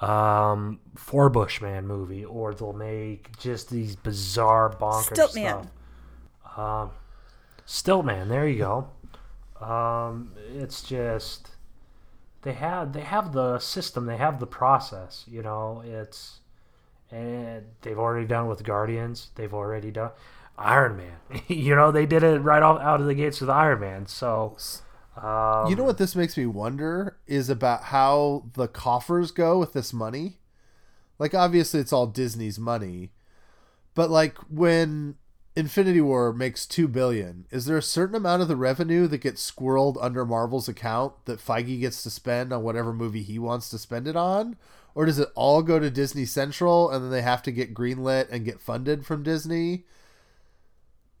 um, 0.00 0.80
Forbush 0.96 1.60
Man 1.60 1.86
movie, 1.86 2.24
or 2.24 2.54
they'll 2.54 2.72
make 2.72 3.36
just 3.38 3.70
these 3.70 3.96
bizarre 3.96 4.70
bonkers 4.70 5.14
Stilt 5.14 5.30
stuff. 5.30 5.34
Man. 5.34 5.70
Um, 6.56 6.90
Stiltman, 7.66 8.28
there 8.28 8.48
you 8.48 8.58
go. 8.58 8.88
Um, 9.64 10.32
it's 10.54 10.82
just 10.82 11.50
they 12.42 12.52
have 12.54 12.92
they 12.92 13.02
have 13.02 13.32
the 13.32 13.58
system, 13.58 14.06
they 14.06 14.16
have 14.16 14.40
the 14.40 14.46
process. 14.46 15.24
You 15.28 15.42
know, 15.42 15.82
it's 15.84 16.40
and 17.10 17.64
they've 17.82 17.98
already 17.98 18.26
done 18.26 18.48
with 18.48 18.64
Guardians. 18.64 19.30
They've 19.34 19.52
already 19.52 19.90
done 19.90 20.10
Iron 20.58 20.96
Man. 20.96 21.42
you 21.48 21.74
know, 21.74 21.90
they 21.90 22.06
did 22.06 22.22
it 22.22 22.40
right 22.40 22.62
off 22.62 22.80
out 22.80 23.00
of 23.00 23.06
the 23.06 23.14
gates 23.14 23.40
with 23.40 23.50
Iron 23.50 23.80
Man. 23.80 24.06
So. 24.06 24.56
Um, 25.16 25.68
you 25.68 25.74
know 25.74 25.84
what 25.84 25.98
this 25.98 26.14
makes 26.14 26.36
me 26.36 26.46
wonder 26.46 27.16
is 27.26 27.50
about 27.50 27.84
how 27.84 28.44
the 28.54 28.68
coffers 28.68 29.32
go 29.32 29.58
with 29.58 29.72
this 29.72 29.92
money. 29.92 30.38
Like 31.18 31.34
obviously 31.34 31.80
it's 31.80 31.92
all 31.92 32.06
Disney's 32.06 32.58
money, 32.58 33.10
but 33.94 34.10
like 34.10 34.38
when 34.48 35.16
Infinity 35.56 36.00
War 36.00 36.32
makes 36.32 36.66
2 36.66 36.86
billion, 36.86 37.46
is 37.50 37.64
there 37.64 37.76
a 37.76 37.82
certain 37.82 38.14
amount 38.14 38.42
of 38.42 38.48
the 38.48 38.54
revenue 38.54 39.08
that 39.08 39.18
gets 39.18 39.50
squirreled 39.50 39.96
under 40.00 40.24
Marvel's 40.24 40.68
account 40.68 41.14
that 41.24 41.44
Feige 41.44 41.80
gets 41.80 42.04
to 42.04 42.10
spend 42.10 42.52
on 42.52 42.62
whatever 42.62 42.92
movie 42.92 43.24
he 43.24 43.40
wants 43.40 43.68
to 43.70 43.78
spend 43.78 44.06
it 44.06 44.14
on? 44.14 44.56
Or 44.94 45.04
does 45.04 45.18
it 45.18 45.30
all 45.34 45.62
go 45.62 45.80
to 45.80 45.90
Disney 45.90 46.26
Central 46.26 46.88
and 46.88 47.04
then 47.04 47.10
they 47.10 47.22
have 47.22 47.42
to 47.42 47.50
get 47.50 47.74
greenlit 47.74 48.28
and 48.30 48.44
get 48.44 48.60
funded 48.60 49.04
from 49.04 49.24
Disney? 49.24 49.84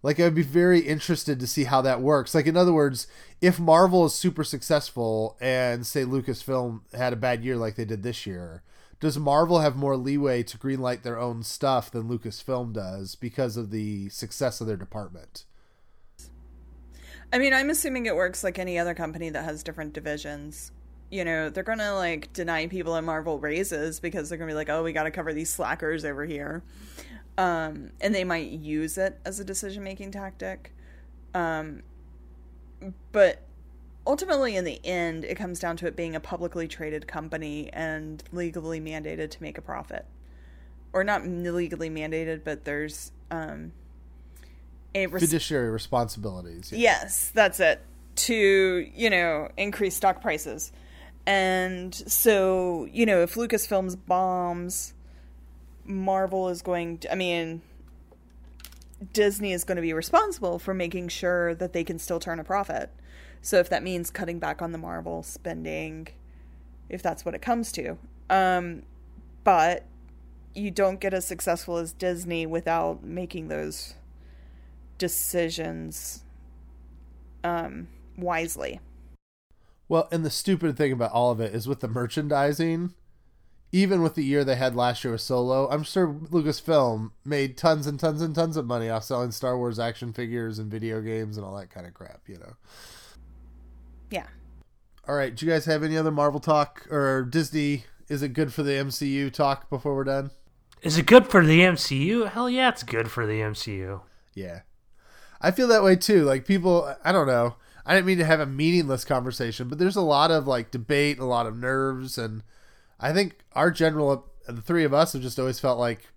Like 0.08 0.18
I'd 0.18 0.34
be 0.34 0.40
very 0.42 0.80
interested 0.80 1.38
to 1.38 1.46
see 1.46 1.64
how 1.64 1.82
that 1.82 2.00
works. 2.00 2.34
Like 2.34 2.46
in 2.46 2.56
other 2.56 2.72
words, 2.72 3.08
if 3.42 3.60
Marvel 3.60 4.06
is 4.06 4.14
super 4.14 4.42
successful 4.42 5.36
and 5.38 5.86
say 5.86 6.02
Lucasfilm 6.02 6.80
had 6.94 7.12
a 7.12 7.16
bad 7.16 7.44
year 7.44 7.56
like 7.56 7.74
they 7.74 7.84
did 7.84 8.02
this 8.02 8.24
year, 8.24 8.62
does 9.00 9.18
Marvel 9.18 9.60
have 9.60 9.76
more 9.76 9.98
leeway 9.98 10.42
to 10.44 10.56
greenlight 10.56 11.02
their 11.02 11.18
own 11.18 11.42
stuff 11.42 11.90
than 11.90 12.08
Lucasfilm 12.08 12.72
does 12.72 13.16
because 13.16 13.58
of 13.58 13.70
the 13.70 14.08
success 14.08 14.62
of 14.62 14.66
their 14.66 14.78
department? 14.78 15.44
I 17.30 17.38
mean, 17.38 17.52
I'm 17.52 17.68
assuming 17.68 18.06
it 18.06 18.16
works 18.16 18.42
like 18.42 18.58
any 18.58 18.78
other 18.78 18.94
company 18.94 19.28
that 19.28 19.44
has 19.44 19.62
different 19.62 19.92
divisions. 19.92 20.72
You 21.10 21.26
know, 21.26 21.50
they're 21.50 21.62
going 21.62 21.80
to 21.80 21.92
like 21.92 22.32
deny 22.32 22.66
people 22.66 22.96
at 22.96 23.04
Marvel 23.04 23.38
raises 23.38 24.00
because 24.00 24.30
they're 24.30 24.38
going 24.38 24.48
to 24.48 24.52
be 24.52 24.56
like, 24.56 24.70
"Oh, 24.70 24.82
we 24.82 24.94
got 24.94 25.02
to 25.02 25.10
cover 25.10 25.34
these 25.34 25.50
slackers 25.50 26.06
over 26.06 26.24
here." 26.24 26.62
Um, 27.38 27.92
and 28.00 28.14
they 28.14 28.24
might 28.24 28.50
use 28.50 28.98
it 28.98 29.18
as 29.24 29.40
a 29.40 29.44
decision-making 29.44 30.10
tactic. 30.10 30.74
Um, 31.32 31.82
but 33.12 33.42
ultimately 34.08 34.56
in 34.56 34.64
the 34.64 34.80
end 34.84 35.24
it 35.24 35.36
comes 35.36 35.60
down 35.60 35.76
to 35.76 35.86
it 35.86 35.94
being 35.94 36.16
a 36.16 36.20
publicly 36.20 36.66
traded 36.66 37.06
company 37.06 37.70
and 37.72 38.24
legally 38.32 38.80
mandated 38.80 39.30
to 39.30 39.42
make 39.42 39.58
a 39.58 39.60
profit 39.60 40.06
or 40.92 41.04
not 41.04 41.26
legally 41.26 41.90
mandated 41.90 42.42
but 42.42 42.64
there's 42.64 43.12
um 43.30 43.70
a 44.94 45.06
res- 45.06 45.22
fiduciary 45.22 45.68
responsibilities 45.68 46.72
yeah. 46.72 46.78
yes 46.78 47.30
that's 47.34 47.60
it 47.60 47.80
to 48.16 48.90
you 48.94 49.10
know 49.10 49.48
increase 49.58 49.94
stock 49.94 50.22
prices 50.22 50.72
and 51.26 51.94
so 51.94 52.88
you 52.90 53.04
know 53.04 53.22
if 53.22 53.34
lucasfilms 53.34 53.96
bombs 54.06 54.94
marvel 55.88 56.48
is 56.48 56.62
going 56.62 56.98
to 56.98 57.10
i 57.10 57.14
mean 57.14 57.60
disney 59.12 59.52
is 59.52 59.64
going 59.64 59.76
to 59.76 59.82
be 59.82 59.92
responsible 59.92 60.58
for 60.58 60.74
making 60.74 61.08
sure 61.08 61.54
that 61.54 61.72
they 61.72 61.82
can 61.82 61.98
still 61.98 62.20
turn 62.20 62.38
a 62.38 62.44
profit 62.44 62.90
so 63.40 63.58
if 63.58 63.68
that 63.68 63.82
means 63.82 64.10
cutting 64.10 64.38
back 64.38 64.60
on 64.60 64.72
the 64.72 64.78
Marvel 64.78 65.22
spending, 65.22 66.08
if 66.88 67.02
that's 67.02 67.24
what 67.24 67.34
it 67.34 67.42
comes 67.42 67.72
to. 67.72 67.98
Um, 68.28 68.82
but 69.44 69.84
you 70.54 70.70
don't 70.70 71.00
get 71.00 71.14
as 71.14 71.26
successful 71.26 71.76
as 71.76 71.92
Disney 71.92 72.46
without 72.46 73.04
making 73.04 73.48
those 73.48 73.94
decisions 74.98 76.24
um, 77.44 77.88
wisely. 78.16 78.80
Well, 79.88 80.08
and 80.12 80.24
the 80.24 80.30
stupid 80.30 80.76
thing 80.76 80.92
about 80.92 81.12
all 81.12 81.30
of 81.30 81.40
it 81.40 81.54
is 81.54 81.66
with 81.66 81.80
the 81.80 81.88
merchandising, 81.88 82.92
even 83.70 84.02
with 84.02 84.14
the 84.14 84.24
year 84.24 84.44
they 84.44 84.56
had 84.56 84.74
last 84.74 85.04
year 85.04 85.12
with 85.12 85.20
Solo, 85.20 85.68
I'm 85.70 85.82
sure 85.82 86.08
Lucasfilm 86.08 87.10
made 87.24 87.56
tons 87.56 87.86
and 87.86 88.00
tons 88.00 88.22
and 88.22 88.34
tons 88.34 88.56
of 88.56 88.66
money 88.66 88.88
off 88.88 89.04
selling 89.04 89.30
Star 89.30 89.58
Wars 89.58 89.78
action 89.78 90.12
figures 90.12 90.58
and 90.58 90.70
video 90.70 91.00
games 91.00 91.36
and 91.36 91.44
all 91.44 91.56
that 91.56 91.70
kind 91.70 91.86
of 91.86 91.94
crap, 91.94 92.22
you 92.26 92.38
know. 92.38 92.54
Yeah. 94.10 94.26
All 95.06 95.14
right. 95.14 95.34
Do 95.34 95.44
you 95.44 95.52
guys 95.52 95.66
have 95.66 95.82
any 95.82 95.96
other 95.98 96.10
Marvel 96.10 96.40
talk 96.40 96.86
or 96.90 97.24
Disney? 97.24 97.84
Is 98.08 98.22
it 98.22 98.32
good 98.32 98.52
for 98.52 98.62
the 98.62 98.72
MCU 98.72 99.30
talk 99.30 99.68
before 99.68 99.94
we're 99.94 100.04
done? 100.04 100.30
Is 100.80 100.96
it 100.96 101.06
good 101.06 101.26
for 101.26 101.44
the 101.44 101.60
MCU? 101.60 102.28
Hell 102.30 102.48
yeah, 102.48 102.68
it's 102.68 102.82
good 102.82 103.10
for 103.10 103.26
the 103.26 103.40
MCU. 103.40 104.00
Yeah. 104.34 104.60
I 105.40 105.50
feel 105.50 105.68
that 105.68 105.82
way 105.82 105.96
too. 105.96 106.24
Like 106.24 106.46
people, 106.46 106.94
I 107.04 107.12
don't 107.12 107.26
know. 107.26 107.56
I 107.84 107.94
didn't 107.94 108.06
mean 108.06 108.18
to 108.18 108.24
have 108.24 108.40
a 108.40 108.46
meaningless 108.46 109.04
conversation, 109.04 109.68
but 109.68 109.78
there's 109.78 109.96
a 109.96 110.02
lot 110.02 110.30
of 110.30 110.46
like 110.46 110.70
debate, 110.70 111.18
a 111.18 111.24
lot 111.24 111.46
of 111.46 111.56
nerves, 111.56 112.18
and 112.18 112.42
I 113.00 113.12
think 113.12 113.38
our 113.52 113.70
general, 113.70 114.28
the 114.46 114.60
three 114.62 114.84
of 114.84 114.92
us 114.92 115.12
have 115.12 115.22
just 115.22 115.38
always 115.38 115.60
felt 115.60 115.78
like, 115.78 116.08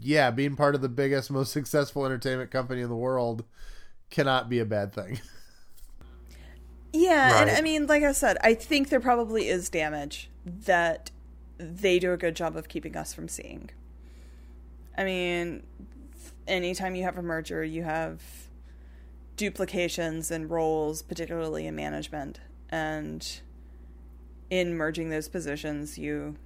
yeah, 0.00 0.30
being 0.30 0.56
part 0.56 0.74
of 0.74 0.80
the 0.80 0.88
biggest, 0.88 1.30
most 1.30 1.52
successful 1.52 2.04
entertainment 2.04 2.50
company 2.50 2.80
in 2.80 2.88
the 2.88 2.96
world 2.96 3.44
cannot 4.10 4.48
be 4.48 4.58
a 4.58 4.64
bad 4.64 4.92
thing. 4.92 5.20
Yeah, 6.94 7.32
right. 7.32 7.48
and 7.48 7.50
I 7.50 7.60
mean, 7.60 7.88
like 7.88 8.04
I 8.04 8.12
said, 8.12 8.36
I 8.40 8.54
think 8.54 8.88
there 8.88 9.00
probably 9.00 9.48
is 9.48 9.68
damage 9.68 10.30
that 10.46 11.10
they 11.58 11.98
do 11.98 12.12
a 12.12 12.16
good 12.16 12.36
job 12.36 12.56
of 12.56 12.68
keeping 12.68 12.96
us 12.96 13.12
from 13.12 13.26
seeing. 13.26 13.70
I 14.96 15.02
mean, 15.02 15.64
anytime 16.46 16.94
you 16.94 17.02
have 17.02 17.18
a 17.18 17.22
merger, 17.22 17.64
you 17.64 17.82
have 17.82 18.22
duplications 19.36 20.30
and 20.30 20.48
roles, 20.48 21.02
particularly 21.02 21.66
in 21.66 21.74
management. 21.74 22.38
And 22.70 23.40
in 24.50 24.76
merging 24.76 25.10
those 25.10 25.28
positions, 25.28 25.98
you 25.98 26.36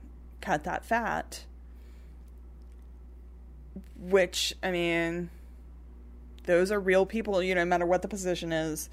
cut 0.41 0.65
that 0.65 0.85
fat. 0.85 1.45
Which, 3.99 4.55
I 4.63 4.71
mean, 4.71 5.31
those 6.45 6.71
are 6.71 6.81
real 6.81 7.07
people, 7.07 7.43
you 7.43 7.55
know, 7.55 7.63
no 7.63 7.69
matter 7.69 7.87
what 7.87 8.03
the 8.03 8.09
position 8.09 8.53
is 8.53 8.89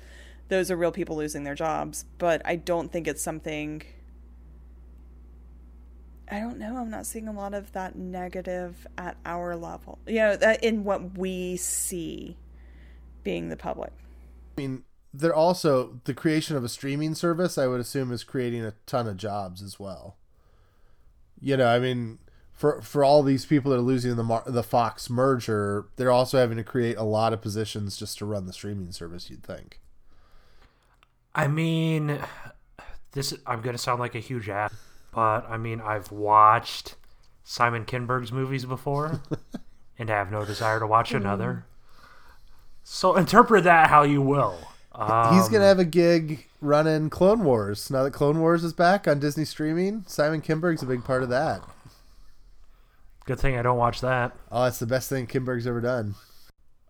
those 0.47 0.69
are 0.69 0.75
real 0.75 0.91
people 0.91 1.15
losing 1.15 1.43
their 1.43 1.55
jobs. 1.55 2.05
But 2.17 2.41
I 2.45 2.55
don't 2.55 2.91
think 2.91 3.07
it's 3.07 3.21
something. 3.21 3.81
I 6.29 6.39
don't 6.39 6.57
know. 6.57 6.77
I'm 6.77 6.89
not 6.89 7.05
seeing 7.05 7.27
a 7.27 7.31
lot 7.31 7.53
of 7.53 7.71
that 7.73 7.95
negative 7.95 8.87
at 8.97 9.17
our 9.25 9.55
level. 9.55 9.99
You 10.07 10.15
know, 10.15 10.55
in 10.61 10.83
what 10.83 11.17
we 11.17 11.57
see 11.57 12.37
being 13.23 13.49
the 13.49 13.57
public. 13.57 13.91
I 14.57 14.61
mean, 14.61 14.83
they're 15.19 15.35
also 15.35 15.99
the 16.05 16.13
creation 16.13 16.55
of 16.55 16.63
a 16.63 16.69
streaming 16.69 17.15
service. 17.15 17.57
I 17.57 17.67
would 17.67 17.79
assume 17.79 18.11
is 18.11 18.23
creating 18.23 18.63
a 18.63 18.73
ton 18.85 19.07
of 19.07 19.17
jobs 19.17 19.61
as 19.61 19.79
well. 19.79 20.17
You 21.39 21.57
know, 21.57 21.67
I 21.67 21.79
mean, 21.79 22.19
for 22.53 22.81
for 22.81 23.03
all 23.03 23.21
these 23.23 23.45
people 23.45 23.71
that 23.71 23.77
are 23.77 23.81
losing 23.81 24.15
the 24.15 24.43
the 24.45 24.63
Fox 24.63 25.09
merger, 25.09 25.87
they're 25.95 26.11
also 26.11 26.37
having 26.37 26.57
to 26.57 26.63
create 26.63 26.97
a 26.97 27.03
lot 27.03 27.33
of 27.33 27.41
positions 27.41 27.97
just 27.97 28.17
to 28.19 28.25
run 28.25 28.45
the 28.45 28.53
streaming 28.53 28.91
service. 28.91 29.29
You'd 29.29 29.43
think. 29.43 29.79
I 31.33 31.47
mean, 31.47 32.19
this 33.11 33.33
I'm 33.45 33.61
gonna 33.61 33.77
sound 33.77 33.99
like 33.99 34.15
a 34.15 34.19
huge 34.19 34.49
ass, 34.49 34.73
but 35.13 35.49
I 35.49 35.57
mean 35.57 35.81
I've 35.81 36.11
watched 36.11 36.95
Simon 37.43 37.85
Kinberg's 37.85 38.31
movies 38.31 38.65
before, 38.65 39.21
and 39.99 40.09
I 40.09 40.15
have 40.15 40.31
no 40.31 40.45
desire 40.45 40.79
to 40.79 40.87
watch 40.87 41.11
another. 41.13 41.65
Mm. 41.67 41.75
So 42.83 43.15
interpret 43.15 43.63
that 43.65 43.89
how 43.89 44.03
you 44.03 44.21
will. 44.21 44.57
Um, 44.97 45.35
He's 45.35 45.49
gonna 45.49 45.65
have 45.65 45.79
a 45.79 45.85
gig 45.85 46.47
running 46.61 47.09
Clone 47.09 47.43
Wars 47.43 47.91
now 47.91 48.03
that 48.03 48.11
Clone 48.11 48.39
Wars 48.39 48.63
is 48.63 48.73
back 48.73 49.07
on 49.07 49.19
Disney 49.19 49.45
streaming. 49.45 50.03
Simon 50.07 50.41
Kinberg's 50.41 50.83
a 50.83 50.85
big 50.85 51.03
part 51.03 51.21
of 51.21 51.29
that. 51.29 51.61
Good 53.25 53.39
thing 53.39 53.57
I 53.57 53.61
don't 53.61 53.77
watch 53.77 54.01
that. 54.01 54.33
Oh, 54.51 54.63
that's 54.63 54.79
the 54.79 54.85
best 54.85 55.09
thing 55.09 55.27
Kinberg's 55.27 55.67
ever 55.67 55.81
done. 55.81 56.15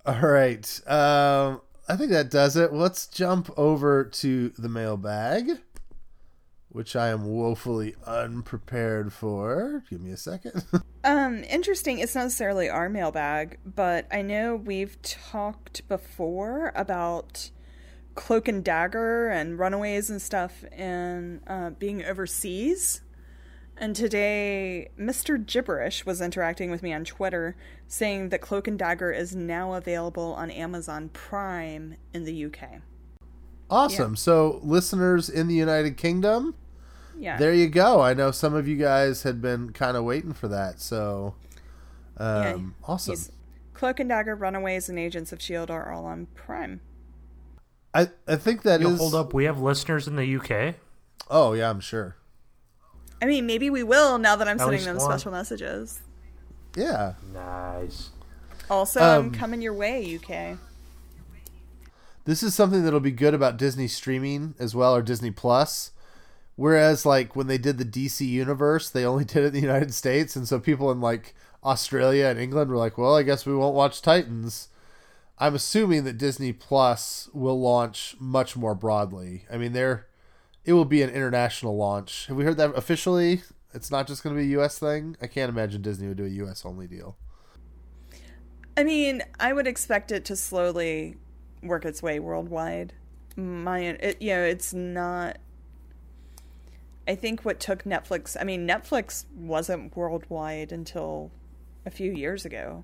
All 0.06 0.20
right. 0.20 0.66
Um, 0.86 1.62
I 1.88 1.96
think 1.96 2.12
that 2.12 2.30
does 2.30 2.58
it. 2.58 2.74
Let's 2.74 3.08
jump 3.08 3.50
over 3.58 4.04
to 4.04 4.50
the 4.50 4.70
mailbag, 4.70 5.62
which 6.70 6.96
I 6.96 7.08
am 7.08 7.26
woefully 7.26 7.96
unprepared 8.06 9.14
for. 9.14 9.84
Give 9.90 10.02
me 10.02 10.12
a 10.12 10.18
second. 10.18 10.66
um, 11.04 11.44
interesting. 11.46 12.00
It's 12.00 12.14
not 12.14 12.24
necessarily 12.24 12.70
our 12.70 12.90
mailbag, 12.90 13.60
but 13.66 14.08
I 14.12 14.22
know 14.22 14.56
we've 14.56 15.02
talked 15.02 15.88
before 15.88 16.74
about 16.76 17.50
cloak 18.16 18.48
and 18.48 18.64
dagger 18.64 19.30
and 19.30 19.60
runaways 19.60 20.10
and 20.10 20.22
stuff 20.22 20.64
and 20.72 21.42
uh, 21.48 21.72
being 21.72 22.04
overseas. 22.04 23.02
And 23.78 23.94
today, 23.94 24.90
Mr. 24.98 25.46
Gibberish 25.46 26.06
was 26.06 26.22
interacting 26.22 26.72
with 26.72 26.82
me 26.82 26.94
on 26.94 27.04
Twitter 27.04 27.58
saying 27.88 28.30
that 28.30 28.40
Cloak 28.40 28.70
and 28.70 28.80
Dagger 28.80 29.12
is 29.12 29.36
now 29.36 29.74
available 29.74 30.34
on 30.34 30.50
Amazon 30.50 31.10
Prime 31.10 31.98
in 32.14 32.24
the 32.24 32.46
UK. 32.46 32.82
Awesome. 33.70 34.14
Yeah. 34.14 34.18
So, 34.18 34.62
listeners 34.64 35.30
in 35.30 35.48
the 35.48 35.56
United 35.56 35.98
Kingdom, 35.98 36.56
yeah. 37.18 37.36
there 37.38 37.54
you 37.54 37.68
go. 37.68 38.00
I 38.00 38.14
know 38.14 38.32
some 38.32 38.54
of 38.54 38.66
you 38.66 38.78
guys 38.78 39.24
had 39.24 39.42
been 39.42 39.74
kind 39.74 39.98
of 39.98 40.06
waiting 40.06 40.32
for 40.32 40.48
that. 40.48 40.80
So, 40.80 41.36
um, 42.16 42.44
yeah, 42.44 42.88
awesome. 42.88 43.34
Cloak 43.74 44.00
and 44.00 44.08
Dagger, 44.08 44.36
Runaways, 44.36 44.88
and 44.88 44.98
Agents 44.98 45.34
of 45.34 45.40
S.H.I.E.L.D. 45.40 45.74
are 45.74 45.92
all 45.92 46.06
on 46.06 46.28
Prime. 46.28 46.80
I 47.96 48.10
I 48.28 48.36
think 48.36 48.62
that 48.64 48.82
is. 48.82 48.88
Yo, 48.90 48.96
hold 48.98 49.16
up, 49.16 49.34
we 49.34 49.46
have 49.46 49.60
listeners 49.60 50.08
in 50.08 50.16
the 50.18 50.36
UK. 50.36 50.76
Oh 51.30 51.54
yeah, 51.54 51.70
I'm 51.70 51.80
sure. 51.80 52.18
I 53.22 53.26
mean, 53.26 53.48
maybe 53.48 53.70
we 53.72 53.82
will 53.82 54.18
now 54.20 54.36
that 54.36 54.48
I'm 54.48 54.60
At 54.60 54.66
sending 54.66 54.84
them 54.84 54.98
one. 54.98 55.06
special 55.06 55.32
messages. 55.32 56.02
Yeah. 56.76 57.14
Nice. 57.34 58.10
Also, 58.70 59.00
Um, 59.02 59.26
I'm 59.28 59.32
coming 59.32 59.62
your 59.62 59.74
way, 59.74 60.04
UK. 60.22 60.58
This 62.26 62.44
is 62.44 62.54
something 62.54 62.84
that'll 62.84 63.00
be 63.00 63.12
good 63.12 63.34
about 63.34 63.58
Disney 63.58 63.88
streaming 63.88 64.56
as 64.60 64.76
well, 64.76 64.96
or 64.96 65.02
Disney 65.02 65.32
Plus. 65.32 65.92
Whereas, 66.56 67.06
like 67.06 67.36
when 67.36 67.48
they 67.48 67.58
did 67.58 67.78
the 67.78 67.86
DC 67.86 68.28
universe, 68.28 68.90
they 68.90 69.06
only 69.06 69.24
did 69.26 69.38
it 69.44 69.48
in 69.48 69.54
the 69.54 69.60
United 69.62 69.94
States, 69.94 70.36
and 70.36 70.48
so 70.48 70.60
people 70.60 70.92
in 70.92 71.00
like 71.02 71.34
Australia 71.64 72.26
and 72.28 72.40
England 72.40 72.70
were 72.70 72.78
like, 72.78 72.98
"Well, 72.98 73.16
I 73.16 73.24
guess 73.24 73.46
we 73.46 73.56
won't 73.56 73.76
watch 73.76 74.02
Titans." 74.02 74.68
I'm 75.38 75.56
assuming 75.56 76.06
that 76.06 76.18
Disney 76.18 76.54
Plus 76.54 77.30
will 77.34 77.60
launch 77.60 78.16
much 78.20 78.56
more 78.56 78.74
broadly. 78.74 79.46
I 79.52 79.58
mean, 79.58 79.74
they're 79.74 80.08
it 80.64 80.74
will 80.74 80.86
be 80.86 81.02
an 81.02 81.10
international 81.10 81.78
launch. 81.78 82.26
Have 82.28 82.38
we 82.38 82.44
heard 82.44 82.58
that 82.58 82.76
officially? 82.76 83.44
It's 83.74 83.92
not 83.92 84.08
just 84.08 84.24
going 84.24 84.36
to 84.36 84.42
be 84.42 84.48
a 84.48 84.52
U.S. 84.52 84.80
thing. 84.80 85.16
I 85.22 85.28
can't 85.28 85.50
imagine 85.50 85.82
Disney 85.82 86.08
would 86.08 86.18
do 86.18 86.26
a 86.26 86.30
U.S. 86.30 86.66
only 86.66 86.88
deal. 86.88 87.18
I 88.78 88.84
mean, 88.84 89.22
I 89.40 89.54
would 89.54 89.68
expect 89.68 90.12
it 90.12 90.26
to 90.26 90.36
slowly 90.36 91.18
work 91.62 91.86
its 91.86 92.02
way 92.02 92.20
worldwide. 92.20 92.94
My, 93.36 93.80
it, 93.80 94.22
you 94.22 94.30
know, 94.30 94.44
it's 94.44 94.74
not. 94.74 95.38
I 97.08 97.16
think 97.16 97.46
what 97.46 97.60
took 97.60 97.84
Netflix. 97.84 98.36
I 98.40 98.44
mean, 98.44 98.68
Netflix 98.68 99.26
wasn't 99.36 99.96
worldwide 99.96 100.72
until 100.72 101.32
a 101.86 101.92
few 101.92 102.12
years 102.12 102.46
ago. 102.46 102.84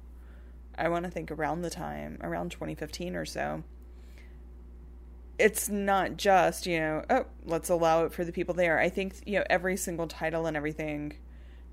I 0.82 0.90
want 0.90 1.06
to 1.06 1.12
think 1.12 1.30
around 1.30 1.62
the 1.62 1.70
time, 1.70 2.18
around 2.22 2.50
2015 2.50 3.16
or 3.16 3.24
so. 3.24 3.64
It's 5.38 5.70
not 5.70 6.18
just, 6.18 6.66
you 6.66 6.80
know, 6.80 7.06
oh, 7.08 7.26
let's 7.46 7.70
allow 7.70 8.06
it 8.06 8.14
for 8.14 8.26
the 8.26 8.32
people 8.32 8.56
there. 8.56 8.80
I 8.80 8.90
think, 8.90 9.16
you 9.28 9.38
know, 9.38 9.46
every 9.48 9.78
single 9.78 10.08
title 10.08 10.48
and 10.48 10.58
everything 10.58 11.14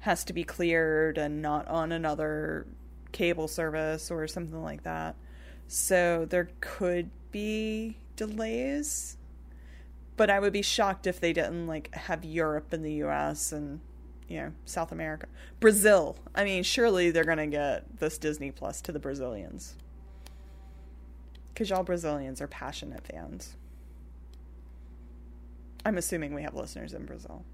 has 0.01 0.25
to 0.25 0.35
be 0.35 0.45
cleared 0.45 1.17
and 1.17 1.41
not 1.41 1.67
on 1.69 1.91
another 1.91 2.67
cable 3.11 3.49
service 3.49 4.11
or 4.11 4.29
something 4.29 4.63
like 4.63 4.83
that. 4.83 5.17
So 5.67 6.27
there 6.29 6.51
could 6.61 7.09
be 7.31 7.97
delays. 8.15 9.17
But 10.19 10.29
I 10.29 10.39
would 10.39 10.53
be 10.53 10.63
shocked 10.63 11.07
if 11.07 11.19
they 11.19 11.33
didn't 11.33 11.67
like 11.67 11.95
have 11.95 12.27
Europe 12.27 12.75
and 12.75 12.85
the 12.85 13.05
US 13.05 13.53
and 13.53 13.81
you 14.29 14.39
know, 14.39 14.53
South 14.65 14.93
America. 14.93 15.27
Brazil. 15.59 16.17
I 16.35 16.45
mean, 16.45 16.63
surely 16.63 17.11
they're 17.11 17.25
to 17.25 17.47
get 17.47 17.99
this 17.99 18.19
Disney 18.19 18.51
Plus 18.51 18.81
to 18.83 18.93
the 18.93 18.99
Brazilians. 18.99 19.75
Cuz 21.55 21.71
y'all 21.71 21.83
Brazilians 21.83 22.41
are 22.41 22.47
passionate 22.47 23.07
fans. 23.07 23.57
I'm 25.85 25.97
assuming 25.97 26.35
we 26.35 26.43
have 26.43 26.55
listeners 26.55 26.93
in 26.93 27.05
Brazil. 27.07 27.45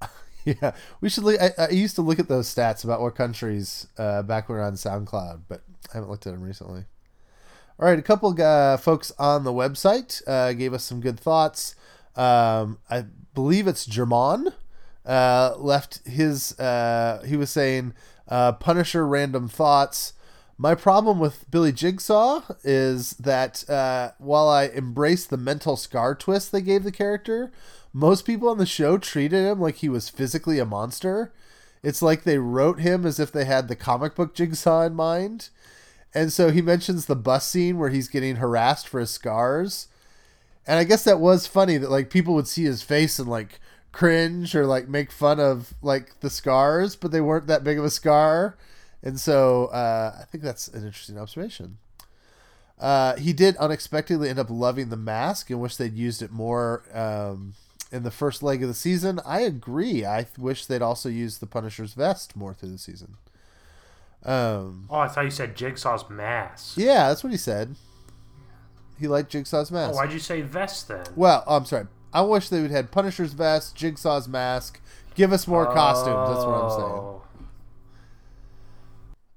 Yeah, 0.44 0.72
we 1.02 1.10
should. 1.10 1.24
Look, 1.24 1.38
I, 1.38 1.50
I 1.58 1.68
used 1.70 1.96
to 1.96 2.02
look 2.02 2.18
at 2.18 2.28
those 2.28 2.52
stats 2.52 2.82
about 2.82 3.02
what 3.02 3.14
countries 3.14 3.86
uh, 3.98 4.22
back 4.22 4.48
when 4.48 4.56
we 4.56 4.60
were 4.60 4.66
on 4.66 4.74
SoundCloud, 4.74 5.42
but 5.46 5.62
I 5.92 5.96
haven't 5.98 6.08
looked 6.08 6.26
at 6.26 6.32
them 6.32 6.42
recently. 6.42 6.84
All 7.78 7.86
right, 7.86 7.98
a 7.98 8.02
couple 8.02 8.34
uh, 8.40 8.78
folks 8.78 9.12
on 9.18 9.44
the 9.44 9.52
website 9.52 10.22
uh, 10.26 10.54
gave 10.54 10.72
us 10.72 10.84
some 10.84 11.00
good 11.00 11.20
thoughts. 11.20 11.74
Um, 12.16 12.78
I 12.88 13.04
believe 13.34 13.66
it's 13.66 13.84
German 13.84 14.54
uh, 15.08 15.54
left 15.56 16.06
his. 16.06 16.56
Uh, 16.60 17.24
he 17.26 17.36
was 17.36 17.50
saying 17.50 17.94
uh, 18.28 18.52
Punisher 18.52 19.06
random 19.06 19.48
thoughts. 19.48 20.12
My 20.60 20.74
problem 20.74 21.18
with 21.20 21.48
Billy 21.50 21.72
Jigsaw 21.72 22.42
is 22.64 23.12
that 23.12 23.68
uh, 23.70 24.10
while 24.18 24.48
I 24.48 24.64
embrace 24.64 25.24
the 25.24 25.36
mental 25.36 25.76
scar 25.76 26.14
twist 26.14 26.50
they 26.52 26.60
gave 26.60 26.82
the 26.82 26.92
character, 26.92 27.52
most 27.92 28.26
people 28.26 28.48
on 28.48 28.58
the 28.58 28.66
show 28.66 28.98
treated 28.98 29.44
him 29.44 29.60
like 29.60 29.76
he 29.76 29.88
was 29.88 30.08
physically 30.08 30.58
a 30.58 30.66
monster. 30.66 31.32
It's 31.82 32.02
like 32.02 32.24
they 32.24 32.38
wrote 32.38 32.80
him 32.80 33.06
as 33.06 33.20
if 33.20 33.30
they 33.30 33.44
had 33.44 33.68
the 33.68 33.76
comic 33.76 34.16
book 34.16 34.34
Jigsaw 34.34 34.82
in 34.82 34.94
mind. 34.94 35.48
And 36.12 36.32
so 36.32 36.50
he 36.50 36.60
mentions 36.60 37.06
the 37.06 37.16
bus 37.16 37.46
scene 37.46 37.78
where 37.78 37.90
he's 37.90 38.08
getting 38.08 38.36
harassed 38.36 38.88
for 38.88 38.98
his 38.98 39.10
scars. 39.10 39.86
And 40.66 40.78
I 40.78 40.84
guess 40.84 41.04
that 41.04 41.20
was 41.20 41.46
funny 41.46 41.76
that 41.76 41.90
like 41.90 42.10
people 42.10 42.34
would 42.34 42.48
see 42.48 42.64
his 42.64 42.82
face 42.82 43.18
and 43.18 43.28
like 43.28 43.60
cringe 43.92 44.54
or 44.54 44.66
like 44.66 44.88
make 44.88 45.10
fun 45.10 45.40
of 45.40 45.74
like 45.82 46.20
the 46.20 46.30
scars, 46.30 46.96
but 46.96 47.10
they 47.10 47.20
weren't 47.20 47.46
that 47.46 47.64
big 47.64 47.78
of 47.78 47.84
a 47.84 47.90
scar. 47.90 48.56
And 49.02 49.18
so 49.20 49.66
uh, 49.66 50.16
I 50.20 50.24
think 50.24 50.42
that's 50.44 50.68
an 50.68 50.84
interesting 50.84 51.18
observation. 51.18 51.78
Uh, 52.78 53.16
he 53.16 53.32
did 53.32 53.56
unexpectedly 53.56 54.28
end 54.28 54.38
up 54.38 54.50
loving 54.50 54.88
the 54.88 54.96
mask 54.96 55.50
and 55.50 55.60
wish 55.60 55.76
they'd 55.76 55.94
used 55.94 56.22
it 56.22 56.30
more 56.30 56.84
um, 56.94 57.54
in 57.90 58.02
the 58.04 58.10
first 58.10 58.42
leg 58.42 58.62
of 58.62 58.68
the 58.68 58.74
season. 58.74 59.20
I 59.26 59.40
agree. 59.40 60.06
I 60.06 60.22
th- 60.22 60.38
wish 60.38 60.66
they'd 60.66 60.82
also 60.82 61.08
used 61.08 61.40
the 61.40 61.46
Punisher's 61.46 61.94
vest 61.94 62.36
more 62.36 62.54
through 62.54 62.70
the 62.70 62.78
season. 62.78 63.16
Um, 64.24 64.86
Oh, 64.90 64.98
I 64.98 65.08
thought 65.08 65.24
you 65.24 65.30
said 65.30 65.56
Jigsaw's 65.56 66.08
mask. 66.10 66.76
yeah, 66.76 67.08
that's 67.08 67.22
what 67.24 67.30
he 67.32 67.36
said. 67.38 67.74
He 68.98 69.06
liked 69.08 69.30
Jigsaw's 69.32 69.70
mask. 69.70 69.94
Oh, 69.94 69.96
why'd 69.96 70.12
you 70.12 70.18
say 70.18 70.40
vest 70.42 70.88
then? 70.88 71.06
Well, 71.14 71.44
oh, 71.46 71.56
I'm 71.56 71.64
sorry. 71.64 71.86
I 72.12 72.22
wish 72.22 72.48
they 72.48 72.62
would 72.62 72.70
had 72.70 72.90
Punisher's 72.90 73.32
vest, 73.32 73.76
Jigsaw's 73.76 74.28
mask. 74.28 74.80
Give 75.14 75.32
us 75.32 75.46
more 75.46 75.66
costumes. 75.66 76.28
That's 76.30 76.46
what 76.46 76.62
I'm 76.62 76.70
saying. 76.70 76.82
Oh. 76.82 77.22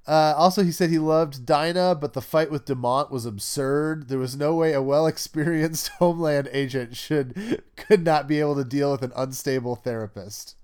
Uh, 0.07 0.33
also, 0.35 0.63
he 0.63 0.71
said 0.71 0.89
he 0.89 0.99
loved 0.99 1.45
Dinah, 1.45 1.95
but 1.95 2.13
the 2.13 2.21
fight 2.21 2.51
with 2.51 2.65
Dumont 2.65 3.11
was 3.11 3.25
absurd. 3.25 4.09
There 4.09 4.17
was 4.17 4.35
no 4.35 4.55
way 4.55 4.73
a 4.73 4.81
well-experienced 4.81 5.87
Homeland 5.99 6.49
agent 6.51 6.97
should 6.97 7.63
could 7.75 8.03
not 8.03 8.27
be 8.27 8.39
able 8.39 8.55
to 8.55 8.63
deal 8.63 8.91
with 8.91 9.03
an 9.03 9.13
unstable 9.15 9.75
therapist. 9.75 10.55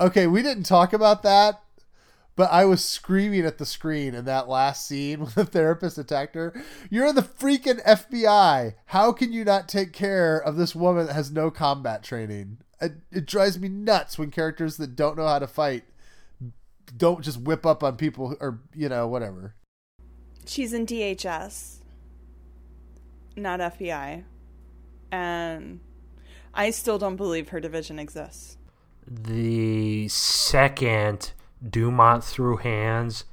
Okay, 0.00 0.26
we 0.26 0.42
didn't 0.42 0.64
talk 0.64 0.92
about 0.92 1.22
that, 1.22 1.61
but 2.34 2.50
I 2.50 2.64
was 2.64 2.84
screaming 2.84 3.44
at 3.44 3.58
the 3.58 3.66
screen 3.66 4.14
in 4.14 4.24
that 4.24 4.48
last 4.48 4.86
scene 4.86 5.20
when 5.24 5.32
the 5.34 5.44
therapist 5.44 5.98
attacked 5.98 6.34
her. 6.34 6.54
You're 6.90 7.12
the 7.12 7.22
freaking 7.22 7.84
FBI. 7.84 8.74
How 8.86 9.12
can 9.12 9.32
you 9.32 9.44
not 9.44 9.68
take 9.68 9.92
care 9.92 10.38
of 10.38 10.56
this 10.56 10.74
woman 10.74 11.06
that 11.06 11.14
has 11.14 11.30
no 11.30 11.50
combat 11.50 12.02
training? 12.02 12.58
It, 12.80 12.94
it 13.10 13.26
drives 13.26 13.58
me 13.58 13.68
nuts 13.68 14.18
when 14.18 14.30
characters 14.30 14.76
that 14.78 14.96
don't 14.96 15.16
know 15.16 15.26
how 15.26 15.38
to 15.38 15.46
fight 15.46 15.84
don't 16.96 17.22
just 17.22 17.40
whip 17.40 17.64
up 17.64 17.82
on 17.82 17.96
people 17.96 18.36
or 18.40 18.60
you 18.74 18.88
know 18.88 19.06
whatever. 19.06 19.54
She's 20.44 20.72
in 20.72 20.86
DHS, 20.86 21.76
not 23.36 23.60
FBI. 23.60 24.24
And 25.10 25.80
I 26.54 26.70
still 26.70 26.98
don't 26.98 27.16
believe 27.16 27.50
her 27.50 27.60
division 27.60 27.98
exists. 27.98 28.56
The 29.06 30.08
second 30.08 31.32
Dumont 31.68 32.24
threw 32.24 32.56
hands, 32.56 33.24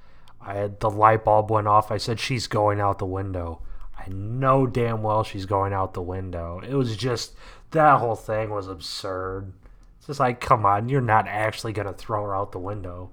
I 0.42 0.56
had 0.56 0.80
the 0.80 0.90
light 0.90 1.26
bulb 1.26 1.52
went 1.52 1.68
off. 1.68 1.92
I 1.92 1.98
said 1.98 2.20
she's 2.20 2.48
going 2.48 2.80
out 2.80 3.00
the 3.00 3.06
window. 3.06 3.62
I 3.98 4.08
know 4.10 4.66
damn 4.66 5.04
well 5.04 5.24
she's 5.24 5.46
going 5.46 5.74
out 5.74 5.94
the 5.94 6.02
window. 6.02 6.62
It 6.68 6.74
was 6.74 6.96
just 6.96 7.34
that 7.72 8.00
whole 8.00 8.16
thing 8.16 8.50
was 8.50 8.68
absurd. 8.68 9.52
It's 9.98 10.08
just 10.08 10.20
like, 10.20 10.40
come 10.40 10.66
on, 10.66 10.90
you're 10.90 11.02
not 11.02 11.28
actually 11.28 11.74
gonna 11.74 11.94
throw 11.94 12.24
her 12.24 12.36
out 12.36 12.52
the 12.52 12.60
window. 12.60 13.12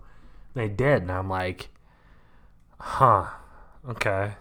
They 0.54 0.68
did, 0.68 1.02
and 1.02 1.12
I'm 1.12 1.28
like, 1.28 1.68
huh, 2.78 3.26
okay. 3.86 4.34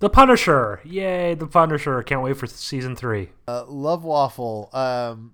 The 0.00 0.10
Punisher, 0.10 0.80
yay! 0.84 1.34
The 1.34 1.46
Punisher. 1.46 2.02
Can't 2.02 2.22
wait 2.22 2.36
for 2.36 2.46
season 2.46 2.96
three. 2.96 3.30
Uh, 3.46 3.64
Love 3.68 4.02
Waffle. 4.02 4.68
Um, 4.72 5.33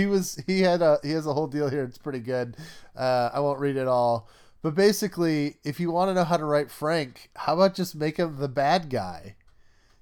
he 0.00 0.06
was 0.06 0.42
he 0.46 0.62
had 0.62 0.80
a 0.80 0.98
he 1.02 1.10
has 1.10 1.26
a 1.26 1.34
whole 1.34 1.46
deal 1.46 1.68
here. 1.68 1.84
It's 1.84 1.98
pretty 1.98 2.20
good. 2.20 2.56
Uh, 2.96 3.30
I 3.32 3.40
won't 3.40 3.60
read 3.60 3.76
it 3.76 3.86
all, 3.86 4.28
but 4.62 4.74
basically, 4.74 5.56
if 5.62 5.78
you 5.78 5.90
want 5.90 6.08
to 6.08 6.14
know 6.14 6.24
how 6.24 6.38
to 6.38 6.44
write 6.44 6.70
Frank, 6.70 7.30
how 7.36 7.54
about 7.54 7.74
just 7.74 7.94
make 7.94 8.16
him 8.16 8.38
the 8.38 8.48
bad 8.48 8.88
guy? 8.88 9.36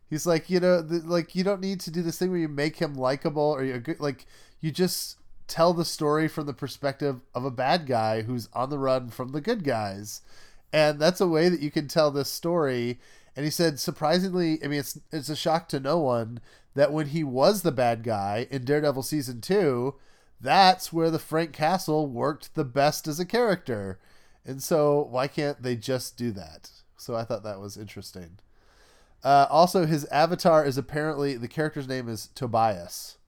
He's 0.09 0.27
like 0.27 0.49
you 0.49 0.61
know 0.61 0.81
the, 0.81 1.01
like 1.07 1.35
you 1.35 1.43
don't 1.43 1.61
need 1.61 1.81
to 1.81 1.91
do 1.91 2.03
this 2.03 2.19
thing 2.19 2.31
where 2.31 2.39
you 2.39 2.49
make 2.49 2.77
him 2.77 2.95
likable 2.95 3.43
or 3.43 3.65
you 3.65 3.79
good. 3.79 4.01
like 4.01 4.25
you 4.61 4.71
just 4.71 5.19
tell 5.49 5.73
the 5.73 5.85
story 5.85 6.29
from 6.29 6.47
the 6.47 6.55
perspective 6.55 7.21
of 7.35 7.45
a 7.45 7.51
bad 7.51 7.87
guy 7.87 8.23
who's 8.23 8.49
on 8.53 8.71
the 8.71 8.79
run 8.79 9.11
from 9.11 9.33
the 9.33 9.41
good 9.41 9.65
guys, 9.65 10.23
and 10.73 11.01
that's 11.01 11.21
a 11.21 11.29
way 11.29 11.49
that 11.49 11.61
you 11.61 11.73
can 11.73 11.89
tell 11.89 12.11
this 12.11 12.31
story. 12.31 13.01
And 13.39 13.45
he 13.45 13.53
said, 13.53 13.79
surprisingly, 13.79 14.59
I 14.65 14.67
mean, 14.67 14.81
it's 14.81 14.99
it's 15.13 15.29
a 15.29 15.37
shock 15.37 15.69
to 15.69 15.79
no 15.79 15.99
one 15.99 16.41
that 16.75 16.93
when 16.93 17.07
he 17.07 17.23
was 17.23 17.63
the 17.63 17.71
bad 17.71 18.03
guy 18.03 18.49
in 18.51 18.65
Daredevil 18.65 19.05
season 19.05 19.41
two, 19.41 19.95
that's 20.41 20.93
where 20.93 21.09
the 21.09 21.21
Frank 21.21 21.53
Castle 21.53 22.09
worked 22.09 22.57
the 22.57 22.65
best 22.65 23.07
as 23.07 23.21
a 23.21 23.25
character. 23.25 24.01
And 24.45 24.61
so 24.61 25.07
why 25.09 25.29
can't 25.29 25.63
they 25.63 25.77
just 25.77 26.17
do 26.17 26.33
that? 26.33 26.71
So 26.97 27.15
I 27.15 27.23
thought 27.23 27.45
that 27.45 27.61
was 27.61 27.77
interesting. 27.77 28.39
Uh, 29.23 29.47
also, 29.51 29.87
his 29.87 30.05
avatar 30.07 30.65
is 30.65 30.77
apparently 30.77 31.37
the 31.37 31.47
character's 31.47 31.87
name 31.87 32.09
is 32.09 32.31
Tobias, 32.35 33.19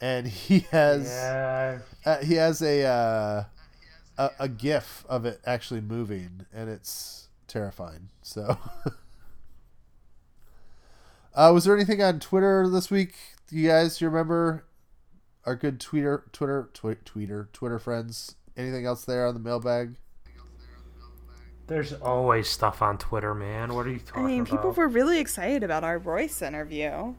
and 0.00 0.26
he 0.26 0.66
has 0.72 1.06
Yeah. 1.08 1.78
uh, 2.04 2.18
he 2.24 2.34
has 2.34 2.60
a, 2.60 2.82
uh, 2.84 3.44
a 4.18 4.30
a 4.40 4.48
GIF 4.48 5.04
of 5.08 5.24
it 5.24 5.40
actually 5.46 5.80
moving, 5.80 6.44
and 6.52 6.68
it's 6.68 7.28
terrifying. 7.46 8.08
So, 8.22 8.58
Uh, 11.34 11.50
was 11.54 11.64
there 11.64 11.74
anything 11.74 12.02
on 12.02 12.20
Twitter 12.20 12.68
this 12.68 12.90
week? 12.90 13.14
Do 13.46 13.56
you 13.56 13.68
guys 13.68 14.00
you 14.00 14.08
remember 14.08 14.64
our 15.46 15.54
good 15.56 15.80
Twitter, 15.80 16.24
Twitter, 16.32 16.68
twi- 16.74 16.96
Twitter, 17.04 17.48
Twitter 17.52 17.78
friends? 17.78 18.34
Anything 18.56 18.86
else 18.86 19.04
there 19.04 19.26
on 19.26 19.34
the 19.34 19.40
mailbag? 19.40 19.94
There's 21.68 21.92
always 21.92 22.48
stuff 22.48 22.80
on 22.80 22.96
Twitter, 22.98 23.34
man. 23.34 23.74
What 23.74 23.86
are 23.86 23.90
you 23.90 23.98
talking 23.98 24.08
about? 24.08 24.08
I 24.08 24.22
talking 24.22 24.26
mean, 24.26 24.40
about? 24.40 24.50
people 24.50 24.72
were 24.72 24.88
really 24.88 25.18
excited 25.20 25.62
about 25.62 25.84
our 25.84 25.98
Royce 25.98 26.40
interview. 26.42 27.14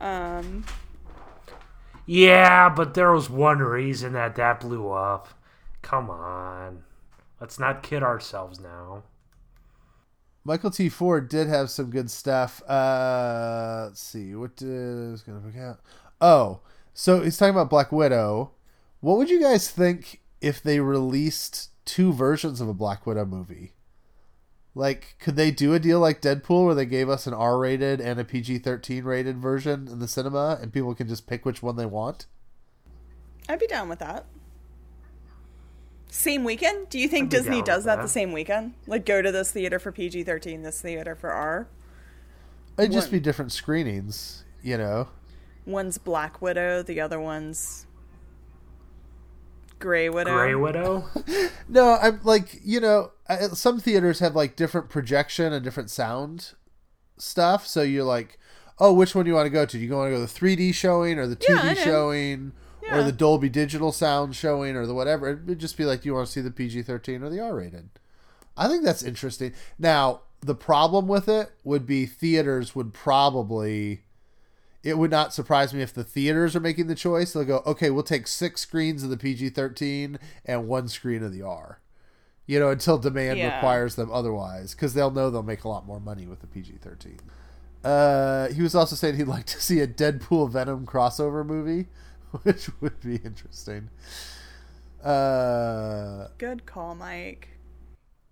Um, 0.00 0.64
Yeah, 2.06 2.70
but 2.70 2.94
there 2.94 3.12
was 3.12 3.28
one 3.28 3.58
reason 3.58 4.14
that 4.14 4.34
that 4.36 4.60
blew 4.60 4.90
up. 4.90 5.28
Come 5.82 6.08
on. 6.10 6.82
Let's 7.38 7.58
not 7.58 7.82
kid 7.82 8.02
ourselves 8.02 8.58
now. 8.60 9.02
Michael 10.44 10.70
T. 10.70 10.88
Ford 10.88 11.28
did 11.28 11.48
have 11.48 11.70
some 11.70 11.90
good 11.90 12.10
stuff. 12.10 12.62
Uh, 12.68 13.86
let's 13.88 14.02
see. 14.02 14.34
What 14.34 14.56
going 14.56 15.16
to 15.16 15.40
forget. 15.42 15.76
Oh, 16.20 16.60
so 16.94 17.22
he's 17.22 17.36
talking 17.36 17.54
about 17.54 17.70
Black 17.70 17.92
Widow. 17.92 18.52
What 19.00 19.18
would 19.18 19.30
you 19.30 19.40
guys 19.40 19.70
think 19.70 20.20
if 20.40 20.62
they 20.62 20.80
released 20.80 21.70
two 21.84 22.12
versions 22.12 22.60
of 22.60 22.68
a 22.68 22.74
Black 22.74 23.06
Widow 23.06 23.24
movie? 23.24 23.72
Like, 24.74 25.16
could 25.18 25.36
they 25.36 25.50
do 25.50 25.74
a 25.74 25.80
deal 25.80 25.98
like 25.98 26.22
Deadpool 26.22 26.64
where 26.64 26.74
they 26.74 26.86
gave 26.86 27.08
us 27.08 27.26
an 27.26 27.34
R 27.34 27.58
rated 27.58 28.00
and 28.00 28.20
a 28.20 28.24
PG 28.24 28.58
13 28.58 29.04
rated 29.04 29.38
version 29.38 29.88
in 29.88 29.98
the 29.98 30.06
cinema 30.06 30.58
and 30.60 30.72
people 30.72 30.94
can 30.94 31.08
just 31.08 31.26
pick 31.26 31.44
which 31.44 31.62
one 31.62 31.76
they 31.76 31.86
want? 31.86 32.26
I'd 33.48 33.58
be 33.58 33.66
down 33.66 33.88
with 33.88 33.98
that. 33.98 34.26
Same 36.10 36.44
weekend? 36.44 36.88
Do 36.88 36.98
you 36.98 37.08
think 37.08 37.24
I'd 37.24 37.30
Disney 37.30 37.56
down 37.56 37.64
does 37.64 37.84
that, 37.84 37.96
that. 37.96 38.02
the 38.02 38.08
same 38.08 38.32
weekend? 38.32 38.74
Like 38.86 39.06
go 39.06 39.22
to 39.22 39.30
this 39.30 39.52
theater 39.52 39.78
for 39.78 39.92
PG 39.92 40.24
thirteen, 40.24 40.62
this 40.62 40.80
theater 40.80 41.14
for 41.14 41.30
R. 41.30 41.68
It'd 42.78 42.92
just 42.92 43.10
be 43.10 43.20
different 43.20 43.52
screenings, 43.52 44.44
you 44.62 44.78
know? 44.78 45.08
One's 45.66 45.98
Black 45.98 46.40
Widow, 46.40 46.82
the 46.82 47.00
other 47.00 47.20
one's 47.20 47.86
Grey 49.78 50.08
Widow. 50.08 50.34
Grey 50.34 50.54
Widow? 50.54 51.04
No, 51.68 51.96
I'm 52.02 52.20
like 52.24 52.58
you 52.64 52.80
know, 52.80 53.12
some 53.52 53.78
theaters 53.78 54.18
have 54.18 54.34
like 54.34 54.56
different 54.56 54.88
projection 54.88 55.52
and 55.52 55.62
different 55.62 55.90
sound 55.90 56.54
stuff. 57.16 57.66
So 57.66 57.82
you're 57.82 58.02
like, 58.04 58.38
oh, 58.80 58.92
which 58.92 59.14
one 59.14 59.24
do 59.24 59.30
you 59.30 59.36
want 59.36 59.46
to 59.46 59.50
go 59.50 59.64
to? 59.64 59.78
Do 59.78 59.78
you 59.78 59.94
want 59.94 60.08
to 60.08 60.16
go 60.16 60.26
to 60.26 60.32
the 60.32 60.40
3D 60.40 60.74
showing 60.74 61.18
or 61.18 61.28
the 61.28 61.36
2D 61.36 61.48
Yeah, 61.48 61.70
I 61.70 61.74
showing 62.90 63.00
or 63.00 63.04
the 63.04 63.12
Dolby 63.12 63.48
Digital 63.48 63.92
sound 63.92 64.34
showing 64.36 64.76
or 64.76 64.86
the 64.86 64.94
whatever? 64.94 65.28
It'd 65.30 65.58
just 65.58 65.76
be 65.76 65.84
like, 65.84 66.02
do 66.02 66.08
you 66.08 66.14
want 66.14 66.26
to 66.26 66.32
see 66.32 66.40
the 66.40 66.50
PG-13 66.50 67.22
or 67.22 67.30
the 67.30 67.40
R-rated? 67.40 67.88
I 68.56 68.68
think 68.68 68.84
that's 68.84 69.02
interesting. 69.02 69.52
Now, 69.78 70.20
the 70.40 70.54
problem 70.54 71.06
with 71.08 71.28
it 71.28 71.50
would 71.64 71.86
be 71.86 72.06
theaters 72.06 72.74
would 72.74 72.92
probably. 72.92 74.02
It 74.82 74.96
would 74.96 75.10
not 75.10 75.34
surprise 75.34 75.74
me 75.74 75.82
if 75.82 75.92
the 75.92 76.04
theaters 76.04 76.56
are 76.56 76.60
making 76.60 76.86
the 76.86 76.94
choice. 76.94 77.34
They'll 77.34 77.44
go, 77.44 77.62
okay, 77.66 77.90
we'll 77.90 78.02
take 78.02 78.26
six 78.26 78.62
screens 78.62 79.02
of 79.02 79.10
the 79.10 79.18
PG 79.18 79.50
13 79.50 80.18
and 80.46 80.66
one 80.68 80.88
screen 80.88 81.22
of 81.22 81.32
the 81.34 81.42
R. 81.42 81.80
You 82.46 82.58
know, 82.58 82.70
until 82.70 82.96
demand 82.96 83.38
Yeah. 83.38 83.54
requires 83.56 83.96
them 83.96 84.10
otherwise, 84.10 84.74
because 84.74 84.94
they'll 84.94 85.10
know 85.10 85.28
they'll 85.30 85.42
make 85.42 85.64
a 85.64 85.68
lot 85.68 85.86
more 85.86 86.00
money 86.00 86.26
with 86.26 86.40
the 86.40 86.46
PG 86.46 86.78
13. 86.80 87.18
Uh, 87.84 88.48
he 88.48 88.62
was 88.62 88.74
also 88.74 88.96
saying 88.96 89.16
he'd 89.16 89.24
like 89.24 89.44
to 89.46 89.60
see 89.60 89.80
a 89.80 89.86
Deadpool 89.86 90.50
Venom 90.50 90.86
crossover 90.86 91.44
movie, 91.44 91.88
which 92.42 92.70
would 92.80 93.00
be 93.00 93.16
interesting. 93.16 93.90
Uh, 95.02 96.28
Good 96.38 96.66
call, 96.66 96.94
Mike. 96.94 97.48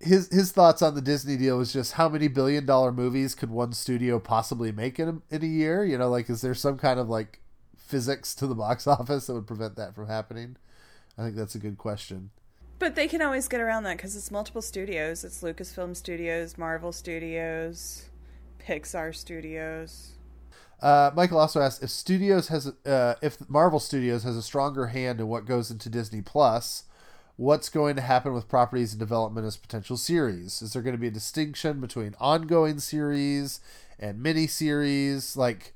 his 0.00 0.28
his 0.28 0.52
thoughts 0.52 0.82
on 0.82 0.94
the 0.94 1.00
Disney 1.00 1.36
deal 1.36 1.58
was 1.58 1.72
just 1.72 1.92
how 1.94 2.08
many 2.08 2.28
billion 2.28 2.66
dollar 2.66 2.92
movies 2.92 3.34
could 3.34 3.50
one 3.50 3.72
studio 3.72 4.18
possibly 4.18 4.70
make 4.70 4.98
in 4.98 5.08
a, 5.08 5.34
in 5.34 5.42
a 5.42 5.46
year? 5.46 5.84
You 5.84 5.98
know, 5.98 6.08
like 6.10 6.28
is 6.30 6.40
there 6.42 6.54
some 6.54 6.76
kind 6.78 7.00
of 7.00 7.08
like 7.08 7.40
physics 7.76 8.34
to 8.36 8.46
the 8.46 8.54
box 8.54 8.86
office 8.86 9.26
that 9.26 9.34
would 9.34 9.46
prevent 9.46 9.76
that 9.76 9.94
from 9.94 10.06
happening? 10.08 10.56
I 11.16 11.22
think 11.24 11.36
that's 11.36 11.54
a 11.54 11.58
good 11.58 11.78
question. 11.78 12.30
But 12.78 12.94
they 12.94 13.08
can 13.08 13.22
always 13.22 13.48
get 13.48 13.60
around 13.60 13.82
that 13.84 13.96
because 13.96 14.14
it's 14.14 14.30
multiple 14.30 14.62
studios. 14.62 15.24
It's 15.24 15.42
Lucasfilm 15.42 15.96
Studios, 15.96 16.56
Marvel 16.56 16.92
Studios, 16.92 18.04
Pixar 18.60 19.12
Studios. 19.16 20.12
Uh, 20.80 21.10
Michael 21.14 21.38
also 21.38 21.60
asked 21.60 21.82
if 21.82 21.90
studios 21.90 22.48
has 22.48 22.72
uh, 22.86 23.14
if 23.20 23.48
Marvel 23.48 23.80
Studios 23.80 24.22
has 24.22 24.36
a 24.36 24.42
stronger 24.42 24.88
hand 24.88 25.20
in 25.20 25.28
what 25.28 25.44
goes 25.44 25.70
into 25.70 25.88
Disney 25.88 26.22
Plus. 26.22 26.84
What's 27.36 27.68
going 27.68 27.94
to 27.94 28.02
happen 28.02 28.32
with 28.32 28.48
properties 28.48 28.92
in 28.92 28.98
development 28.98 29.46
as 29.46 29.56
potential 29.56 29.96
series? 29.96 30.60
Is 30.60 30.72
there 30.72 30.82
going 30.82 30.96
to 30.96 31.00
be 31.00 31.06
a 31.06 31.12
distinction 31.12 31.80
between 31.80 32.16
ongoing 32.18 32.80
series 32.80 33.60
and 33.96 34.20
mini 34.20 34.48
series? 34.48 35.36
Like, 35.36 35.72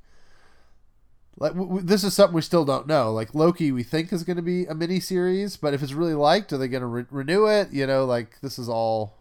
like 1.37 1.53
w- 1.53 1.69
w- 1.69 1.87
this 1.87 2.03
is 2.03 2.15
something 2.15 2.35
we 2.35 2.43
still 2.43 2.65
don't 2.65 2.89
know. 2.89 3.13
Like 3.13 3.33
Loki, 3.33 3.71
we 3.71 3.85
think 3.85 4.13
is 4.13 4.25
going 4.25 4.39
to 4.39 4.43
be 4.43 4.67
a 4.67 4.75
mini 4.75 4.99
series, 4.99 5.57
but 5.57 5.73
if 5.73 5.85
it's 5.85 5.93
really 5.93 6.15
liked, 6.15 6.53
are 6.53 6.59
they 6.59 6.67
going 6.67 6.81
to 6.81 6.87
re- 6.89 7.07
renew 7.13 7.47
it? 7.47 7.73
You 7.73 7.87
know, 7.87 8.05
like 8.07 8.41
this 8.41 8.59
is 8.59 8.69
all 8.69 9.15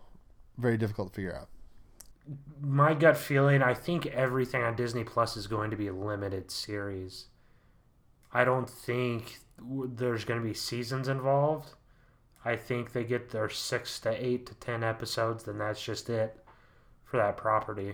very 0.57 0.77
difficult 0.77 1.09
to 1.09 1.15
figure 1.15 1.35
out. 1.35 1.47
My 2.61 2.93
gut 2.93 3.17
feeling, 3.17 3.61
I 3.61 3.73
think 3.73 4.05
everything 4.05 4.63
on 4.63 4.75
Disney 4.75 5.03
Plus 5.03 5.35
is 5.35 5.47
going 5.47 5.71
to 5.71 5.77
be 5.77 5.87
a 5.87 5.93
limited 5.93 6.51
series. 6.51 7.25
I 8.31 8.43
don't 8.45 8.69
think 8.69 9.39
there's 9.59 10.25
going 10.25 10.39
to 10.39 10.47
be 10.47 10.53
seasons 10.53 11.07
involved. 11.07 11.71
I 12.43 12.55
think 12.55 12.93
they 12.93 13.03
get 13.03 13.29
their 13.31 13.49
six 13.49 13.99
to 14.01 14.25
eight 14.25 14.45
to 14.47 14.55
ten 14.55 14.83
episodes, 14.83 15.43
then 15.43 15.57
that's 15.57 15.83
just 15.83 16.09
it 16.09 16.43
for 17.03 17.17
that 17.17 17.37
property. 17.37 17.93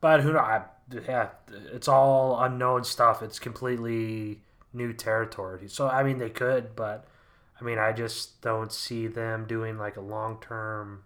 But 0.00 0.22
who? 0.22 0.36
I, 0.36 0.62
yeah, 1.06 1.28
it's 1.72 1.88
all 1.88 2.40
unknown 2.42 2.84
stuff. 2.84 3.22
It's 3.22 3.38
completely 3.38 4.40
new 4.72 4.92
territory. 4.92 5.68
So 5.68 5.88
I 5.88 6.02
mean, 6.02 6.18
they 6.18 6.30
could, 6.30 6.74
but 6.74 7.06
I 7.60 7.64
mean, 7.64 7.78
I 7.78 7.92
just 7.92 8.40
don't 8.40 8.72
see 8.72 9.06
them 9.06 9.46
doing 9.46 9.78
like 9.78 9.96
a 9.96 10.00
long 10.00 10.38
term. 10.40 11.04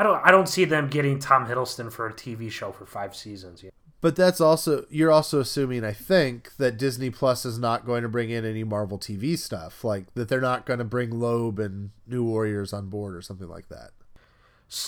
I 0.00 0.02
don't. 0.02 0.20
I 0.24 0.30
don't 0.30 0.48
see 0.48 0.64
them 0.64 0.88
getting 0.88 1.18
Tom 1.18 1.46
Hiddleston 1.46 1.92
for 1.92 2.06
a 2.06 2.12
TV 2.14 2.50
show 2.50 2.72
for 2.72 2.86
five 2.86 3.14
seasons. 3.14 3.62
Yeah. 3.62 3.68
But 4.00 4.16
that's 4.16 4.40
also 4.40 4.86
you're 4.88 5.12
also 5.12 5.40
assuming 5.40 5.84
I 5.84 5.92
think 5.92 6.56
that 6.56 6.78
Disney 6.78 7.10
Plus 7.10 7.44
is 7.44 7.58
not 7.58 7.84
going 7.84 8.02
to 8.02 8.08
bring 8.08 8.30
in 8.30 8.46
any 8.46 8.64
Marvel 8.64 8.98
TV 8.98 9.36
stuff, 9.36 9.84
like 9.84 10.14
that 10.14 10.30
they're 10.30 10.40
not 10.40 10.64
going 10.64 10.78
to 10.78 10.86
bring 10.86 11.10
Loeb 11.20 11.58
and 11.58 11.90
New 12.06 12.24
Warriors 12.24 12.72
on 12.72 12.88
board 12.88 13.14
or 13.14 13.20
something 13.20 13.46
like 13.46 13.68
that. 13.68 13.90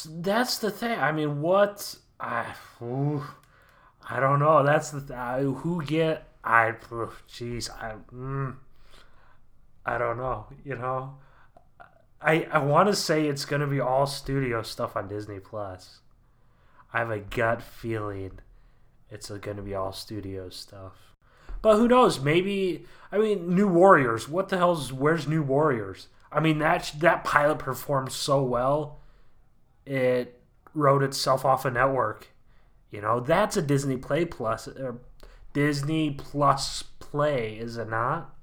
That's 0.09 0.57
the 0.57 0.71
thing. 0.71 0.99
I 0.99 1.13
mean, 1.13 1.43
what? 1.43 1.95
I. 2.19 2.47
ooh, 2.81 3.23
I 4.09 4.19
don't 4.19 4.39
know. 4.39 4.63
That's 4.63 4.93
the 4.93 5.15
I, 5.15 5.43
who 5.43 5.85
get. 5.85 6.27
I. 6.43 6.73
Jeez. 7.29 7.69
I. 7.69 7.97
Mm, 8.15 8.57
I 9.85 9.99
don't 9.99 10.17
know. 10.17 10.47
You 10.65 10.77
know. 10.77 11.19
I 12.25 12.47
I 12.51 12.59
want 12.59 12.89
to 12.89 12.97
say 12.97 13.27
it's 13.27 13.45
gonna 13.45 13.67
be 13.67 13.81
all 13.81 14.07
studio 14.07 14.63
stuff 14.63 14.97
on 14.97 15.09
Disney 15.09 15.41
Plus. 15.41 16.01
I 16.93 16.99
have 16.99 17.11
a 17.11 17.21
gut 17.21 17.63
feeling 17.63 18.39
it's 19.13 19.29
to 19.29 19.63
be 19.63 19.75
all 19.75 19.93
studio 19.93 20.49
stuff. 20.49 21.15
But 21.61 21.77
who 21.77 21.87
knows? 21.87 22.19
Maybe 22.19 22.87
I 23.13 23.19
mean 23.19 23.55
New 23.55 23.69
Warriors. 23.69 24.29
What 24.29 24.49
the 24.49 24.57
hell's 24.57 24.93
where's 24.93 25.29
New 25.29 25.43
Warriors? 25.43 26.09
I 26.33 26.41
mean 26.41 26.59
that 26.59 26.93
that 26.99 27.23
pilot 27.23 27.59
performed 27.59 28.11
so 28.11 28.43
well, 28.43 29.01
it 29.85 30.41
wrote 30.75 31.03
itself 31.03 31.45
off 31.45 31.67
a 31.67 31.71
network. 31.71 32.29
You 32.91 33.03
know 33.03 33.21
that's 33.21 33.57
a 33.57 33.63
Disney 33.63 33.99
Play 33.99 34.25
Plus, 34.25 34.67
uh, 34.67 34.93
Disney 35.53 36.13
Plus 36.13 36.83
Play, 36.99 37.57
is 37.57 37.77
it 37.77 37.91
not? 37.91 38.35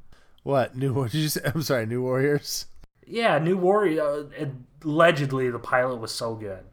What 0.43 0.77
new? 0.77 0.93
What 0.93 1.11
did 1.11 1.21
you 1.21 1.29
say? 1.29 1.41
I'm 1.43 1.63
sorry, 1.63 1.87
New 1.87 2.03
Warriors. 2.03 2.67
Yeah, 3.09 3.39
New 3.39 3.57
Warrior. 3.57 4.29
Uh, 4.39 4.45
allegedly, 4.83 5.49
the 5.49 5.59
pilot 5.59 5.97
was 5.97 6.11
so 6.11 6.35
good. 6.35 6.63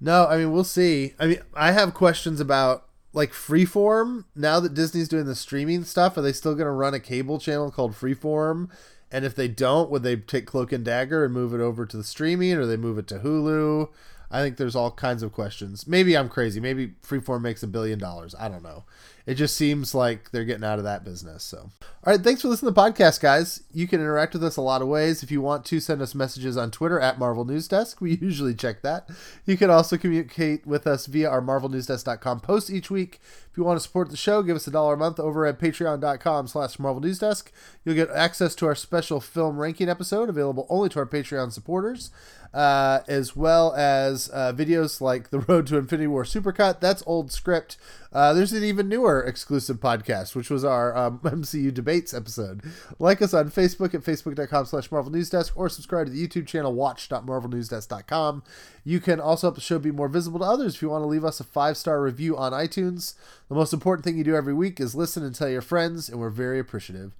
No, 0.00 0.26
I 0.26 0.38
mean 0.38 0.52
we'll 0.52 0.64
see. 0.64 1.14
I 1.18 1.26
mean 1.26 1.40
I 1.54 1.72
have 1.72 1.94
questions 1.94 2.40
about 2.40 2.84
like 3.12 3.32
Freeform. 3.32 4.24
Now 4.34 4.60
that 4.60 4.74
Disney's 4.74 5.08
doing 5.08 5.24
the 5.26 5.34
streaming 5.34 5.84
stuff, 5.84 6.16
are 6.16 6.22
they 6.22 6.32
still 6.32 6.54
going 6.54 6.66
to 6.66 6.72
run 6.72 6.94
a 6.94 7.00
cable 7.00 7.38
channel 7.38 7.70
called 7.70 7.94
Freeform? 7.94 8.68
And 9.10 9.24
if 9.24 9.34
they 9.34 9.48
don't, 9.48 9.90
would 9.90 10.02
they 10.02 10.16
take 10.16 10.46
Cloak 10.46 10.70
and 10.70 10.84
Dagger 10.84 11.24
and 11.24 11.32
move 11.32 11.54
it 11.54 11.60
over 11.60 11.86
to 11.86 11.96
the 11.96 12.04
streaming, 12.04 12.52
or 12.54 12.66
they 12.66 12.76
move 12.76 12.98
it 12.98 13.06
to 13.08 13.20
Hulu? 13.20 13.88
I 14.30 14.42
think 14.42 14.58
there's 14.58 14.76
all 14.76 14.90
kinds 14.90 15.22
of 15.22 15.32
questions. 15.32 15.86
Maybe 15.86 16.14
I'm 16.16 16.28
crazy. 16.28 16.60
Maybe 16.60 16.88
Freeform 17.02 17.40
makes 17.40 17.62
a 17.62 17.66
billion 17.66 17.98
dollars. 17.98 18.34
I 18.38 18.48
don't 18.48 18.62
know. 18.62 18.84
It 19.28 19.34
just 19.34 19.58
seems 19.58 19.94
like 19.94 20.30
they're 20.30 20.46
getting 20.46 20.64
out 20.64 20.78
of 20.78 20.84
that 20.84 21.04
business. 21.04 21.42
So, 21.44 21.58
all 21.58 22.12
right. 22.12 22.20
Thanks 22.20 22.40
for 22.40 22.48
listening 22.48 22.72
to 22.72 22.74
the 22.74 22.80
podcast, 22.80 23.20
guys. 23.20 23.62
You 23.74 23.86
can 23.86 24.00
interact 24.00 24.32
with 24.32 24.42
us 24.42 24.56
a 24.56 24.62
lot 24.62 24.80
of 24.80 24.88
ways. 24.88 25.22
If 25.22 25.30
you 25.30 25.42
want 25.42 25.66
to 25.66 25.80
send 25.80 26.00
us 26.00 26.14
messages 26.14 26.56
on 26.56 26.70
Twitter 26.70 26.98
at 26.98 27.18
Marvel 27.18 27.44
News 27.44 27.68
Desk, 27.68 28.00
we 28.00 28.16
usually 28.22 28.54
check 28.54 28.80
that. 28.80 29.10
You 29.44 29.58
can 29.58 29.68
also 29.68 29.98
communicate 29.98 30.66
with 30.66 30.86
us 30.86 31.04
via 31.04 31.28
our 31.28 31.42
MarvelNewsDesk.com 31.42 32.40
post 32.40 32.70
each 32.70 32.90
week. 32.90 33.20
If 33.50 33.58
you 33.58 33.64
want 33.64 33.76
to 33.78 33.82
support 33.82 34.08
the 34.08 34.16
show, 34.16 34.42
give 34.42 34.56
us 34.56 34.66
a 34.66 34.70
dollar 34.70 34.94
a 34.94 34.96
month 34.96 35.20
over 35.20 35.44
at 35.44 35.58
patreon.com 35.58 36.46
slash 36.46 36.78
Marvel 36.78 37.02
News 37.02 37.18
Desk. 37.18 37.52
You'll 37.84 37.96
get 37.96 38.08
access 38.10 38.54
to 38.54 38.66
our 38.66 38.74
special 38.74 39.20
film 39.20 39.58
ranking 39.58 39.90
episode 39.90 40.30
available 40.30 40.66
only 40.70 40.88
to 40.90 41.00
our 41.00 41.06
Patreon 41.06 41.52
supporters. 41.52 42.10
uh, 42.54 43.00
as 43.08 43.36
well 43.36 43.74
as 43.74 44.30
uh, 44.32 44.52
videos 44.54 45.00
like 45.00 45.30
the 45.30 45.40
Road 45.40 45.66
to 45.66 45.76
Infinity 45.76 46.06
War 46.06 46.24
Supercut. 46.24 46.80
That's 46.80 47.02
old 47.06 47.30
script. 47.30 47.76
Uh, 48.12 48.32
there's 48.32 48.52
an 48.52 48.64
even 48.64 48.88
newer 48.88 49.17
exclusive 49.22 49.78
podcast, 49.78 50.34
which 50.34 50.50
was 50.50 50.64
our 50.64 50.96
um, 50.96 51.18
MCU 51.24 51.72
debates 51.72 52.12
episode. 52.12 52.62
Like 52.98 53.22
us 53.22 53.34
on 53.34 53.50
Facebook 53.50 53.94
at 53.94 54.02
facebook.com 54.02 54.66
slash 54.66 54.90
Marvel 54.90 55.12
News 55.12 55.30
Desk 55.30 55.56
or 55.56 55.68
subscribe 55.68 56.06
to 56.06 56.12
the 56.12 56.26
YouTube 56.26 56.46
channel 56.46 56.74
watch.marvelnewsdesk.com. 56.74 58.42
You 58.84 59.00
can 59.00 59.20
also 59.20 59.48
help 59.48 59.54
the 59.54 59.60
show 59.60 59.78
be 59.78 59.90
more 59.90 60.08
visible 60.08 60.38
to 60.40 60.44
others 60.44 60.76
if 60.76 60.82
you 60.82 60.90
want 60.90 61.02
to 61.02 61.08
leave 61.08 61.24
us 61.24 61.40
a 61.40 61.44
five-star 61.44 62.00
review 62.02 62.36
on 62.36 62.52
iTunes. 62.52 63.14
The 63.48 63.54
most 63.54 63.72
important 63.72 64.04
thing 64.04 64.16
you 64.16 64.24
do 64.24 64.36
every 64.36 64.54
week 64.54 64.80
is 64.80 64.94
listen 64.94 65.24
and 65.24 65.34
tell 65.34 65.48
your 65.48 65.62
friends, 65.62 66.08
and 66.08 66.20
we're 66.20 66.30
very 66.30 66.58
appreciative. 66.58 67.12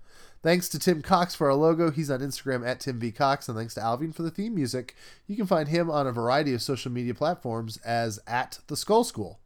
Thanks 0.43 0.69
to 0.69 0.79
Tim 0.79 1.03
Cox 1.03 1.35
for 1.35 1.49
our 1.49 1.57
logo. 1.57 1.91
He's 1.91 2.11
on 2.11 2.21
Instagram 2.21 2.67
at 2.67 2.81
Tim 2.81 3.01
V. 3.01 3.11
Cox. 3.11 3.49
And 3.49 3.59
thanks 3.59 3.75
to 3.75 3.83
Alvin 3.83 4.13
for 4.13 4.23
the 4.23 4.31
theme 4.31 4.55
music. 4.55 4.95
You 5.27 5.37
can 5.37 5.47
find 5.47 5.69
him 5.69 5.91
on 5.91 6.07
a 6.07 6.13
variety 6.13 6.55
of 6.55 6.63
social 6.63 6.93
media 6.93 7.13
platforms 7.13 7.77
as 7.79 8.21
at 8.27 8.61
The 8.69 8.77
Skull 8.77 9.03
School. 9.03 9.41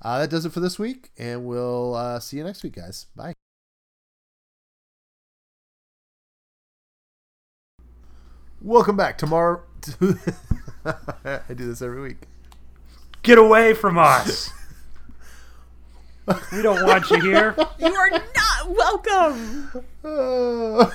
Uh, 0.00 0.20
that 0.20 0.30
does 0.30 0.44
it 0.44 0.52
for 0.52 0.60
this 0.60 0.78
week, 0.78 1.10
and 1.18 1.44
we'll 1.44 1.94
uh, 1.94 2.20
see 2.20 2.36
you 2.36 2.44
next 2.44 2.62
week, 2.62 2.74
guys. 2.76 3.06
Bye. 3.16 3.34
Welcome 8.60 8.96
back 8.96 9.18
tomorrow. 9.18 9.62
I 10.84 11.40
do 11.48 11.66
this 11.66 11.82
every 11.82 12.00
week. 12.00 12.18
Get 13.22 13.38
away 13.38 13.74
from 13.74 13.98
us. 13.98 14.50
we 16.52 16.62
don't 16.62 16.84
want 16.86 17.10
you 17.10 17.20
here. 17.20 17.56
You 17.78 17.94
are 17.94 18.10
not 18.10 18.68
welcome. 18.68 19.70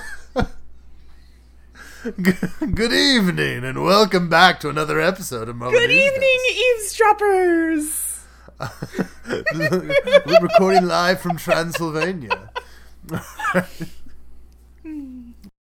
Uh, 2.04 2.10
Good 2.20 2.92
evening, 2.92 3.64
and 3.64 3.82
welcome 3.82 4.28
back 4.28 4.60
to 4.60 4.68
another 4.68 5.00
episode 5.00 5.48
of 5.48 5.56
Marvel 5.56 5.78
Good 5.78 5.88
News 5.88 6.12
evening, 6.12 6.38
eavesdroppers. 6.76 8.03
We're 9.54 10.40
recording 10.40 10.86
live 10.86 11.20
from 11.20 11.36
Transylvania. 11.36 12.50